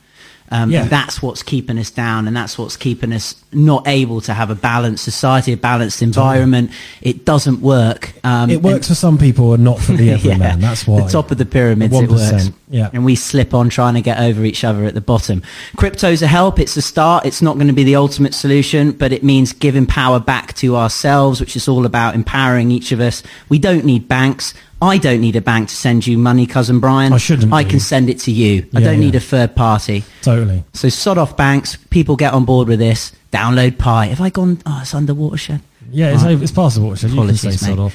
Um, 0.52 0.70
Yeah. 0.70 0.84
That's 0.84 1.22
what's 1.22 1.42
keeping 1.42 1.78
us 1.78 1.90
down, 1.90 2.28
and 2.28 2.36
that's 2.36 2.58
what's 2.58 2.76
keeping 2.76 3.12
us 3.12 3.34
not 3.52 3.88
able 3.88 4.20
to 4.22 4.34
have 4.34 4.50
a 4.50 4.54
balanced 4.54 5.02
society, 5.04 5.52
a 5.52 5.56
balanced 5.56 6.02
environment. 6.02 6.70
It 7.00 7.24
doesn't 7.24 7.60
work. 7.60 8.12
Um, 8.22 8.50
it 8.50 8.62
works 8.62 8.88
for 8.88 8.94
some 8.94 9.16
people 9.18 9.54
and 9.54 9.64
not 9.64 9.78
for 9.80 9.92
the 9.92 10.10
everyman. 10.16 10.60
That's 10.60 10.86
why. 10.86 11.02
the 11.02 11.08
top 11.08 11.30
of 11.30 11.38
the 11.38 11.46
pyramid, 11.46 11.92
it 11.92 12.08
works. 12.10 12.22
1%, 12.48 12.52
yeah. 12.68 12.90
And 12.92 13.04
we 13.04 13.16
slip 13.16 13.54
on 13.54 13.68
trying 13.70 13.94
to 13.94 14.00
get 14.02 14.20
over 14.20 14.44
each 14.44 14.62
other 14.62 14.84
at 14.84 14.94
the 14.94 15.00
bottom. 15.00 15.42
Crypto's 15.76 16.22
a 16.22 16.26
help. 16.26 16.58
It's 16.58 16.76
a 16.76 16.82
start. 16.82 17.24
It's 17.26 17.42
not 17.42 17.54
going 17.54 17.66
to 17.68 17.72
be 17.72 17.84
the 17.84 17.96
ultimate 17.96 18.34
solution, 18.34 18.92
but 18.92 19.12
it 19.12 19.22
means 19.24 19.52
giving 19.52 19.86
power 19.86 20.20
back 20.20 20.52
to 20.56 20.76
ourselves, 20.76 21.40
which 21.40 21.56
is 21.56 21.66
all 21.68 21.86
about 21.86 22.14
empowering 22.14 22.70
each 22.70 22.92
of 22.92 23.00
us. 23.00 23.22
We 23.48 23.58
don't 23.58 23.84
need 23.84 24.06
banks. 24.08 24.54
I 24.82 24.98
don't 24.98 25.20
need 25.20 25.36
a 25.36 25.40
bank 25.40 25.68
to 25.68 25.76
send 25.76 26.08
you 26.08 26.18
money, 26.18 26.44
cousin 26.44 26.80
Brian. 26.80 27.12
I 27.12 27.18
shouldn't 27.18 27.52
I 27.52 27.62
do. 27.62 27.70
can 27.70 27.80
send 27.80 28.10
it 28.10 28.18
to 28.20 28.32
you. 28.32 28.66
I 28.74 28.80
don't 28.80 28.94
yeah. 28.94 29.00
need 29.00 29.14
a 29.14 29.20
third 29.20 29.54
party. 29.54 30.02
Totally. 30.22 30.64
So 30.72 30.88
sod 30.88 31.18
off 31.18 31.36
banks. 31.36 31.76
People 31.76 32.16
get 32.16 32.32
on 32.32 32.44
board 32.44 32.66
with 32.66 32.80
this. 32.80 33.12
Download 33.32 33.78
Pi. 33.78 34.06
Have 34.06 34.20
I 34.20 34.30
gone? 34.30 34.60
Oh, 34.66 34.80
it's 34.82 34.92
under 34.92 35.14
watershed. 35.14 35.60
Yeah, 35.88 36.12
it's, 36.12 36.24
Right. 36.24 36.32
over, 36.32 36.42
it's 36.42 36.50
past 36.50 36.74
the 36.74 36.82
watershed. 36.82 37.10
You 37.10 37.16
can 37.24 37.36
say 37.36 37.52
sod 37.52 37.78
mate. 37.78 37.78
off. 37.78 37.94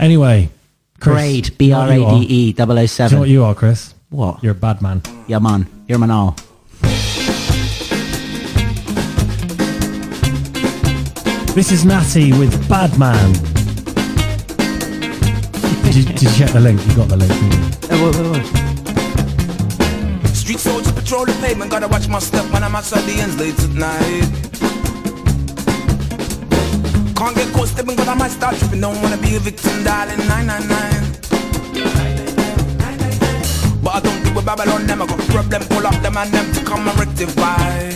Anyway, 0.00 0.50
Chris, 0.98 1.50
do 1.50 1.52
B 1.56 1.66
you 1.66 1.70
know 1.70 1.86
what 1.86 1.94
you 1.94 2.04
are? 2.04 2.18
D 2.18 2.26
E 2.26 2.52
Do 2.52 2.62
you 2.64 3.08
know 3.10 3.18
what 3.20 3.28
you 3.28 3.44
are, 3.44 3.54
Chris? 3.54 3.94
What? 4.10 4.42
You're 4.42 4.52
a 4.52 4.56
bad 4.56 4.82
man. 4.82 5.02
Yeah, 5.28 5.38
man. 5.38 5.68
You're 5.86 6.00
man 6.00 6.10
all. 6.10 6.34
This 11.54 11.70
is 11.70 11.84
Natty 11.84 12.32
with 12.32 12.68
Bad 12.68 12.98
Man. 12.98 13.53
Did, 15.94 16.06
did 16.06 16.22
you 16.22 16.30
check 16.30 16.50
the 16.50 16.58
link? 16.58 16.84
You 16.88 16.96
got 16.96 17.08
the 17.08 17.16
link. 17.16 17.30
didn't 17.30 18.34
you? 20.26 20.34
Street 20.34 20.58
soldiers 20.58 20.92
patrol 20.92 21.24
the 21.24 21.32
pavement, 21.34 21.70
gotta 21.70 21.86
watch 21.86 22.08
my 22.08 22.18
step 22.18 22.50
when 22.52 22.64
I'm 22.64 22.74
outside 22.74 23.04
the 23.04 23.14
ends 23.22 23.38
late 23.38 23.54
at 23.54 23.70
night. 23.78 24.26
Can't 27.14 27.36
get 27.36 27.52
caught 27.54 27.68
stepping, 27.68 27.94
but 27.94 28.08
I 28.08 28.14
might 28.14 28.32
start 28.32 28.56
tripping. 28.56 28.80
Don't 28.80 29.00
wanna 29.02 29.18
be 29.18 29.36
a 29.36 29.38
victim, 29.38 29.84
darling. 29.84 30.18
999. 30.26 31.14
But 33.84 33.94
I 33.94 34.00
don't 34.00 34.22
deal 34.24 34.34
with 34.34 34.44
Babylon, 34.44 34.86
them. 34.88 35.02
I 35.02 35.06
got 35.06 35.20
problem, 35.30 35.62
pull 35.68 35.86
up 35.86 35.94
them 36.02 36.16
and 36.16 36.30
them 36.32 36.52
to 36.54 36.64
come 36.64 36.88
and 36.88 36.98
rectify. 36.98 37.90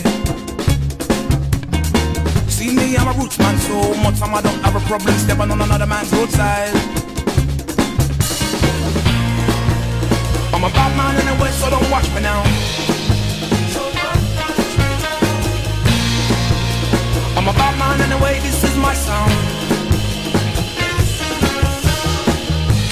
See 2.47 2.71
me, 2.73 2.95
I'm 2.95 3.09
a 3.09 3.13
roots 3.19 3.37
man, 3.39 3.57
so 3.57 3.93
much 4.03 4.19
time 4.19 4.33
I 4.35 4.41
don't 4.41 4.61
have 4.63 4.75
a 4.75 4.79
problem 4.87 5.13
stepping 5.17 5.51
on 5.51 5.59
another 5.59 5.85
man's 5.85 6.13
roadside. 6.13 7.08
I'm 10.59 10.65
a 10.65 10.73
bad 10.73 10.97
man 10.97 11.15
in 11.17 11.25
the 11.25 11.41
west, 11.41 11.61
so 11.61 11.69
don't 11.69 11.89
watch 11.89 12.03
me 12.09 12.19
now. 12.19 12.43
I'm 17.37 17.47
a 17.47 17.53
bad 17.53 17.79
man 17.79 18.01
in 18.01 18.09
the 18.09 18.17
way, 18.17 18.39
this 18.39 18.61
is 18.65 18.75
my 18.75 18.93
sound. 18.93 19.31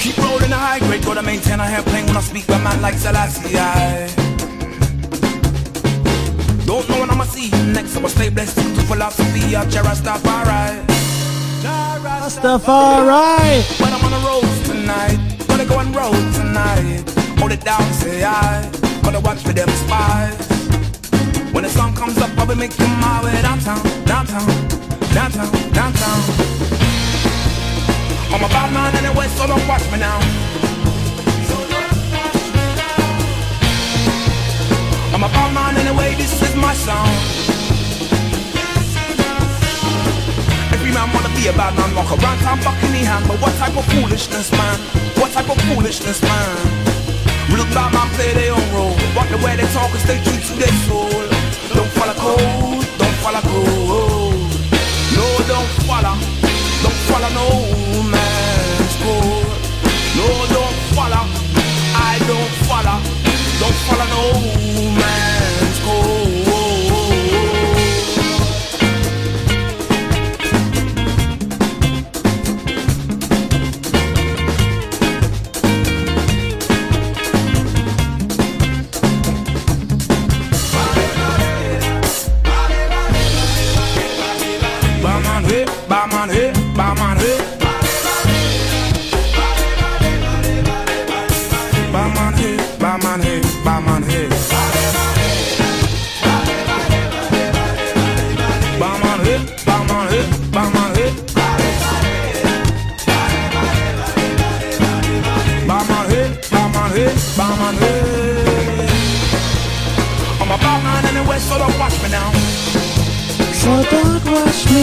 Keep 0.00 0.16
rolling 0.16 0.48
the 0.48 0.56
high 0.56 0.78
grade, 0.78 1.04
gotta 1.04 1.22
maintain 1.22 1.60
a 1.60 1.64
airplane 1.64 2.06
when 2.06 2.16
I 2.16 2.22
speak 2.22 2.48
my 2.48 2.56
man 2.56 2.80
like 2.80 2.94
Selassie. 2.94 3.58
I 3.58 4.08
don't 6.64 6.88
know 6.88 7.00
when 7.00 7.10
I'ma 7.10 7.24
see 7.24 7.50
you 7.50 7.72
next, 7.74 7.92
so 7.92 8.02
I 8.02 8.08
stay 8.08 8.30
blessed 8.30 8.56
to 8.56 8.82
philosophy 8.88 9.54
of 9.54 9.68
Jarastafari. 9.68 10.86
Rastafari. 12.00 13.60
When 13.78 13.92
I'm 13.92 14.02
on 14.06 14.12
the 14.16 14.22
road 14.26 14.64
tonight, 14.64 15.18
gonna 15.48 15.66
go 15.66 15.76
on 15.76 15.92
road 15.92 16.32
tonight. 16.32 17.17
Hold 17.38 17.52
it 17.52 17.64
down, 17.64 17.82
say 17.92 18.24
I. 18.24 18.68
Gotta 19.02 19.20
watch 19.20 19.38
for 19.42 19.52
them 19.52 19.68
spies. 19.70 20.36
When 21.52 21.64
the 21.64 21.70
sun 21.70 21.94
comes 21.94 22.18
up, 22.18 22.30
I'll 22.36 22.46
be 22.46 22.54
making 22.54 22.90
my 23.00 23.24
way 23.24 23.40
downtown, 23.40 23.82
downtown, 24.04 24.46
downtown, 25.14 25.50
downtown. 25.72 26.20
I'm 28.30 28.44
a 28.44 28.48
bad 28.48 28.70
man 28.72 28.94
anyway, 28.94 29.26
so 29.28 29.46
don't 29.46 29.66
watch 29.66 29.82
me 29.90 29.98
now. 29.98 30.18
I'm 35.14 35.24
a 35.24 35.28
bad 35.28 35.54
man 35.54 35.76
anyway, 35.78 36.14
this 36.14 36.42
is 36.42 36.54
my 36.54 36.74
song. 36.74 37.08
Every 40.74 40.92
man 40.92 41.08
wanna 41.14 41.34
be 41.34 41.48
a 41.48 41.52
bad 41.54 41.74
man, 41.76 41.94
walk 41.96 42.10
around 42.12 42.38
town 42.40 42.58
Buckingham, 42.62 43.26
but 43.26 43.40
what 43.40 43.54
type 43.56 43.76
of 43.76 43.84
foolishness, 43.86 44.52
man? 44.52 44.78
What 45.18 45.32
type 45.32 45.48
of 45.48 45.58
foolishness, 45.62 46.22
man? 46.22 46.87
Real 47.52 47.64
bad 47.74 47.92
man 47.94 48.08
play 48.14 48.32
their 48.34 48.52
own 48.52 48.68
role. 48.74 48.96
Walk 49.16 49.28
the 49.28 49.38
way 49.38 49.56
they 49.56 49.68
talk 49.72 49.90
and 49.90 50.00
stay 50.00 50.18
true 50.22 50.40
to 50.48 50.54
their 50.60 50.74
soul. 50.86 51.08
Don't 51.74 51.90
follow 51.96 52.14
code, 52.14 52.84
don't 53.00 53.16
follow 53.24 53.40
code. 53.40 54.52
No, 55.16 55.26
don't 55.52 55.70
follow, 55.88 56.14
don't 56.82 57.00
follow 57.08 57.30
no 57.40 57.46
man's 58.12 58.94
code. 59.02 59.48
No, 60.18 60.26
don't 60.56 60.76
follow, 60.94 61.24
I 61.96 62.18
don't 62.28 62.52
follow, 62.68 62.98
don't 63.60 63.78
follow 63.86 64.06
no 64.14 64.77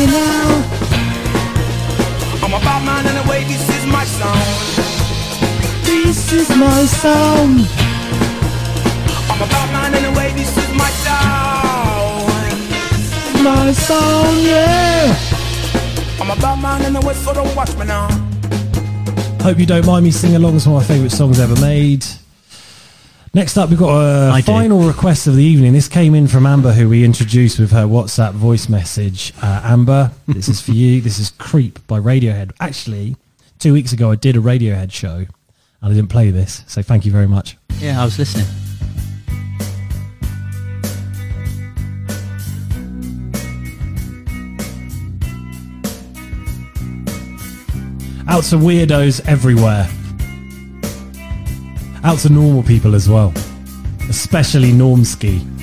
me 0.05 0.11
now. 0.11 0.63
I'm 2.43 2.53
a 2.53 2.59
bad 2.59 2.85
man 2.85 3.05
anyway, 3.05 3.43
this 3.45 3.67
is 3.69 3.85
my 3.85 4.05
sound. 4.05 4.39
This 5.85 6.31
is 6.31 6.49
my 6.49 6.85
sound. 6.85 7.67
I'm 9.29 9.41
a 9.41 9.47
bad 9.47 9.69
man 9.73 9.93
anyway, 9.93 10.33
this 10.33 10.57
is 10.57 10.69
my 10.73 10.89
sound. 11.05 12.33
My 13.43 13.71
sound, 13.73 14.37
yeah. 14.41 15.15
I'm 16.21 16.31
a 16.31 16.41
bad 16.41 16.61
man 16.61 16.81
anyway, 16.83 17.13
so 17.13 17.33
don't 17.33 17.55
watch 17.55 17.75
me 17.77 17.85
now. 17.85 18.07
Hope 19.41 19.59
you 19.59 19.65
don't 19.65 19.85
mind 19.85 20.03
me 20.03 20.11
singing 20.11 20.37
along 20.37 20.59
some 20.59 20.73
of 20.73 20.81
my 20.81 20.87
favourite 20.87 21.11
songs 21.11 21.39
ever 21.39 21.59
made. 21.61 22.05
Next 23.35 23.57
up, 23.57 23.69
we've 23.69 23.77
got 23.77 23.97
a 23.99 24.31
I 24.31 24.39
do. 24.39 24.45
final 24.45 24.79
request 24.87 25.27
of 25.27 25.35
the 25.35 25.43
evening. 25.43 25.73
This 25.73 25.89
came 25.89 26.15
in 26.15 26.25
from 26.25 26.45
Amber, 26.45 26.71
who 26.71 26.87
we 26.87 27.03
introduced 27.03 27.59
with 27.59 27.69
her 27.71 27.83
WhatsApp 27.83 28.31
voice 28.31 28.69
message. 28.69 29.33
Uh, 29.41 29.59
Amber, 29.61 30.11
this 30.25 30.47
is 30.47 30.61
for 30.61 30.71
you. 30.71 31.01
This 31.05 31.19
is 31.19 31.31
Creep 31.31 31.85
by 31.85 31.99
Radiohead. 31.99 32.53
Actually, 32.61 33.17
two 33.59 33.73
weeks 33.73 33.91
ago, 33.91 34.09
I 34.11 34.15
did 34.15 34.37
a 34.37 34.39
Radiohead 34.39 34.93
show 34.93 35.17
and 35.17 35.27
I 35.81 35.89
didn't 35.89 36.07
play 36.07 36.31
this, 36.31 36.63
so 36.67 36.81
thank 36.81 37.05
you 37.05 37.11
very 37.11 37.27
much. 37.27 37.57
Yeah, 37.79 38.01
I 38.01 38.05
was 38.05 38.17
listening. 38.17 38.45
Out 48.29 48.45
to 48.45 48.55
weirdos 48.55 49.27
everywhere. 49.27 49.89
Out 52.05 52.19
to 52.19 52.29
normal 52.29 52.61
people 52.61 52.93
as 52.93 53.09
well. 53.09 53.33
Especially 54.09 54.71
Normski. 54.71 55.54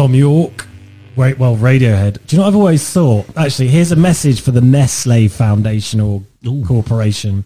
Thom 0.00 0.14
Yorke. 0.14 0.66
Wait, 1.14 1.38
well, 1.38 1.56
Radiohead. 1.56 2.26
Do 2.26 2.34
you 2.34 2.38
know 2.38 2.44
what 2.44 2.48
I've 2.48 2.56
always 2.56 2.90
thought? 2.90 3.26
Actually, 3.36 3.68
here's 3.68 3.92
a 3.92 3.96
message 3.96 4.40
for 4.40 4.50
the 4.50 4.62
Nestle 4.62 5.28
Foundation 5.28 6.00
or 6.00 6.22
Corporation. 6.66 7.44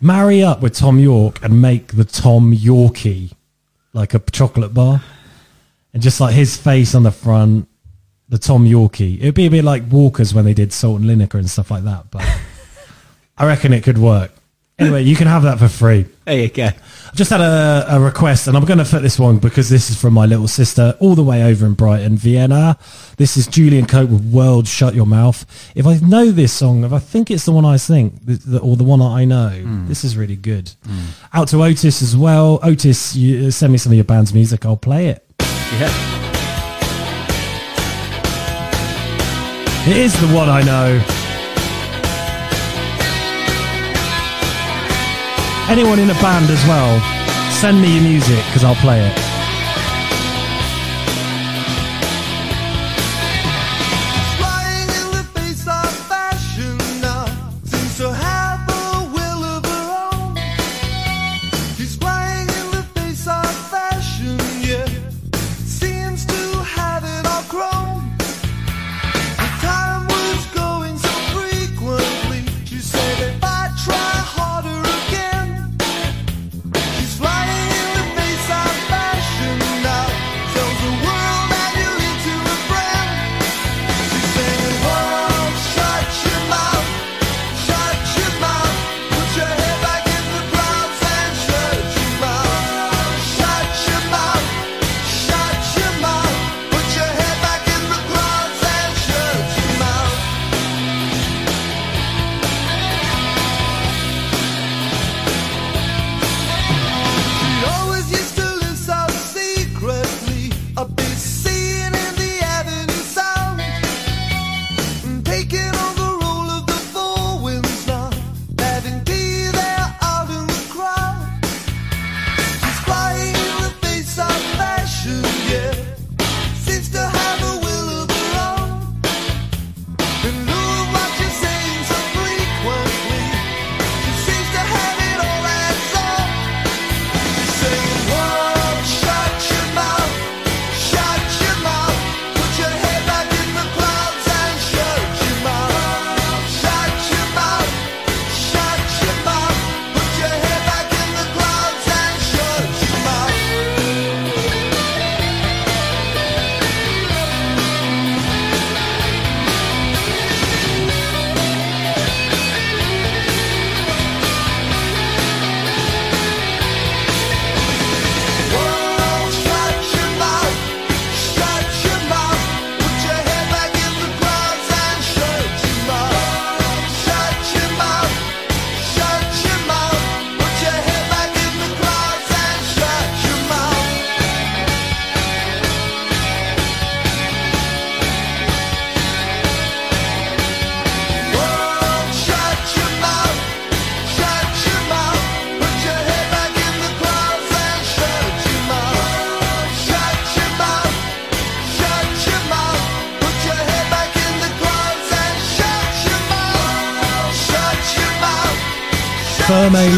Marry 0.00 0.42
up 0.42 0.62
with 0.62 0.74
Thom 0.74 0.98
Yorke 0.98 1.44
and 1.44 1.60
make 1.60 1.88
the 1.88 2.04
Tom 2.04 2.54
Yorkie 2.54 3.34
like 3.92 4.14
a 4.14 4.18
chocolate 4.18 4.72
bar. 4.72 5.02
And 5.92 6.02
just 6.02 6.22
like 6.22 6.34
his 6.34 6.56
face 6.56 6.94
on 6.94 7.02
the 7.02 7.12
front, 7.12 7.68
the 8.30 8.38
Tom 8.38 8.64
Yorkie. 8.64 9.20
It'd 9.20 9.34
be 9.34 9.44
a 9.44 9.50
bit 9.50 9.62
like 9.62 9.82
Walkers 9.90 10.32
when 10.32 10.46
they 10.46 10.54
did 10.54 10.72
Salt 10.72 11.02
and 11.02 11.10
Lineker 11.10 11.34
and 11.34 11.50
stuff 11.50 11.70
like 11.70 11.84
that. 11.84 12.10
But 12.10 12.26
I 13.36 13.44
reckon 13.44 13.74
it 13.74 13.84
could 13.84 13.98
work. 13.98 14.30
Anyway, 14.78 15.02
you 15.02 15.16
can 15.16 15.26
have 15.26 15.42
that 15.42 15.58
for 15.58 15.68
free. 15.68 16.06
There 16.24 16.38
you 16.38 16.48
go. 16.48 16.70
Just 17.14 17.30
had 17.30 17.42
a, 17.42 17.84
a 17.90 18.00
request, 18.00 18.48
and 18.48 18.56
I'm 18.56 18.64
going 18.64 18.78
to 18.78 18.86
put 18.86 19.02
this 19.02 19.18
one 19.18 19.36
because 19.36 19.68
this 19.68 19.90
is 19.90 20.00
from 20.00 20.14
my 20.14 20.24
little 20.24 20.48
sister 20.48 20.96
all 20.98 21.14
the 21.14 21.22
way 21.22 21.42
over 21.44 21.66
in 21.66 21.74
Brighton, 21.74 22.16
Vienna. 22.16 22.78
This 23.18 23.36
is 23.36 23.46
Julian 23.46 23.84
Cope 23.86 24.08
with 24.08 24.24
World 24.32 24.66
Shut 24.66 24.94
Your 24.94 25.04
Mouth. 25.04 25.44
If 25.74 25.86
I 25.86 25.98
know 25.98 26.30
this 26.30 26.54
song, 26.54 26.84
if 26.84 26.92
I 26.92 26.98
think 26.98 27.30
it's 27.30 27.44
the 27.44 27.52
one 27.52 27.66
I 27.66 27.76
think, 27.76 28.14
or 28.62 28.76
the 28.76 28.84
one 28.84 29.02
I 29.02 29.26
know, 29.26 29.50
this 29.86 30.04
is 30.04 30.16
really 30.16 30.36
good. 30.36 30.72
Out 31.34 31.48
to 31.48 31.62
Otis 31.62 32.00
as 32.00 32.16
well. 32.16 32.58
Otis, 32.62 33.14
you, 33.14 33.48
uh, 33.48 33.50
send 33.50 33.72
me 33.72 33.78
some 33.78 33.92
of 33.92 33.96
your 33.96 34.04
band's 34.04 34.32
music. 34.32 34.64
I'll 34.64 34.78
play 34.78 35.08
it. 35.08 35.22
Yeah. 35.38 35.92
It 39.86 39.96
is 39.98 40.18
the 40.18 40.28
one 40.34 40.48
I 40.48 40.62
know. 40.62 41.21
Anyone 45.72 46.00
in 46.00 46.10
a 46.10 46.14
band 46.20 46.50
as 46.50 46.62
well, 46.66 47.00
send 47.50 47.80
me 47.80 47.94
your 47.94 48.02
music 48.02 48.44
because 48.48 48.62
I'll 48.62 48.74
play 48.74 49.00
it. 49.00 49.31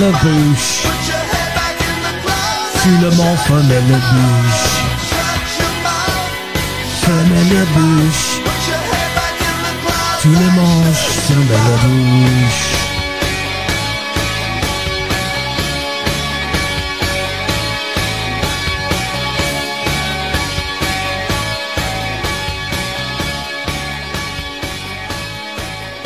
La 0.05 0.11
bouche. 0.19 0.83
Tout 2.83 2.99
le 3.01 3.11
monde 3.17 3.39
fermez 3.47 3.83
la 3.91 3.99
bouche. 4.11 4.67
Fermez 7.01 7.45
la 7.55 7.65
bouche. 7.75 8.27
Tout 10.21 10.29
le 10.29 10.51
monde 10.59 10.95
fermez 11.27 11.61
la 11.71 11.77
bouche. 11.85 12.75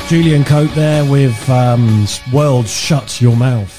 Julian 0.08 0.44
Cope 0.44 0.72
there 0.74 1.04
with 1.04 1.50
um, 1.50 2.06
World 2.32 2.66
Shut 2.66 3.20
Your 3.20 3.36
Mouth. 3.36 3.77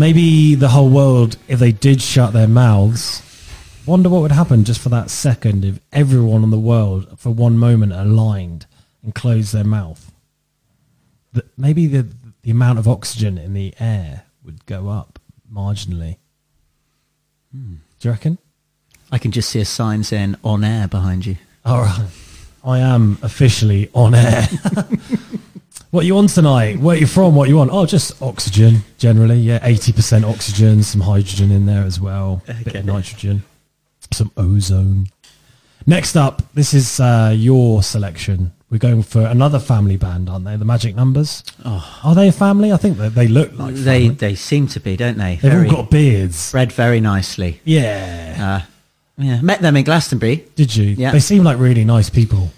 Maybe 0.00 0.54
the 0.54 0.68
whole 0.68 0.88
world, 0.88 1.36
if 1.46 1.58
they 1.58 1.72
did 1.72 2.00
shut 2.00 2.32
their 2.32 2.48
mouths, 2.48 3.20
wonder 3.84 4.08
what 4.08 4.22
would 4.22 4.32
happen 4.32 4.64
just 4.64 4.80
for 4.80 4.88
that 4.88 5.10
second 5.10 5.62
if 5.62 5.78
everyone 5.92 6.42
in 6.42 6.48
the 6.48 6.58
world 6.58 7.18
for 7.18 7.28
one 7.28 7.58
moment 7.58 7.92
aligned 7.92 8.64
and 9.02 9.14
closed 9.14 9.52
their 9.52 9.62
mouth. 9.62 10.10
The, 11.34 11.44
maybe 11.58 11.86
the, 11.86 12.06
the 12.40 12.50
amount 12.50 12.78
of 12.78 12.88
oxygen 12.88 13.36
in 13.36 13.52
the 13.52 13.74
air 13.78 14.22
would 14.42 14.64
go 14.64 14.88
up 14.88 15.18
marginally. 15.52 16.16
Hmm. 17.52 17.74
Do 17.98 18.08
you 18.08 18.12
reckon? 18.12 18.38
I 19.12 19.18
can 19.18 19.32
just 19.32 19.50
see 19.50 19.60
a 19.60 19.66
sign 19.66 20.02
saying 20.02 20.36
on 20.42 20.64
air 20.64 20.88
behind 20.88 21.26
you. 21.26 21.36
All 21.62 21.82
right. 21.82 22.08
I 22.64 22.78
am 22.78 23.18
officially 23.20 23.90
on 23.92 24.14
air. 24.14 24.48
what 25.90 26.04
you 26.06 26.16
on 26.16 26.26
tonight? 26.26 26.78
Where 26.78 26.96
you 26.96 27.06
from? 27.06 27.34
What 27.34 27.48
you 27.48 27.56
want? 27.56 27.70
Oh, 27.72 27.86
just 27.86 28.20
oxygen 28.22 28.82
generally. 28.98 29.38
Yeah, 29.38 29.58
eighty 29.62 29.92
percent 29.92 30.24
oxygen, 30.24 30.82
some 30.82 31.00
hydrogen 31.00 31.50
in 31.50 31.66
there 31.66 31.84
as 31.84 32.00
well, 32.00 32.42
bit 32.64 32.74
of 32.74 32.84
nitrogen, 32.84 33.42
some 34.10 34.30
ozone. 34.36 35.08
Next 35.86 36.16
up, 36.16 36.42
this 36.54 36.74
is 36.74 37.00
uh, 37.00 37.34
your 37.36 37.82
selection. 37.82 38.52
We're 38.70 38.78
going 38.78 39.02
for 39.02 39.22
another 39.22 39.58
family 39.58 39.96
band, 39.96 40.28
aren't 40.30 40.44
they? 40.44 40.54
The 40.54 40.64
Magic 40.64 40.94
Numbers. 40.94 41.42
Oh. 41.64 42.00
Are 42.04 42.14
they 42.14 42.28
a 42.28 42.32
family? 42.32 42.72
I 42.72 42.76
think 42.76 42.98
that 42.98 43.16
they 43.16 43.26
look 43.26 43.52
like. 43.58 43.74
they 43.74 44.02
family. 44.02 44.14
they 44.14 44.34
seem 44.36 44.68
to 44.68 44.80
be, 44.80 44.96
don't 44.96 45.18
they? 45.18 45.36
They've 45.36 45.64
all 45.64 45.82
got 45.82 45.90
beards. 45.90 46.52
Bred 46.52 46.70
very 46.70 47.00
nicely. 47.00 47.60
Yeah. 47.64 48.62
Uh, 48.62 48.66
yeah. 49.18 49.40
Met 49.40 49.60
them 49.60 49.76
in 49.76 49.84
Glastonbury. 49.84 50.44
Did 50.54 50.76
you? 50.76 50.84
Yeah. 50.84 51.10
They 51.10 51.18
seem 51.18 51.42
like 51.42 51.58
really 51.58 51.84
nice 51.84 52.10
people. 52.10 52.50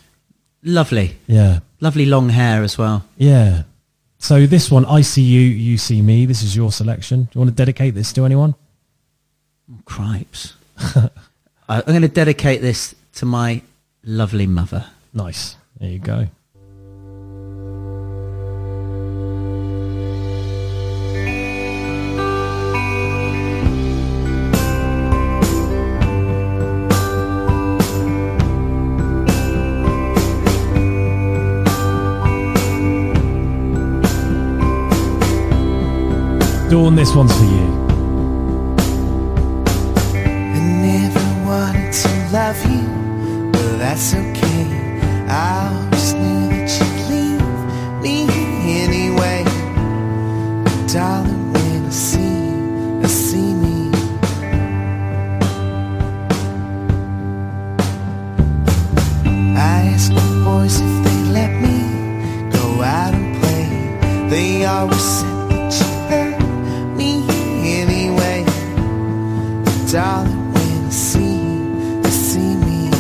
Lovely. 0.62 1.16
Yeah. 1.26 1.60
Lovely 1.80 2.06
long 2.06 2.28
hair 2.28 2.62
as 2.62 2.78
well. 2.78 3.04
Yeah. 3.16 3.62
So 4.18 4.46
this 4.46 4.70
one, 4.70 4.84
I 4.86 5.00
see 5.00 5.22
you, 5.22 5.40
you 5.40 5.76
see 5.78 6.00
me. 6.00 6.26
This 6.26 6.42
is 6.42 6.54
your 6.54 6.70
selection. 6.70 7.24
Do 7.24 7.28
you 7.34 7.38
want 7.40 7.50
to 7.50 7.56
dedicate 7.56 7.94
this 7.94 8.12
to 8.12 8.24
anyone? 8.24 8.54
Oh, 9.70 9.78
cripes. 9.84 10.54
I- 10.78 11.10
I'm 11.68 11.82
going 11.86 12.02
to 12.02 12.08
dedicate 12.08 12.60
this 12.60 12.94
to 13.14 13.26
my 13.26 13.62
lovely 14.04 14.46
mother. 14.46 14.86
Nice. 15.12 15.56
There 15.80 15.90
you 15.90 15.98
go. 15.98 16.28
Dawn, 36.72 36.96
this 36.96 37.14
one's 37.14 37.36
for 37.36 37.44
you. 37.44 37.68
I 40.16 40.58
never 40.80 41.24
wanted 41.46 41.92
to 41.92 42.08
love 42.32 42.64
you, 42.64 43.50
but 43.52 43.76
that's 43.76 44.14
okay. 44.14 44.98
I 45.28 45.68
always 45.68 46.14
knew 46.14 46.48
that 46.48 46.70
you'd 46.78 46.98
leave 47.10 47.42
me 48.00 48.80
anyway. 48.80 49.44
But 50.64 50.90
darling, 50.90 51.52
when 51.52 51.84
I 51.84 51.90
see 51.90 52.20
you, 52.22 53.02
I 53.02 53.06
see 53.06 53.52
me. 53.52 53.92
I 59.58 59.92
ask 59.92 60.08
the 60.08 60.42
boys 60.42 60.80
if 60.80 60.94
they 61.04 61.18
let 61.32 61.52
me 61.60 62.50
go 62.50 62.80
out 62.80 63.12
and 63.12 63.36
play. 63.42 63.66
They 64.30 64.64
always 64.64 65.02
said 65.02 65.31
When 69.92 70.00
I 70.00 70.88
see 70.88 71.20
you, 71.20 72.00
I 72.02 72.08
see 72.08 72.54
me. 72.64 72.90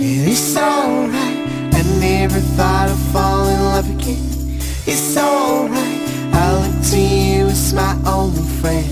It's 0.00 0.56
alright. 0.56 1.46
I 1.74 1.82
never 2.00 2.40
thought 2.40 2.88
I'd 2.88 2.98
fall 3.12 3.46
in 3.46 3.60
love 3.60 3.88
again. 3.88 4.58
It's 4.84 5.16
alright. 5.16 6.00
I 6.34 6.58
look 6.58 6.82
to 6.90 6.98
you 6.98 7.46
as 7.46 7.72
my 7.72 7.96
only 8.04 8.42
friend. 8.60 8.90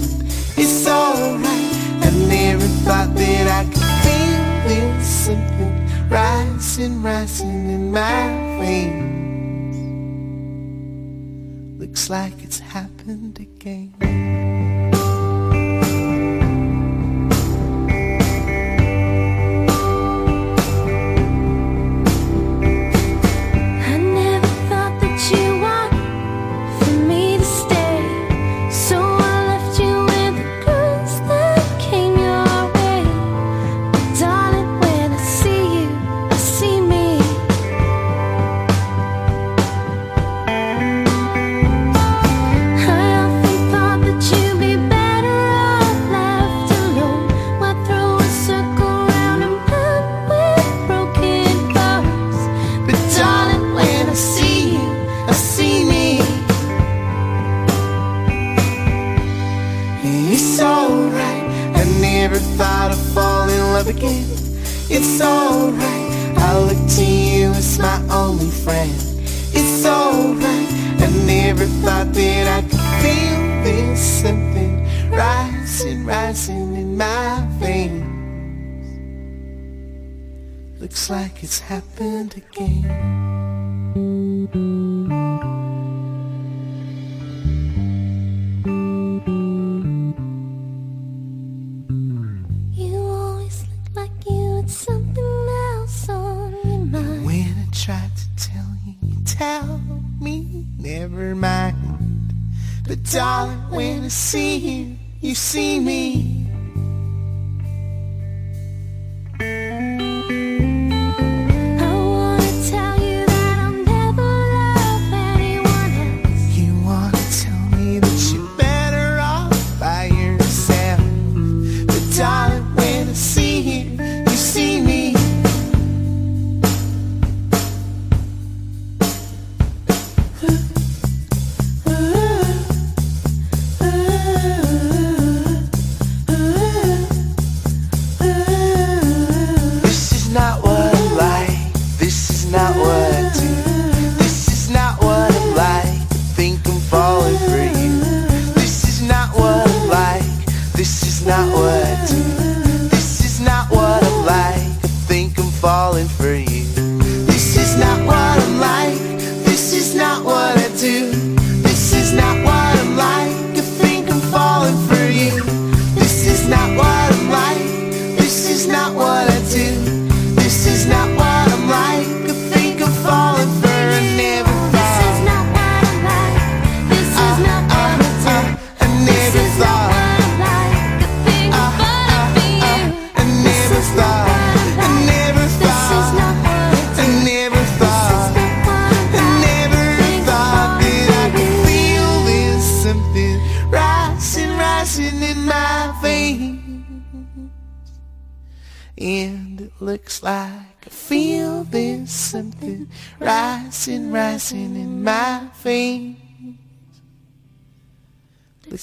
It's 0.57 0.87
alright. 0.87 1.73
I 2.07 2.11
never 2.29 2.69
thought 2.85 3.13
that 3.17 3.47
I 3.49 3.65
could 3.65 3.91
feel 4.05 5.01
something 5.01 6.09
rising, 6.09 7.03
rising 7.03 7.71
in 7.71 7.91
my 7.91 8.29
veins. 8.61 9.11
Looks 11.81 12.09
like 12.09 12.45
it's 12.45 12.61
happened 13.03 13.41
again. 13.41 14.62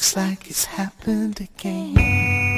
Looks 0.09 0.17
like 0.17 0.49
it's 0.49 0.65
happened 0.65 1.39
again. 1.39 2.48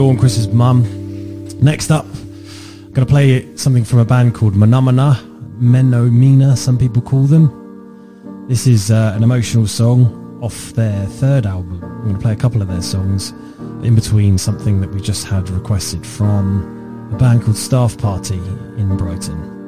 Dawn, 0.00 0.16
Chris's 0.16 0.48
mum. 0.48 0.82
Next 1.60 1.90
up, 1.90 2.06
I'm 2.06 2.92
going 2.94 3.06
to 3.06 3.12
play 3.12 3.54
something 3.54 3.84
from 3.84 3.98
a 3.98 4.04
band 4.06 4.34
called 4.34 4.54
Manamana, 4.54 5.14
Menomina, 5.60 6.56
some 6.56 6.78
people 6.78 7.02
call 7.02 7.24
them. 7.24 8.46
This 8.48 8.66
is 8.66 8.90
uh, 8.90 9.12
an 9.14 9.22
emotional 9.22 9.66
song 9.66 10.38
off 10.42 10.72
their 10.72 11.04
third 11.04 11.44
album. 11.44 11.84
I'm 11.84 12.02
going 12.04 12.14
to 12.14 12.18
play 12.18 12.32
a 12.32 12.36
couple 12.36 12.62
of 12.62 12.68
their 12.68 12.80
songs 12.80 13.32
in 13.84 13.94
between 13.94 14.38
something 14.38 14.80
that 14.80 14.90
we 14.90 15.02
just 15.02 15.26
had 15.26 15.50
requested 15.50 16.06
from 16.06 17.10
a 17.12 17.18
band 17.18 17.42
called 17.42 17.58
Staff 17.58 17.98
Party 17.98 18.38
in 18.78 18.96
Brighton. 18.96 19.59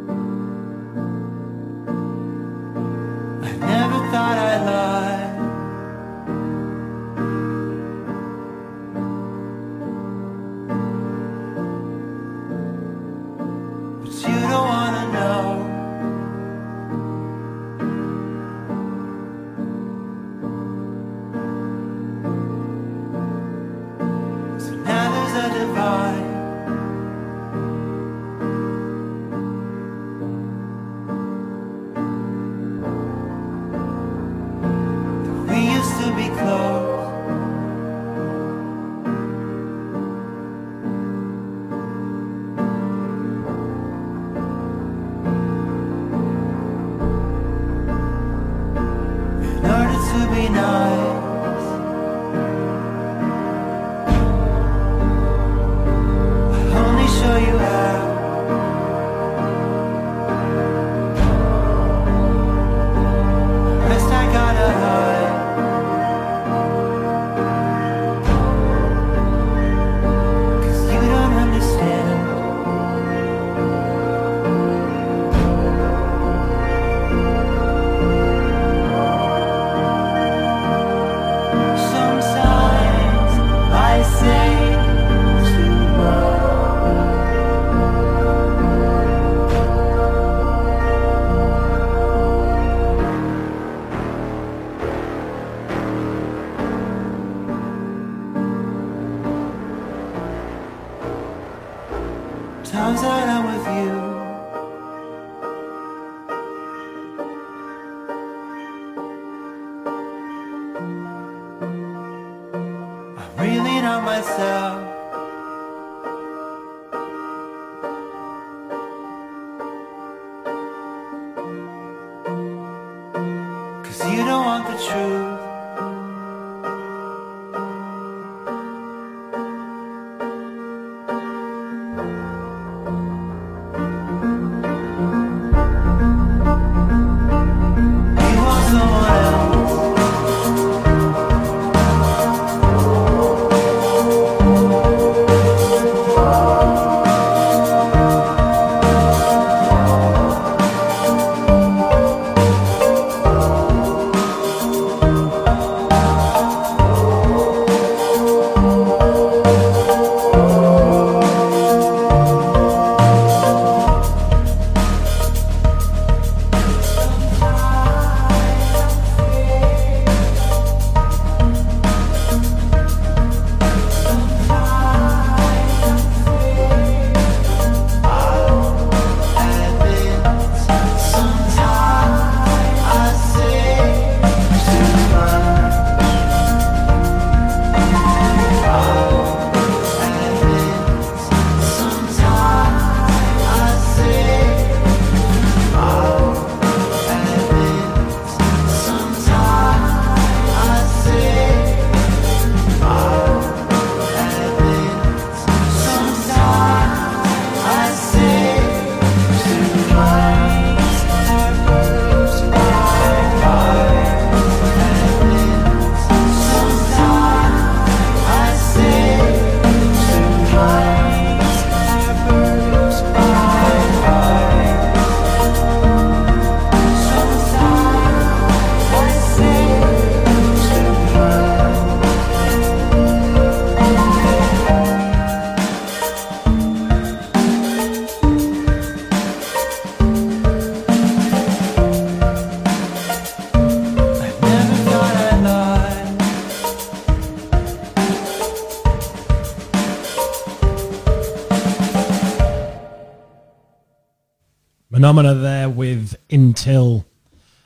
Menomena 255.02 255.42
there 255.42 255.68
with 255.68 256.16
Intil. 256.28 257.04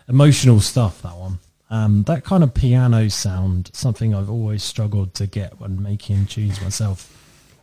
Emotional 0.08 0.58
stuff, 0.60 1.02
that 1.02 1.16
one. 1.16 1.38
Um, 1.68 2.04
that 2.04 2.24
kind 2.24 2.42
of 2.42 2.54
piano 2.54 3.10
sound, 3.10 3.70
something 3.74 4.14
I've 4.14 4.30
always 4.30 4.62
struggled 4.62 5.12
to 5.14 5.26
get 5.26 5.60
when 5.60 5.82
making 5.82 6.26
tunes 6.26 6.62
myself. 6.62 7.12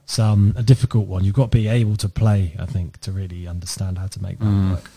It's 0.04 0.20
um, 0.20 0.54
a 0.56 0.62
difficult 0.62 1.08
one. 1.08 1.24
You've 1.24 1.34
got 1.34 1.52
to 1.52 1.58
be 1.58 1.68
able 1.70 1.96
to 1.98 2.10
play, 2.10 2.56
I 2.60 2.68
think, 2.68 3.00
to 3.02 3.12
really 3.12 3.48
understand 3.48 3.98
how 3.98 4.06
to 4.08 4.22
make 4.22 4.38
that 4.40 4.46
Mm. 4.46 4.72
work. 4.74 4.92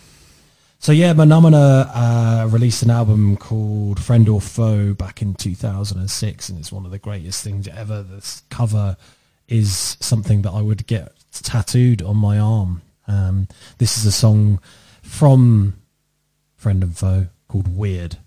So 0.78 0.92
yeah, 0.92 1.14
Menomena 1.14 1.90
uh, 1.94 2.48
released 2.48 2.82
an 2.82 2.90
album 2.90 3.38
called 3.38 3.98
Friend 4.02 4.28
or 4.28 4.42
Foe 4.42 4.92
back 4.92 5.22
in 5.22 5.32
2006, 5.34 6.50
and 6.50 6.58
it's 6.58 6.70
one 6.70 6.84
of 6.84 6.90
the 6.90 6.98
greatest 6.98 7.42
things 7.42 7.66
ever. 7.68 8.02
This 8.02 8.42
cover 8.50 8.98
is 9.48 9.96
something 10.00 10.42
that 10.42 10.50
I 10.50 10.60
would 10.60 10.86
get 10.86 11.12
tattooed 11.32 12.02
on 12.02 12.16
my 12.18 12.38
arm. 12.38 12.82
Um, 13.08 13.48
this 13.78 13.96
is 13.98 14.06
a 14.06 14.12
song 14.12 14.60
from 15.02 15.80
Friend 16.56 16.82
and 16.82 16.96
Foe 16.96 17.28
called 17.48 17.76
Weird. 17.76 18.18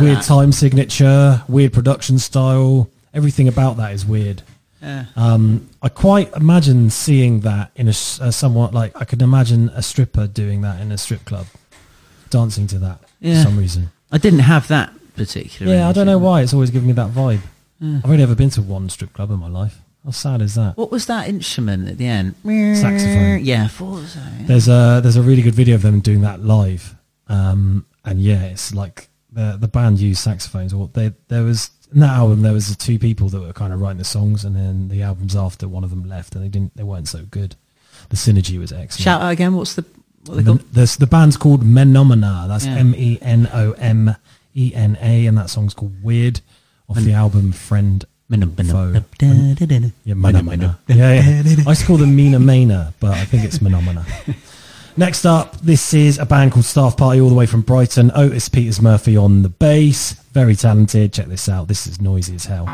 Like 0.00 0.06
weird 0.06 0.18
that. 0.18 0.24
time 0.24 0.52
signature, 0.52 1.42
weird 1.48 1.72
production 1.72 2.18
style. 2.18 2.88
Everything 3.14 3.48
about 3.48 3.76
that 3.78 3.92
is 3.92 4.04
weird. 4.06 4.42
Yeah. 4.82 5.04
Um, 5.16 5.68
I 5.82 5.88
quite 5.90 6.32
imagine 6.34 6.88
seeing 6.90 7.40
that 7.40 7.70
in 7.76 7.86
a 7.88 7.92
somewhat 7.92 8.72
like 8.72 8.92
I 9.00 9.04
could 9.04 9.20
imagine 9.22 9.68
a 9.74 9.82
stripper 9.82 10.26
doing 10.26 10.62
that 10.62 10.80
in 10.80 10.90
a 10.92 10.96
strip 10.98 11.24
club, 11.24 11.46
dancing 12.30 12.66
to 12.68 12.78
that 12.78 13.00
Yeah. 13.20 13.42
for 13.42 13.48
some 13.50 13.58
reason. 13.58 13.90
I 14.10 14.18
didn't 14.18 14.40
have 14.40 14.68
that 14.68 14.92
particular. 15.16 15.72
Yeah, 15.74 15.88
I 15.88 15.92
don't 15.92 16.06
know 16.06 16.18
why 16.18 16.40
it's 16.42 16.54
always 16.54 16.70
giving 16.70 16.86
me 16.88 16.94
that 16.94 17.10
vibe. 17.10 17.40
Yeah. 17.78 17.98
I've 18.02 18.10
only 18.10 18.22
ever 18.22 18.34
been 18.34 18.50
to 18.50 18.62
one 18.62 18.88
strip 18.88 19.12
club 19.12 19.30
in 19.30 19.38
my 19.38 19.48
life. 19.48 19.78
How 20.04 20.12
sad 20.12 20.40
is 20.40 20.54
that? 20.54 20.78
What 20.78 20.90
was 20.90 21.04
that 21.06 21.28
instrument 21.28 21.86
at 21.88 21.98
the 21.98 22.06
end? 22.06 22.34
Saxophone. 22.42 23.44
Yeah, 23.44 23.68
thought 23.68 24.06
so. 24.06 24.18
yeah. 24.20 24.46
There's 24.46 24.66
a 24.68 25.00
there's 25.02 25.16
a 25.16 25.22
really 25.22 25.42
good 25.42 25.54
video 25.54 25.74
of 25.74 25.82
them 25.82 26.00
doing 26.00 26.22
that 26.22 26.40
live, 26.42 26.94
um, 27.28 27.84
and 28.02 28.18
yeah, 28.18 28.44
it's 28.44 28.72
like 28.74 29.09
the 29.32 29.56
the 29.58 29.68
band 29.68 29.98
used 30.00 30.20
saxophones. 30.22 30.72
Or 30.72 30.88
they 30.92 31.12
there 31.28 31.42
was 31.42 31.70
in 31.92 32.00
that 32.00 32.10
album 32.10 32.42
there 32.42 32.52
was 32.52 32.68
the 32.68 32.76
two 32.76 32.98
people 32.98 33.28
that 33.28 33.40
were 33.40 33.52
kind 33.52 33.72
of 33.72 33.80
writing 33.80 33.98
the 33.98 34.04
songs, 34.04 34.44
and 34.44 34.54
then 34.56 34.88
the 34.88 35.02
albums 35.02 35.36
after 35.36 35.68
one 35.68 35.84
of 35.84 35.90
them 35.90 36.08
left, 36.08 36.34
and 36.34 36.44
they 36.44 36.48
didn't 36.48 36.76
they 36.76 36.82
weren't 36.82 37.08
so 37.08 37.24
good. 37.30 37.56
The 38.08 38.16
synergy 38.16 38.58
was 38.58 38.72
excellent. 38.72 39.04
Shout 39.04 39.22
out 39.22 39.30
again. 39.30 39.54
What's 39.54 39.74
the 39.74 39.84
what 40.26 40.36
they 40.36 40.42
the, 40.42 40.50
called? 40.52 40.72
the, 40.72 40.96
the 40.98 41.06
band's 41.06 41.36
called 41.36 41.62
Menomena. 41.62 42.48
That's 42.48 42.66
Yeah. 42.66 42.76
M 42.76 42.94
E 42.96 43.18
N 43.20 43.48
O 43.52 43.72
M 43.72 44.16
E 44.54 44.72
N 44.74 44.98
A, 45.00 45.26
and 45.26 45.38
that 45.38 45.50
song's 45.50 45.74
called 45.74 46.02
Weird 46.02 46.40
off 46.88 46.96
the 46.98 47.12
album 47.12 47.52
Friend. 47.52 48.04
Foe. 48.70 48.92
Yeah, 50.04 50.14
Menomena. 50.14 50.78
Yeah, 50.86 51.14
yeah. 51.14 51.64
I 51.66 51.70
used 51.70 51.80
to 51.80 51.86
call 51.86 51.96
them 51.96 52.14
Mina 52.14 52.38
Mena, 52.38 52.94
but 53.00 53.10
I 53.10 53.24
think 53.24 53.42
it's 53.42 53.58
Menomena. 53.58 54.04
Next 54.96 55.24
up, 55.24 55.56
this 55.60 55.94
is 55.94 56.18
a 56.18 56.26
band 56.26 56.52
called 56.52 56.64
Staff 56.64 56.96
Party, 56.96 57.20
all 57.20 57.28
the 57.28 57.34
way 57.34 57.46
from 57.46 57.62
Brighton. 57.62 58.10
Otis 58.14 58.48
Peters 58.48 58.82
Murphy 58.82 59.16
on 59.16 59.42
the 59.42 59.48
bass. 59.48 60.12
Very 60.32 60.56
talented. 60.56 61.12
Check 61.12 61.26
this 61.26 61.48
out. 61.48 61.68
This 61.68 61.86
is 61.86 62.00
noisy 62.00 62.34
as 62.34 62.44
hell. 62.44 62.66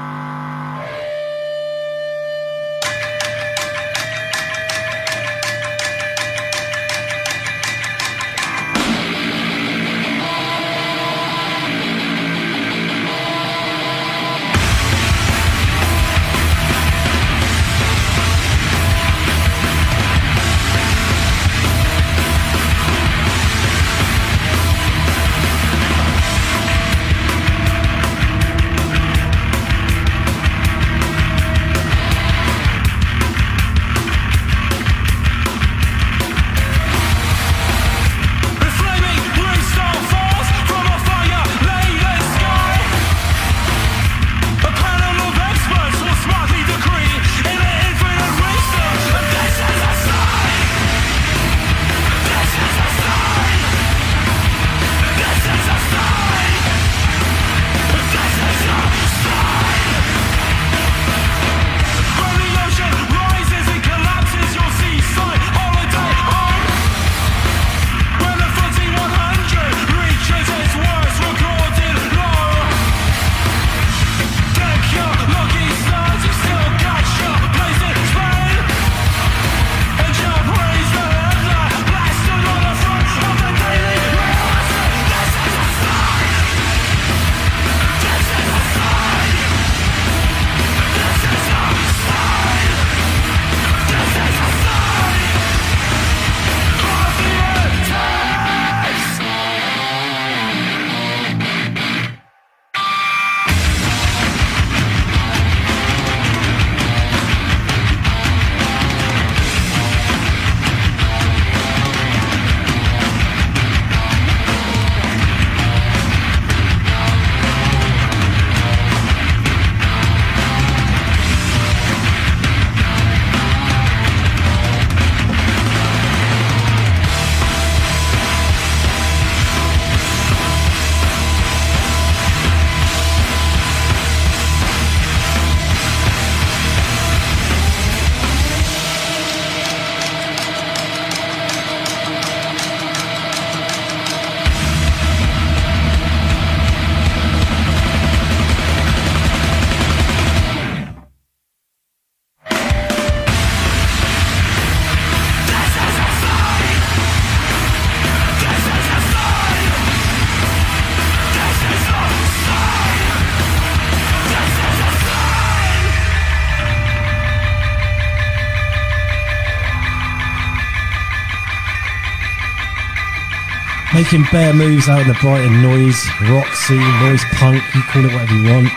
Making 174.17 174.33
bare 174.33 174.55
moves 174.55 174.89
out 174.89 175.01
in 175.03 175.09
the 175.09 175.15
Brighton 175.21 175.63
noise, 175.63 176.03
rock 176.31 176.47
scene, 176.55 176.79
noise 177.01 177.23
punk, 177.33 177.63
you 177.75 177.83
call 177.83 178.05
it 178.05 178.13
whatever 178.13 178.35
you 178.35 178.51
want. 178.51 178.69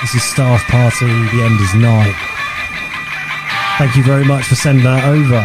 This 0.00 0.14
is 0.14 0.22
Staff 0.22 0.62
Party, 0.68 1.06
the 1.06 1.42
end 1.42 1.60
is 1.60 1.74
nigh. 1.74 2.12
Thank 3.78 3.96
you 3.96 4.04
very 4.04 4.24
much 4.24 4.44
for 4.44 4.54
sending 4.54 4.84
that 4.84 5.04
over. 5.04 5.40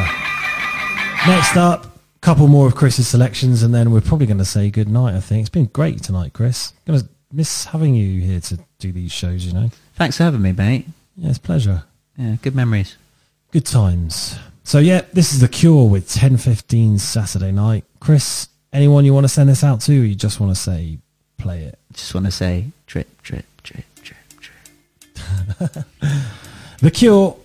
Next 1.27 1.57
up, 1.57 1.85
a 1.85 2.19
couple 2.21 2.47
more 2.47 2.67
of 2.67 2.75
Chris's 2.75 3.07
selections, 3.07 3.63
and 3.63 3.73
then 3.73 3.91
we're 3.91 4.01
probably 4.01 4.27
going 4.27 4.37
to 4.37 4.45
say 4.45 4.69
good 4.69 4.87
night. 4.87 5.15
I 5.15 5.19
think 5.19 5.41
it's 5.41 5.49
been 5.49 5.65
great 5.65 6.03
tonight, 6.03 6.33
Chris. 6.33 6.73
Going 6.85 6.99
to 6.99 7.07
miss 7.33 7.65
having 7.65 7.95
you 7.95 8.21
here 8.21 8.41
to 8.41 8.59
do 8.77 8.91
these 8.91 9.11
shows. 9.11 9.45
You 9.45 9.53
know, 9.53 9.71
Thanks 9.95 10.17
for 10.17 10.23
having 10.23 10.43
me, 10.43 10.51
mate. 10.51 10.85
yeah, 11.17 11.29
it's 11.29 11.39
a 11.39 11.41
pleasure. 11.41 11.83
Yeah, 12.17 12.35
good 12.41 12.55
memories. 12.55 12.97
Good 13.51 13.65
times. 13.65 14.37
So 14.63 14.77
yeah, 14.77 15.01
this 15.13 15.33
is 15.33 15.39
the 15.39 15.47
Cure 15.47 15.89
with 15.89 16.07
ten 16.07 16.37
fifteen 16.37 16.99
Saturday 16.99 17.51
night. 17.51 17.83
Chris, 17.99 18.48
anyone 18.73 19.05
you 19.05 19.13
want 19.13 19.23
to 19.25 19.29
send 19.29 19.49
this 19.49 19.63
out 19.63 19.81
to? 19.81 20.01
Or 20.01 20.05
you 20.05 20.15
just 20.15 20.39
want 20.39 20.55
to 20.55 20.61
say 20.61 20.97
play 21.37 21.63
it? 21.63 21.79
Just 21.93 22.13
want 22.13 22.27
to 22.27 22.31
say 22.31 22.67
drip, 22.85 23.07
drip, 23.23 23.45
drip, 23.63 23.85
drip, 24.03 24.17
drip. 24.39 25.85
The 26.81 26.91
Cure. 26.91 27.35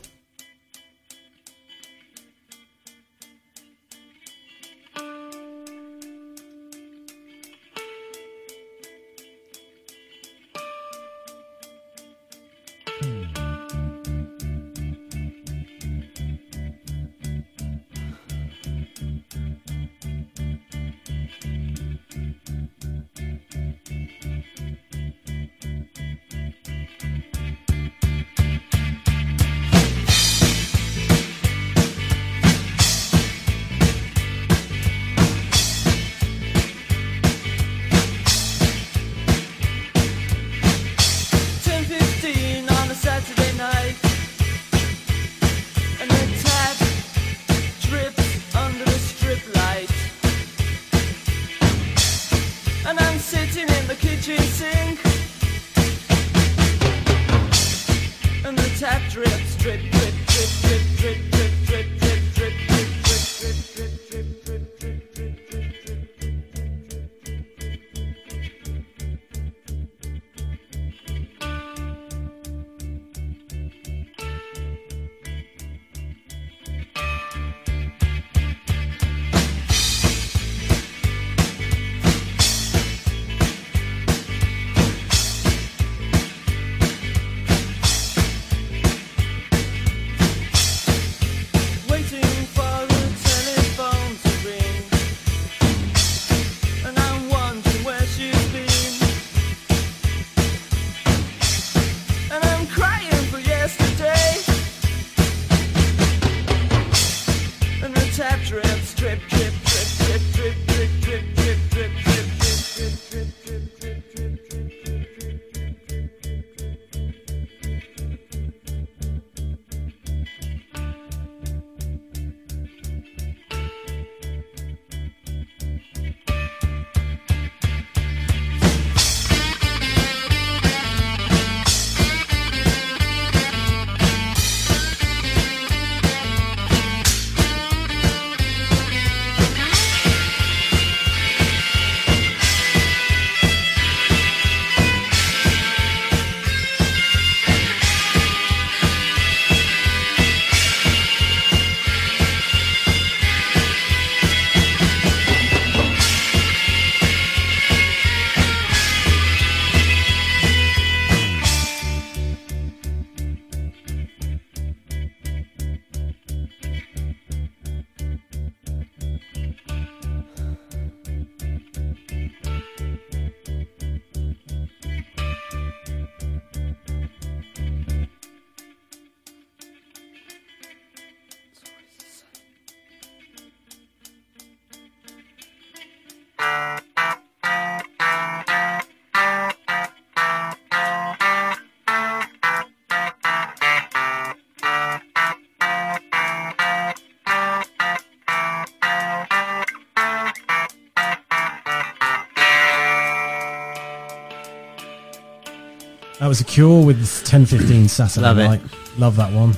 Was 206.35 206.41
a 206.41 206.45
cure 206.45 206.85
with 206.85 206.99
10:15 206.99 207.89
Saturday 207.89 208.27
Love 208.27 208.39
it. 208.41 208.61
Love 208.99 209.15
that 209.15 209.33
one. 209.33 209.55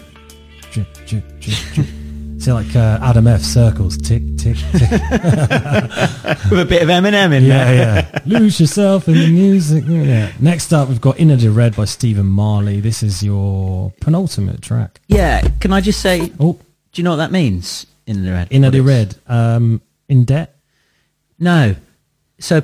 Drip, 0.73 0.87
drip, 1.07 1.25
drip, 1.41 1.57
drip. 1.73 1.87
See, 2.39 2.53
like 2.53 2.77
uh, 2.77 2.99
Adam 3.01 3.27
F. 3.27 3.41
Circles, 3.41 3.97
tick, 3.97 4.23
tick, 4.37 4.59
tick. 4.73 4.91
With 6.51 6.61
a 6.61 6.67
bit 6.69 6.83
of 6.83 6.91
Eminem 6.91 7.33
in 7.33 7.45
yeah, 7.45 7.65
there. 7.65 8.11
yeah. 8.13 8.21
Lose 8.27 8.61
yourself 8.61 9.09
in 9.09 9.15
the 9.15 9.27
music. 9.27 9.85
Yeah. 9.87 10.33
Next 10.39 10.75
up, 10.75 10.91
we've 10.91 11.01
got 11.01 11.19
Inner 11.19 11.37
the 11.37 11.51
Red 11.51 11.75
by 11.75 11.87
Stephen 11.87 12.27
Marley. 12.27 12.81
This 12.81 13.03
is 13.03 13.23
your 13.23 13.95
penultimate 14.03 14.61
track. 14.61 15.01
Yeah, 15.07 15.49
can 15.61 15.73
I 15.73 15.81
just 15.81 16.03
say, 16.03 16.31
oh. 16.39 16.59
do 16.93 17.01
you 17.01 17.05
know 17.05 17.13
what 17.13 17.17
that 17.17 17.33
means? 17.33 17.87
In 18.07 18.23
the 18.23 18.33
red. 18.33 18.49
Inner 18.51 18.69
the 18.69 18.83
Red. 18.83 19.17
Um, 19.27 19.81
in 20.11 20.27
debt. 20.27 20.55
No. 21.39 21.75
So 22.39 22.63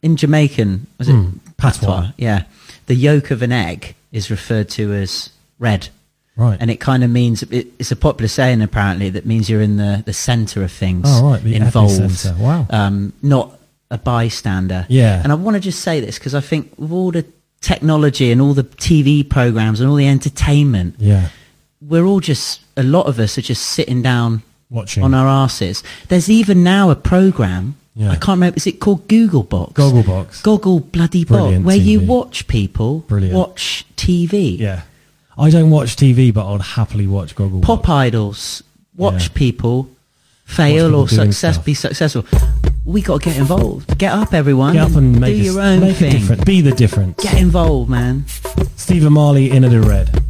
in 0.00 0.14
Jamaican, 0.14 0.86
was 0.96 1.08
it 1.08 1.14
Hmm, 1.14 1.38
patois. 1.56 2.12
Yeah. 2.16 2.44
The 2.88 2.94
yolk 2.94 3.30
of 3.30 3.40
an 3.42 3.52
egg 3.52 3.94
is 4.12 4.30
referred 4.30 4.68
to 4.70 4.92
as 4.92 5.30
red. 5.58 5.88
Right. 6.36 6.56
And 6.60 6.70
it 6.70 6.78
kind 6.80 7.02
of 7.02 7.10
means, 7.10 7.42
it, 7.44 7.66
it's 7.78 7.90
a 7.90 7.96
popular 7.96 8.28
saying 8.28 8.60
apparently 8.62 9.10
that 9.10 9.26
means 9.26 9.48
you're 9.50 9.60
in 9.62 9.76
the, 9.76 10.02
the 10.06 10.12
centre 10.12 10.62
of 10.62 10.70
things 10.70 11.04
Oh, 11.08 11.30
right, 11.32 11.42
the 11.42 11.54
involved. 11.54 12.26
Wow. 12.38 12.66
Um, 12.70 13.12
not 13.22 13.58
a 13.90 13.98
bystander. 13.98 14.86
Yeah. 14.88 15.20
And 15.22 15.32
I 15.32 15.34
want 15.34 15.54
to 15.56 15.60
just 15.60 15.80
say 15.80 15.98
this 16.00 16.18
because 16.18 16.34
I 16.34 16.40
think 16.40 16.72
with 16.78 16.92
all 16.92 17.10
the 17.10 17.24
technology 17.60 18.30
and 18.30 18.40
all 18.40 18.54
the 18.54 18.62
TV 18.64 19.28
programs 19.28 19.80
and 19.80 19.90
all 19.90 19.96
the 19.96 20.06
entertainment, 20.08 20.94
Yeah. 20.98 21.28
we're 21.80 22.04
all 22.04 22.20
just 22.20 22.60
a 22.76 22.82
lot 22.84 23.06
of 23.06 23.18
us 23.18 23.36
are 23.36 23.42
just 23.42 23.66
sitting 23.66 24.00
down 24.02 24.42
Watching. 24.70 25.02
on 25.02 25.14
our 25.14 25.26
asses. 25.26 25.82
There's 26.08 26.30
even 26.30 26.62
now 26.62 26.90
a 26.90 26.96
program 26.96 27.76
Yeah. 27.98 28.12
I 28.12 28.16
can't 28.16 28.36
remember. 28.36 28.56
Is 28.56 28.66
it 28.68 28.78
called 28.78 29.08
Gogglebox? 29.08 29.74
Google 29.74 30.02
Box. 30.04 30.40
Google 30.42 30.78
bloody 30.80 31.24
box, 31.24 31.40
Brilliant 31.40 31.64
where 31.64 31.76
you 31.76 31.98
watch 32.00 32.46
people 32.46 33.00
Brilliant. 33.00 33.34
watch 33.34 33.84
TV. 33.96 34.56
Yeah. 34.56 34.82
I 35.36 35.50
don't 35.50 35.70
watch 35.70 35.96
TV, 35.96 36.32
but 36.32 36.46
I'll 36.46 36.58
happily 36.60 37.06
watch 37.08 37.34
Google 37.34 37.60
Pop 37.60 37.88
idols 37.88 38.62
watch 38.96 39.24
Yeah. 39.24 39.28
people 39.34 39.88
fail 40.44 40.86
people 40.86 41.00
or 41.00 41.06
doing 41.08 41.32
success 41.32 41.54
stuff. 41.56 41.64
be 41.66 41.74
successful. 41.74 42.24
We 42.84 43.02
got 43.02 43.20
to 43.20 43.28
get 43.30 43.36
involved. 43.36 43.98
Get 43.98 44.12
up, 44.12 44.32
everyone. 44.32 44.74
Get 44.74 44.90
up 44.90 44.96
and 44.96 45.20
make, 45.20 45.34
do 45.36 45.40
a- 45.42 45.44
your 45.44 45.60
own 45.60 45.80
make 45.80 45.96
thing. 45.96 46.14
a 46.14 46.18
difference. 46.18 46.44
Be 46.44 46.60
the 46.60 46.70
difference. 46.72 47.22
Get 47.22 47.34
involved, 47.38 47.90
man. 47.90 48.24
Stephen 48.76 49.12
Marley, 49.12 49.50
In 49.50 49.62
the 49.62 49.80
Red. 49.80 50.22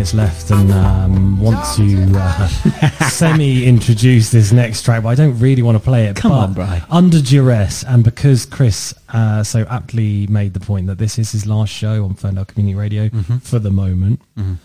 Minutes 0.00 0.14
left 0.14 0.50
and 0.50 0.72
um, 0.72 1.38
want 1.38 1.58
to 1.76 2.10
uh, 2.18 2.48
semi 3.10 3.66
introduce 3.66 4.30
this 4.30 4.50
next 4.50 4.82
track, 4.82 5.02
but 5.02 5.10
I 5.10 5.14
don't 5.14 5.38
really 5.38 5.60
want 5.60 5.76
to 5.76 5.84
play 5.84 6.06
it. 6.06 6.16
Come 6.16 6.30
but 6.30 6.38
on, 6.38 6.52
Bri. 6.54 6.82
Under 6.90 7.20
duress, 7.20 7.84
and 7.84 8.02
because 8.02 8.46
Chris 8.46 8.94
uh, 9.10 9.42
so 9.44 9.66
aptly 9.68 10.26
made 10.28 10.54
the 10.54 10.60
point 10.60 10.86
that 10.86 10.96
this 10.96 11.18
is 11.18 11.32
his 11.32 11.44
last 11.46 11.70
show 11.70 12.02
on 12.02 12.14
Ferndale 12.14 12.46
Community 12.46 12.74
Radio 12.74 13.08
Mhm. 13.10 13.42
for 13.42 13.58
the 13.58 13.70
moment, 13.70 14.22
Mhm. 14.38 14.56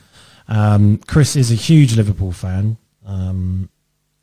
um, 0.48 1.00
Chris 1.06 1.36
is 1.36 1.52
a 1.52 1.56
huge 1.56 1.98
Liverpool 1.98 2.32
fan, 2.32 2.78
um, 3.06 3.68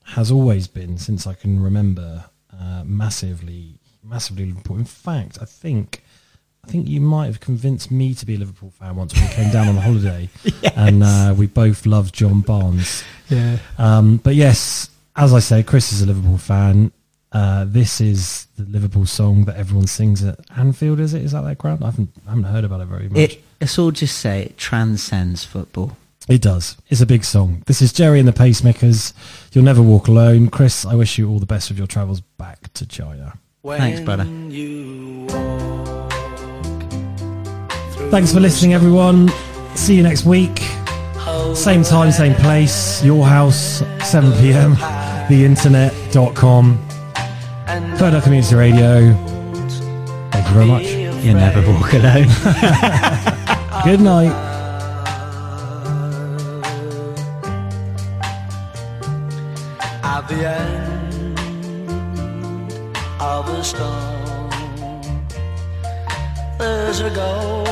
has 0.05 0.31
always 0.31 0.67
been 0.67 0.97
since 0.97 1.27
I 1.27 1.35
can 1.35 1.61
remember, 1.61 2.25
uh, 2.59 2.85
massively, 2.87 3.81
massively 4.03 4.47
Liverpool. 4.47 4.79
In 4.79 4.87
fact, 4.87 5.37
I 5.43 5.45
think. 5.45 6.03
I 6.65 6.71
think 6.71 6.87
you 6.89 7.01
might 7.01 7.27
have 7.27 7.41
convinced 7.41 7.91
me 7.91 8.15
to 8.15 8.25
be 8.25 8.37
a 8.37 8.39
Liverpool 8.39 8.71
fan 8.93 8.97
once 8.97 9.15
when 9.15 9.25
we 9.25 9.35
came 9.35 9.51
down 9.51 9.69
on 9.69 9.77
holiday, 9.83 10.29
and 10.77 11.03
uh, 11.03 11.35
we 11.37 11.47
both 11.47 11.87
loved 11.87 12.15
John 12.15 12.41
Barnes. 12.41 13.03
Yeah. 13.29 13.59
Um, 13.79 14.19
but 14.19 14.35
yes, 14.35 14.91
as 15.17 15.33
I 15.33 15.39
say, 15.41 15.63
Chris 15.63 15.93
is 15.93 16.03
a 16.03 16.07
Liverpool 16.07 16.39
fan. 16.39 16.93
Uh, 17.33 17.65
this 17.67 18.01
is 18.01 18.47
the 18.59 18.65
Liverpool 18.65 19.07
song 19.07 19.45
that 19.47 19.57
everyone 19.57 19.87
sings 19.87 20.23
at 20.23 20.39
Anfield. 20.57 21.01
Is 21.01 21.15
it? 21.15 21.23
Is 21.23 21.33
that 21.33 21.43
that 21.43 21.59
ground? 21.59 21.83
I 21.83 21.87
haven't, 21.87 22.11
I 22.27 22.31
haven't 22.31 22.45
heard 22.45 22.65
about 22.65 22.81
it 22.83 22.87
very 22.87 23.09
much. 23.09 23.19
It, 23.19 23.43
it's 23.61 23.79
all 23.79 23.91
just 23.91 24.19
say 24.19 24.43
it 24.43 24.59
transcends 24.59 25.45
football. 25.45 25.97
It 26.29 26.41
does. 26.43 26.77
It's 26.89 27.01
a 27.01 27.07
big 27.07 27.25
song. 27.25 27.65
This 27.67 27.83
is 27.83 27.93
Gerry 27.93 28.21
and 28.21 28.29
the 28.29 28.33
Pacemakers. 28.33 29.13
You'll 29.53 29.65
never 29.65 29.83
walk 29.83 30.07
alone. 30.07 30.51
Chris, 30.51 30.87
I 30.87 30.95
wish 30.95 31.19
you 31.19 31.29
all 31.29 31.41
the 31.41 31.47
best 31.47 31.69
with 31.69 31.79
your 31.79 31.89
travels 31.89 32.21
back 32.21 32.73
to 32.75 32.87
China. 32.87 33.35
Thanks, 33.65 34.01
brother. 34.01 34.25
Thanks 38.13 38.31
for 38.31 38.41
listening, 38.41 38.75
everyone. 38.75 39.31
See 39.75 39.95
you 39.97 40.03
next 40.03 40.27
week. 40.27 40.59
Same 41.55 41.83
time, 41.83 42.13
same 42.13 42.35
place. 42.35 43.03
Your 43.03 43.25
house, 43.25 43.83
7 44.05 44.33
p.m. 44.33 44.75
Theinternet.com. 45.31 46.79
Kodak 47.97 48.23
Community 48.23 48.55
Radio. 48.55 49.15
Thank 50.31 50.47
you 50.47 50.53
very 50.53 50.67
much. 50.67 50.85
You 51.25 51.33
never 51.33 51.63
walk 51.73 51.95
alone. 51.95 52.27
Good 53.83 54.03
night. 54.03 54.35
At 60.05 60.29
the 60.29 60.49
end 60.51 61.39
of 63.19 63.49
a 63.49 63.65
storm, 63.65 64.51
there's 66.59 67.01
a 67.01 67.09
golden 67.09 67.72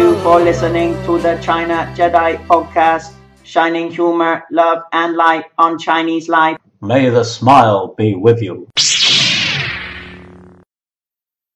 you 0.00 0.16
for 0.22 0.40
listening 0.40 0.94
to 1.04 1.18
the 1.18 1.36
China 1.42 1.78
Jedi 1.94 2.40
podcast, 2.46 3.12
shining 3.44 3.90
humor, 3.90 4.44
love, 4.50 4.78
and 4.92 5.14
light 5.14 5.44
on 5.58 5.78
Chinese 5.78 6.26
life. 6.26 6.56
May 6.80 7.10
the 7.10 7.22
smile 7.22 7.94
be 7.98 8.14
with 8.14 8.40
you. 8.40 8.66